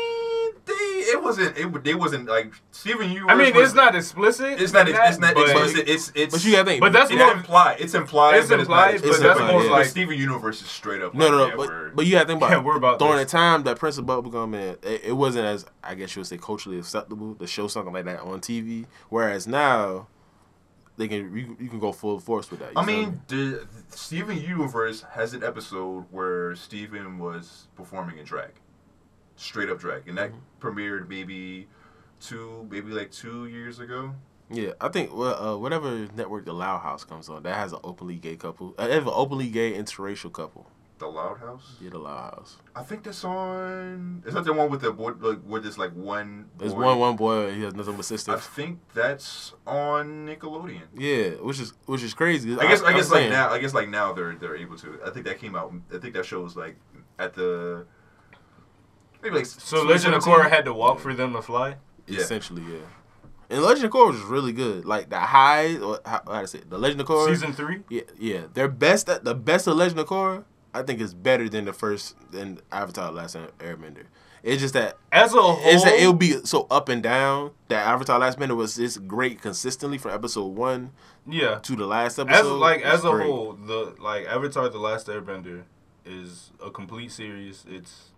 it 1.11 1.21
wasn't 1.23 1.57
it 1.57 1.83
they 1.83 1.93
wasn't 1.95 2.27
like 2.27 2.53
Steven 2.71 3.09
Universe. 3.11 3.31
I 3.31 3.35
mean, 3.35 3.53
was- 3.55 3.69
it's 3.69 3.75
not 3.75 3.95
explicit. 3.95 4.59
it's 4.61 4.73
not 4.73 4.87
that, 4.87 5.09
it's 5.09 5.19
not 5.19 5.35
but- 5.35 5.43
explicit. 5.49 5.87
It's 5.87 6.11
it's 6.15 6.33
But 6.33 6.43
you 6.43 6.51
gotta 6.53 6.65
think. 6.65 6.81
But 6.81 6.93
that's 6.93 7.11
it's 7.11 7.19
more- 7.19 7.31
implied. 7.33 7.77
It's 7.79 7.93
implied. 7.93 8.35
It's 8.37 8.49
but 8.49 8.59
implied, 8.59 8.95
it's 8.95 9.01
but 9.03 9.07
not 9.09 9.19
that's 9.19 9.29
explicit. 9.39 9.53
more 9.53 9.63
But 9.63 9.71
like- 9.71 9.85
Steven 9.87 10.17
Universe 10.17 10.61
is 10.61 10.67
straight 10.69 11.01
up. 11.01 11.13
No, 11.13 11.25
like, 11.25 11.31
no, 11.31 11.37
no, 11.37 11.45
yeah, 11.47 11.55
but, 11.55 11.67
we're- 11.69 11.91
but 11.93 12.05
you 12.05 12.11
gotta 12.13 12.27
think 12.27 12.37
about 12.37 12.51
Yeah, 12.51 12.61
we're 12.63 12.77
about 12.77 12.99
during 12.99 13.17
this. 13.17 13.25
the 13.31 13.37
time 13.37 13.63
that 13.63 13.77
Prince 13.79 13.97
of 13.97 14.05
Bubblegum, 14.05 14.49
man, 14.51 14.77
it, 14.83 15.01
it 15.05 15.13
wasn't 15.17 15.45
as 15.45 15.65
I 15.83 15.95
guess 15.95 16.15
you 16.15 16.21
would 16.21 16.27
say 16.27 16.37
culturally 16.37 16.79
acceptable 16.79 17.35
to 17.35 17.47
show 17.47 17.67
something 17.67 17.93
like 17.93 18.05
that 18.05 18.21
on 18.21 18.39
TV. 18.39 18.85
Whereas 19.09 19.47
now, 19.47 20.07
they 20.97 21.07
can 21.07 21.35
you, 21.35 21.55
you 21.59 21.69
can 21.69 21.79
go 21.79 21.91
full 21.91 22.19
force 22.19 22.51
with 22.51 22.59
that. 22.59 22.71
I 22.75 22.85
mean, 22.85 23.21
the 23.27 23.65
Steven 23.89 24.37
Universe 24.39 25.03
has 25.13 25.33
an 25.33 25.43
episode 25.43 26.05
where 26.11 26.55
Steven 26.55 27.17
was 27.17 27.67
performing 27.75 28.17
in 28.19 28.25
drag, 28.25 28.51
straight 29.41 29.69
up 29.69 29.79
drag, 29.79 30.07
and 30.07 30.17
that 30.17 30.31
Mm-hmm. 30.31 30.67
premiered 30.67 31.09
maybe 31.09 31.67
two, 32.19 32.67
maybe 32.69 32.91
like 32.91 33.11
two 33.11 33.47
years 33.47 33.79
ago. 33.79 34.13
yeah, 34.49 34.71
I 34.79 34.89
think 34.89 35.13
well, 35.15 35.35
uh, 35.35 35.57
whatever 35.57 36.07
network 36.15 36.45
the 36.45 36.53
Loud 36.53 36.79
House 36.81 37.03
comes 37.03 37.29
on, 37.29 37.43
that 37.43 37.55
has 37.55 37.73
an 37.73 37.79
openly 37.83 38.15
gay 38.17 38.35
couple. 38.35 38.75
Uh, 38.77 38.87
have 38.89 39.07
an 39.07 39.13
openly 39.15 39.49
gay 39.49 39.73
interracial 39.73 40.31
couple. 40.31 40.67
The 40.99 41.07
Loud 41.07 41.39
House. 41.39 41.77
Yeah, 41.81 41.89
the 41.89 41.97
Loud 41.97 42.35
House. 42.35 42.57
I 42.75 42.83
think 42.83 43.01
that's 43.03 43.23
on. 43.23 44.21
Is 44.23 44.35
that 44.35 44.43
the 44.43 44.53
one 44.53 44.69
with 44.69 44.81
the 44.81 44.91
boy? 44.91 45.13
Like 45.19 45.39
where 45.41 45.59
there's 45.59 45.79
like 45.79 45.93
one. 45.93 46.49
There's 46.59 46.75
boy? 46.75 46.81
one 46.85 46.99
one 46.99 47.15
boy. 47.15 47.51
He 47.55 47.63
has 47.63 47.73
nothing 47.73 47.95
but 47.95 48.05
sisters. 48.05 48.35
I 48.35 48.37
think 48.39 48.79
that's 48.93 49.53
on 49.65 50.27
Nickelodeon. 50.27 50.83
Yeah, 50.95 51.29
which 51.43 51.59
is 51.59 51.73
which 51.87 52.03
is 52.03 52.13
crazy. 52.13 52.53
I 52.55 52.67
guess 52.67 52.83
I, 52.83 52.89
I'm 52.89 52.95
guess 52.97 53.09
like 53.09 53.21
saying, 53.21 53.31
now 53.31 53.49
I 53.49 53.57
guess 53.57 53.73
like 53.73 53.89
now 53.89 54.13
they're 54.13 54.35
they're 54.35 54.55
able 54.55 54.77
to. 54.77 54.99
I 55.03 55.09
think 55.09 55.25
that 55.25 55.39
came 55.39 55.55
out. 55.55 55.73
I 55.91 55.97
think 55.97 56.13
that 56.13 56.25
show 56.25 56.41
was 56.41 56.55
like 56.55 56.75
at 57.17 57.33
the 57.33 57.87
maybe 59.21 59.37
like 59.37 59.45
So 59.45 59.83
Legend 59.83 60.15
of 60.15 60.23
Korra 60.23 60.49
had 60.49 60.65
to 60.65 60.73
walk 60.73 60.99
for 60.99 61.13
them 61.13 61.33
to 61.33 61.41
fly. 61.41 61.75
Yeah. 62.07 62.19
essentially, 62.19 62.63
yeah. 62.63 62.79
And 63.49 63.61
Legend 63.61 63.85
of 63.85 63.91
Korra 63.91 64.11
was 64.11 64.21
really 64.21 64.53
good. 64.53 64.85
Like 64.85 65.09
the 65.09 65.19
high, 65.19 65.77
or 65.77 65.99
how, 66.05 66.21
how 66.25 66.41
to 66.41 66.47
say 66.47 66.59
it, 66.59 66.69
the 66.69 66.77
Legend 66.77 67.01
of 67.01 67.07
Korra 67.07 67.27
Season 67.27 67.53
three. 67.53 67.81
Yeah, 67.89 68.01
yeah. 68.17 68.41
Their 68.53 68.67
best, 68.67 69.07
the 69.07 69.35
best 69.35 69.67
of 69.67 69.75
Legend 69.75 69.99
of 69.99 70.07
Korra, 70.07 70.45
I 70.73 70.83
think 70.83 71.01
is 71.01 71.13
better 71.13 71.49
than 71.49 71.65
the 71.65 71.73
first 71.73 72.15
than 72.31 72.59
Avatar: 72.71 73.07
The 73.07 73.17
Last 73.17 73.35
Airbender. 73.59 74.05
It's 74.43 74.61
just 74.61 74.73
that 74.73 74.97
As 75.11 75.33
a 75.35 75.41
whole, 75.41 75.59
it's 75.61 75.83
that 75.83 75.93
it'll 75.93 76.13
be 76.13 76.43
so 76.45 76.65
up 76.71 76.89
and 76.89 77.03
down. 77.03 77.51
That 77.67 77.85
Avatar: 77.85 78.19
Last 78.19 78.39
Airbender 78.39 78.55
was 78.55 78.75
just 78.75 79.07
great 79.07 79.41
consistently 79.41 79.97
from 79.97 80.11
episode 80.11 80.55
one 80.55 80.91
yeah. 81.27 81.59
to 81.59 81.75
the 81.75 81.85
last 81.85 82.17
episode. 82.17 82.39
As 82.39 82.47
like 82.47 82.81
as 82.81 83.05
a 83.05 83.11
great. 83.11 83.27
whole, 83.27 83.53
the 83.53 83.95
like 83.99 84.25
Avatar: 84.25 84.69
The 84.69 84.79
Last 84.79 85.07
Airbender 85.07 85.63
is 86.05 86.51
a 86.63 86.71
complete 86.71 87.11
series. 87.11 87.65
It's 87.67 88.11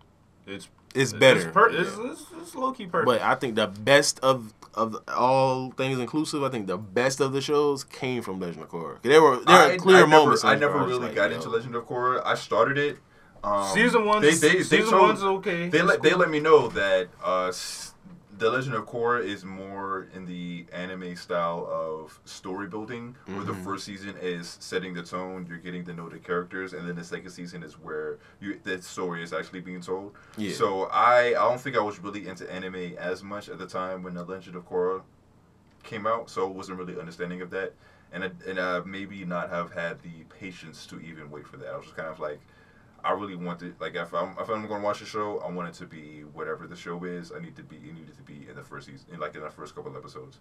It's 0.45 0.69
It's 0.95 1.13
better. 1.13 1.39
It's, 1.41 1.51
per- 1.51 1.69
Yeah. 1.71 1.81
it's, 1.81 1.97
it's, 1.97 2.25
it's 2.41 2.55
low 2.55 2.71
key 2.71 2.85
perfect. 2.85 3.05
But 3.07 3.21
I 3.21 3.35
think 3.35 3.55
the 3.55 3.67
best 3.67 4.19
of 4.21 4.53
of 4.75 4.97
all 5.07 5.69
things 5.71 5.99
inclusive, 5.99 6.41
I 6.43 6.49
think 6.49 6.65
the 6.65 6.77
best 6.79 7.19
of 7.21 7.31
the 7.31 7.41
shows 7.41 7.83
came 7.83 8.23
from 8.23 8.39
Legend 8.39 8.63
of 8.63 8.69
Korra. 8.69 8.99
There 9.03 9.21
were 9.21 9.37
there 9.37 9.55
I, 9.55 9.73
are 9.75 9.77
clear 9.77 10.03
I 10.03 10.05
moments. 10.07 10.43
Never, 10.43 10.55
I 10.55 10.59
never 10.59 10.79
really 10.85 11.05
like, 11.07 11.15
got 11.15 11.29
yo. 11.29 11.35
into 11.37 11.49
Legend 11.49 11.75
of 11.75 11.85
Korra. 11.85 12.25
I 12.25 12.35
started 12.35 12.77
it. 12.77 12.97
Um, 13.43 13.67
season 13.73 14.05
one, 14.05 14.21
They, 14.21 14.31
they, 14.31 14.49
they 14.55 14.63
season 14.63 14.89
told- 14.89 15.01
one's 15.09 15.21
okay. 15.23 15.67
They 15.69 15.79
It's 15.79 15.87
let 15.87 16.01
they 16.01 16.13
let 16.13 16.29
me 16.29 16.39
know 16.39 16.69
that 16.69 17.09
uh, 17.23 17.47
s- 17.49 17.92
the 18.37 18.49
Legend 18.49 18.75
of 18.75 18.85
Korra 18.85 19.23
is 19.23 19.45
more 19.45 20.07
in 20.13 20.25
the 20.25 20.65
anime 20.71 21.15
style 21.15 21.67
of 21.69 22.19
story 22.25 22.67
building, 22.67 23.15
where 23.25 23.43
the 23.43 23.53
Mhm. 23.53 23.63
first 23.63 23.85
season 23.85 24.15
is 24.21 24.57
setting 24.59 24.93
the 24.93 25.03
tone, 25.03 25.45
you're 25.47 25.57
getting 25.59 25.85
to 25.85 25.93
know 25.93 26.09
the 26.09 26.17
characters, 26.19 26.73
and 26.73 26.87
then 26.87 26.95
the 26.95 27.03
second 27.03 27.29
season 27.29 27.63
is 27.63 27.73
where 27.79 28.17
you 28.39 28.59
the 28.63 28.81
story 28.81 29.21
is 29.23 29.33
actually 29.33 29.61
being 29.61 29.81
told. 29.81 30.15
Yeah. 30.37 30.53
So 30.53 30.83
I 30.85 31.27
I 31.29 31.31
don't 31.49 31.59
think 31.61 31.77
I 31.77 31.81
was 31.81 31.99
really 31.99 32.27
into 32.27 32.51
anime 32.51 32.95
as 32.97 33.23
much 33.23 33.49
at 33.49 33.57
the 33.59 33.67
time 33.67 34.03
when 34.03 34.13
the 34.15 34.23
Legend 34.23 34.55
of 34.55 34.67
Korra 34.67 35.03
came 35.83 36.07
out, 36.07 36.29
so 36.29 36.47
I 36.47 36.51
wasn't 36.51 36.79
really 36.79 36.97
understanding 36.99 37.41
of 37.41 37.49
that, 37.51 37.73
and 38.11 38.23
I, 38.23 38.31
and 38.47 38.57
uh, 38.57 38.81
maybe 38.85 39.25
not 39.25 39.49
have 39.49 39.73
had 39.73 40.01
the 40.01 40.23
patience 40.39 40.85
to 40.87 40.99
even 41.01 41.29
wait 41.29 41.45
for 41.47 41.57
that. 41.57 41.69
I 41.69 41.75
was 41.77 41.85
just 41.85 41.97
kind 41.97 42.09
of 42.09 42.19
like. 42.19 42.39
I 43.03 43.11
really 43.11 43.35
wanted 43.35 43.75
like 43.81 43.95
if 43.95 44.13
I'm 44.13 44.31
if 44.39 44.49
I'm 44.49 44.65
going 44.67 44.81
to 44.81 44.85
watch 44.85 45.01
a 45.01 45.05
show, 45.05 45.39
I 45.39 45.51
want 45.51 45.69
it 45.69 45.73
to 45.79 45.85
be 45.85 46.21
whatever 46.33 46.67
the 46.67 46.75
show 46.75 47.03
is. 47.03 47.31
I 47.35 47.39
need 47.39 47.55
to 47.57 47.63
be 47.63 47.75
it 47.77 47.93
needed 47.93 48.15
to 48.17 48.23
be 48.23 48.47
in 48.49 48.55
the 48.55 48.63
first 48.63 48.87
season, 48.87 49.07
in 49.13 49.19
like 49.19 49.35
in 49.35 49.41
the 49.41 49.49
first 49.49 49.75
couple 49.75 49.95
episodes. 49.97 50.39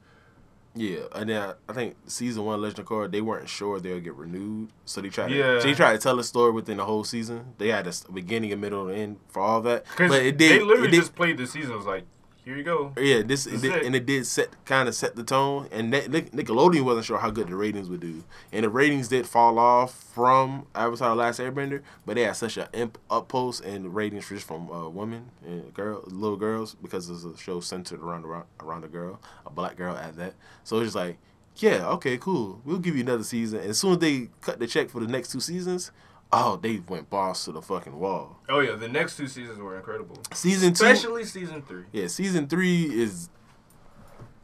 Yeah, 0.75 1.01
and 1.15 1.29
then 1.29 1.43
I, 1.43 1.55
I 1.69 1.75
think 1.75 1.97
season 2.07 2.45
one 2.47 2.63
Legend 2.63 2.79
of 2.79 2.87
Korra 2.87 3.11
they 3.11 3.21
weren't 3.21 3.47
sure 3.49 3.79
they'll 3.79 4.01
get 4.01 4.15
renewed, 4.15 4.71
so 4.87 5.01
they 5.03 5.11
tried. 5.11 5.31
Yeah. 5.31 5.59
to, 5.59 5.67
they 5.67 5.75
tried 5.75 5.93
to 5.93 5.99
tell 5.99 6.19
a 6.19 6.25
story 6.25 6.51
within 6.53 6.79
the 6.79 6.85
whole 6.87 7.05
season. 7.05 7.53
They 7.59 7.69
had 7.69 7.85
a 7.87 7.89
s- 7.91 8.05
beginning, 8.05 8.53
a 8.53 8.57
middle, 8.57 8.89
and 8.89 8.97
end 8.99 9.17
for 9.29 9.41
all 9.43 9.61
that. 9.63 9.85
Because 9.85 10.11
But 10.11 10.23
it 10.23 10.39
did. 10.39 10.61
they 10.61 10.65
literally 10.65 10.89
it 10.89 10.93
did, 10.93 10.97
just 11.01 11.15
played 11.15 11.37
the 11.37 11.47
season. 11.47 11.73
It 11.73 11.77
was 11.77 11.85
like, 11.85 12.05
here 12.45 12.57
you 12.57 12.65
go. 12.65 12.93
Yeah, 12.99 13.23
this 13.23 13.47
it 13.47 13.61
did, 13.61 13.73
it. 13.73 13.87
and 13.87 13.95
it 13.95 14.05
did 14.05 14.27
set 14.27 14.65
kind 14.65 14.89
of 14.89 14.95
set 14.95 15.15
the 15.15 15.23
tone. 15.23 15.69
And 15.71 15.91
Nic- 15.91 16.33
Nickelodeon 16.33 16.83
wasn't 16.83 17.07
sure 17.07 17.19
how 17.19 17.31
good 17.31 17.49
the 17.49 17.55
ratings 17.55 17.89
would 17.89 18.01
do, 18.01 18.25
and 18.53 18.65
the 18.65 18.69
ratings 18.69 19.09
did 19.09 19.27
fall 19.27 19.59
off 19.59 19.95
from 19.95 20.67
Avatar: 20.75 21.11
The 21.11 21.15
Last 21.15 21.41
Airbender, 21.41 21.83
but 22.05 22.17
they 22.17 22.23
had 22.23 22.37
such 22.37 22.57
an 22.57 22.67
imp 22.73 22.99
up 23.11 23.29
post 23.29 23.65
and 23.65 23.95
ratings 23.95 24.29
just 24.29 24.47
from 24.47 24.71
uh, 24.71 24.89
women 24.89 25.31
and 25.47 25.73
girl, 25.73 26.03
little 26.07 26.37
girls 26.37 26.75
because 26.75 27.09
it's 27.09 27.25
a 27.25 27.37
show 27.37 27.61
centered 27.61 28.01
around 28.01 28.25
around, 28.25 28.45
around 28.61 28.85
a 28.85 28.89
girl, 28.89 29.21
a 29.47 29.51
black 29.51 29.77
girl 29.77 29.97
at 29.97 30.17
that. 30.17 30.35
So 30.65 30.79
it's 30.79 30.87
just 30.87 30.97
like, 30.97 31.19
yeah, 31.57 31.87
okay, 31.91 32.19
cool, 32.19 32.61
we'll 32.65 32.79
give 32.79 32.97
you 32.97 33.03
another 33.03 33.25
season. 33.25 33.61
And 33.61 33.71
as 33.71 33.79
soon 33.79 33.93
as 33.93 33.99
they 33.99 34.31
cut 34.41 34.59
the 34.59 34.67
check 34.67 34.91
for 34.91 35.01
the 35.01 35.07
next 35.07 35.31
two 35.31 35.41
seasons, 35.41 35.93
oh, 36.33 36.57
they 36.57 36.83
went 36.89 37.11
boss 37.11 37.45
to 37.45 37.53
the 37.53 37.63
fucking 37.63 37.99
wall. 37.99 38.39
Oh 38.49 38.61
yeah, 38.61 38.75
the 38.75 38.89
next 38.89 39.17
two 39.17 39.27
seasons 39.29 39.59
were 39.59 39.77
incredible. 39.77 40.17
Season 40.33 40.73
two, 40.73 40.87
Especially 40.87 41.25
season 41.25 41.63
three. 41.63 41.85
yeah, 41.93 42.07
season 42.07 42.47
three 42.49 42.85
is 42.85 43.29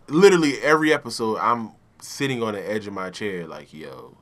literally 0.09 0.59
every 0.61 0.93
episode. 0.93 1.39
I'm 1.39 1.73
sitting 2.01 2.43
on 2.43 2.55
the 2.55 2.71
edge 2.71 2.87
of 2.87 2.93
my 2.93 3.11
chair, 3.11 3.47
like, 3.47 3.73
yo, 3.73 4.17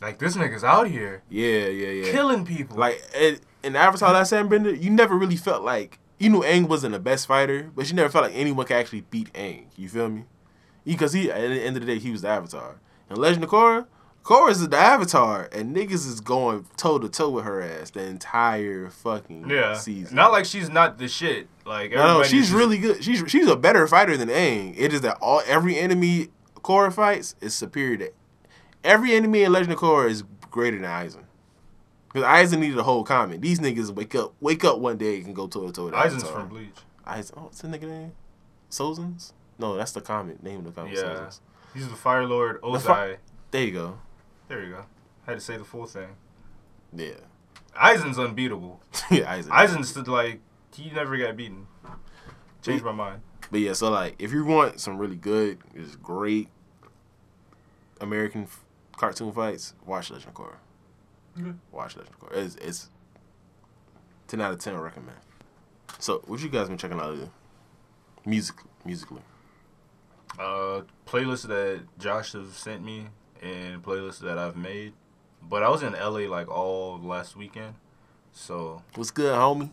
Like 0.00 0.18
this 0.18 0.36
nigga's 0.36 0.64
out 0.64 0.88
here 0.88 1.22
yeah, 1.30 1.66
yeah, 1.68 1.88
yeah. 1.88 2.12
killing 2.12 2.44
people. 2.44 2.76
Like 2.76 3.02
in 3.62 3.76
Avatar: 3.76 4.12
Last 4.12 4.32
Airbender, 4.32 4.80
you 4.80 4.90
never 4.90 5.16
really 5.16 5.36
felt 5.36 5.62
like 5.62 5.98
you 6.18 6.28
knew 6.30 6.42
Aang 6.42 6.68
wasn't 6.68 6.92
the 6.92 7.00
best 7.00 7.26
fighter, 7.26 7.70
but 7.74 7.88
you 7.88 7.94
never 7.94 8.08
felt 8.08 8.24
like 8.24 8.34
anyone 8.34 8.66
could 8.66 8.76
actually 8.76 9.02
beat 9.02 9.32
Aang. 9.32 9.66
You 9.76 9.88
feel 9.88 10.08
me? 10.08 10.24
Because 10.84 11.12
he, 11.12 11.30
at 11.30 11.40
the 11.40 11.62
end 11.62 11.76
of 11.76 11.84
the 11.84 11.92
day, 11.92 11.98
he 12.00 12.10
was 12.10 12.22
the 12.22 12.28
Avatar. 12.28 12.80
And 13.08 13.18
Legend 13.18 13.44
of 13.44 13.50
Korra, 13.50 13.86
Korra 14.22 14.50
is 14.50 14.66
the 14.68 14.76
Avatar, 14.76 15.48
and 15.52 15.74
niggas 15.74 16.06
is 16.06 16.20
going 16.20 16.64
toe 16.76 16.98
to 16.98 17.08
toe 17.08 17.28
with 17.30 17.44
her 17.44 17.60
ass 17.60 17.90
the 17.90 18.04
entire 18.04 18.88
fucking 18.88 19.48
yeah, 19.50 19.74
season. 19.76 20.14
not 20.14 20.30
like 20.30 20.44
she's 20.44 20.68
not 20.70 20.98
the 20.98 21.08
shit. 21.08 21.48
Like 21.66 21.90
No, 21.90 22.18
no, 22.18 22.22
she's 22.22 22.46
just- 22.46 22.52
really 22.52 22.78
good. 22.78 23.02
She's 23.02 23.22
she's 23.26 23.48
a 23.48 23.56
better 23.56 23.86
fighter 23.88 24.16
than 24.16 24.28
Aang. 24.28 24.74
It 24.78 24.92
is 24.92 25.00
that 25.00 25.18
all 25.20 25.42
every 25.46 25.76
enemy 25.76 26.28
Korra 26.56 26.92
fights 26.92 27.34
is 27.40 27.52
superior 27.54 27.96
to 27.96 28.12
every 28.84 29.12
enemy 29.14 29.42
in 29.42 29.52
Legend 29.52 29.72
of 29.72 29.78
Korra 29.80 30.08
is 30.08 30.22
greater 30.50 30.78
than 30.78 30.88
Aizen. 30.88 31.24
Because 32.12 32.24
Aizen 32.28 32.58
needed 32.60 32.78
a 32.78 32.82
whole 32.84 33.02
comment. 33.04 33.42
These 33.42 33.58
niggas 33.58 33.90
wake 33.90 34.14
up 34.14 34.34
wake 34.40 34.64
up 34.64 34.78
one 34.78 34.98
day 34.98 35.16
and 35.16 35.24
can 35.24 35.34
go 35.34 35.48
toe 35.48 35.66
to 35.66 35.72
toe 35.72 35.86
with 35.86 35.94
Aizen's 35.94 36.22
from 36.28 36.48
Bleach. 36.48 36.68
Aizen. 37.06 37.32
Oh, 37.36 37.42
what's 37.44 37.60
the 37.60 37.68
nigga 37.68 37.88
name? 37.88 38.12
Sozin's? 38.70 39.32
No, 39.58 39.76
that's 39.76 39.92
the 39.92 40.00
comment. 40.00 40.42
Name 40.44 40.60
of 40.60 40.64
the 40.66 40.70
comment. 40.72 40.96
Yeah. 40.96 41.02
Sozin's. 41.02 41.40
He's 41.74 41.88
the 41.88 41.96
Fire 41.96 42.24
Lord 42.26 42.60
Ozai. 42.62 42.82
fi- 42.82 43.16
There 43.50 43.64
you 43.64 43.72
go. 43.72 43.98
There 44.52 44.64
you 44.64 44.70
go. 44.70 44.84
I 45.26 45.30
Had 45.30 45.38
to 45.38 45.40
say 45.40 45.56
the 45.56 45.64
full 45.64 45.86
thing. 45.86 46.08
Yeah. 46.94 47.14
Aizen's 47.74 48.18
unbeatable. 48.18 48.82
yeah, 49.10 49.34
Aizen. 49.34 49.48
Aizen's 49.48 49.88
stood 49.88 50.08
like 50.08 50.40
he 50.74 50.90
never 50.90 51.16
got 51.16 51.36
beaten. 51.38 51.66
Changed 52.60 52.84
my 52.84 52.92
mind. 52.92 53.22
But 53.50 53.60
yeah, 53.60 53.72
so 53.72 53.90
like, 53.90 54.14
if 54.18 54.30
you 54.30 54.44
want 54.44 54.78
some 54.78 54.98
really 54.98 55.16
good, 55.16 55.58
just 55.74 56.02
great 56.02 56.48
American 58.00 58.42
f- 58.42 58.62
cartoon 58.96 59.32
fights, 59.32 59.74
watch 59.86 60.10
Legend 60.10 60.28
of 60.28 60.34
Korra. 60.34 60.56
Okay. 61.40 61.56
Watch 61.70 61.96
Legend 61.96 62.14
of 62.14 62.28
Korra. 62.28 62.36
It's, 62.44 62.56
it's 62.56 62.90
ten 64.28 64.42
out 64.42 64.52
of 64.52 64.58
ten. 64.58 64.74
I 64.74 64.80
recommend. 64.80 65.16
So, 65.98 66.22
what 66.26 66.42
you 66.42 66.50
guys 66.50 66.68
been 66.68 66.76
checking 66.76 66.98
out? 67.00 67.10
Of 67.14 67.30
music, 68.26 68.56
musically. 68.84 69.22
Uh, 70.38 70.82
playlist 71.06 71.48
that 71.48 71.84
Josh 71.98 72.32
have 72.32 72.54
sent 72.54 72.84
me 72.84 73.06
and 73.42 73.82
playlists 73.82 74.20
that 74.20 74.38
I've 74.38 74.56
made. 74.56 74.92
But 75.42 75.62
I 75.62 75.68
was 75.68 75.82
in 75.82 75.92
LA 75.92 76.28
like 76.30 76.48
all 76.48 76.98
last 77.00 77.36
weekend. 77.36 77.74
So, 78.34 78.82
What's 78.94 79.10
good, 79.10 79.34
homie? 79.34 79.68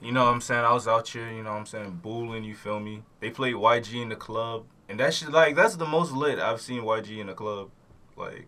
you 0.00 0.10
know 0.10 0.24
what 0.24 0.32
I'm 0.34 0.40
saying? 0.40 0.64
I 0.64 0.72
was 0.72 0.88
out 0.88 1.06
here, 1.06 1.30
you 1.30 1.42
know 1.44 1.52
what 1.52 1.58
I'm 1.60 1.66
saying, 1.66 2.00
booling, 2.02 2.42
you 2.42 2.56
feel 2.56 2.80
me? 2.80 3.02
They 3.20 3.30
played 3.30 3.54
YG 3.54 4.02
in 4.02 4.08
the 4.08 4.16
club. 4.16 4.64
And 4.88 4.98
that 4.98 5.14
shit, 5.14 5.30
like, 5.30 5.54
that's 5.54 5.76
the 5.76 5.86
most 5.86 6.10
lit 6.12 6.40
I've 6.40 6.60
seen 6.60 6.82
YG 6.82 7.18
in 7.18 7.28
the 7.28 7.34
club. 7.34 7.70
Like, 8.16 8.46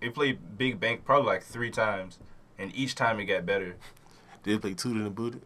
they 0.00 0.10
played 0.10 0.58
Big 0.58 0.78
Bank 0.78 1.04
probably 1.06 1.26
like 1.26 1.42
three 1.42 1.70
times. 1.70 2.18
And 2.58 2.74
each 2.74 2.94
time 2.94 3.18
it 3.18 3.24
got 3.24 3.46
better. 3.46 3.76
Did 4.42 4.54
they 4.54 4.58
play 4.58 4.74
Toot 4.74 4.96
It 4.96 5.00
and 5.00 5.14
Boot 5.14 5.36
It? 5.36 5.42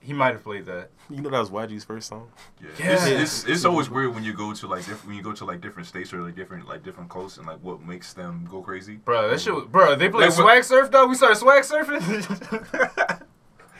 He 0.00 0.12
might 0.12 0.32
have 0.32 0.44
played 0.44 0.64
that. 0.66 0.90
You 1.10 1.20
know 1.20 1.28
that 1.30 1.38
was 1.40 1.50
YG's 1.50 1.84
first 1.84 2.08
song. 2.08 2.30
Yeah, 2.62 2.68
Yeah. 2.78 2.92
It's, 2.94 3.42
it's 3.42 3.44
it's 3.48 3.64
always 3.64 3.90
weird 3.90 4.14
when 4.14 4.22
you 4.24 4.32
go 4.32 4.52
to 4.54 4.66
like 4.66 4.86
diff- 4.86 5.04
when 5.06 5.16
you 5.16 5.22
go 5.22 5.32
to 5.32 5.44
like 5.44 5.60
different 5.60 5.88
states 5.88 6.12
or 6.12 6.22
like 6.22 6.36
different 6.36 6.68
like 6.68 6.82
different 6.84 7.10
coasts 7.10 7.36
and 7.38 7.46
like 7.46 7.58
what 7.62 7.82
makes 7.82 8.12
them 8.12 8.46
go 8.50 8.62
crazy. 8.62 8.96
Bro, 8.96 9.28
that 9.30 9.40
shit, 9.40 9.54
was- 9.54 9.64
bro, 9.66 9.96
they 9.96 10.08
play 10.08 10.26
Like, 10.26 10.32
swag 10.34 10.58
what- 10.58 10.64
surf 10.64 10.90
though. 10.90 11.06
We 11.06 11.14
started 11.16 11.36
swag 11.36 11.62
surfing. 11.64 13.22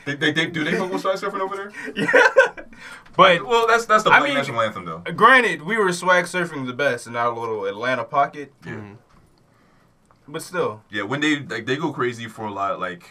They, 0.05 0.15
they, 0.15 0.31
they 0.31 0.47
do 0.47 0.63
they 0.63 0.75
fuck 0.75 0.91
with 0.91 1.01
swag 1.01 1.17
surfing 1.17 1.41
over 1.41 1.55
there? 1.55 1.71
yeah, 1.93 2.09
but 3.17 3.45
Well, 3.45 3.67
that's 3.67 3.85
that's 3.85 4.03
the 4.03 4.09
I 4.09 4.19
black 4.19 4.29
mean- 4.29 4.37
national 4.37 4.61
anthem 4.61 4.85
though. 4.85 4.99
granted, 5.13 5.61
we 5.61 5.77
were 5.77 5.91
swag 5.93 6.25
surfing 6.25 6.65
the 6.65 6.73
best 6.73 7.05
in 7.05 7.15
our 7.15 7.37
little 7.37 7.65
Atlanta 7.65 8.05
pocket. 8.05 8.53
Yeah. 8.65 8.73
Mhm. 8.75 8.97
But 10.27 10.41
still, 10.41 10.83
Yeah, 10.89 11.03
when 11.03 11.19
they 11.21 11.39
like 11.41 11.65
they 11.65 11.75
go 11.75 11.91
crazy 11.91 12.27
for 12.27 12.45
a 12.45 12.51
lot 12.51 12.79
like. 12.79 13.03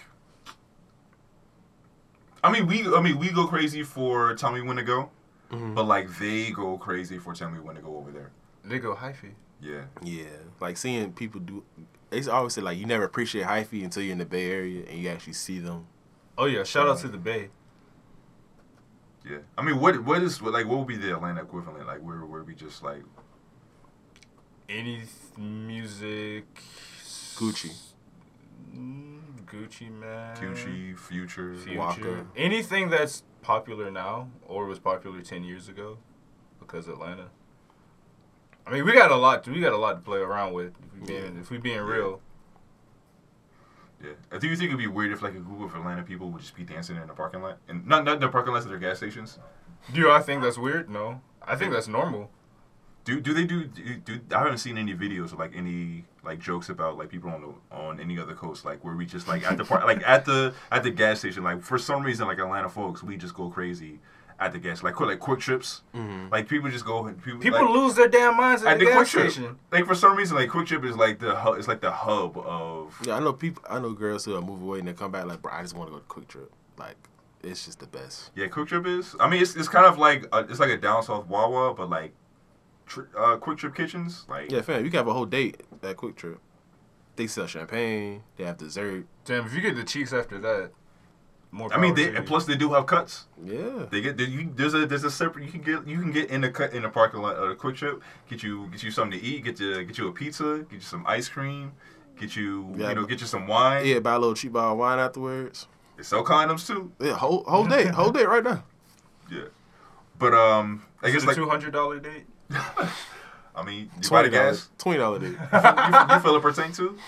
I 2.42 2.52
mean 2.52 2.66
we 2.66 2.86
I 2.94 3.00
mean 3.00 3.18
we 3.18 3.30
go 3.30 3.46
crazy 3.46 3.82
for 3.82 4.34
tell 4.34 4.52
me 4.52 4.60
when 4.62 4.76
to 4.76 4.82
go, 4.82 5.10
Mhm. 5.50 5.74
but 5.74 5.84
like 5.84 6.08
they 6.18 6.50
go 6.50 6.78
crazy 6.78 7.18
for 7.18 7.34
tell 7.34 7.50
me 7.50 7.58
when 7.60 7.76
to 7.76 7.82
go 7.82 7.96
over 7.96 8.10
there. 8.10 8.30
they 8.64 8.78
go 8.78 8.94
hyphy. 8.94 9.32
Yeah. 9.60 9.84
Yeah, 10.02 10.26
like 10.60 10.76
seeing 10.76 11.12
people 11.12 11.40
do. 11.40 11.64
They 12.10 12.22
always 12.28 12.52
say 12.54 12.60
like 12.60 12.78
you 12.78 12.86
never 12.86 13.04
appreciate 13.04 13.46
hyphy 13.46 13.82
until 13.82 14.02
you're 14.02 14.12
in 14.12 14.18
the 14.18 14.24
Bay 14.26 14.50
Area 14.50 14.84
and 14.88 14.98
you 15.00 15.08
actually 15.08 15.32
see 15.32 15.58
them. 15.58 15.86
Oh 16.36 16.44
yeah, 16.46 16.62
shout 16.64 16.86
out 16.88 16.98
to 16.98 17.08
the 17.08 17.18
Bay. 17.18 17.50
Yeah. 19.28 19.38
I 19.58 19.62
mean 19.62 19.80
what 19.80 20.02
what 20.04 20.22
is 20.22 20.40
what, 20.40 20.52
like 20.52 20.66
what 20.66 20.78
would 20.78 20.86
be 20.88 20.96
the 20.96 21.12
Atlanta 21.14 21.42
equivalent 21.42 21.86
like 21.86 22.00
where 22.00 22.24
where 22.24 22.42
we 22.44 22.54
just 22.54 22.82
like 22.82 23.02
Any 24.68 25.02
music. 25.36 26.44
Gucci. 27.36 27.72
Mm, 28.76 29.07
Gucci 29.50 29.90
Mane. 29.90 30.36
Gucci, 30.36 30.98
Future, 30.98 31.54
Future. 31.54 31.78
Walker. 31.78 32.26
Anything 32.36 32.90
that's 32.90 33.22
popular 33.42 33.90
now 33.90 34.30
or 34.46 34.66
was 34.66 34.78
popular 34.78 35.20
ten 35.22 35.44
years 35.44 35.68
ago, 35.68 35.98
because 36.58 36.88
Atlanta. 36.88 37.28
I 38.66 38.72
mean, 38.72 38.84
we 38.84 38.92
got 38.92 39.10
a 39.10 39.16
lot. 39.16 39.46
We 39.48 39.60
got 39.60 39.72
a 39.72 39.78
lot 39.78 39.94
to 39.94 40.00
play 40.00 40.18
around 40.18 40.52
with. 40.52 40.74
If 40.94 41.00
we 41.00 41.06
being, 41.06 41.38
if 41.38 41.50
we 41.50 41.58
being 41.58 41.80
real. 41.80 42.20
Yeah. 44.02 44.38
Do 44.38 44.46
you 44.46 44.54
think 44.54 44.68
it'd 44.68 44.78
be 44.78 44.86
weird 44.86 45.10
if 45.10 45.22
like 45.22 45.34
a 45.34 45.40
group 45.40 45.62
of 45.62 45.74
Atlanta 45.74 46.02
people 46.02 46.30
would 46.30 46.40
just 46.40 46.54
be 46.54 46.62
dancing 46.62 46.96
in 46.96 47.06
the 47.06 47.14
parking 47.14 47.42
lot 47.42 47.58
and 47.68 47.84
not 47.86 48.04
not 48.04 48.20
the 48.20 48.28
parking 48.28 48.52
lots 48.52 48.64
of 48.64 48.70
their 48.70 48.78
gas 48.78 48.98
stations? 48.98 49.38
Do 49.92 50.10
I 50.10 50.20
think 50.20 50.42
that's 50.42 50.58
weird? 50.58 50.88
No, 50.88 51.20
I 51.42 51.56
think 51.56 51.72
that's 51.72 51.88
normal. 51.88 52.30
Do 53.04 53.20
do 53.20 53.32
they 53.32 53.44
do, 53.44 53.64
do 53.64 53.96
do 53.96 54.20
I 54.32 54.38
haven't 54.40 54.58
seen 54.58 54.78
any 54.78 54.94
videos 54.94 55.32
of 55.32 55.38
like 55.38 55.52
any 55.56 56.04
like 56.28 56.38
jokes 56.38 56.68
about 56.68 56.96
like 56.98 57.08
people 57.08 57.30
on 57.30 57.40
the 57.42 57.76
on 57.76 57.98
any 58.00 58.18
other 58.18 58.34
coast 58.34 58.64
like 58.64 58.84
where 58.84 58.94
we 58.94 59.04
just 59.06 59.26
like 59.26 59.42
at 59.50 59.56
the 59.56 59.64
par- 59.64 59.84
like 59.86 60.02
at 60.06 60.24
the 60.24 60.54
at 60.70 60.82
the 60.82 60.90
gas 60.90 61.18
station 61.20 61.42
like 61.42 61.62
for 61.62 61.78
some 61.78 62.02
reason 62.02 62.26
like 62.26 62.38
Atlanta 62.38 62.68
folks 62.68 63.02
we 63.02 63.16
just 63.16 63.34
go 63.34 63.48
crazy 63.48 63.98
at 64.40 64.52
the 64.52 64.58
gas 64.58 64.82
like 64.84 64.94
quick 64.94 65.08
like 65.08 65.18
QuikTrips 65.18 65.80
Mm-hmm. 65.96 66.28
like 66.30 66.48
people 66.48 66.70
just 66.70 66.84
go 66.84 67.02
people, 67.24 67.40
People 67.40 67.60
like, 67.64 67.70
lose 67.74 67.94
their 67.94 68.06
damn 68.08 68.36
minds 68.36 68.62
at 68.62 68.74
at 68.74 68.78
the, 68.78 68.84
the 68.84 68.90
gas 68.92 68.96
quick 68.96 69.08
trip 69.24 69.32
station. 69.32 69.56
like 69.72 69.84
for 69.86 69.94
some 69.96 70.14
reason 70.16 70.36
like 70.36 70.48
QuikTrip 70.50 70.84
is 70.84 70.96
like 70.96 71.18
the 71.18 71.34
hub 71.34 71.58
it's 71.58 71.66
like 71.66 71.80
the 71.80 71.90
hub 71.90 72.36
of 72.38 72.96
Yeah, 73.04 73.16
I 73.16 73.20
know 73.20 73.32
people. 73.32 73.62
I 73.68 73.80
know 73.80 73.92
girls 73.94 74.24
who 74.26 74.40
move 74.40 74.62
away 74.62 74.78
and 74.80 74.86
they 74.88 74.92
come 74.92 75.10
back 75.10 75.24
like, 75.26 75.42
bro, 75.42 75.52
I 75.52 75.62
just 75.62 75.74
want 75.74 75.88
to 75.90 75.92
go 75.96 75.98
to 75.98 76.04
QuikTrip. 76.14 76.48
Like, 76.78 76.96
it's 77.42 77.64
just 77.64 77.80
the 77.80 77.86
best. 77.88 78.30
Yeah, 78.36 78.46
QuikTrip 78.46 78.86
is. 78.86 79.16
I 79.18 79.28
mean, 79.28 79.42
it's, 79.42 79.56
it's 79.56 79.68
kind 79.68 79.86
of 79.86 79.98
like 79.98 80.26
a, 80.32 80.38
it's 80.50 80.60
like 80.60 80.70
a 80.70 80.76
down 80.76 81.02
south 81.02 81.26
Wawa, 81.26 81.74
but 81.74 81.88
like 81.90 82.12
tri- 82.88 83.04
uh, 83.16 83.36
QuikTrip 83.36 83.74
kitchens. 83.74 84.24
Like 84.28 84.50
Yeah, 84.50 84.62
fam, 84.62 84.84
you 84.84 84.90
can 84.90 84.98
have 84.98 85.08
a 85.08 85.12
whole 85.12 85.26
date 85.26 85.62
at 85.82 85.96
QuikTrip. 85.96 86.38
They 87.16 87.26
sell 87.26 87.46
champagne. 87.46 88.22
They 88.36 88.44
have 88.44 88.58
dessert. 88.58 89.06
Damn, 89.24 89.46
if 89.46 89.54
you 89.54 89.60
get 89.60 89.76
the 89.76 89.84
cheeks 89.84 90.12
after 90.12 90.38
that, 90.38 90.70
more. 91.50 91.72
I 91.72 91.78
mean, 91.78 91.94
they, 91.94 92.14
and 92.14 92.26
plus 92.26 92.44
they 92.44 92.54
do 92.56 92.72
have 92.74 92.86
cuts. 92.86 93.26
Yeah. 93.44 93.86
They 93.90 94.00
get 94.00 94.16
they, 94.16 94.24
you, 94.24 94.52
there's 94.54 94.74
a 94.74 94.86
there's 94.86 95.04
a 95.04 95.10
separate 95.10 95.44
you 95.44 95.50
can 95.50 95.62
get 95.62 95.86
you 95.86 96.00
can 96.00 96.12
get 96.12 96.30
in 96.30 96.42
the 96.42 96.50
cut 96.50 96.72
in 96.72 96.82
the 96.82 96.88
parking 96.88 97.20
lot 97.20 97.36
of 97.36 97.50
a 97.50 97.54
QuikTrip. 97.56 98.00
Get 98.28 98.42
you 98.42 98.68
get 98.70 98.82
you 98.82 98.90
something 98.90 99.18
to 99.18 99.24
eat. 99.24 99.44
Get 99.44 99.58
you 99.60 99.82
get 99.84 99.98
you 99.98 100.08
a 100.08 100.12
pizza. 100.12 100.58
Get 100.70 100.72
you 100.72 100.80
some 100.80 101.04
ice 101.06 101.28
cream. 101.28 101.72
Get 102.20 102.36
you 102.36 102.72
Yeah, 102.76 102.90
you 102.90 102.94
know 102.96 103.04
get 103.06 103.20
you 103.20 103.26
some 103.26 103.46
wine. 103.46 103.86
Yeah, 103.86 103.98
buy 104.00 104.14
a 104.14 104.18
little 104.18 104.34
cheap 104.34 104.52
bottle 104.52 104.72
of 104.72 104.78
wine 104.78 104.98
afterwards. 104.98 105.66
They 105.96 106.02
sell 106.04 106.24
condoms 106.24 106.66
too. 106.66 106.92
Yeah, 107.00 107.14
whole 107.14 107.42
whole 107.44 107.66
day, 107.66 107.86
whole 108.00 108.12
day 108.12 108.24
right 108.24 108.44
now. 108.44 108.62
Yeah, 109.30 109.46
but 110.18 110.34
um, 110.34 110.84
I 111.02 111.08
Is 111.08 111.14
guess 111.14 111.22
it 111.22 111.24
a 111.24 111.28
like 111.28 111.36
two 111.36 111.48
hundred 111.48 111.72
dollar 111.72 111.98
date. 111.98 112.26
I 113.54 113.64
mean 113.64 113.90
you 114.02 114.10
buy 114.10 114.22
the 114.22 114.30
gas. 114.30 114.68
Twenty 114.78 114.98
dollar 114.98 115.18
day. 115.20 115.26
you, 115.26 115.32
you, 115.32 115.36
you 115.36 116.20
fill 116.20 116.36
up 116.36 116.42
her 116.42 116.52
tank 116.52 116.74
too. 116.74 116.98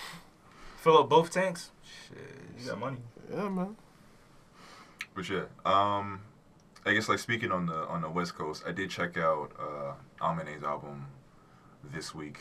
Fill 0.77 0.97
up 0.97 1.09
both 1.09 1.31
tanks. 1.31 1.71
Shit, 1.83 2.17
you 2.59 2.67
got 2.67 2.79
money. 2.79 2.97
Yeah, 3.31 3.49
man. 3.49 3.75
But 5.13 5.29
yeah, 5.29 5.43
um, 5.65 6.21
I 6.85 6.93
guess 6.93 7.09
like 7.09 7.19
speaking 7.19 7.51
on 7.51 7.65
the 7.65 7.87
on 7.87 8.01
the 8.01 8.09
West 8.09 8.35
Coast, 8.35 8.63
I 8.67 8.71
did 8.71 8.89
check 8.89 9.17
out 9.17 9.51
uh, 9.59 9.93
Amine's 10.25 10.63
album 10.63 11.07
this 11.93 12.13
week. 12.15 12.39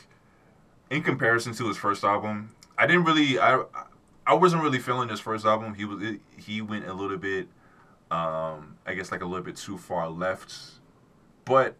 In 0.88 1.02
comparison 1.02 1.54
to 1.54 1.68
his 1.68 1.76
first 1.76 2.02
album, 2.04 2.50
I 2.78 2.86
didn't 2.86 3.04
really 3.04 3.38
I 3.38 3.62
I 4.26 4.34
wasn't 4.34 4.62
really 4.62 4.78
feeling 4.78 5.08
his 5.08 5.20
first 5.20 5.44
album. 5.44 5.74
He 5.74 5.84
was 5.84 6.02
it, 6.02 6.20
he 6.36 6.60
went 6.62 6.86
a 6.86 6.94
little 6.94 7.16
bit, 7.18 7.48
um, 8.10 8.76
I 8.86 8.94
guess 8.94 9.10
like 9.12 9.22
a 9.22 9.26
little 9.26 9.44
bit 9.44 9.56
too 9.56 9.76
far 9.78 10.08
left, 10.08 10.54
but 11.44 11.76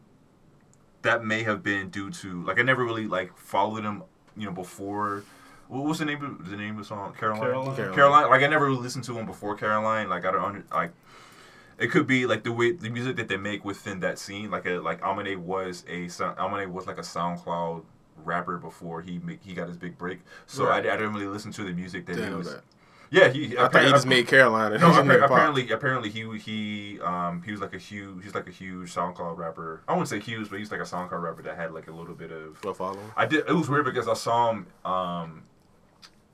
that 1.03 1.25
may 1.25 1.43
have 1.43 1.63
been 1.63 1.91
due 1.91 2.11
to 2.11 2.43
like 2.45 2.59
I 2.59 2.63
never 2.63 2.85
really 2.85 3.07
like 3.07 3.37
followed 3.37 3.85
him, 3.85 4.03
you 4.37 4.47
know, 4.47 4.53
before. 4.53 5.25
What 5.69 5.85
was 5.85 6.01
the 6.01 6.05
name 6.05 6.25
of 6.25 6.51
the 6.51 6.57
name 6.57 6.73
of 6.73 6.79
the 6.79 6.85
song? 6.85 7.15
Caroline. 7.19 7.43
Caroline. 7.43 7.77
Caroline. 7.77 7.95
Caroline. 7.95 8.31
Like 8.31 8.43
I 8.43 8.49
never 8.49 8.67
really 8.67 8.83
listened 8.83 9.05
to 9.05 9.19
him 9.19 9.27
before 9.27 9.57
Caroline. 9.57 10.09
Like 10.09 10.25
I 10.25 10.33
don't 10.33 10.45
under, 10.45 10.65
like. 10.73 10.93
It 11.79 11.91
could 11.91 12.07
be 12.07 12.27
like 12.27 12.45
the 12.45 12.53
way 12.53 12.73
the 12.73 12.91
music 12.91 13.17
that 13.17 13.29
they 13.29 13.39
make 13.39 13.65
within 13.65 14.01
that 14.01 14.19
scene. 14.19 14.51
Like 14.51 14.67
a 14.67 14.79
like 14.81 15.01
Amine 15.03 15.47
was 15.47 15.85
a 15.89 16.09
sou- 16.09 16.35
Amine 16.37 16.71
was 16.73 16.87
like 16.87 16.99
a 16.99 17.03
SoundCloud 17.03 17.85
rapper 18.25 18.59
before 18.59 19.01
he 19.01 19.19
make, 19.21 19.43
he 19.43 19.55
got 19.55 19.69
his 19.69 19.77
big 19.77 19.97
break. 19.97 20.21
So 20.47 20.67
I, 20.67 20.79
I 20.79 20.83
didn't 20.83 21.15
really 21.15 21.27
listen 21.27 21.53
to 21.53 21.65
the 21.65 21.73
music 21.73 22.05
that 22.07 22.17
Didn't 22.17 22.31
he 22.31 22.35
was. 22.35 22.53
that. 22.53 22.63
Yeah, 23.11 23.29
he. 23.29 23.59
I 23.59 23.69
thought 23.69 23.83
he 23.85 23.91
just 23.91 24.07
made 24.07 24.29
Carolina. 24.29 24.79
No, 24.79 24.91
He 24.93 24.99
appa- 24.99 25.25
apparently, 25.25 25.71
apparently 25.71 26.11
he 26.11 26.39
he 26.39 27.01
um 27.01 27.43
he 27.43 27.51
was 27.51 27.61
like 27.61 27.75
a 27.75 27.79
huge 27.79 28.23
he's 28.23 28.35
like 28.35 28.47
a 28.47 28.53
huge 28.53 28.93
song 28.93 29.15
SoundCloud 29.15 29.37
rapper. 29.37 29.83
I 29.89 29.93
wouldn't 29.93 30.09
say 30.09 30.21
huge, 30.21 30.49
but 30.49 30.59
he's 30.61 30.71
like 30.71 30.81
a 30.81 30.87
song 30.87 31.09
SoundCloud 31.09 31.23
rapper 31.23 31.43
that 31.43 31.57
had 31.57 31.73
like 31.75 31.89
a 31.89 31.93
little 31.93 32.15
bit 32.15 32.31
of 32.31 32.61
Go 32.61 32.73
follow. 32.73 33.01
I 33.17 33.27
did. 33.27 33.45
It 33.49 33.53
was 33.53 33.69
weird 33.69 33.85
because 33.85 34.07
I 34.07 34.15
saw 34.15 34.51
him 34.53 34.67
um, 34.85 35.43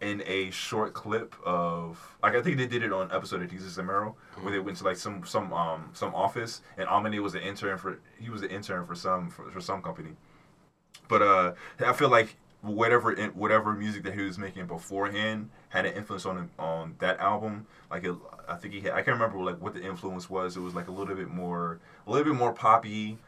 in 0.02 0.22
a 0.26 0.50
short 0.50 0.92
clip 0.92 1.34
of 1.46 1.98
like 2.22 2.34
I 2.34 2.42
think 2.42 2.58
they 2.58 2.66
did 2.66 2.82
it 2.82 2.92
on 2.92 3.10
episode 3.10 3.40
of 3.42 3.48
Desus 3.50 3.78
and 3.78 3.86
Mero 3.86 4.14
where 4.42 4.52
they 4.52 4.58
went 4.58 4.76
to 4.78 4.84
like 4.84 4.98
some 4.98 5.24
some 5.24 5.52
um 5.54 5.88
some 5.94 6.14
office 6.14 6.60
and 6.76 6.86
Amine 6.88 7.22
was 7.22 7.34
an 7.34 7.40
intern 7.40 7.78
for 7.78 7.98
he 8.20 8.28
was 8.28 8.42
an 8.42 8.50
intern 8.50 8.86
for 8.86 8.94
some 8.94 9.30
for, 9.30 9.50
for 9.50 9.62
some 9.62 9.80
company. 9.80 10.10
But 11.08 11.22
uh, 11.22 11.52
I 11.84 11.92
feel 11.94 12.10
like 12.10 12.36
whatever 12.66 13.12
in, 13.12 13.30
whatever 13.30 13.72
music 13.72 14.02
that 14.04 14.14
he 14.14 14.22
was 14.22 14.38
making 14.38 14.66
beforehand 14.66 15.50
had 15.68 15.86
an 15.86 15.94
influence 15.94 16.26
on 16.26 16.36
him, 16.36 16.50
on 16.58 16.94
that 16.98 17.18
album. 17.20 17.66
Like 17.90 18.04
it, 18.04 18.14
I 18.48 18.54
think 18.54 18.74
he 18.74 18.80
had, 18.80 18.92
I 18.92 19.02
can't 19.02 19.18
remember 19.18 19.38
like 19.42 19.60
what 19.60 19.74
the 19.74 19.82
influence 19.82 20.28
was. 20.28 20.56
It 20.56 20.60
was 20.60 20.74
like 20.74 20.88
a 20.88 20.92
little 20.92 21.14
bit 21.14 21.28
more 21.28 21.80
a 22.06 22.10
little 22.10 22.24
bit 22.32 22.38
more 22.38 22.52
poppy. 22.52 23.18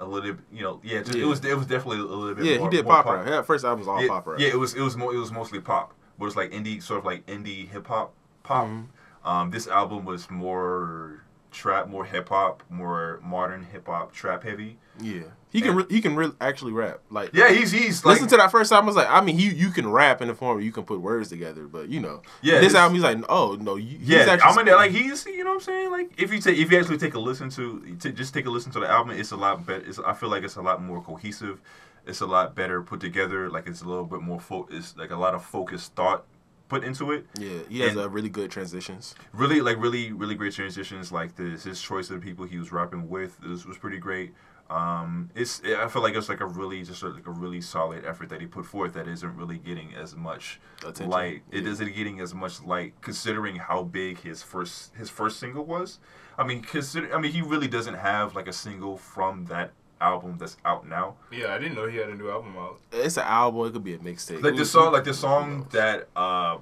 A 0.00 0.04
little, 0.04 0.32
bit, 0.32 0.44
you 0.52 0.62
know, 0.62 0.80
yeah, 0.84 1.00
just, 1.00 1.16
Yeah. 1.16 1.24
it 1.24 1.26
was 1.26 1.44
it 1.44 1.56
was 1.56 1.66
definitely 1.66 1.98
a 1.98 2.02
little 2.02 2.32
bit. 2.32 2.44
Yeah, 2.44 2.58
more, 2.58 2.70
he 2.70 2.76
did 2.76 2.86
pop 2.86 3.04
rap. 3.04 3.26
Yeah, 3.26 3.42
first 3.42 3.64
album 3.64 3.80
was 3.80 3.88
all 3.88 4.00
yeah, 4.00 4.06
pop 4.08 4.28
rap. 4.28 4.38
Yeah, 4.38 4.46
it 4.48 4.58
was 4.58 4.74
it 4.74 4.80
was 4.80 4.96
more 4.96 5.12
it 5.12 5.18
was 5.18 5.32
mostly 5.32 5.60
pop, 5.60 5.92
but 6.16 6.24
it 6.24 6.26
was 6.26 6.36
like 6.36 6.52
indie 6.52 6.80
sort 6.80 7.00
of 7.00 7.04
like 7.04 7.26
indie 7.26 7.68
hip 7.68 7.88
hop 7.88 8.14
pop. 8.44 8.66
Mhm. 8.68 8.86
Um, 9.24 9.50
this 9.50 9.66
album 9.66 10.04
was 10.04 10.30
more 10.30 11.24
trap, 11.58 11.88
more 11.88 12.04
hip 12.04 12.28
hop, 12.28 12.62
more 12.70 13.20
modern 13.22 13.64
hip 13.64 13.86
hop, 13.86 14.12
trap 14.12 14.44
heavy. 14.44 14.78
Yeah, 15.00 15.22
he 15.50 15.60
can 15.60 15.74
re- 15.76 15.86
he 15.90 16.00
can 16.00 16.16
really 16.16 16.34
actually 16.40 16.72
rap. 16.72 17.00
Like 17.10 17.30
Yeah, 17.32 17.50
he's 17.50 17.70
he's 17.72 18.04
like 18.04 18.14
listen 18.14 18.28
to 18.28 18.36
that 18.38 18.50
first 18.50 18.72
album. 18.72 18.86
I 18.86 18.88
was 18.88 18.96
like, 18.96 19.10
I 19.10 19.20
mean, 19.20 19.36
he 19.38 19.48
you 19.50 19.70
can 19.70 19.90
rap 19.90 20.20
in 20.22 20.28
the 20.28 20.34
form 20.34 20.56
where 20.56 20.64
you 20.64 20.72
can 20.72 20.84
put 20.84 21.00
words 21.00 21.28
together, 21.28 21.66
but 21.66 21.88
you 21.88 22.00
know, 22.00 22.22
Yeah, 22.42 22.54
this 22.60 22.68
this- 22.72 22.74
album 22.76 22.94
he's 22.94 23.02
like, 23.04 23.18
oh 23.28 23.56
no, 23.60 23.76
you, 23.76 23.98
he's 23.98 24.08
yeah. 24.08 24.18
actually 24.20 24.50
I'm 24.50 24.58
in 24.60 24.66
there 24.66 24.76
like 24.76 24.90
he's 24.92 25.24
you 25.26 25.44
know 25.44 25.50
what 25.50 25.54
I'm 25.56 25.60
saying 25.60 25.90
like 25.90 26.12
if 26.16 26.32
you 26.32 26.40
take 26.40 26.58
if 26.58 26.70
you 26.72 26.78
actually 26.78 26.98
take 26.98 27.14
a 27.14 27.20
listen 27.20 27.50
to 27.50 27.96
to 28.00 28.12
just 28.12 28.32
take 28.34 28.46
a 28.46 28.50
listen 28.50 28.72
to 28.72 28.80
the 28.80 28.88
album, 28.88 29.16
it's 29.18 29.30
a 29.32 29.36
lot 29.36 29.64
better. 29.66 29.84
It's, 29.86 29.98
I 29.98 30.14
feel 30.14 30.28
like 30.30 30.42
it's 30.44 30.56
a 30.56 30.62
lot 30.62 30.82
more 30.82 31.00
cohesive. 31.02 31.60
It's 32.06 32.20
a 32.22 32.26
lot 32.26 32.54
better 32.54 32.82
put 32.82 33.00
together. 33.00 33.50
Like 33.50 33.66
it's 33.66 33.82
a 33.82 33.88
little 33.88 34.06
bit 34.06 34.20
more 34.22 34.40
fo- 34.40 34.68
It's 34.70 34.96
like 34.96 35.10
a 35.10 35.16
lot 35.16 35.34
of 35.34 35.44
focused 35.44 35.94
thought 35.94 36.24
put 36.68 36.84
into 36.84 37.12
it. 37.12 37.26
yeah, 37.38 37.58
he 37.68 37.80
has 37.80 37.96
uh, 37.96 38.08
really 38.10 38.28
good 38.28 38.50
transitions. 38.50 39.14
really 39.32 39.60
like 39.60 39.78
really 39.78 40.12
really 40.12 40.34
great 40.34 40.52
transitions 40.52 41.10
like 41.10 41.34
this 41.36 41.64
his 41.64 41.80
choice 41.80 42.10
of 42.10 42.20
the 42.20 42.24
people 42.26 42.44
he 42.44 42.58
was 42.58 42.70
rapping 42.72 43.08
with 43.08 43.38
this 43.40 43.64
was 43.64 43.78
pretty 43.78 43.98
great 43.98 44.34
um 44.70 45.30
it's 45.34 45.62
i 45.64 45.88
feel 45.88 46.02
like 46.02 46.14
it's 46.14 46.28
like 46.28 46.40
a 46.42 46.46
really 46.46 46.82
just 46.82 47.02
like 47.02 47.26
a 47.26 47.30
really 47.30 47.60
solid 47.60 48.04
effort 48.04 48.28
that 48.28 48.38
he 48.40 48.46
put 48.46 48.66
forth 48.66 48.92
that 48.92 49.08
isn't 49.08 49.34
really 49.34 49.56
getting 49.56 49.94
as 49.94 50.14
much 50.14 50.60
Attention. 50.80 51.08
light 51.08 51.42
it 51.50 51.64
Yeah. 51.64 51.70
isn't 51.70 51.94
getting 51.94 52.20
as 52.20 52.34
much 52.34 52.62
light 52.62 52.92
considering 53.00 53.56
how 53.56 53.82
big 53.82 54.20
his 54.20 54.42
first 54.42 54.94
his 54.94 55.08
first 55.08 55.38
single 55.40 55.64
was 55.64 55.98
i 56.36 56.44
mean 56.44 56.60
consider 56.60 57.14
i 57.16 57.18
mean 57.18 57.32
he 57.32 57.40
really 57.40 57.66
doesn't 57.68 57.94
have 57.94 58.34
like 58.36 58.46
a 58.46 58.52
single 58.52 58.98
from 58.98 59.46
that 59.46 59.70
album 60.00 60.36
that's 60.38 60.56
out 60.64 60.88
now 60.88 61.14
Yeah, 61.30 61.54
I 61.54 61.58
didn't 61.58 61.74
know 61.74 61.86
he 61.88 61.96
had 61.96 62.08
a 62.08 62.14
new 62.14 62.30
album 62.30 62.56
out. 62.56 62.78
It's 62.92 63.16
an 63.16 63.24
album. 63.24 63.66
It 63.66 63.72
could 63.72 63.84
be 63.84 63.94
a 63.94 63.98
mixtape. 63.98 64.42
like 64.42 64.52
Who- 64.52 64.58
the 64.60 64.64
song 64.64 64.92
like 64.92 65.04
the 65.04 65.14
song 65.14 65.66
that 65.72 66.08
uh 66.16 66.58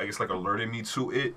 i 0.00 0.04
guess 0.06 0.20
like 0.20 0.30
alerted 0.30 0.70
me 0.70 0.82
to 0.82 1.10
it 1.10 1.34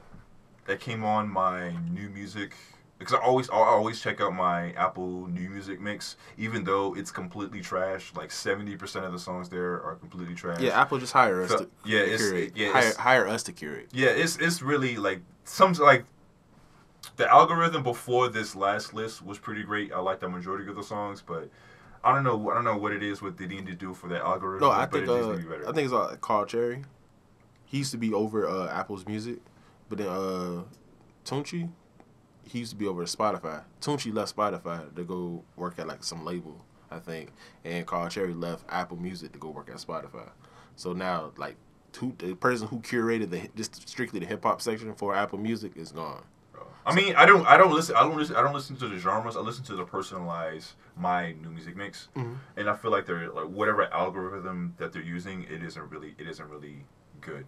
that 0.66 0.80
came 0.80 1.04
on 1.04 1.28
my 1.28 1.72
new 1.92 2.10
music 2.10 2.54
because 3.00 3.14
i 3.16 3.18
always 3.18 3.50
i 3.50 3.54
always 3.56 4.00
check 4.00 4.22
out 4.22 4.34
my 4.34 4.72
apple 4.74 5.28
new 5.28 5.50
music 5.50 5.82
mix 5.82 6.16
even 6.38 6.64
though 6.64 6.96
it's 6.96 7.10
completely 7.12 7.60
trash 7.60 8.14
like 8.16 8.30
70% 8.30 9.04
of 9.04 9.12
the 9.12 9.18
songs 9.20 9.50
there 9.50 9.82
are 9.84 9.96
completely 10.00 10.36
trash 10.36 10.62
Yeah, 10.62 10.80
Apple 10.80 11.00
just 11.00 11.12
hire 11.14 11.42
us. 11.42 11.50
So- 11.50 11.58
to 11.60 11.70
yeah, 11.84 12.00
it's- 12.02 12.22
curate. 12.22 12.52
yeah, 12.56 12.68
hire, 12.72 12.80
it's- 12.82 12.96
hire 12.98 13.28
us 13.28 13.44
to 13.44 13.52
curate. 13.52 13.90
yeah 13.92 14.10
it's 14.10 14.38
it's 14.38 14.62
really 14.62 14.96
like 14.98 15.22
some 15.44 15.74
like 15.74 16.06
the 17.18 17.32
algorithm 17.32 17.84
before 17.84 18.30
this 18.30 18.56
last 18.56 18.94
list 18.94 19.24
was 19.26 19.38
pretty 19.38 19.64
great 19.64 19.92
i 19.94 20.00
like 20.00 20.20
the 20.20 20.30
majority 20.30 20.70
of 20.70 20.76
the 20.76 20.84
songs 20.84 21.22
but 21.26 21.50
I 22.04 22.14
don't 22.14 22.24
know. 22.24 22.50
I 22.50 22.56
don't 22.56 22.64
know 22.64 22.78
what 22.78 22.94
it 22.94 23.04
is. 23.04 23.22
What 23.22 23.38
they 23.38 23.46
need 23.46 23.68
to 23.68 23.74
do 23.74 23.94
for 23.94 24.08
that 24.10 24.22
algorithm. 24.22 24.68
No, 24.68 24.74
I 24.74 24.86
think 24.86 25.08
uh, 25.08 25.34
to 25.34 25.38
be 25.38 25.44
better. 25.44 25.70
I 25.70 25.72
think 25.72 25.86
it's 25.86 25.94
uh, 25.94 26.16
Carl 26.20 26.46
Chery. 26.46 26.84
He 27.66 27.78
used 27.80 27.92
to 27.92 27.98
be 27.98 28.14
over 28.14 28.48
uh, 28.48 28.70
Apple's 28.70 29.06
music, 29.06 29.40
but 29.88 30.00
then 30.00 30.08
uh, 30.08 30.64
Tunchi, 31.24 31.70
he 32.44 32.60
used 32.60 32.72
to 32.72 32.78
be 32.78 32.88
over 32.88 33.06
Spotify. 33.06 33.64
Tunchi 33.82 34.14
left 34.14 34.36
Spotify 34.36 34.94
to 34.96 35.04
go 35.04 35.44
work 35.56 35.80
at 35.80 35.88
like 35.88 36.04
some 36.04 36.26
label, 36.26 36.66
I 36.90 37.00
think, 37.00 37.32
and 37.64 37.86
Carl 37.86 38.10
Chery 38.10 38.34
left 38.34 38.66
Apple 38.68 38.98
Music 38.98 39.32
to 39.34 39.40
go 39.40 39.50
work 39.50 39.70
at 39.70 39.78
Spotify. 39.78 40.30
So 40.76 40.94
now, 40.94 41.32
like, 41.38 41.56
who, 41.98 42.14
the 42.18 42.34
person 42.34 42.68
who 42.68 42.80
curated 42.80 43.30
the 43.30 43.48
just 43.56 43.88
strictly 43.88 44.20
the 44.20 44.26
hip 44.26 44.44
hop 44.44 44.62
section 44.62 44.94
for 44.96 45.16
Apple 45.16 45.38
Music 45.38 45.74
is 45.76 45.92
gone. 45.92 46.24
I 46.86 46.96
mean, 46.96 47.16
I 47.16 47.26
don't, 47.26 47.46
I 47.46 47.58
don't 47.58 47.72
listen, 47.74 47.96
I 47.96 48.02
don't 48.02 48.18
listen, 48.18 48.36
I 48.36 48.42
don't 48.42 48.54
listen 48.54 48.76
to 48.78 48.88
the 48.88 48.98
genres. 48.98 49.38
I 49.38 49.40
listen 49.42 49.64
to 49.66 49.76
the 49.76 49.84
personalized 49.86 50.74
my 50.98 51.34
new 51.34 51.50
music 51.52 51.76
mix, 51.76 52.08
Mhm. 52.16 52.38
and 52.58 52.70
I 52.70 52.76
feel 52.76 52.90
like 52.92 53.06
they're 53.06 53.30
like 53.32 53.48
whatever 53.48 53.84
algorithm 53.94 54.74
that 54.78 54.92
they're 54.94 55.02
using, 55.02 55.44
it 55.44 55.62
isn't 55.64 55.90
really, 55.92 56.16
it 56.18 56.28
isn't 56.28 56.50
really 56.50 56.86
good. 57.22 57.46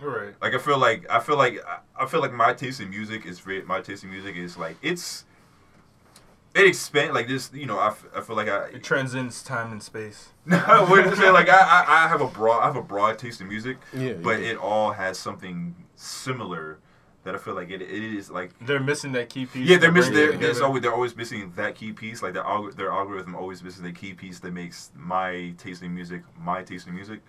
All 0.00 0.08
right. 0.08 0.34
Like 0.40 0.54
I 0.54 0.58
feel 0.58 0.78
like, 0.78 1.10
I 1.10 1.18
feel 1.18 1.36
like, 1.36 1.60
I- 1.66 1.80
I 2.04 2.06
feel 2.06 2.20
like 2.20 2.32
my 2.32 2.52
taste 2.54 2.80
in 2.80 2.88
music 2.90 3.26
is 3.26 3.40
very, 3.40 3.62
my 3.62 3.80
taste 3.80 4.04
in 4.04 4.10
music 4.10 4.36
is 4.36 4.56
like 4.56 4.76
it's, 4.80 5.24
it 6.54 6.66
expand 6.66 7.14
like 7.14 7.26
this. 7.28 7.50
You 7.52 7.66
know, 7.66 7.78
I, 7.80 7.88
f- 7.88 8.06
I 8.16 8.20
feel 8.20 8.36
like 8.36 8.48
I, 8.48 8.66
It 8.68 8.84
transcends 8.84 9.42
time 9.42 9.72
and 9.72 9.82
space. 9.82 10.28
I 10.50 10.86
wouldn't 10.88 11.16
say 11.16 11.30
like 11.30 11.48
I, 11.48 11.58
I, 11.58 12.04
I 12.04 12.08
have 12.08 12.20
a 12.20 12.28
broad, 12.28 12.60
I 12.62 12.66
have 12.66 12.76
a 12.76 12.82
broad 12.82 13.18
taste 13.18 13.40
in 13.40 13.48
music, 13.48 13.78
Yeah, 13.92 14.12
but 14.14 14.40
yeah. 14.40 14.50
it 14.52 14.56
all 14.56 14.92
has 14.92 15.18
something 15.18 15.74
similar 15.96 16.78
that 17.24 17.34
I 17.34 17.38
feel 17.38 17.54
like 17.54 17.70
it, 17.70 17.82
it 17.82 17.90
is 17.90 18.30
like 18.30 18.52
They're 18.60 18.80
missing 18.80 19.12
that 19.12 19.28
key 19.28 19.46
piece. 19.46 19.68
Yeah, 19.68 19.78
they're 19.78 19.92
missing. 19.92 20.14
They're, 20.14 20.32
there's 20.32 20.58
together. 20.58 20.64
always 20.64 20.82
they're 20.82 20.94
always 20.94 21.16
missing 21.16 21.52
that 21.56 21.74
key 21.74 21.92
piece. 21.92 22.22
Like 22.22 22.34
their 22.34 22.44
alg- 22.44 22.76
their 22.76 22.90
algorithm 22.90 23.34
always 23.34 23.62
missing 23.62 23.84
the 23.84 23.92
key 23.92 24.14
piece 24.14 24.38
that 24.40 24.52
makes 24.52 24.90
my 24.96 25.54
taste 25.58 25.82
in 25.82 25.94
music 25.94 26.22
my 26.38 26.62
taste 26.62 26.86
in 26.86 26.94
music. 26.94 27.20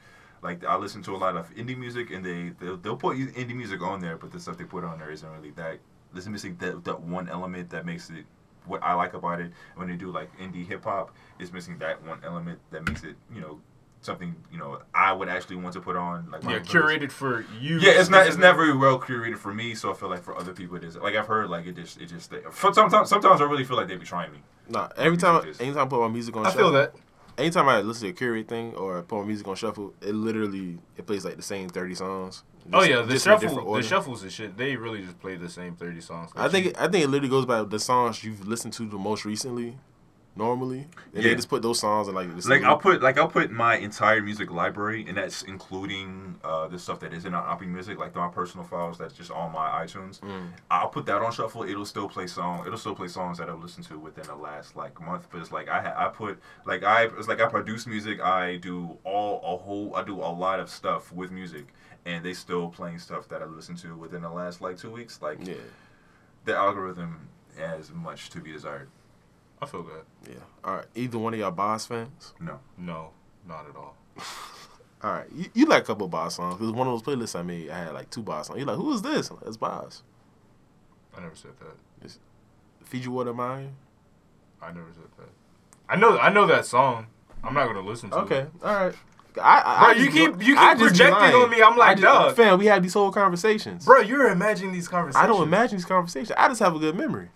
Like 0.41 0.63
I 0.63 0.75
listen 0.77 1.01
to 1.03 1.15
a 1.15 1.17
lot 1.17 1.35
of 1.35 1.53
indie 1.55 1.77
music, 1.77 2.11
and 2.11 2.23
they 2.23 2.51
they'll, 2.59 2.77
they'll 2.77 2.95
put 2.95 3.17
indie 3.17 3.55
music 3.55 3.81
on 3.81 3.99
there, 3.99 4.15
but 4.17 4.31
the 4.31 4.39
stuff 4.39 4.57
they 4.57 4.63
put 4.63 4.83
on 4.83 4.99
there 4.99 5.11
isn't 5.11 5.29
really 5.29 5.51
that. 5.51 5.79
It's 6.15 6.27
missing 6.27 6.55
that 6.59 6.83
that 6.85 7.01
one 7.01 7.27
element 7.29 7.69
that 7.71 7.85
makes 7.85 8.09
it 8.09 8.25
what 8.65 8.81
I 8.83 8.93
like 8.93 9.13
about 9.13 9.41
it. 9.41 9.51
When 9.75 9.87
they 9.89 9.95
do 9.95 10.11
like 10.11 10.29
indie 10.39 10.65
hip 10.67 10.83
hop, 10.85 11.13
it's 11.39 11.51
missing 11.51 11.77
that 11.79 12.01
one 12.05 12.19
element 12.23 12.59
that 12.71 12.87
makes 12.87 13.03
it 13.03 13.15
you 13.33 13.41
know 13.41 13.59
something 14.02 14.36
you 14.52 14.58
know 14.58 14.82
I 14.93 15.12
would 15.14 15.28
actually 15.30 15.58
want 15.58 15.74
to 15.74 15.82
put 15.82 15.95
on. 15.95 16.30
Like 16.32 16.43
my 16.43 16.54
Yeah, 16.54 16.60
playlist. 16.60 16.68
curated 17.02 17.12
for 17.12 17.45
you. 17.60 17.80
Yeah, 17.80 17.91
it's 18.00 18.10
not 18.10 18.26
it's 18.26 18.36
specifically. 18.36 18.41
not 18.47 18.56
very 18.56 18.78
well 18.78 19.00
curated 19.00 19.38
for 19.38 19.54
me, 19.54 19.76
so 19.76 19.91
I 19.91 19.93
feel 19.95 20.10
like 20.10 20.24
for 20.24 20.38
other 20.38 20.54
people 20.54 20.78
it 20.78 20.84
is. 20.84 20.95
Like 20.97 21.16
I've 21.16 21.28
heard 21.28 21.50
like 21.50 21.66
it 21.66 21.76
just 21.76 22.00
it 22.00 22.06
just 22.08 22.32
for 22.52 22.74
sometimes 22.74 23.10
sometimes 23.10 23.41
I 23.41 23.45
really 23.45 23.64
feel 23.66 23.78
like 23.78 23.88
they 23.88 23.95
be 23.97 24.06
trying 24.06 24.32
me. 24.32 24.39
Nah, 24.70 24.89
every 24.97 25.18
time, 25.18 25.36
Music 25.43 25.50
is- 25.52 25.62
anytime 25.62 25.86
I 25.86 25.89
put 25.89 26.00
my 26.02 26.08
music 26.08 26.36
on 26.38 26.45
I 26.45 26.50
shuffle, 26.50 26.62
feel 26.66 26.72
that. 26.74 26.93
anytime 27.38 27.68
I 27.68 27.82
listen 27.82 28.04
to 28.08 28.10
a 28.10 28.14
curate 28.14 28.47
thing 28.47 28.76
or 28.76 29.02
put 29.02 29.20
my 29.20 29.26
music 29.26 29.47
on 29.47 29.56
shuffle, 29.56 29.93
it 30.02 30.14
literally 30.14 30.78
it 30.95 31.06
plays 31.08 31.26
like 31.26 31.36
the 31.38 31.41
same 31.41 31.70
thirty 31.70 31.95
songs. 31.95 32.43
Oh 32.72 32.84
yeah, 32.84 33.02
the 33.02 33.14
just 33.14 33.26
in 33.26 33.32
a 33.32 33.36
different 33.36 33.56
shuffle, 33.62 33.74
the 33.74 33.82
shuffles 33.84 34.22
and 34.24 34.32
shit. 34.32 34.56
They 34.58 34.76
really 34.76 35.02
just 35.02 35.20
play 35.20 35.36
the 35.38 35.50
same 35.50 35.76
thirty 35.76 36.02
songs. 36.02 36.30
I 36.36 36.47
think 36.50 36.68
it, 36.68 36.76
I 36.80 36.88
think 36.88 37.04
it 37.04 37.08
literally 37.08 37.30
goes 37.30 37.45
by 37.47 37.64
the 37.64 37.80
songs 37.80 38.24
you've 38.24 38.47
listened 38.47 38.74
to 38.74 38.86
the 38.88 38.97
most 38.97 39.26
recently, 39.26 39.78
normally, 40.39 40.87
and 41.13 41.23
Yeah. 41.23 41.29
they 41.29 41.35
just 41.35 41.49
put 41.49 41.61
those 41.61 41.79
songs 41.79 42.07
in 42.07 42.15
like. 42.15 42.29
Like 42.47 42.63
I'll 42.63 42.77
put 42.77 43.03
like 43.03 43.19
I'll 43.19 43.27
put 43.27 43.51
my 43.51 43.75
entire 43.77 44.21
music 44.23 44.49
library, 44.49 45.05
and 45.07 45.15
that's 45.17 45.43
including 45.43 46.39
uh, 46.43 46.67
the 46.67 46.79
stuff 46.79 46.99
that 47.01 47.13
isn't 47.13 47.33
on 47.33 47.43
Apple 47.51 47.67
Music, 47.67 47.99
like 47.99 48.15
my 48.15 48.29
personal 48.29 48.65
files. 48.65 48.97
That's 48.97 49.13
just 49.13 49.29
on 49.29 49.51
my 49.51 49.67
iTunes. 49.85 50.19
Mm. 50.21 50.47
I'll 50.71 50.89
put 50.89 51.05
that 51.05 51.21
on 51.21 51.31
shuffle. 51.31 51.63
It'll 51.63 51.85
still 51.85 52.09
play 52.09 52.25
song. 52.25 52.63
It'll 52.65 52.79
still 52.79 52.95
play 52.95 53.07
songs 53.09 53.37
that 53.37 53.49
I've 53.49 53.61
listened 53.61 53.85
to 53.87 53.99
within 53.99 54.25
the 54.25 54.35
last 54.35 54.75
like 54.75 54.99
month. 54.99 55.27
But 55.31 55.41
it's 55.41 55.51
like 55.51 55.69
I 55.69 55.81
ha- 55.81 55.95
I 55.97 56.07
put 56.09 56.39
like 56.65 56.83
I 56.83 57.03
it's 57.19 57.27
like 57.27 57.41
I 57.41 57.47
produce 57.47 57.85
music. 57.85 58.19
I 58.21 58.55
do 58.55 58.97
all 59.03 59.41
a 59.43 59.57
whole 59.63 59.95
I 59.95 60.03
do 60.03 60.15
a 60.15 60.31
lot 60.45 60.59
of 60.59 60.69
stuff 60.69 61.11
with 61.11 61.29
music, 61.31 61.67
and 62.05 62.23
they 62.25 62.33
still 62.33 62.69
playing 62.69 62.99
stuff 62.99 63.27
that 63.29 63.41
I 63.41 63.45
listened 63.45 63.77
to 63.79 63.95
within 63.95 64.21
the 64.21 64.29
last 64.31 64.61
like 64.61 64.77
two 64.77 64.91
weeks. 64.91 65.21
Like 65.21 65.45
yeah, 65.45 65.55
the 66.45 66.55
algorithm 66.55 67.27
has 67.57 67.91
much 67.91 68.29
to 68.29 68.39
be 68.39 68.51
desired. 68.53 68.87
I 69.62 69.66
feel 69.66 69.84
good. 69.84 70.03
yeah. 70.28 70.36
All 70.64 70.76
right, 70.78 70.86
either 70.95 71.18
one 71.18 71.34
of 71.34 71.39
y'all 71.39 71.51
Bas 71.51 71.86
fans. 71.86 72.34
No. 72.39 72.60
No, 72.78 73.10
not 73.47 73.66
at 73.70 73.76
all. 73.76 73.95
All 75.01 75.12
right, 75.14 75.28
you, 75.34 75.45
you 75.53 75.66
like 75.66 75.84
a 75.84 75.86
couple 75.86 76.05
of 76.05 76.12
Bas 76.12 76.36
songs 76.36 76.55
because 76.57 76.72
one 76.74 76.86
of 76.88 76.93
those 76.93 77.01
playlists 77.16 77.38
I 77.38 77.41
made, 77.41 77.70
I 77.70 77.78
had 77.86 77.93
like 77.93 78.10
two 78.10 78.22
Bas 78.22 78.47
songs. 78.47 78.57
You're 78.60 78.68
like, 78.68 78.76
who 78.78 78.91
is 78.93 79.01
this? 79.01 79.30
I'm 79.30 79.38
like, 79.38 79.47
It's 79.47 79.57
Bas. 79.57 80.03
I 81.18 81.22
never 81.22 81.36
said 81.36 81.51
that. 81.60 82.05
It's 82.05 82.20
Fiji 82.84 83.07
Water 83.07 83.34
Mine. 83.34 83.76
I 84.62 84.68
never 84.68 84.88
said 84.93 85.05
that. 85.18 85.30
I 85.88 85.95
know. 85.95 86.18
I 86.18 86.30
know 86.32 86.45
that 86.47 86.66
song. 86.66 87.07
I'm 87.43 87.53
not 87.53 87.68
gonna 87.68 87.82
listen 87.82 88.10
to 88.10 88.18
Okay, 88.20 88.39
it. 88.39 88.51
Okay. 88.62 88.68
All 88.68 88.86
right. 88.86 88.95
I, 89.41 89.62
I, 89.64 89.80
Bro, 89.80 89.88
I 89.88 89.91
you 89.93 90.05
just 90.05 90.18
keep- 90.18 90.32
go- 90.34 90.39
you 90.45 90.53
keep 90.55 90.57
I 90.64 90.76
projecting 90.76 91.36
on 91.36 91.49
me. 91.49 91.62
I'm 91.62 91.78
like, 91.78 91.89
I 91.89 91.93
just, 91.93 92.03
dog. 92.03 92.36
Fam, 92.36 92.60
we 92.60 92.66
had 92.66 92.84
these 92.84 92.93
whole 92.93 93.12
conversations. 93.12 93.86
Bro, 93.86 94.01
you're 94.01 94.30
imagining 94.30 94.74
these 94.74 94.88
conversations. 94.89 95.24
I 95.24 95.28
don't 95.28 95.43
imagine 95.43 95.78
these 95.78 95.86
conversations. 95.86 96.32
I 96.38 96.47
just 96.49 96.60
have 96.60 96.76
a 96.76 96.80
good 96.80 96.95
memory. 96.97 97.30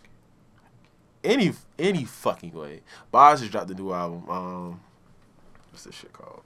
Any 1.24 1.54
any 1.80 2.06
fucking 2.06 2.54
way. 2.54 2.82
Bas 3.12 3.40
just 3.40 3.52
dropped 3.52 3.70
the 3.70 3.76
new 3.76 3.94
album. 3.94 4.30
Um, 4.30 4.82
what's 5.72 5.86
this 5.86 5.96
shit 5.96 6.14
called? 6.14 6.42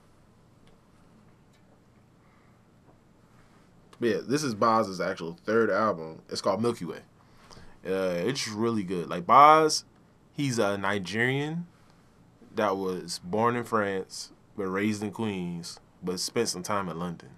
But 4.00 4.10
yeah, 4.10 4.20
this 4.28 4.44
is 4.44 4.54
Bas's 4.54 5.02
actual 5.02 5.38
third 5.46 5.72
album. 5.72 6.22
It's 6.30 6.42
called 6.42 6.62
Milky 6.62 6.86
Way. 6.86 7.00
Uh, 7.86 8.22
it's 8.26 8.48
really 8.48 8.84
good. 8.84 9.10
Like 9.10 9.26
Bas, 9.26 9.86
he's 10.34 10.60
a 10.60 10.78
Nigerian 10.78 11.66
that 12.56 12.78
was 12.78 13.20
born 13.24 13.56
in 13.56 13.64
France 13.64 14.32
but 14.58 14.66
raised 14.68 15.04
in 15.04 15.12
Queens, 15.12 15.80
but 16.04 16.20
spent 16.20 16.50
some 16.50 16.64
time 16.64 16.90
in 16.90 17.00
London. 17.00 17.30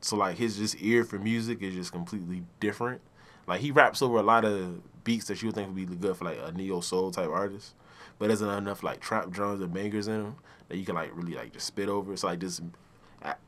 So 0.00 0.16
like 0.16 0.36
his 0.36 0.58
just 0.58 0.76
ear 0.80 1.02
for 1.02 1.18
music 1.18 1.62
is 1.62 1.74
just 1.74 1.92
completely 1.92 2.44
different. 2.60 3.00
Like 3.46 3.60
he 3.60 3.70
raps 3.70 4.02
over 4.02 4.18
a 4.18 4.22
lot 4.22 4.44
of 4.44 4.82
beats 5.06 5.26
that 5.28 5.40
you 5.40 5.48
would 5.48 5.54
think 5.54 5.68
would 5.68 5.88
be 5.88 5.96
good 5.96 6.16
for 6.16 6.24
like 6.26 6.38
a 6.44 6.52
neo 6.52 6.80
soul 6.80 7.10
type 7.10 7.30
artist, 7.30 7.74
but 8.18 8.26
there's 8.26 8.42
not 8.42 8.58
enough 8.58 8.82
like 8.82 9.00
trap 9.00 9.30
drums 9.30 9.62
and 9.62 9.72
bangers 9.72 10.08
in 10.08 10.22
them 10.22 10.36
that 10.68 10.76
you 10.76 10.84
can 10.84 10.96
like 10.96 11.10
really 11.14 11.34
like 11.34 11.52
just 11.52 11.66
spit 11.66 11.88
over. 11.88 12.14
So 12.16 12.26
like 12.26 12.40
just 12.40 12.60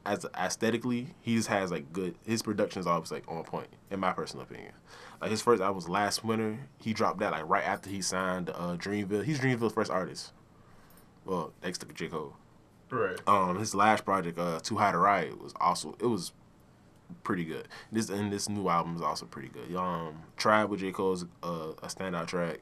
as 0.07 0.25
aesthetically, 0.37 1.09
he 1.21 1.37
just 1.37 1.49
has 1.49 1.71
like 1.71 1.93
good. 1.93 2.15
His 2.25 2.43
production 2.43 2.81
is 2.81 2.87
always 2.87 3.11
like 3.11 3.25
on 3.29 3.43
point, 3.45 3.69
in 3.91 4.01
my 4.01 4.13
personal 4.13 4.45
opinion. 4.45 4.73
Like 5.21 5.31
his 5.31 5.43
first 5.43 5.61
album 5.61 5.77
was 5.77 5.89
last 5.89 6.25
winter. 6.25 6.59
He 6.79 6.93
dropped 6.93 7.19
that 7.19 7.33
like 7.33 7.49
right 7.49 7.65
after 7.65 7.91
he 7.91 8.01
signed 8.01 8.51
uh, 8.51 8.77
Dreamville. 8.77 9.25
He's 9.25 9.41
Dreamville's 9.41 9.75
first 9.75 9.91
artist. 9.91 10.33
Well, 11.25 11.53
next 11.63 11.79
to 11.79 11.87
J 11.87 12.09
Cole. 12.09 12.37
Right. 12.91 13.19
Um, 13.27 13.59
his 13.59 13.75
last 13.75 14.05
project, 14.05 14.39
uh, 14.39 14.61
Too 14.61 14.77
High 14.77 14.93
to 14.93 14.99
Riot, 14.99 15.43
was 15.43 15.53
also 15.61 15.97
it 16.01 16.07
was 16.07 16.33
pretty 17.25 17.45
good. 17.45 17.69
This 17.93 18.09
and 18.09 18.33
this 18.33 18.49
new 18.49 18.69
album 18.69 18.97
is 18.97 19.03
also 19.03 19.27
pretty 19.27 19.49
good. 19.49 19.75
Um, 19.77 20.23
Tribe 20.37 20.71
with 20.71 20.81
J 20.81 20.93
Cole 20.93 21.13
is 21.13 21.25
uh, 21.43 21.73
a 21.83 21.87
standout 21.87 22.27
track. 22.27 22.61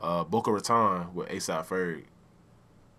Uh, 0.00 0.24
Boca 0.24 0.52
Raton 0.52 1.14
with 1.14 1.28
ASAP 1.28 1.66
Ferg, 1.66 2.04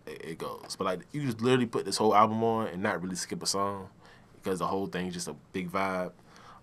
it, 0.05 0.25
it 0.25 0.37
goes. 0.37 0.75
But 0.77 0.85
like 0.85 1.01
you 1.11 1.21
just 1.21 1.41
literally 1.41 1.65
put 1.65 1.85
this 1.85 1.97
whole 1.97 2.15
album 2.15 2.43
on 2.43 2.67
and 2.67 2.81
not 2.81 3.01
really 3.01 3.15
skip 3.15 3.43
a 3.43 3.45
song 3.45 3.89
because 4.35 4.59
the 4.59 4.67
whole 4.67 4.87
thing's 4.87 5.13
just 5.13 5.27
a 5.27 5.35
big 5.53 5.71
vibe. 5.71 6.11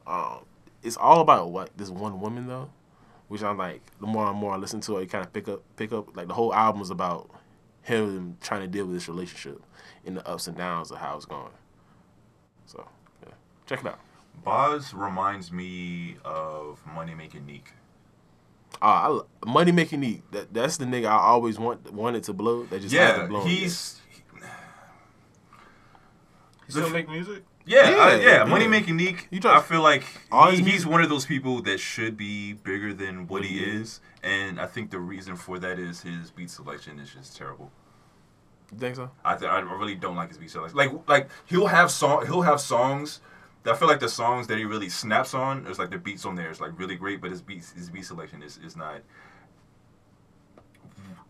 Um, 0.06 0.44
it's 0.82 0.96
all 0.96 1.20
about 1.20 1.50
what 1.50 1.70
this 1.76 1.90
one 1.90 2.20
woman 2.20 2.46
though, 2.46 2.70
which 3.28 3.42
I'm 3.42 3.58
like 3.58 3.82
the 4.00 4.06
more 4.06 4.26
and 4.26 4.38
more 4.38 4.54
I 4.54 4.56
listen 4.56 4.80
to 4.82 4.98
it, 4.98 5.10
kind 5.10 5.24
of 5.24 5.32
pick 5.32 5.48
up 5.48 5.62
pick 5.76 5.92
up 5.92 6.16
like 6.16 6.28
the 6.28 6.34
whole 6.34 6.52
album 6.54 6.82
is 6.82 6.90
about 6.90 7.30
him 7.82 8.36
trying 8.40 8.60
to 8.60 8.68
deal 8.68 8.86
with 8.86 8.94
this 8.94 9.08
relationship 9.08 9.60
and 10.04 10.16
the 10.16 10.28
ups 10.28 10.46
and 10.46 10.56
downs 10.56 10.90
of 10.90 10.98
how 10.98 11.16
it's 11.16 11.26
going. 11.26 11.52
So 12.66 12.86
yeah, 13.26 13.34
check 13.66 13.80
it 13.80 13.86
out. 13.86 13.98
Bas 14.44 14.92
reminds 14.94 15.52
me 15.52 16.16
of 16.24 16.80
Money 16.86 17.14
Making 17.14 17.42
Nique. 17.42 17.72
Ah, 18.80 19.08
I, 19.44 19.46
money 19.48 19.70
making 19.70 20.00
Nique. 20.00 20.22
That 20.32 20.52
that's 20.52 20.76
the 20.78 20.84
nigga 20.86 21.06
I 21.06 21.18
always 21.18 21.58
want 21.58 21.92
wanted 21.92 22.24
to 22.24 22.32
blow. 22.32 22.64
That 22.64 22.80
just 22.82 22.92
hasn't 22.94 23.22
Yeah, 23.22 23.26
blown 23.28 23.46
yet. 23.46 23.58
he's 23.58 24.00
He 26.66 26.72
still 26.72 26.90
make 26.90 27.08
music? 27.08 27.44
yeah, 27.64 27.90
Yeah, 27.90 27.96
uh, 27.96 28.08
yeah. 28.16 28.16
yeah. 28.38 28.44
Money 28.44 28.66
Making 28.66 28.98
Nique. 28.98 29.44
I 29.44 29.60
feel 29.60 29.82
like 29.82 30.04
he, 30.50 30.62
he's 30.62 30.86
one 30.86 31.02
of 31.02 31.08
those 31.10 31.26
people 31.26 31.62
that 31.62 31.78
should 31.78 32.16
be 32.16 32.54
bigger 32.54 32.92
than 32.94 33.26
what 33.28 33.44
he 33.44 33.60
Mhm. 33.60 33.80
is, 33.82 34.00
and 34.22 34.60
I 34.60 34.66
think 34.66 34.90
the 34.90 34.98
reason 34.98 35.36
for 35.36 35.58
that 35.60 35.78
is 35.78 36.02
his 36.02 36.30
beat 36.30 36.50
selection 36.50 36.98
is 36.98 37.10
just 37.10 37.36
terrible. 37.36 37.70
You 38.72 38.78
think 38.78 38.96
so? 38.96 39.10
I 39.24 39.36
th- 39.36 39.50
I 39.50 39.60
really 39.60 39.94
don't 39.94 40.16
like 40.16 40.30
his 40.30 40.38
beat 40.38 40.50
selection. 40.50 40.76
Like 40.76 40.90
like 41.08 41.28
he'll 41.44 41.66
have 41.66 41.90
song 41.90 42.24
he'll 42.26 42.42
have 42.42 42.60
songs. 42.60 43.20
I 43.64 43.74
feel 43.74 43.88
like 43.88 44.00
the 44.00 44.08
songs 44.08 44.46
that 44.48 44.58
he 44.58 44.64
really 44.64 44.88
snaps 44.88 45.34
on, 45.34 45.64
there's 45.64 45.78
like 45.78 45.90
the 45.90 45.98
beats 45.98 46.24
on 46.24 46.34
there 46.34 46.50
is 46.50 46.60
like 46.60 46.78
really 46.78 46.96
great, 46.96 47.20
but 47.20 47.30
his 47.30 47.40
beats 47.40 47.72
his 47.72 47.90
beat 47.90 48.04
selection 48.04 48.42
is, 48.42 48.58
is 48.58 48.76
not. 48.76 49.02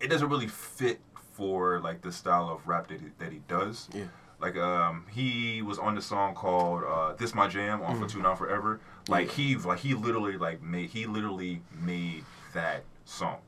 It 0.01 0.09
doesn't 0.09 0.28
really 0.28 0.49
fit 0.49 1.01
for 1.33 1.80
like 1.80 2.03
the 2.03 2.12
style 2.12 2.49
of 2.49 2.66
rap 2.66 2.89
that 2.89 3.01
he, 3.01 3.07
that 3.18 3.33
he 3.33 3.41
does. 3.49 3.89
Yeah. 3.95 4.05
Like 4.41 4.57
um 4.57 5.07
he 5.11 5.62
was 5.62 5.78
on 5.78 5.95
the 5.95 6.03
song 6.03 6.35
called 6.35 6.83
uh, 6.85 7.14
"This 7.14 7.35
My 7.35 7.49
Jam" 7.49 7.83
on 7.83 8.01
for 8.01 8.09
Two 8.09 8.22
Now 8.22 8.35
Forever. 8.35 8.80
Like 9.09 9.30
he 9.30 9.57
like 9.57 9.78
he 9.78 9.95
literally 9.95 10.37
like 10.37 10.62
made 10.62 10.91
he 10.91 11.07
literally 11.07 11.62
made 11.80 12.24
that 12.55 12.85
song. 13.05 13.39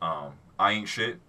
Um, 0.00 0.32
I 0.58 0.72
ain't 0.72 0.88
shit. 0.88 1.20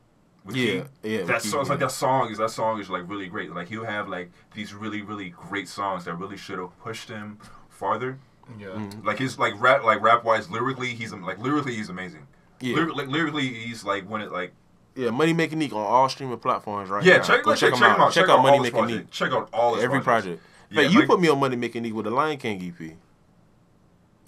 With 0.45 0.55
Yeah, 0.55 0.65
King. 0.65 0.89
yeah, 1.03 1.17
That 1.23 1.41
King, 1.41 1.51
song, 1.51 1.61
it's 1.61 1.69
like 1.69 1.79
that 1.79 1.91
song 1.91 2.29
is 2.31 2.37
that 2.37 2.51
song 2.51 2.79
is 2.79 2.89
like 2.89 3.03
really 3.07 3.27
great. 3.27 3.53
Like 3.53 3.67
he'll 3.69 3.85
have 3.85 4.09
like 4.09 4.31
these 4.53 4.73
really 4.73 5.01
really 5.01 5.29
great 5.29 5.67
songs 5.69 6.05
that 6.05 6.13
really 6.15 6.37
should 6.37 6.59
have 6.59 6.77
pushed 6.81 7.09
him 7.09 7.39
farther. 7.69 8.19
Yeah. 8.59 8.67
Mm-hmm. 8.67 9.05
Like 9.07 9.19
his 9.19 9.39
like 9.39 9.53
rap 9.59 9.83
like 9.83 10.01
rap 10.01 10.23
wise 10.25 10.49
lyrically 10.51 10.87
he's 10.89 11.13
like 11.13 11.39
lyrically 11.39 11.75
he's 11.75 11.89
amazing. 11.89 12.27
Yeah. 12.59 12.75
Lyri- 12.77 12.95
like 12.95 13.07
lyrically 13.07 13.47
he's 13.53 13.83
like 13.85 14.09
when 14.09 14.21
it 14.21 14.31
like 14.31 14.51
Yeah, 14.95 15.11
Money 15.11 15.31
Making 15.33 15.59
Nique 15.59 15.71
on 15.73 15.81
all 15.81 16.09
streaming 16.09 16.37
platforms 16.39 16.89
right 16.89 17.03
yeah 17.05 17.17
now. 17.17 17.23
check, 17.23 17.43
Go 17.43 17.51
like, 17.51 17.59
check, 17.59 17.71
check 17.73 17.77
him 17.81 17.83
out 18.01 18.11
Check, 18.13 18.23
check 18.25 18.29
out 18.29 18.39
out 18.39 18.43
Money 18.43 18.59
Making 18.59 18.79
project. 18.79 19.07
Nique. 19.07 19.11
check 19.11 19.31
out 19.31 19.49
all 19.53 19.75
his 19.75 19.83
Every 19.85 20.01
projects. 20.01 20.25
project. 20.41 20.43
Yeah, 20.69 20.81
Hey, 20.83 20.87
you 20.89 21.05
put 21.07 21.19
me 21.21 21.29
on 21.29 21.39
Money 21.39 21.55
Making 21.55 21.83
Nique 21.83 21.93
with 21.93 22.05
the 22.05 22.11
Lion 22.11 22.37
King 22.37 22.61
EP. 22.61 22.97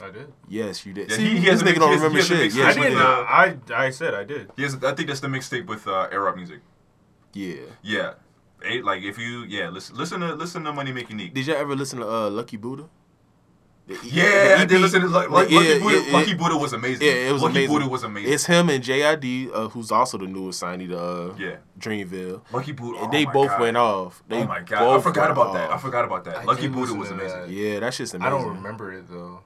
I 0.02 0.10
did. 0.12 0.34
Yes, 0.50 0.86
you 0.86 0.94
did. 0.94 1.10
Yeah, 1.10 1.18
See, 1.18 1.24
he- 1.30 1.38
he 1.40 1.46
has 1.48 1.62
this 1.62 1.70
a 1.70 1.74
nigga 1.74 1.78
mix- 1.78 1.80
don't 1.80 1.88
he 1.90 1.94
has- 1.94 2.02
remember 2.04 2.18
he 2.18 2.22
has 2.22 2.32
a 2.32 2.34
shit. 2.36 2.44
mix- 2.44 2.56
Yes, 2.56 2.78
I 2.78 2.80
did. 2.82 2.90
did. 2.90 2.98
not 2.98 3.26
I 3.28 3.86
I 3.86 3.90
said 3.92 4.14
I 4.14 4.24
did. 4.24 4.52
He 4.58 4.64
has, 4.64 4.76
I 4.84 4.94
think 4.94 5.08
that's 5.08 5.22
the 5.22 5.28
mixtape 5.28 5.68
with 5.68 5.88
uh, 5.88 6.10
Arab 6.12 6.36
music. 6.36 6.60
Yeah. 7.34 7.56
Yeah, 7.82 8.14
Eight, 8.64 8.84
like 8.84 9.04
if 9.04 9.18
you 9.18 9.44
yeah 9.48 9.70
listen 9.70 9.96
listen 9.96 10.20
to 10.22 10.34
listen 10.36 10.64
to 10.64 10.74
Money 10.74 10.92
Making 10.92 11.18
Nique. 11.20 11.34
Did 11.34 11.48
you 11.48 11.54
ever 11.54 11.76
listen 11.76 12.00
to 12.00 12.08
uh, 12.10 12.30
Lucky 12.30 12.58
Buddha? 12.58 12.90
The 13.88 14.00
Yeah, 14.04 14.24
the 14.26 14.62
I 14.62 14.66
did 14.66 14.82
listen 14.82 15.02
to 15.02 15.08
like, 15.08 15.30
like 15.30 15.50
Yeah, 15.50 15.60
Lucky, 15.60 15.80
Buddha, 15.80 16.04
yeah, 16.08 16.14
Lucky 16.18 16.32
yeah. 16.32 16.38
Buddha 16.38 16.58
was 16.58 16.74
amazing. 16.74 17.06
Yeah, 17.06 17.14
it 17.14 17.34
was 17.34 17.42
Lucky 17.44 17.52
amazing. 17.58 17.74
Buddha 17.76 17.88
was 17.90 18.04
amazing. 18.04 18.34
It's 18.34 18.46
him 18.48 18.70
and 18.70 18.84
JID, 18.84 19.52
uh, 19.54 19.68
who's 19.70 19.92
also 19.92 20.18
the 20.18 20.26
newest 20.26 20.62
signee 20.64 20.88
to 20.90 21.00
uh, 21.00 21.36
yeah, 21.38 21.58
Dreamville. 21.80 22.42
Lucky 22.52 22.72
Buddha. 22.72 23.00
Oh 23.04 23.12
they 23.12 23.26
my 23.26 23.32
both 23.34 23.50
God. 23.50 23.62
went 23.62 23.78
off. 23.78 24.24
They 24.28 24.38
oh 24.42 24.48
my 24.48 24.62
god, 24.62 24.98
I 25.00 25.02
forgot 25.02 25.22
went 25.30 25.32
about 25.34 25.54
that. 25.54 25.70
I 25.72 25.78
forgot 25.78 26.04
about 26.06 26.24
that. 26.26 26.38
I 26.38 26.44
Lucky 26.46 26.68
Buddha 26.68 26.96
was 26.96 27.12
amazing. 27.12 27.42
that. 27.42 27.50
Yeah, 27.50 27.80
that 27.82 27.94
shit's 27.94 28.14
amazing. 28.16 28.26
I 28.34 28.36
don't 28.38 28.56
remember 28.56 28.92
it 28.94 29.08
though. 29.08 29.42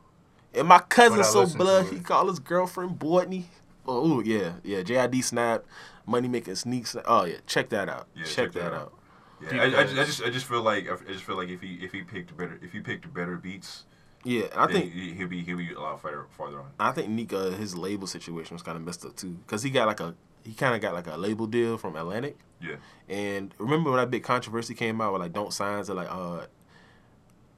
And 0.53 0.67
my 0.67 0.79
cousin 0.79 1.23
so 1.23 1.41
listened 1.41 1.59
blood, 1.59 1.85
he 1.87 1.99
called 1.99 2.29
his 2.29 2.39
girlfriend 2.39 2.99
Bortney. 2.99 3.45
Oh 3.87 4.19
ooh, 4.19 4.23
yeah, 4.23 4.53
yeah. 4.63 4.81
JID 4.81 5.23
snap, 5.23 5.65
money 6.05 6.27
making 6.27 6.55
sneaks. 6.55 6.95
Oh 7.05 7.25
yeah, 7.25 7.37
check 7.45 7.69
that 7.69 7.89
out. 7.89 8.07
Yeah, 8.15 8.23
check, 8.23 8.51
that, 8.53 8.73
out. 8.73 8.93
Yeah, 9.41 9.61
I, 9.61 9.65
I, 9.65 9.83
just, 9.83 9.97
I 9.97 10.03
just 10.03 10.23
I 10.23 10.29
just 10.29 10.45
feel 10.45 10.61
like 10.61 10.89
I 10.89 11.11
just 11.11 11.23
feel 11.23 11.37
like 11.37 11.49
if 11.49 11.61
he 11.61 11.75
if 11.75 11.91
he 11.91 12.01
picked 12.01 12.35
better 12.35 12.59
if 12.61 12.71
he 12.71 12.81
picked 12.81 13.11
better 13.13 13.37
beats, 13.37 13.85
Yeah, 14.23 14.47
I 14.55 14.67
think 14.67 14.93
he, 14.93 15.13
he'll 15.13 15.27
be 15.27 15.43
he'll 15.43 15.57
be 15.57 15.71
a 15.71 15.79
lot 15.79 16.01
farther 16.01 16.25
farther 16.31 16.59
on. 16.59 16.71
I 16.79 16.91
think 16.91 17.09
Nika 17.09 17.51
his 17.51 17.77
label 17.77 18.07
situation 18.07 18.55
was 18.55 18.63
kind 18.63 18.75
of 18.75 18.83
messed 18.83 19.05
up 19.05 19.15
too, 19.15 19.37
cause 19.47 19.63
he 19.63 19.69
got 19.69 19.87
like 19.87 19.99
a 19.99 20.15
he 20.43 20.53
kind 20.53 20.75
of 20.75 20.81
got 20.81 20.93
like 20.93 21.07
a 21.07 21.15
label 21.15 21.47
deal 21.47 21.77
from 21.77 21.95
Atlantic. 21.95 22.37
Yeah. 22.61 22.75
And 23.07 23.53
remember 23.57 23.91
when 23.91 23.99
that 23.99 24.11
big 24.11 24.23
controversy 24.23 24.73
came 24.73 24.99
out 24.99 25.13
with 25.13 25.21
like 25.21 25.33
don't 25.33 25.53
sign 25.53 25.83
to 25.85 25.93
like 25.93 26.11
uh 26.11 26.47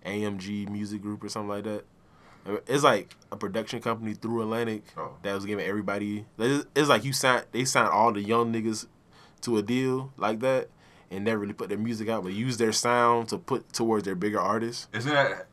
AMG 0.06 0.70
Music 0.70 1.02
Group 1.02 1.24
or 1.24 1.30
something 1.30 1.50
like 1.50 1.64
that. 1.64 1.86
It's 2.68 2.84
like 2.84 3.16
a 3.32 3.38
production 3.38 3.82
company 3.82 4.14
through 4.14 4.42
Atlantic 4.42 4.84
Oh. 4.98 5.12
that 5.22 5.34
was 5.34 5.46
giving 5.46 5.66
everybody. 5.66 6.26
It's 6.38 6.90
like 6.90 7.04
you 7.04 7.14
sign 7.14 7.44
they 7.52 7.66
signed 7.66 7.90
all 7.90 8.12
the 8.12 8.22
young 8.22 8.52
niggas 8.54 8.88
to 9.42 9.58
a 9.58 9.62
deal 9.62 10.12
like 10.18 10.40
that 10.42 10.70
and 11.10 11.24
never 11.26 11.40
really 11.40 11.54
put 11.54 11.70
their 11.70 11.78
music 11.78 12.10
out, 12.10 12.24
but 12.24 12.32
use 12.34 12.58
their 12.58 12.72
sound 12.72 13.30
to 13.30 13.38
put 13.38 13.72
towards 13.74 14.06
their 14.06 14.16
bigger 14.16 14.40
artists. 14.40 14.88
Isn't 14.94 15.12
that 15.14 15.48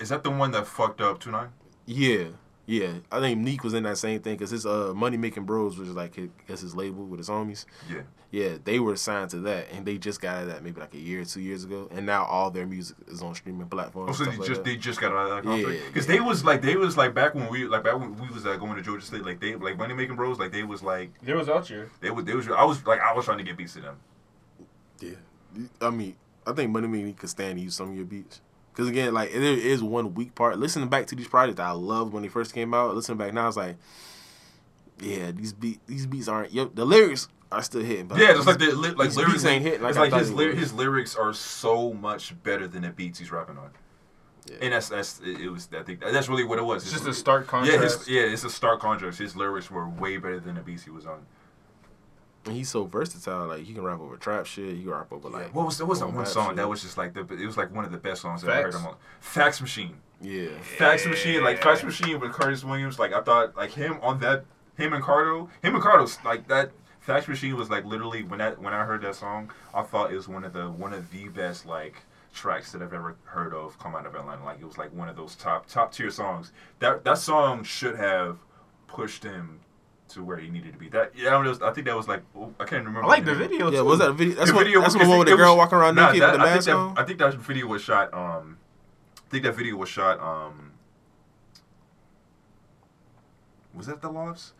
is 0.00 0.08
that 0.08 0.24
the 0.24 0.30
one 0.30 0.50
that 0.52 0.66
fucked 0.66 1.00
up 1.00 1.20
two 1.20 1.30
nine? 1.30 1.50
Yeah, 1.86 2.28
yeah. 2.66 2.94
I 3.12 3.20
think 3.20 3.46
Nique 3.46 3.62
was 3.62 3.74
in 3.74 3.82
that 3.84 3.98
same 3.98 4.20
thing 4.20 4.34
because 4.34 4.50
his 4.50 4.64
uh 4.66 4.92
Money 4.94 5.16
Making 5.16 5.44
Bros 5.44 5.78
was 5.78 5.90
like 5.90 6.14
his, 6.14 6.30
I 6.48 6.52
his 6.52 6.74
label 6.74 7.04
with 7.04 7.18
his 7.18 7.28
homies. 7.28 7.64
Yeah. 7.90 8.02
Yeah, 8.30 8.56
they 8.64 8.80
were 8.80 8.96
signed 8.96 9.30
to 9.30 9.38
that, 9.40 9.68
and 9.70 9.86
they 9.86 9.96
just 9.96 10.20
got 10.20 10.34
out 10.34 10.42
of 10.42 10.48
that 10.48 10.64
maybe 10.64 10.80
like 10.80 10.92
a 10.92 10.98
year 10.98 11.20
or 11.20 11.24
two 11.24 11.40
years 11.40 11.62
ago, 11.62 11.88
and 11.92 12.04
now 12.04 12.24
all 12.24 12.50
their 12.50 12.66
music 12.66 12.96
is 13.06 13.22
on 13.22 13.32
streaming 13.32 13.68
platforms. 13.68 14.10
Oh, 14.20 14.24
so 14.24 14.28
they 14.28 14.34
stuff 14.34 14.46
just 14.48 14.58
like 14.58 14.64
they 14.64 14.76
just 14.76 15.00
got 15.00 15.12
out 15.12 15.30
of 15.30 15.44
that 15.44 15.48
Yeah, 15.48 15.56
contract 15.62 15.80
yeah. 15.80 15.86
because 15.88 16.06
they 16.08 16.18
was 16.18 16.44
like 16.44 16.60
they 16.60 16.74
was 16.74 16.96
like 16.96 17.14
back 17.14 17.36
when 17.36 17.48
we 17.48 17.64
like 17.66 17.84
back 17.84 17.96
when 17.96 18.16
we 18.16 18.28
was 18.30 18.44
uh, 18.44 18.56
going 18.56 18.74
to 18.74 18.82
Georgia 18.82 19.06
State 19.06 19.24
like 19.24 19.38
they 19.38 19.54
like 19.54 19.78
money 19.78 19.94
making 19.94 20.16
bros 20.16 20.40
like 20.40 20.50
they 20.50 20.64
was 20.64 20.82
like 20.82 21.12
they 21.22 21.32
was 21.32 21.48
out 21.48 21.68
here. 21.68 21.90
they 22.00 22.10
was 22.10 22.24
they 22.24 22.34
was 22.34 22.48
I 22.48 22.64
was 22.64 22.84
like 22.84 22.98
I 23.00 23.12
was 23.14 23.24
trying 23.24 23.38
to 23.38 23.44
get 23.44 23.56
beats 23.56 23.74
to 23.74 23.82
them. 23.82 23.96
Yeah, 25.00 25.14
I 25.80 25.90
mean, 25.90 26.16
I 26.44 26.52
think 26.54 26.72
Money 26.72 26.88
Making 26.88 27.14
could 27.14 27.30
stand 27.30 27.58
to 27.58 27.62
use 27.64 27.74
some 27.76 27.90
of 27.90 27.94
your 27.96 28.04
beats. 28.04 28.40
Because 28.74 28.88
again, 28.88 29.14
like 29.14 29.30
there 29.32 29.42
is 29.42 29.82
one 29.82 30.14
weak 30.14 30.34
part. 30.34 30.58
Listening 30.58 30.88
back 30.88 31.06
to 31.06 31.14
these 31.14 31.28
projects 31.28 31.58
that 31.58 31.66
I 31.66 31.70
loved 31.70 32.12
when 32.12 32.22
they 32.24 32.28
first 32.28 32.52
came 32.52 32.74
out, 32.74 32.94
listening 32.94 33.18
back 33.18 33.32
now, 33.32 33.46
it's 33.46 33.56
like, 33.56 33.76
yeah, 35.00 35.30
these 35.30 35.52
beat 35.52 35.80
these 35.86 36.06
beats 36.06 36.28
aren't. 36.28 36.52
Yo, 36.52 36.66
the 36.66 36.84
lyrics 36.84 37.28
are 37.52 37.62
still 37.62 37.82
hitting. 37.82 38.06
But 38.08 38.18
Yeah, 38.18 38.32
just 38.32 38.46
like 38.46 38.58
the 38.58 38.72
li- 38.72 38.90
like 38.90 39.14
lyrics 39.14 39.44
ain't 39.44 39.62
hitting. 39.62 39.82
Like 39.82 39.90
it's 39.90 39.98
like 39.98 40.12
his 40.12 40.34
they 40.34 40.48
ly- 40.48 40.54
his 40.54 40.72
lyrics 40.72 41.14
are 41.16 41.32
so 41.32 41.92
much 41.92 42.40
better 42.42 42.66
than 42.66 42.82
the 42.82 42.90
beats 42.90 43.18
he's 43.18 43.30
rapping 43.30 43.58
on. 43.58 43.70
Yeah. 44.50 44.56
And 44.60 44.72
that's 44.74 44.88
that's 44.88 45.20
it 45.24 45.40
it 45.40 45.48
was 45.50 45.68
I 45.76 45.82
think 45.82 46.00
that's 46.00 46.28
really 46.28 46.44
what 46.44 46.58
it 46.58 46.64
was. 46.64 46.82
It's 46.82 46.92
His- 46.92 47.02
just 47.02 47.08
a 47.10 47.14
stark 47.14 47.44
Yeah, 47.46 47.50
contrast. 47.50 47.98
his, 48.00 48.08
yeah, 48.08 48.22
it's 48.22 48.44
a 48.44 48.50
stark 48.50 48.80
contrast. 48.80 49.18
His 49.18 49.36
lyrics 49.36 49.70
were 49.70 49.88
way 49.88 50.16
better 50.16 50.40
than 50.40 50.56
the 50.56 50.60
beats 50.62 50.82
he 50.84 50.90
was 50.90 51.06
on. 51.06 51.24
And 52.46 52.54
he's 52.54 52.68
so 52.68 52.84
versatile. 52.84 53.46
Like 53.48 53.64
he 53.64 53.72
can 53.72 53.82
rap 53.82 54.00
over 54.00 54.16
trap 54.16 54.46
shit. 54.46 54.76
He 54.76 54.82
can 54.82 54.90
rap 54.90 55.12
over 55.12 55.28
like 55.28 55.54
what 55.54 55.66
was 55.66 55.80
what 55.80 55.88
was 55.88 56.00
that 56.00 56.12
one 56.12 56.26
song 56.26 56.48
shit. 56.48 56.56
that 56.56 56.68
was 56.68 56.82
just 56.82 56.98
like 56.98 57.14
the 57.14 57.20
it 57.20 57.46
was 57.46 57.56
like 57.56 57.74
one 57.74 57.84
of 57.84 57.92
the 57.92 57.98
best 57.98 58.22
songs 58.22 58.44
I've 58.44 58.50
ever 58.50 58.62
heard 58.64 58.74
him 58.74 58.86
on. 58.86 58.96
Fax 59.20 59.60
Machine. 59.60 59.96
yeah. 60.20 60.48
Fax 60.78 61.06
Machine, 61.06 61.42
like 61.42 61.62
Fax 61.62 61.82
Machine 61.82 62.20
with 62.20 62.32
Curtis 62.32 62.64
Williams, 62.64 62.98
like 62.98 63.12
I 63.12 63.22
thought, 63.22 63.56
like 63.56 63.72
him 63.72 63.98
on 64.02 64.20
that, 64.20 64.44
him 64.76 64.92
and 64.92 65.02
Cardo, 65.02 65.48
him 65.62 65.74
and 65.74 65.82
Cardo's 65.82 66.18
like 66.24 66.48
that. 66.48 66.70
Fax 67.00 67.28
Machine 67.28 67.56
was 67.56 67.68
like 67.70 67.84
literally 67.84 68.22
when 68.22 68.38
that 68.38 68.60
when 68.60 68.72
I 68.72 68.84
heard 68.84 69.02
that 69.02 69.14
song, 69.14 69.50
I 69.74 69.82
thought 69.82 70.12
it 70.12 70.16
was 70.16 70.28
one 70.28 70.44
of 70.44 70.52
the 70.52 70.70
one 70.70 70.92
of 70.92 71.10
the 71.10 71.28
best 71.28 71.66
like 71.66 71.96
tracks 72.34 72.72
that 72.72 72.82
I've 72.82 72.92
ever 72.92 73.16
heard 73.24 73.54
of 73.54 73.78
come 73.78 73.94
out 73.94 74.06
of 74.06 74.14
Atlanta. 74.14 74.44
Like 74.44 74.60
it 74.60 74.64
was 74.66 74.76
like 74.78 74.92
one 74.94 75.08
of 75.08 75.16
those 75.16 75.34
top 75.34 75.66
top 75.66 75.92
tier 75.92 76.10
songs. 76.10 76.52
That 76.78 77.04
that 77.04 77.18
song 77.18 77.62
should 77.64 77.96
have 77.96 78.38
pushed 78.86 79.22
him 79.24 79.60
to 80.14 80.24
where 80.24 80.36
he 80.38 80.48
needed 80.48 80.72
to 80.72 80.78
be. 80.78 80.88
That 80.88 81.12
yeah, 81.16 81.36
I, 81.36 81.38
was, 81.38 81.60
I 81.62 81.72
think 81.72 81.86
that 81.86 81.96
was 81.96 82.08
like 82.08 82.22
oh, 82.36 82.52
I 82.58 82.64
can't 82.64 82.84
remember. 82.84 83.04
I 83.04 83.06
like 83.08 83.24
the 83.24 83.32
name. 83.32 83.40
video 83.50 83.70
Yeah, 83.70 83.78
too. 83.80 83.84
was 83.84 83.98
that 83.98 84.10
a 84.10 84.12
video? 84.12 84.34
That's 84.36 84.50
The 84.50 84.56
what, 84.56 84.64
video 84.66 84.80
that's 84.80 84.94
was- 84.94 85.02
the 85.02 85.08
one 85.08 85.18
with 85.18 85.28
the 85.28 85.36
girl 85.36 85.50
was- 85.56 85.58
walking 85.58 85.78
around 85.78 85.94
nah, 85.96 86.06
naked 86.08 86.22
that- 86.22 86.32
with 86.32 86.40
the 86.40 86.46
I 86.46 86.50
think 86.50 86.56
mask 86.56 86.66
that, 86.66 86.76
on. 86.76 86.98
I 86.98 87.02
think 87.04 87.18
that 87.18 87.34
video 87.34 87.66
was 87.66 87.82
shot. 87.82 88.14
Um, 88.14 88.58
I 89.16 89.30
think 89.30 89.44
that 89.44 89.54
video 89.54 89.76
was 89.76 89.88
shot. 89.88 90.20
Um, 90.20 90.72
was 93.74 93.86
that 93.86 94.00
the 94.00 94.10
lofts? 94.10 94.52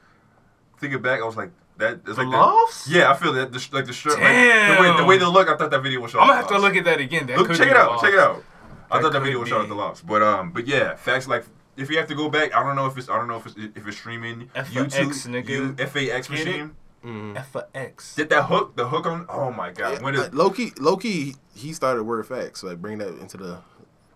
Thinking 0.78 1.00
back, 1.02 1.20
I 1.20 1.24
was 1.24 1.36
like 1.36 1.50
that. 1.78 2.05
The 2.05 2.14
like 2.14 2.26
Lofts? 2.26 2.86
That, 2.86 2.92
yeah, 2.94 3.11
I 3.11 3.14
feel 3.14 3.32
that. 3.34 3.52
The, 3.52 3.59
sh- 3.61 3.72
like 3.72 3.86
the 3.86 3.92
shirt, 3.92 4.12
like, 4.18 4.22
the 4.22 4.76
way 4.80 4.96
the 4.96 5.05
way 5.05 5.18
they 5.18 5.24
look. 5.24 5.48
I 5.48 5.57
thought 5.57 5.70
that 5.70 5.82
video 5.82 6.00
was 6.00 6.11
shot. 6.11 6.22
I'm 6.22 6.28
gonna 6.28 6.40
have 6.40 6.48
to 6.48 6.59
look 6.59 6.76
at 6.76 6.84
that 6.84 7.00
again. 7.00 7.26
That 7.26 7.38
Look, 7.38 7.46
could 7.48 7.57
check 7.57 7.66
be 7.66 7.70
it 7.70 7.74
the 7.74 7.80
out. 7.80 8.00
Check 8.00 8.12
it 8.12 8.18
out. 8.18 8.42
I 8.90 8.96
That 8.98 9.02
thought 9.02 9.12
that 9.12 9.18
could 9.20 9.24
video 9.24 9.40
was 9.40 9.48
shot 9.48 9.62
at 9.62 9.68
the 9.68 9.74
lofts, 9.74 10.00
but 10.02 10.22
um, 10.22 10.50
but 10.50 10.66
yeah, 10.66 10.94
facts 10.96 11.26
like 11.28 11.44
if 11.77 11.91
you 11.91 11.99
have 11.99 12.09
to 12.09 12.14
go 12.14 12.29
back, 12.29 12.55
I 12.55 12.62
don't 12.62 12.77
know 12.77 12.87
if 12.87 12.97
it's 12.99 13.09
I 13.09 13.16
don't 13.16 13.29
know 13.29 13.37
if 13.37 13.47
it's 13.47 13.57
if 13.57 13.87
it's 13.87 13.97
streaming 13.97 14.51
F 14.55 14.68
for 14.72 14.81
YouTube, 14.81 15.09
X, 15.09 15.27
nigga. 15.27 15.49
U, 15.49 15.75
FAX 15.77 16.29
Get 16.29 16.31
machine. 16.31 16.77
Mhm. 17.05 17.37
F 17.37 17.51
for 17.51 17.66
X. 17.75 18.14
Did 18.14 18.31
that 18.31 18.45
hook? 18.45 18.77
The 18.77 18.89
hook 18.89 19.07
on? 19.07 19.27
Oh 19.29 19.51
my 19.51 19.70
god! 19.70 20.03
when 20.03 20.14
Yeah, 20.14 20.22
is, 20.22 20.35
low 20.35 20.51
key, 20.51 20.72
low 20.79 20.97
key, 20.97 21.35
he 21.55 21.72
started 21.72 22.05
word 22.05 22.27
facts. 22.27 22.61
So 22.61 22.68
like 22.68 22.81
bring 22.81 22.99
that 22.99 23.09
into 23.18 23.37
the 23.37 23.59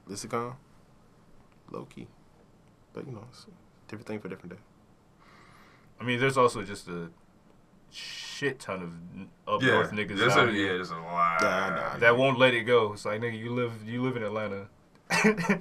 lexicon. 0.06 0.54
Low 1.70 1.84
key, 1.84 2.06
but 2.94 3.06
you 3.06 3.12
know, 3.12 3.24
it's 3.30 3.44
a 3.44 3.90
different 3.90 4.06
thing 4.06 4.20
for 4.20 4.28
different 4.28 4.54
day. 4.54 4.60
I 6.00 6.04
mean, 6.04 6.18
there's 6.18 6.38
also 6.38 6.62
just 6.62 6.88
a 6.88 7.10
shit 7.90 8.58
ton 8.60 8.82
of 8.82 9.52
up 9.54 9.62
yeah, 9.62 9.72
north 9.72 9.90
niggas 9.92 10.16
there's 10.16 10.32
out 10.34 10.48
a, 10.48 10.52
here 10.52 10.66
yeah, 10.66 10.72
there's 10.74 10.90
a 10.90 10.96
lot. 10.96 11.38
Yeah, 11.42 11.48
I 11.48 11.94
know. 11.94 12.00
that 12.00 12.16
won't 12.16 12.38
let 12.38 12.54
it 12.54 12.62
go. 12.62 12.92
It's 12.94 13.04
like, 13.04 13.20
nigga, 13.20 13.38
you 13.38 13.52
live 13.52 13.72
you 13.86 14.02
live 14.02 14.16
in 14.16 14.22
Atlanta. 14.22 14.68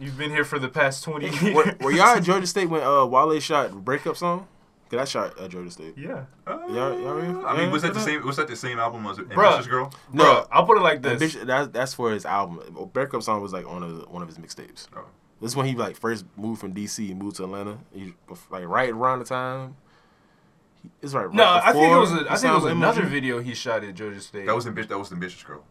You've 0.00 0.16
been 0.18 0.30
here 0.30 0.44
for 0.44 0.58
the 0.58 0.68
past 0.68 1.04
twenty 1.04 1.28
years. 1.40 1.54
were, 1.54 1.76
were 1.80 1.92
y'all 1.92 2.16
at 2.16 2.22
Georgia 2.22 2.46
State 2.46 2.68
when 2.70 2.82
uh 2.82 3.04
Wale 3.06 3.38
shot 3.40 3.72
breakup 3.84 4.16
song? 4.16 4.48
Cause 4.90 4.98
I 4.98 5.04
shot 5.04 5.38
at 5.38 5.50
Georgia 5.50 5.70
State. 5.70 5.96
Yeah, 5.96 6.24
Uh, 6.48 6.58
Y'all- 6.68 7.00
y'all 7.00 7.14
ready? 7.14 7.28
I 7.28 7.52
mean, 7.56 7.66
Yeah, 7.66 7.70
was 7.70 7.82
that 7.82 7.94
the 7.94 8.00
same? 8.00 8.26
Was 8.26 8.38
that 8.38 8.48
the 8.48 8.56
same 8.56 8.80
album 8.80 9.06
as 9.06 9.18
Bruh. 9.18 9.30
Ambitious 9.46 9.68
Girl? 9.68 9.92
No, 10.12 10.24
Bruh, 10.24 10.48
I'll 10.50 10.66
put 10.66 10.78
it 10.78 10.80
like 10.80 11.00
this. 11.00 11.12
Ambition- 11.12 11.46
that's 11.46 11.68
that's 11.68 11.94
for 11.94 12.10
his 12.10 12.24
album. 12.26 12.88
Breakup 12.92 13.22
song 13.22 13.40
was 13.40 13.52
like 13.52 13.64
on 13.68 13.84
a, 13.84 13.86
one 14.10 14.20
of 14.22 14.28
his 14.28 14.38
mixtapes. 14.38 14.88
Oh. 14.96 15.04
This 15.40 15.52
is 15.52 15.56
when 15.56 15.66
he 15.66 15.74
like 15.76 15.96
first 15.96 16.24
moved 16.36 16.60
from 16.60 16.74
DC 16.74 17.08
and 17.10 17.22
moved 17.22 17.36
to 17.36 17.44
Atlanta. 17.44 17.78
He, 17.94 18.14
like 18.50 18.66
right 18.66 18.90
around 18.90 19.20
the 19.20 19.24
time. 19.26 19.76
It's 21.02 21.12
right. 21.14 21.32
No, 21.32 21.44
right 21.44 21.62
I 21.66 21.72
think 21.72 21.92
it 21.92 21.96
was. 21.96 22.10
before 22.10 22.26
A, 22.26 22.32
I 22.32 22.36
think 22.36 22.52
it 22.52 22.54
was 22.56 22.64
another 22.64 23.02
Emoji. 23.02 23.08
video 23.10 23.38
he 23.40 23.54
shot 23.54 23.84
at 23.84 23.94
Georgia 23.94 24.20
State. 24.20 24.46
That 24.46 24.56
was 24.56 24.66
ambitious. 24.66 24.88
That 24.88 24.98
was 24.98 25.10
the 25.10 25.14
Ambitious 25.14 25.42
Girl. 25.44 25.62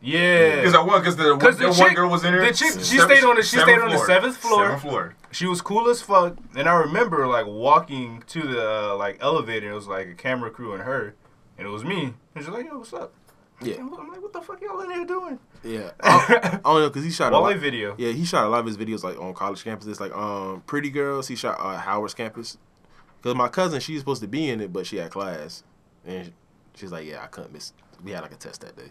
Yeah. 0.00 0.56
Because 0.56 0.74
I 0.74 0.82
won. 0.82 1.00
Because 1.00 1.16
the, 1.16 1.34
Because 1.34 1.58
the, 1.58 1.70
the 1.70 1.80
one 1.80 1.94
girl 1.94 2.10
was 2.10 2.24
in 2.24 2.32
there. 2.32 2.40
the 2.46 2.52
chick- 2.54 2.72
she 2.72 2.96
Seventh- 2.98 3.10
stayed 3.18 3.24
on 3.24 3.36
the- 3.36 3.42
she 3.42 3.56
seventh 3.56 3.68
stayed 3.76 3.80
on 3.82 3.90
the 3.90 3.98
seventh 4.06 4.36
floor. 4.36 4.64
Seventh 4.66 4.82
floor. 4.82 5.14
She 5.32 5.46
was 5.46 5.60
cool 5.60 5.88
as 5.88 6.02
fuck, 6.02 6.36
and 6.56 6.68
I 6.68 6.74
remember 6.74 7.26
like 7.26 7.46
walking 7.46 8.22
to 8.28 8.42
the 8.42 8.90
uh, 8.92 8.96
like 8.96 9.18
elevator. 9.20 9.70
It 9.70 9.74
was 9.74 9.86
like 9.86 10.08
a 10.08 10.14
camera 10.14 10.50
crew 10.50 10.72
and 10.72 10.82
her, 10.82 11.14
and 11.58 11.66
it 11.66 11.70
was 11.70 11.84
me. 11.84 12.14
And 12.34 12.44
she's 12.44 12.48
like, 12.48 12.66
"Yo, 12.66 12.78
what's 12.78 12.92
up?" 12.92 13.12
Yeah, 13.62 13.76
I'm 13.76 13.90
like, 13.90 14.20
"What 14.22 14.32
the 14.32 14.40
fuck 14.40 14.60
y'all 14.62 14.80
in 14.80 14.90
here 14.90 15.04
doing?" 15.04 15.38
yeah. 15.62 15.90
I, 16.00 16.60
I 16.64 16.70
don't 16.70 16.80
know 16.80 16.88
because 16.88 17.04
he 17.04 17.10
shot 17.10 17.32
a 17.32 17.36
Wale 17.36 17.42
lot. 17.42 17.56
video. 17.58 17.94
Yeah, 17.98 18.10
he 18.12 18.24
shot 18.24 18.44
a 18.44 18.48
lot 18.48 18.60
of 18.60 18.66
his 18.66 18.76
videos 18.78 19.04
like 19.04 19.20
on 19.20 19.34
college 19.34 19.62
campuses, 19.64 20.00
like 20.00 20.12
um 20.16 20.62
Pretty 20.66 20.90
Girls. 20.90 21.28
He 21.28 21.36
shot 21.36 21.58
uh, 21.60 21.76
Howard's 21.78 22.14
campus. 22.14 22.56
Cause 23.22 23.34
my 23.34 23.48
cousin, 23.48 23.80
she's 23.80 23.98
supposed 24.00 24.22
to 24.22 24.28
be 24.28 24.48
in 24.48 24.62
it, 24.62 24.72
but 24.72 24.86
she 24.86 24.96
had 24.96 25.10
class, 25.10 25.62
and 26.06 26.32
she's 26.74 26.90
like, 26.90 27.06
"Yeah, 27.06 27.22
I 27.22 27.26
couldn't 27.26 27.52
miss." 27.52 27.72
We 28.02 28.12
had 28.12 28.22
like 28.22 28.32
a 28.32 28.36
test 28.36 28.62
that 28.62 28.76
day, 28.76 28.90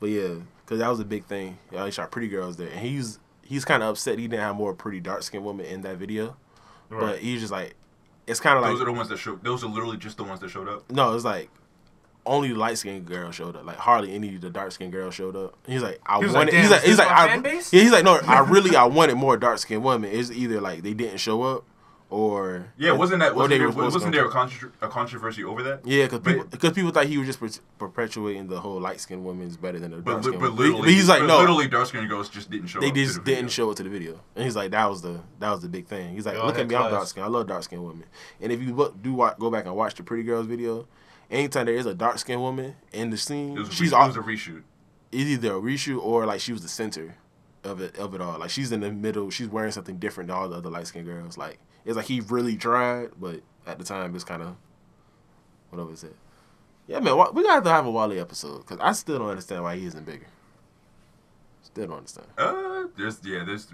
but 0.00 0.08
yeah, 0.10 0.34
cause 0.66 0.78
that 0.78 0.88
was 0.88 1.00
a 1.00 1.04
big 1.04 1.24
thing. 1.24 1.58
Yeah, 1.72 1.84
he 1.84 1.90
shot 1.90 2.10
Pretty 2.10 2.28
Girls 2.28 2.56
there, 2.56 2.68
and 2.68 2.80
he's 2.80 3.18
he's 3.42 3.64
kind 3.64 3.82
of 3.82 3.90
upset 3.90 4.18
he 4.18 4.28
didn't 4.28 4.42
have 4.42 4.56
more 4.56 4.74
pretty 4.74 5.00
dark 5.00 5.22
skinned 5.22 5.44
women 5.44 5.66
in 5.66 5.80
that 5.82 5.96
video, 5.96 6.36
but 6.90 7.18
he's 7.18 7.40
just 7.40 7.52
like, 7.52 7.74
it's 8.26 8.40
kind 8.40 8.56
of 8.56 8.62
like 8.62 8.72
those 8.72 8.82
are 8.82 8.84
the 8.86 8.92
ones 8.92 9.08
that 9.08 9.18
showed. 9.18 9.42
Those 9.42 9.64
are 9.64 9.68
literally 9.68 9.96
just 9.96 10.16
the 10.18 10.24
ones 10.24 10.40
that 10.40 10.50
showed 10.50 10.68
up. 10.68 10.90
no, 10.90 11.14
it's 11.14 11.24
like 11.24 11.50
only 12.26 12.52
light 12.52 12.76
skinned 12.76 13.06
girl 13.06 13.30
showed 13.30 13.56
up. 13.56 13.64
Like 13.64 13.76
hardly 13.78 14.14
any 14.14 14.34
of 14.34 14.42
the 14.42 14.50
dark 14.50 14.70
skinned 14.72 14.92
girls 14.92 15.14
showed 15.14 15.34
up. 15.34 15.56
He's 15.66 15.82
like, 15.82 15.98
I 16.04 16.18
He 16.18 16.24
was 16.26 16.34
wanted. 16.34 16.52
like, 16.52 16.60
he's 16.62 16.70
like, 16.70 16.82
he's 16.82 16.98
like, 16.98 17.08
I, 17.08 17.34
yeah, 17.36 17.60
he's 17.82 17.90
like, 17.90 18.04
no, 18.04 18.16
I 18.26 18.40
really, 18.40 18.76
I 18.76 18.84
wanted 18.84 19.14
more 19.14 19.38
dark 19.38 19.58
skinned 19.58 19.82
women. 19.82 20.10
It's 20.12 20.30
either 20.30 20.60
like 20.60 20.82
they 20.82 20.92
didn't 20.92 21.18
show 21.18 21.42
up, 21.42 21.64
or 22.10 22.72
Yeah, 22.78 22.92
wasn't 22.92 23.20
that 23.20 23.34
wasn't 23.34 23.50
they 23.50 23.58
there, 23.58 23.70
were 23.70 23.84
wasn't 23.84 24.12
there 24.12 24.24
a, 24.26 24.30
come. 24.30 24.50
a 24.80 24.88
controversy 24.88 25.44
over 25.44 25.62
that? 25.62 25.86
Yeah, 25.86 26.04
because 26.06 26.20
people, 26.20 26.44
cause 26.58 26.72
people 26.72 26.90
thought 26.90 27.06
he 27.06 27.18
was 27.18 27.26
just 27.26 27.38
per- 27.38 27.50
perpetuating 27.78 28.46
the 28.48 28.60
whole 28.60 28.80
light 28.80 29.00
skinned 29.00 29.24
women's 29.24 29.56
better 29.58 29.78
than 29.78 29.90
the 29.90 29.98
But, 29.98 30.10
dark 30.12 30.24
li- 30.24 30.28
skinned 30.30 30.40
but 30.40 30.50
women. 30.52 30.56
literally, 30.58 30.80
But 30.80 30.90
he's 30.90 31.08
like, 31.08 31.22
no, 31.24 31.38
literally, 31.40 31.68
dark 31.68 31.86
skinned 31.86 32.08
girls 32.08 32.28
just 32.30 32.50
didn't 32.50 32.68
show 32.68 32.80
they 32.80 32.88
up. 32.88 32.94
to 32.94 33.04
just 33.04 33.24
the 33.24 33.34
didn't 33.34 33.50
show 33.50 33.70
it 33.70 33.76
to 33.76 33.82
the 33.82 33.90
video. 33.90 34.20
And 34.36 34.44
he's 34.44 34.56
like, 34.56 34.70
that 34.70 34.88
was 34.88 35.02
the 35.02 35.20
that 35.38 35.50
was 35.50 35.60
the 35.60 35.68
big 35.68 35.86
thing. 35.86 36.14
He's 36.14 36.24
like, 36.24 36.36
Y'all 36.36 36.46
look 36.46 36.54
at 36.54 36.60
had 36.60 36.68
me, 36.68 36.76
I'm 36.76 36.90
dark 36.90 37.06
skinned. 37.08 37.24
I 37.26 37.28
love 37.28 37.46
dark 37.46 37.62
skinned 37.64 37.84
women. 37.84 38.04
And 38.40 38.52
if 38.52 38.62
you 38.62 38.74
look, 38.74 39.02
do 39.02 39.12
wa- 39.12 39.34
go 39.38 39.50
back 39.50 39.66
and 39.66 39.76
watch 39.76 39.94
the 39.94 40.02
Pretty 40.02 40.22
Girls 40.22 40.46
video, 40.46 40.86
anytime 41.30 41.66
there 41.66 41.74
is 41.74 41.84
a 41.86 41.94
dark 41.94 42.18
skinned 42.18 42.40
woman 42.40 42.76
in 42.92 43.10
the 43.10 43.18
scene, 43.18 43.56
It 43.56 43.60
was, 43.60 43.72
she's 43.74 43.92
re- 43.92 43.98
all, 43.98 44.04
it 44.04 44.08
was 44.08 44.16
a 44.16 44.20
reshoot. 44.20 44.62
it's 45.12 45.22
either 45.24 45.52
a 45.56 45.60
reshoot 45.60 46.02
or 46.02 46.24
like 46.24 46.40
she 46.40 46.52
was 46.52 46.62
the 46.62 46.68
center 46.68 47.16
of 47.64 47.80
it 47.82 47.98
of 47.98 48.14
it 48.14 48.20
all. 48.22 48.38
Like 48.38 48.48
she's 48.50 48.72
in 48.72 48.80
the 48.80 48.90
middle. 48.90 49.28
She's 49.30 49.48
wearing 49.48 49.72
something 49.72 49.98
different 49.98 50.28
than 50.28 50.36
all 50.38 50.48
the 50.48 50.56
other 50.56 50.70
light 50.70 50.86
skinned 50.86 51.04
girls. 51.06 51.36
Like 51.36 51.58
it's 51.88 51.96
like 51.96 52.04
he 52.06 52.20
really 52.20 52.56
tried, 52.56 53.12
but 53.18 53.40
at 53.66 53.78
the 53.78 53.84
time 53.84 54.14
it's 54.14 54.22
kind 54.24 54.42
of 54.42 54.56
whatever 55.70 55.90
is 55.92 56.04
it. 56.04 56.14
Yeah, 56.86 57.00
man, 57.00 57.16
wa- 57.16 57.30
we 57.32 57.42
got 57.42 57.64
to 57.64 57.70
have 57.70 57.86
a 57.86 57.90
Wale 57.90 58.20
episode 58.20 58.58
because 58.58 58.78
I 58.80 58.92
still 58.92 59.18
don't 59.18 59.30
understand 59.30 59.62
why 59.62 59.76
he 59.76 59.86
isn't 59.86 60.04
bigger. 60.04 60.26
Still 61.62 61.86
don't 61.86 61.96
understand. 61.98 62.26
Uh, 62.36 62.84
there's 62.96 63.20
yeah, 63.24 63.42
there's 63.44 63.68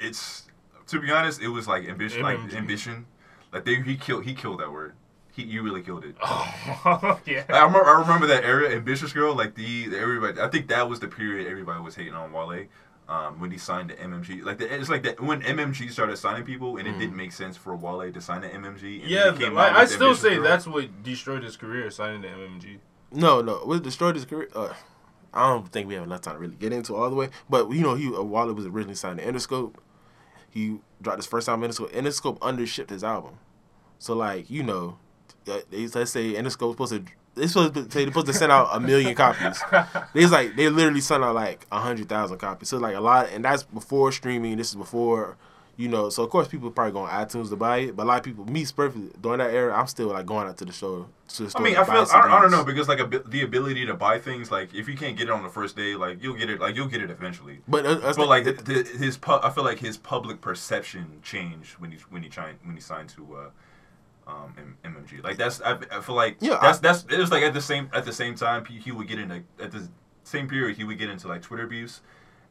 it's 0.00 0.48
to 0.86 1.00
be 1.00 1.10
honest, 1.10 1.42
it 1.42 1.48
was 1.48 1.68
like 1.68 1.86
ambition, 1.86 2.22
like 2.22 2.38
ambition. 2.54 3.06
Like 3.52 3.66
they 3.66 3.80
he 3.82 3.96
killed 3.96 4.24
he 4.24 4.34
killed 4.34 4.60
that 4.60 4.72
word. 4.72 4.94
He 5.32 5.42
you 5.42 5.62
really 5.62 5.82
killed 5.82 6.04
it. 6.04 6.16
Oh, 6.22 7.20
yeah. 7.26 7.44
I 7.50 7.64
remember, 7.64 7.86
I 7.86 8.00
remember 8.00 8.26
that 8.28 8.42
era, 8.44 8.70
ambitious 8.70 9.12
girl. 9.12 9.34
Like 9.34 9.54
the, 9.54 9.88
the 9.88 9.98
everybody. 9.98 10.40
I 10.40 10.48
think 10.48 10.68
that 10.68 10.88
was 10.88 11.00
the 11.00 11.08
period 11.08 11.46
everybody 11.46 11.80
was 11.82 11.94
hating 11.94 12.14
on 12.14 12.32
Wale. 12.32 12.64
Um, 13.10 13.40
when 13.40 13.50
he 13.50 13.58
signed 13.58 13.88
to 13.88 13.96
MMG. 13.96 14.44
Like 14.44 14.58
the, 14.58 14.72
it's 14.72 14.88
like 14.88 15.02
that 15.02 15.20
when 15.20 15.42
MMG 15.42 15.90
started 15.90 16.16
signing 16.16 16.44
people, 16.44 16.76
and 16.76 16.86
it 16.86 16.94
Mm. 16.94 16.98
didn't 17.00 17.16
make 17.16 17.32
sense 17.32 17.56
for 17.56 17.74
Wale 17.74 18.12
to 18.12 18.20
sign 18.20 18.42
to 18.42 18.48
MMG. 18.48 19.00
And 19.02 19.10
Yeah, 19.10 19.30
then 19.32 19.36
he 19.40 19.46
out 19.46 19.56
I, 19.58 19.80
I 19.80 19.84
still 19.86 20.14
say 20.14 20.36
Girl. 20.36 20.44
that's 20.44 20.64
what 20.64 21.02
destroyed 21.02 21.42
his 21.42 21.56
career, 21.56 21.90
signing 21.90 22.22
to 22.22 22.28
MMG. 22.28 22.78
No, 23.10 23.42
no, 23.42 23.54
what 23.64 23.82
destroyed 23.82 24.14
his 24.14 24.24
career. 24.24 24.48
Uh, 24.54 24.72
I 25.34 25.48
don't 25.50 25.66
think 25.72 25.88
we 25.88 25.94
have 25.94 26.04
enough 26.04 26.20
time 26.20 26.34
to 26.34 26.38
really 26.40 26.54
get 26.54 26.72
into 26.72 26.94
all 26.94 27.10
the 27.10 27.16
way. 27.16 27.30
But 27.48 27.68
you 27.72 27.80
know, 27.80 27.96
he 27.96 28.06
uh, 28.14 28.22
Wale 28.22 28.52
was 28.54 28.66
originally 28.66 28.94
signed 28.94 29.18
to 29.18 29.24
Interscope. 29.26 29.74
He 30.48 30.78
dropped 31.02 31.18
his 31.18 31.26
first 31.26 31.46
time 31.46 31.62
Interscope. 31.62 31.90
Interscope 31.92 32.38
undershipped 32.38 32.90
his 32.90 33.02
album, 33.02 33.38
so 33.98 34.14
like 34.14 34.48
you 34.48 34.62
know, 34.62 34.98
uh, 35.50 35.58
they, 35.70 35.88
let's 35.88 36.12
say 36.12 36.34
Interscope 36.34 36.74
supposed 36.74 36.92
to. 36.92 37.04
They 37.40 37.46
supposed 37.48 37.74
to 37.74 37.82
they're 37.82 38.06
supposed 38.06 38.26
to 38.26 38.32
send 38.32 38.52
out 38.52 38.68
a 38.72 38.78
million 38.80 39.14
copies. 39.14 39.62
They 40.14 40.26
like 40.26 40.56
they 40.56 40.68
literally 40.68 41.00
sent 41.00 41.24
out 41.24 41.34
like 41.34 41.66
a 41.72 41.80
hundred 41.80 42.08
thousand 42.08 42.38
copies. 42.38 42.68
So 42.68 42.78
like 42.78 42.94
a 42.96 43.00
lot, 43.00 43.28
and 43.32 43.44
that's 43.44 43.62
before 43.62 44.12
streaming. 44.12 44.56
This 44.56 44.68
is 44.70 44.74
before, 44.76 45.36
you 45.76 45.88
know. 45.88 46.10
So 46.10 46.22
of 46.24 46.30
course 46.30 46.48
people 46.48 46.70
probably 46.70 46.92
going 46.92 47.10
on 47.10 47.26
iTunes 47.26 47.48
to 47.50 47.56
buy 47.56 47.78
it, 47.78 47.96
but 47.96 48.02
a 48.04 48.06
lot 48.06 48.18
of 48.18 48.24
people, 48.24 48.44
me 48.44 48.64
perfectly 48.66 49.10
during 49.20 49.38
that 49.38 49.52
era, 49.54 49.74
I'm 49.78 49.86
still 49.86 50.08
like 50.08 50.26
going 50.26 50.46
out 50.48 50.56
to 50.58 50.64
the 50.64 50.72
store. 50.72 51.06
To 51.28 51.44
the 51.44 51.52
I 51.58 51.62
mean, 51.62 51.76
I 51.76 51.84
feel 51.84 51.94
I 51.94 52.04
don't, 52.22 52.30
I 52.32 52.40
don't 52.42 52.50
know 52.50 52.64
because 52.64 52.88
like 52.88 52.98
a, 53.00 53.06
the 53.06 53.42
ability 53.42 53.86
to 53.86 53.94
buy 53.94 54.18
things 54.18 54.50
like 54.50 54.74
if 54.74 54.88
you 54.88 54.96
can't 54.96 55.16
get 55.16 55.28
it 55.28 55.32
on 55.32 55.42
the 55.44 55.48
first 55.48 55.76
day, 55.76 55.94
like 55.94 56.22
you'll 56.22 56.34
get 56.36 56.50
it 56.50 56.60
like 56.60 56.74
you'll 56.76 56.88
get 56.88 57.02
it 57.02 57.10
eventually. 57.10 57.60
But, 57.68 57.86
uh, 57.86 57.94
But 58.02 58.16
the- 58.16 58.24
like 58.26 58.44
the, 58.44 58.52
the, 58.52 58.82
his 58.98 59.16
pu- 59.16 59.40
I 59.42 59.50
feel 59.50 59.64
like 59.64 59.78
his 59.78 59.96
public 59.96 60.40
perception 60.40 61.20
changed 61.22 61.72
when 61.78 61.92
he 61.92 61.98
when 62.10 62.22
he 62.24 62.28
tried 62.28 62.56
when 62.64 62.74
he 62.74 62.80
signed 62.82 63.10
to 63.10 63.22
uh, 63.36 63.50
um, 64.30 64.54
M- 64.84 64.94
MMG. 64.94 65.22
Like 65.24 65.36
that's 65.36 65.60
I, 65.60 65.78
I 65.90 66.00
feel 66.00 66.14
like 66.14 66.36
Yeah, 66.40 66.58
that's 66.62 66.78
that's 66.78 67.04
it 67.10 67.18
was 67.18 67.30
like 67.30 67.42
at 67.42 67.54
the 67.54 67.60
same 67.60 67.90
at 67.92 68.04
the 68.04 68.12
same 68.12 68.34
time 68.34 68.64
he, 68.64 68.78
he 68.78 68.92
would 68.92 69.08
get 69.08 69.18
into 69.18 69.42
at 69.60 69.70
the 69.72 69.88
same 70.24 70.48
period 70.48 70.76
he 70.76 70.84
would 70.84 70.98
get 70.98 71.10
into 71.10 71.28
like 71.28 71.42
Twitter 71.42 71.64
abuse. 71.64 72.00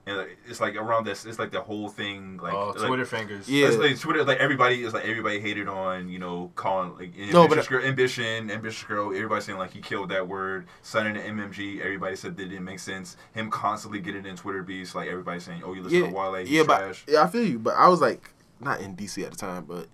And 0.07 0.25
it's 0.47 0.59
like 0.59 0.75
around 0.75 1.05
this, 1.05 1.25
it's 1.25 1.37
like 1.37 1.51
the 1.51 1.61
whole 1.61 1.87
thing, 1.87 2.39
like, 2.41 2.53
oh, 2.53 2.69
like 2.75 2.87
Twitter 2.87 3.05
fingers. 3.05 3.47
Yeah. 3.47 3.67
it's 3.67 3.75
like 3.77 3.99
Twitter, 3.99 4.23
like 4.23 4.39
everybody 4.39 4.81
is 4.83 4.91
like 4.93 5.03
everybody 5.05 5.39
hated 5.39 5.67
on, 5.67 6.09
you 6.09 6.17
know, 6.17 6.51
calling 6.55 6.95
like 6.95 7.15
No, 7.31 7.43
ambitious 7.43 7.65
but- 7.67 7.69
girl, 7.69 7.85
ambition, 7.85 8.49
ambitious 8.49 8.83
girl. 8.87 9.13
Everybody 9.13 9.41
saying 9.41 9.59
like 9.59 9.71
he 9.71 9.81
killed 9.81 10.09
that 10.09 10.27
word. 10.27 10.65
Signing 10.81 11.13
to 11.13 11.21
MMG, 11.21 11.81
everybody 11.81 12.15
said 12.15 12.37
that 12.37 12.49
didn't 12.49 12.63
make 12.63 12.79
sense. 12.79 13.17
Him 13.33 13.51
constantly 13.51 13.99
getting 13.99 14.25
in 14.25 14.35
Twitter 14.35 14.63
beefs, 14.63 14.95
like 14.95 15.09
everybody 15.09 15.39
saying, 15.41 15.61
"Oh, 15.63 15.73
you 15.73 15.83
listen 15.83 15.99
yeah, 15.99 16.07
to 16.07 16.13
Wale, 16.13 16.33
he's 16.35 16.49
yeah, 16.49 16.63
but 16.65 17.03
yeah, 17.07 17.21
I 17.21 17.27
feel 17.27 17.45
you. 17.45 17.59
But 17.59 17.75
I 17.75 17.87
was 17.87 18.01
like 18.01 18.33
not 18.59 18.81
in 18.81 18.95
DC 18.95 19.23
at 19.23 19.31
the 19.31 19.37
time, 19.37 19.65
but 19.65 19.87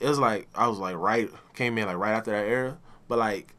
it 0.00 0.08
was 0.08 0.18
like 0.18 0.48
I 0.54 0.68
was 0.68 0.78
like 0.78 0.96
right 0.96 1.30
came 1.54 1.78
in 1.78 1.86
like 1.86 1.96
right 1.96 2.12
after 2.12 2.30
that 2.30 2.46
era. 2.46 2.78
But 3.08 3.18
like 3.18 3.54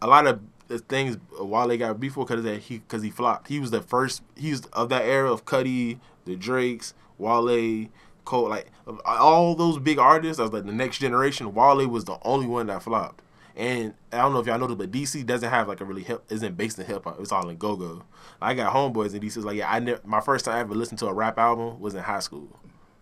a 0.00 0.06
lot 0.06 0.26
of 0.26 0.40
the 0.68 0.78
things 0.78 1.16
Wale 1.38 1.76
got 1.76 2.00
beef 2.00 2.14
for 2.14 2.24
because 2.24 2.44
that 2.44 2.58
he 2.58 2.78
because 2.78 3.02
he 3.02 3.10
flopped. 3.10 3.48
He 3.48 3.60
was 3.60 3.70
the 3.70 3.80
first. 3.80 4.22
He 4.36 4.50
was 4.50 4.62
of 4.72 4.88
that 4.88 5.04
era 5.04 5.30
of 5.30 5.44
Cudi, 5.44 6.00
the 6.24 6.36
Drakes, 6.36 6.94
Wale, 7.18 7.88
Cole, 8.24 8.48
like 8.48 8.70
all 9.04 9.54
those 9.54 9.78
big 9.78 9.98
artists. 9.98 10.38
I 10.38 10.42
was 10.42 10.52
like 10.52 10.66
the 10.66 10.72
next 10.72 10.98
generation. 10.98 11.54
Wale 11.54 11.86
was 11.88 12.04
the 12.04 12.18
only 12.22 12.46
one 12.46 12.66
that 12.66 12.82
flopped. 12.82 13.22
And 13.56 13.94
I 14.12 14.18
don't 14.18 14.34
know 14.34 14.40
if 14.40 14.46
y'all 14.46 14.58
noticed, 14.58 14.76
but 14.76 14.90
DC 14.90 15.24
doesn't 15.24 15.48
have 15.48 15.66
like 15.66 15.80
a 15.80 15.84
really 15.86 16.02
hip, 16.02 16.24
isn't 16.28 16.58
based 16.58 16.78
in 16.78 16.84
hip 16.84 17.04
hop. 17.04 17.18
It's 17.20 17.32
all 17.32 17.48
in 17.48 17.56
go 17.56 17.74
go. 17.74 18.02
I 18.40 18.52
got 18.52 18.74
homeboys 18.74 19.14
in 19.14 19.20
DC. 19.20 19.42
Like 19.42 19.56
yeah, 19.56 19.72
I 19.72 19.78
never. 19.78 20.00
My 20.04 20.20
first 20.20 20.44
time 20.44 20.56
I 20.56 20.60
ever 20.60 20.74
listened 20.74 20.98
to 20.98 21.06
a 21.06 21.14
rap 21.14 21.38
album 21.38 21.80
was 21.80 21.94
in 21.94 22.02
high 22.02 22.18
school, 22.18 22.48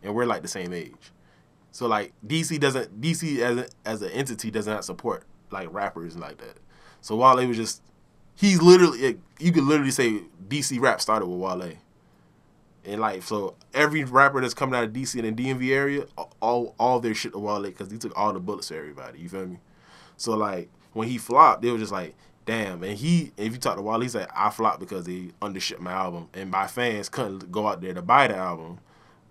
and 0.03 0.15
we're 0.15 0.27
like 0.27 0.43
the 0.43 0.49
same 0.49 0.73
age. 0.73 1.13
So 1.75 1.89
like 1.89 2.13
DC 2.25 2.61
doesn't 2.61 3.01
DC 3.01 3.41
as 3.41 3.57
a, 3.59 3.67
as 3.85 4.01
an 4.01 4.13
entity 4.13 4.49
does 4.49 4.69
not 4.69 4.85
support 4.85 5.25
like 5.51 5.67
rappers 5.73 6.17
like 6.17 6.39
that. 6.39 6.59
So 7.01 7.17
Wale 7.17 7.49
was 7.49 7.57
just 7.57 7.83
he's 8.37 8.63
literally 8.63 9.19
you 9.41 9.51
could 9.51 9.65
literally 9.65 9.91
say 9.91 10.21
DC 10.47 10.81
rap 10.81 11.01
started 11.01 11.27
with 11.27 11.41
Wale. 11.41 11.73
And 12.85 13.01
like 13.01 13.25
so 13.25 13.57
every 13.75 14.05
rapper 14.05 14.41
that's 14.41 14.55
coming 14.55 14.77
out 14.77 14.85
of 14.85 14.93
DC 14.93 15.19
and 15.19 15.37
the 15.37 15.45
DMV 15.45 15.75
area, 15.75 16.07
all 16.41 16.77
all 16.79 17.01
their 17.01 17.13
shit 17.13 17.33
to 17.33 17.41
Wale 17.41 17.63
because 17.63 17.91
he 17.91 17.99
took 17.99 18.17
all 18.17 18.33
the 18.33 18.39
bullets 18.39 18.69
to 18.69 18.77
everybody. 18.77 19.19
You 19.19 19.29
feel 19.29 19.47
me? 19.49 19.59
So 20.17 20.37
like 20.37 20.71
when 20.93 21.09
he 21.09 21.19
flopped, 21.19 21.63
they 21.63 21.73
were 21.73 21.79
just 21.79 21.91
like, 21.91 22.15
damn. 22.47 22.85
And 22.85 22.97
he, 22.97 23.33
if 23.37 23.53
you 23.53 23.59
talk 23.59 23.75
to 23.79 23.83
Wale, 23.83 23.99
he's 23.99 24.15
like, 24.15 24.31
I 24.33 24.51
flopped 24.51 24.79
because 24.79 25.07
he 25.07 25.33
undershipped 25.43 25.81
my 25.81 25.91
album, 25.91 26.29
and 26.35 26.53
my 26.53 26.69
fans 26.69 27.09
couldn't 27.09 27.51
go 27.51 27.67
out 27.67 27.81
there 27.81 27.95
to 27.95 28.03
buy 28.03 28.29
the 28.29 28.37
album 28.37 28.79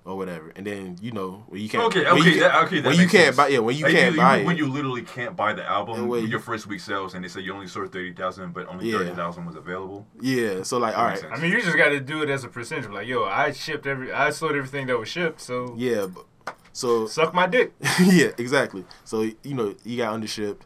or 0.05 0.17
whatever. 0.17 0.51
And 0.55 0.65
then 0.67 0.97
you 1.01 1.11
know 1.11 1.43
when 1.47 1.61
you 1.61 1.69
can't, 1.69 1.83
Okay, 1.85 2.05
okay, 2.05 2.17
you 2.31 2.39
that, 2.41 2.51
can't- 2.51 2.65
okay. 2.67 2.79
That 2.81 2.89
when 2.89 2.99
you 2.99 3.07
can't 3.07 3.25
sense. 3.25 3.37
buy, 3.37 3.47
yeah, 3.47 3.59
when 3.59 3.75
you 3.75 3.83
Like, 3.85 3.93
can't 3.93 4.15
you- 4.15 4.21
buy 4.21 4.43
when 4.43 4.55
it, 4.55 4.59
you 4.59 4.67
literally 4.67 5.01
can't 5.03 5.35
buy 5.35 5.53
the 5.53 5.63
album, 5.65 6.07
when 6.07 6.27
your 6.27 6.39
first 6.39 6.67
week 6.67 6.79
sales, 6.81 7.13
and 7.13 7.23
they 7.23 7.27
say 7.29 7.41
you 7.41 7.53
only 7.53 7.67
sold 7.67 7.91
thirty 7.91 8.13
thousand, 8.13 8.53
but 8.53 8.67
only 8.67 8.89
Yeah. 8.91 8.97
thirty 8.99 9.11
thousand 9.15 9.45
was 9.45 9.55
available. 9.55 10.05
yeah. 10.19 10.63
So 10.63 10.77
like, 10.77 10.93
That 10.95 10.99
all 11.11 11.15
sense. 11.15 11.33
I 11.37 11.41
mean, 11.41 11.51
you 11.51 11.61
just 11.61 11.77
got 11.77 11.89
to 11.89 11.99
do 11.99 12.21
it 12.21 12.29
as 12.29 12.43
a 12.43 12.47
percentage. 12.49 12.89
Like, 12.89 13.07
yo, 13.07 13.23
I 13.25 13.51
shipped 13.51 13.87
every, 13.87 14.11
I 14.11 14.29
sold 14.31 14.53
everything 14.55 14.87
that 14.87 14.97
was 14.97 15.07
shipped, 15.09 15.39
so 15.41 15.73
yeah. 15.77 16.07
But, 16.07 16.25
so 16.73 17.05
suck 17.07 17.33
my 17.33 17.47
dick. 17.47 17.73
yeah, 18.03 18.31
exactly. 18.37 18.83
So 19.05 19.21
you 19.21 19.53
know, 19.53 19.75
he 19.83 19.97
got 19.97 20.19
undershipped. 20.19 20.61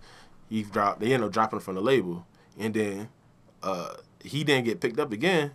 He 0.49 0.64
dropped. 0.64 1.01
They 1.01 1.14
ended 1.14 1.27
up 1.27 1.34
dropping 1.34 1.59
from 1.59 1.76
the 1.76 1.81
label, 1.81 2.26
and 2.57 2.73
then 2.73 3.09
uh, 3.61 3.95
he 4.23 4.43
didn't 4.45 4.64
get 4.65 4.80
picked 4.80 4.99
up 4.99 5.11
again. 5.11 5.51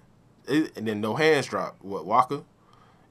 It, 0.46 0.76
and 0.76 0.86
then 0.86 1.00
no 1.00 1.14
hands 1.14 1.46
dropped. 1.46 1.82
What 1.84 2.04
Waka, 2.04 2.44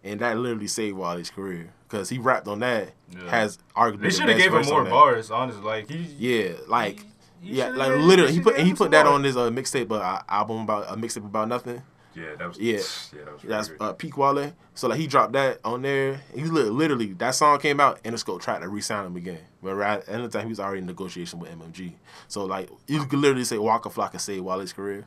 and 0.04 0.20
that 0.20 0.38
literally 0.38 0.68
saved 0.68 0.98
Wale's 0.98 1.30
career 1.30 1.72
because 1.88 2.10
he 2.10 2.18
rapped 2.18 2.48
on 2.48 2.60
that. 2.60 2.92
Yeah. 3.12 3.30
Has 3.30 3.58
arguably 3.76 4.02
They 4.04 4.10
should 4.12 4.30
have 4.30 4.38
gave 4.38 4.54
him 4.54 4.66
more 4.66 4.86
bars, 4.86 5.30
honestly. 5.32 5.62
Like 5.62 5.90
he, 5.90 5.98
Yeah, 6.18 6.54
like 6.68 7.06
he 7.42 7.56
yeah, 7.58 7.70
like 7.70 7.92
literally, 7.98 8.34
he 8.34 8.40
put 8.40 8.60
he 8.60 8.74
put 8.74 8.92
that 8.92 9.06
on 9.06 9.24
his 9.24 9.36
uh, 9.38 9.50
mixtape, 9.50 9.92
uh, 9.92 10.22
album 10.30 10.62
about 10.62 10.86
a 10.92 10.96
mixtape 10.96 11.26
about 11.26 11.48
nothing. 11.48 11.82
Yeah, 12.14 12.36
that 12.38 12.48
was 12.48 12.60
Yeah. 12.60 12.74
yeah, 13.18 13.26
that 13.26 13.34
was 13.34 13.42
That's 13.44 13.72
uh, 13.80 13.94
Peak 13.94 14.18
Wale. 14.18 14.54
So 14.74 14.88
like 14.88 15.00
he 15.00 15.08
dropped 15.08 15.34
that 15.34 15.60
on 15.64 15.82
there. 15.82 16.22
He 16.36 16.44
literally 16.44 17.14
that 17.14 17.32
song 17.32 17.60
came 17.60 17.80
out, 17.80 18.04
Interscope 18.04 18.42
tried 18.42 18.60
to 18.60 18.68
re-sign 18.70 19.06
him 19.06 19.16
again. 19.16 19.40
But 19.64 19.76
right 19.76 20.00
at 20.08 20.22
the 20.22 20.28
time 20.28 20.44
he 20.48 20.50
was 20.50 20.60
already 20.60 20.80
in 20.80 20.86
negotiation 20.88 21.40
with 21.40 21.52
MMG. 21.52 21.94
So 22.28 22.46
like 22.46 22.70
you 22.88 23.06
could 23.06 23.20
literally 23.20 23.46
say 23.46 23.58
Waka 23.58 23.90
Flocka 23.90 24.20
saved 24.20 24.44
Wale's 24.44 24.74
career. 24.74 25.06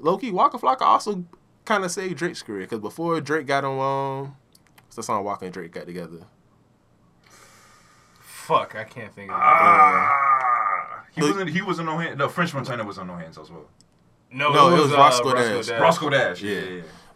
Low 0.00 0.16
key, 0.18 0.30
Waka 0.30 0.58
Flocka 0.58 0.82
also 0.82 1.24
kind 1.68 1.84
of 1.84 1.90
saved 1.90 2.16
Drake's 2.16 2.42
career 2.42 2.60
because 2.62 2.80
before 2.80 3.20
Drake 3.20 3.46
got 3.46 3.64
on, 3.64 3.78
um, 4.24 4.36
what's 4.86 4.96
the 4.96 5.02
song 5.02 5.22
Waka 5.24 5.44
and 5.44 5.54
Drake 5.54 5.72
got 5.72 5.86
together? 5.86 6.22
fuck, 8.20 8.74
I 8.74 8.84
can't 8.84 9.12
think 9.12 9.30
of 9.30 9.36
it. 9.36 9.42
Ah, 9.42 11.04
he 11.14 11.20
Look- 11.20 11.32
wasn't. 11.32 11.50
He 11.50 11.62
was 11.62 11.78
on 11.78 11.86
no 11.86 11.98
hands. 11.98 12.16
No, 12.16 12.28
French 12.28 12.54
Montana 12.54 12.84
was 12.84 12.98
on 12.98 13.06
no 13.06 13.16
hands 13.16 13.36
as 13.38 13.50
well. 13.50 13.66
No, 14.30 14.52
No, 14.52 14.68
it 14.68 14.70
it 14.70 14.72
was, 14.74 14.82
was 14.84 14.92
uh, 14.92 14.96
Roscoe 14.96 15.32
Roscoe 15.32 15.54
Dash. 15.56 15.66
Dash. 15.66 15.80
Roscoe 15.80 16.10
Dash. 16.10 16.42
Yeah, 16.42 16.52
Yeah. 16.52 16.60
yeah, 16.60 16.70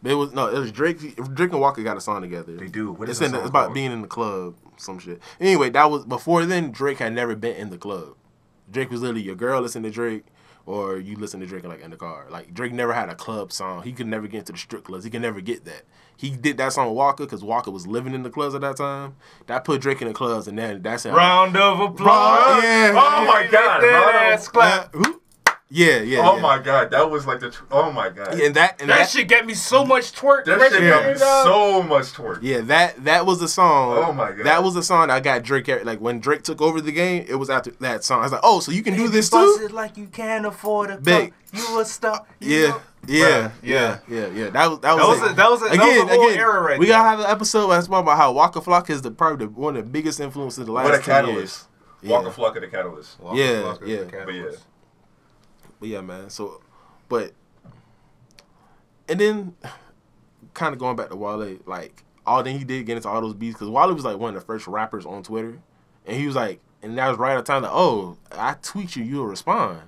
yeah. 0.04 0.10
It 0.10 0.14
was 0.14 0.32
no, 0.32 0.48
it 0.48 0.58
was 0.58 0.72
Drake. 0.72 0.98
Drake 1.34 1.52
and 1.52 1.60
Waka 1.60 1.82
got 1.82 1.96
a 1.96 2.00
song 2.00 2.22
together. 2.22 2.56
They 2.56 2.66
do. 2.66 2.92
What 2.92 3.08
is 3.08 3.12
it's 3.12 3.18
the 3.20 3.26
in 3.26 3.32
the, 3.32 3.38
song 3.38 3.44
it's 3.44 3.50
about 3.50 3.62
called? 3.66 3.74
being 3.74 3.92
in 3.92 4.02
the 4.02 4.08
club, 4.08 4.56
some 4.76 4.98
shit. 4.98 5.22
Anyway, 5.40 5.70
that 5.70 5.90
was 5.90 6.04
before 6.04 6.44
then. 6.44 6.70
Drake 6.72 6.98
had 6.98 7.12
never 7.14 7.36
been 7.36 7.54
in 7.56 7.70
the 7.70 7.78
club. 7.78 8.16
Drake 8.70 8.90
was 8.90 9.00
literally 9.00 9.22
your 9.22 9.36
girl 9.36 9.60
listen 9.60 9.82
to 9.84 9.90
Drake, 9.90 10.24
or 10.66 10.98
you 10.98 11.16
listen 11.16 11.40
to 11.40 11.46
Drake 11.46 11.64
like 11.64 11.80
in 11.82 11.90
the 11.90 11.96
car. 11.96 12.26
Like 12.30 12.52
Drake 12.54 12.72
never 12.72 12.92
had 12.92 13.08
a 13.08 13.14
club 13.14 13.52
song. 13.52 13.82
He 13.82 13.92
could 13.92 14.06
never 14.06 14.26
get 14.26 14.38
into 14.40 14.52
the 14.52 14.58
strip 14.58 14.84
clubs. 14.84 15.04
He 15.04 15.10
could 15.10 15.22
never 15.22 15.40
get 15.40 15.64
that. 15.64 15.82
He 16.16 16.30
did 16.30 16.56
that 16.58 16.72
song 16.72 16.88
with 16.88 16.96
Waka 16.96 17.24
because 17.24 17.42
Waka 17.42 17.70
was 17.70 17.86
living 17.86 18.14
in 18.14 18.22
the 18.22 18.30
clubs 18.30 18.54
at 18.54 18.60
that 18.60 18.76
time. 18.76 19.16
That 19.46 19.64
put 19.64 19.80
Drake 19.80 20.02
in 20.02 20.08
the 20.08 20.14
clubs, 20.14 20.46
and 20.46 20.56
then 20.58 20.82
that's 20.82 21.04
how. 21.04 21.16
Round 21.16 21.56
of 21.56 21.80
applause. 21.80 22.62
Yeah. 22.62 22.92
Oh 22.94 23.24
my 23.26 23.48
God, 23.50 23.80
That 23.82 23.86
round 23.92 24.16
of- 24.16 24.22
ass 24.38 24.48
clap. 24.48 24.94
Uh, 24.94 24.98
who? 24.98 25.21
Yeah, 25.74 26.00
yeah. 26.02 26.18
Oh 26.28 26.36
yeah. 26.36 26.42
my 26.42 26.58
god, 26.58 26.90
that 26.90 27.10
was 27.10 27.26
like 27.26 27.40
the. 27.40 27.48
Tw- 27.50 27.62
oh 27.70 27.90
my 27.90 28.10
god. 28.10 28.36
Yeah, 28.38 28.44
and 28.44 28.54
that 28.56 28.78
and 28.78 28.90
That, 28.90 28.98
that, 28.98 29.08
shit 29.08 29.26
got 29.26 29.46
me 29.46 29.54
so 29.54 29.86
much 29.86 30.12
twerk. 30.12 30.44
that 30.44 30.58
pressure 30.58 30.76
shit 30.80 30.90
got 30.92 31.06
me 31.10 31.16
so 31.16 31.82
much 31.82 32.04
twerk. 32.12 32.40
Yeah, 32.42 32.60
that 32.60 33.02
that 33.04 33.24
was 33.24 33.40
the 33.40 33.48
song. 33.48 33.96
Oh 33.96 34.12
my 34.12 34.32
God. 34.32 34.44
That 34.44 34.62
was 34.62 34.74
the 34.74 34.82
song 34.82 35.08
I 35.08 35.20
got 35.20 35.42
Drake. 35.44 35.68
Like 35.84 35.98
when 35.98 36.20
Drake 36.20 36.42
took 36.42 36.60
over 36.60 36.82
the 36.82 36.92
game, 36.92 37.24
it 37.26 37.36
was 37.36 37.48
after 37.48 37.70
that 37.80 38.04
song. 38.04 38.18
I 38.20 38.24
was 38.24 38.32
like, 38.32 38.42
oh, 38.44 38.60
so 38.60 38.70
you 38.70 38.82
can 38.82 38.94
do 38.96 39.08
this 39.08 39.30
Bust 39.30 39.60
too? 39.60 39.64
it 39.64 39.72
like 39.72 39.96
you 39.96 40.08
can't 40.08 40.44
afford 40.44 40.90
a 40.90 40.98
Big. 40.98 41.30
cup. 41.30 41.38
You 41.54 41.80
a 41.80 41.84
star. 41.86 42.26
You 42.38 42.56
Yeah, 42.56 42.68
know- 42.68 42.80
yeah, 43.06 43.24
Bruh, 43.24 43.52
yeah, 43.62 43.98
yeah, 44.08 44.26
yeah. 44.28 44.50
That 44.50 44.66
was 44.70 44.78
that 44.80 44.82
That 44.82 44.94
was 45.08 45.20
was 45.20 45.30
a, 45.30 45.34
that 45.34 45.50
was 45.50 45.62
a, 45.62 45.64
that 45.64 45.78
was 45.78 46.10
a 46.10 46.14
whole 46.16 46.28
era 46.28 46.60
right 46.60 46.78
we 46.78 46.84
there. 46.86 46.96
gotta 46.98 47.08
have 47.08 47.20
an 47.20 47.26
episode 47.26 47.68
where 47.68 47.78
I 47.78 47.80
talk 47.80 47.88
about 48.02 48.18
how 48.18 48.30
Waka 48.32 48.60
Flocka 48.60 48.90
is 48.90 49.00
the 49.00 49.10
probably 49.10 49.46
the, 49.46 49.52
one 49.52 49.76
of 49.76 49.84
the 49.86 49.90
biggest 49.90 50.20
influences 50.20 50.58
in 50.58 50.66
the 50.66 50.72
last 50.72 50.84
What 50.84 50.94
a 50.94 51.02
catalyst. 51.02 51.66
years. 52.02 52.10
Waka 52.12 52.26
Yeah. 52.26 52.32
Flock 52.32 52.56
of 52.56 52.62
the 52.62 52.68
Catalyst. 52.68 53.20
Waka 53.20 53.38
Yeah, 53.38 53.46
Flocka, 53.62 53.86
yeah. 53.86 53.96
the 53.98 54.04
Catalyst. 54.04 54.26
But 54.26 54.34
yeah. 54.34 54.56
But 55.82 55.88
yeah, 55.88 56.00
man. 56.00 56.30
So, 56.30 56.62
but 57.08 57.32
and 59.08 59.18
then 59.18 59.56
kind 60.54 60.72
of 60.72 60.78
going 60.78 60.94
back 60.94 61.08
to 61.08 61.16
Wale, 61.16 61.58
like 61.66 62.04
all 62.24 62.44
then 62.44 62.56
he 62.56 62.62
did 62.62 62.86
get 62.86 62.98
into 62.98 63.08
all 63.08 63.20
those 63.20 63.34
beats 63.34 63.54
because 63.54 63.68
Wale 63.68 63.92
was 63.92 64.04
like 64.04 64.16
one 64.16 64.28
of 64.28 64.40
the 64.40 64.46
first 64.46 64.68
rappers 64.68 65.04
on 65.04 65.24
Twitter, 65.24 65.58
and 66.06 66.16
he 66.16 66.24
was 66.24 66.36
like, 66.36 66.60
and 66.84 66.96
that 66.98 67.08
was 67.08 67.18
right 67.18 67.36
at 67.36 67.44
the 67.44 67.52
time 67.52 67.62
that 67.62 67.72
oh, 67.72 68.16
I 68.30 68.54
tweet 68.62 68.94
you, 68.94 69.02
you'll 69.02 69.26
respond. 69.26 69.80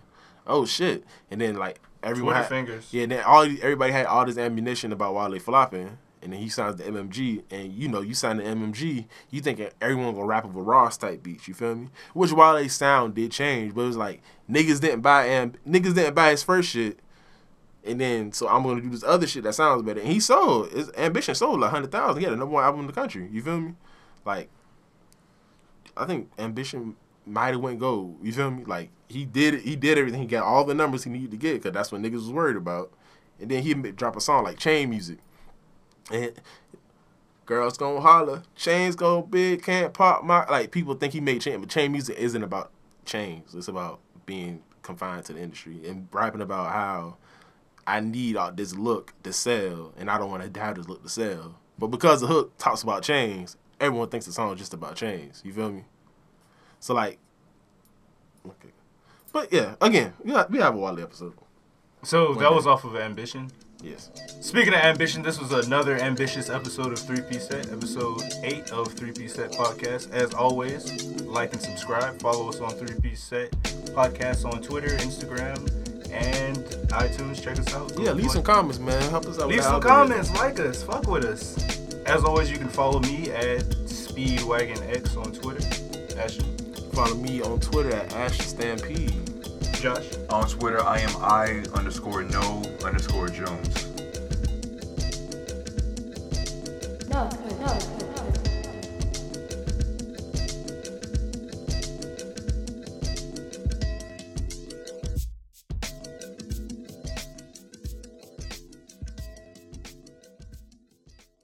Oh 0.49 0.67
shit! 0.67 1.05
And 1.31 1.41
then 1.41 1.55
like 1.55 1.79
everyone 2.03 2.35
Twitter 2.35 2.43
had, 2.43 2.49
fingers. 2.49 2.89
yeah, 2.91 3.07
then 3.07 3.23
all 3.23 3.45
everybody 3.45 3.93
had 3.93 4.07
all 4.07 4.27
this 4.27 4.37
ammunition 4.37 4.91
about 4.91 5.15
Wale 5.15 5.39
flopping, 5.39 5.97
and 6.25 6.33
then 6.33 6.41
he 6.41 6.49
signs 6.49 6.77
the 6.77 6.85
MMG, 6.85 7.43
and 7.51 7.71
you 7.73 7.87
know 7.87 8.01
you 8.01 8.15
sign 8.15 8.39
the 8.39 8.45
MMG, 8.45 9.05
you 9.31 9.41
thinking 9.43 9.69
everyone 9.81 10.15
gonna 10.15 10.25
rap 10.27 10.47
over 10.47 10.63
Ross 10.63 10.97
type 10.97 11.23
beats, 11.23 11.47
you 11.47 11.53
feel 11.53 11.75
me? 11.75 11.89
Which 12.15 12.33
while 12.33 12.55
they 12.55 12.67
sound 12.67 13.15
did 13.15 13.31
change, 13.31 13.75
but 13.75 13.83
it 13.83 13.87
was 13.87 13.97
like 13.99 14.23
niggas 14.51 14.81
didn't 14.81 15.03
buy 15.03 15.27
and 15.27 15.59
niggas 15.65 15.95
didn't 15.95 16.15
buy 16.15 16.31
his 16.31 16.43
first 16.43 16.71
shit, 16.71 16.99
And 17.85 18.01
then 18.01 18.33
so 18.33 18.49
I'm 18.49 18.63
gonna 18.63 18.81
do 18.81 18.89
this 18.89 19.05
other 19.05 19.27
shit 19.27 19.45
that 19.45 19.55
sounds 19.55 19.83
better. 19.83 20.01
And 20.01 20.09
he 20.09 20.19
sold 20.19 20.73
his 20.73 20.91
ambition 20.97 21.35
sold 21.35 21.61
like 21.61 21.71
hundred 21.71 21.93
thousand. 21.93 22.23
Had 22.23 22.33
the 22.33 22.37
number 22.37 22.55
one 22.55 22.65
album 22.65 22.81
in 22.81 22.87
the 22.87 22.95
country. 22.95 23.29
You 23.31 23.43
feel 23.43 23.61
me? 23.61 23.75
Like 24.25 24.49
I 25.95 26.07
think 26.07 26.31
ambition 26.39 26.97
might 27.27 27.51
have 27.51 27.61
went 27.61 27.79
gold. 27.79 28.17
You 28.23 28.33
feel 28.33 28.51
me? 28.51 28.65
Like 28.65 28.89
he 29.09 29.27
did 29.27 29.61
he 29.61 29.77
did 29.77 29.99
everything. 29.99 30.23
He 30.23 30.27
got 30.27 30.45
all 30.45 30.65
the 30.65 30.75
numbers 30.75 31.05
he 31.05 31.11
needed 31.11 31.33
to 31.33 31.37
get 31.37 31.57
because 31.57 31.73
that's 31.73 31.93
what 31.93 32.01
niggas 32.01 32.13
was 32.13 32.33
worried 32.33 32.57
about. 32.57 32.91
And 33.39 33.51
then 33.51 33.63
he 33.63 33.75
drop 33.75 34.17
a 34.17 34.21
song 34.23 34.45
like 34.45 34.59
Chain 34.59 34.89
Music. 34.89 35.19
And 36.13 36.33
girls 37.47 37.77
gonna 37.77 38.01
holler, 38.01 38.43
chains 38.57 38.97
go 38.97 39.23
big, 39.23 39.63
can't 39.63 39.93
pop 39.93 40.25
my 40.25 40.47
like 40.47 40.71
people 40.71 40.95
think 40.95 41.13
he 41.13 41.21
made 41.21 41.41
chain, 41.41 41.61
but 41.61 41.69
chain 41.69 41.93
music 41.93 42.17
isn't 42.19 42.43
about 42.43 42.71
chains. 43.05 43.55
It's 43.55 43.69
about 43.69 44.01
being 44.27 44.63
confined 44.83 45.25
to 45.27 45.33
the 45.33 45.41
industry 45.41 45.81
and 45.89 46.09
rapping 46.13 46.41
about 46.41 46.73
how 46.73 47.17
I 47.87 48.01
need 48.01 48.37
all 48.37 48.53
this 48.53 48.75
look 48.75 49.15
to 49.23 49.33
sell 49.33 49.93
and 49.97 50.11
I 50.11 50.19
don't 50.19 50.31
want 50.31 50.55
to 50.55 50.61
have 50.61 50.77
this 50.77 50.89
look 50.89 51.03
to 51.03 51.09
sell. 51.09 51.57
But 51.79 51.89
because 51.89 52.21
the 52.21 52.27
hook 52.27 52.57
talks 52.59 52.83
about 52.83 53.03
chains, 53.03 53.57
everyone 53.81 54.09
thinks 54.09 54.27
the 54.27 54.33
song 54.33 54.53
is 54.53 54.59
just 54.59 54.75
about 54.75 54.97
chains. 54.97 55.43
You 55.45 55.53
feel 55.53 55.71
me? 55.71 55.85
So 56.81 56.95
like, 56.95 57.19
okay, 58.47 58.69
but 59.33 59.53
yeah, 59.53 59.75
again, 59.81 60.13
we 60.23 60.33
have, 60.33 60.51
we 60.51 60.59
have 60.59 60.75
a 60.75 60.79
Wale 60.79 61.01
episode. 61.01 61.35
So 62.03 62.35
that 62.35 62.53
was 62.53 62.67
off 62.67 62.85
of 62.85 62.95
Ambition. 62.97 63.51
Yes. 63.85 64.11
Speaking 64.41 64.73
of 64.73 64.81
ambition, 64.81 65.23
this 65.23 65.39
was 65.39 65.53
another 65.53 65.97
ambitious 65.99 66.49
episode 66.49 66.93
of 66.93 66.99
Three 66.99 67.21
Piece 67.21 67.49
Set, 67.49 67.71
episode 67.71 68.23
eight 68.43 68.73
of 68.73 68.91
Three 68.95 69.13
Piece 69.13 69.35
Set 69.35 69.53
podcast. 69.53 70.11
As 70.11 70.33
always, 70.33 71.05
like 71.23 71.53
and 71.53 71.61
subscribe. 71.61 72.19
Follow 72.21 72.49
us 72.49 72.61
on 72.61 72.71
Three 72.71 72.99
Piece 73.01 73.23
Set 73.23 73.51
podcast 73.95 74.51
on 74.51 74.63
Twitter, 74.63 74.97
Instagram, 74.99 75.59
and 76.11 76.57
iTunes. 76.93 77.43
Check 77.43 77.59
us 77.59 77.75
out. 77.75 77.93
Yeah, 77.99 78.13
leave 78.13 78.31
some 78.31 78.43
comments, 78.43 78.79
man. 78.79 79.03
Help 79.11 79.27
us 79.27 79.39
out. 79.39 79.49
Leave 79.49 79.63
some 79.63 79.83
comments, 79.83 80.33
like 80.35 80.59
us, 80.61 80.83
fuck 80.83 81.07
with 81.07 81.25
us. 81.27 81.59
As 82.07 82.25
always, 82.25 82.51
you 82.51 82.57
can 82.57 82.69
follow 82.69 83.01
me 83.01 83.31
at 83.33 83.65
SpeedwagonX 83.85 85.17
on 85.17 85.33
Twitter. 85.33 86.19
Ashton, 86.19 86.55
Follow 86.95 87.17
me 87.17 87.43
on 87.43 87.59
Twitter 87.61 87.93
at 87.93 88.13
Ash 88.15 88.39
Stampede. 88.39 89.24
Josh. 89.85 90.17
On 90.31 90.49
Twitter, 90.49 90.83
I 90.83 91.01
am 91.01 91.15
I 91.21 91.63
underscore 91.75 92.23
no 92.23 92.63
underscore 92.83 93.29
Jones. 93.29 93.87
No, 97.11 97.29
no. 97.61 97.94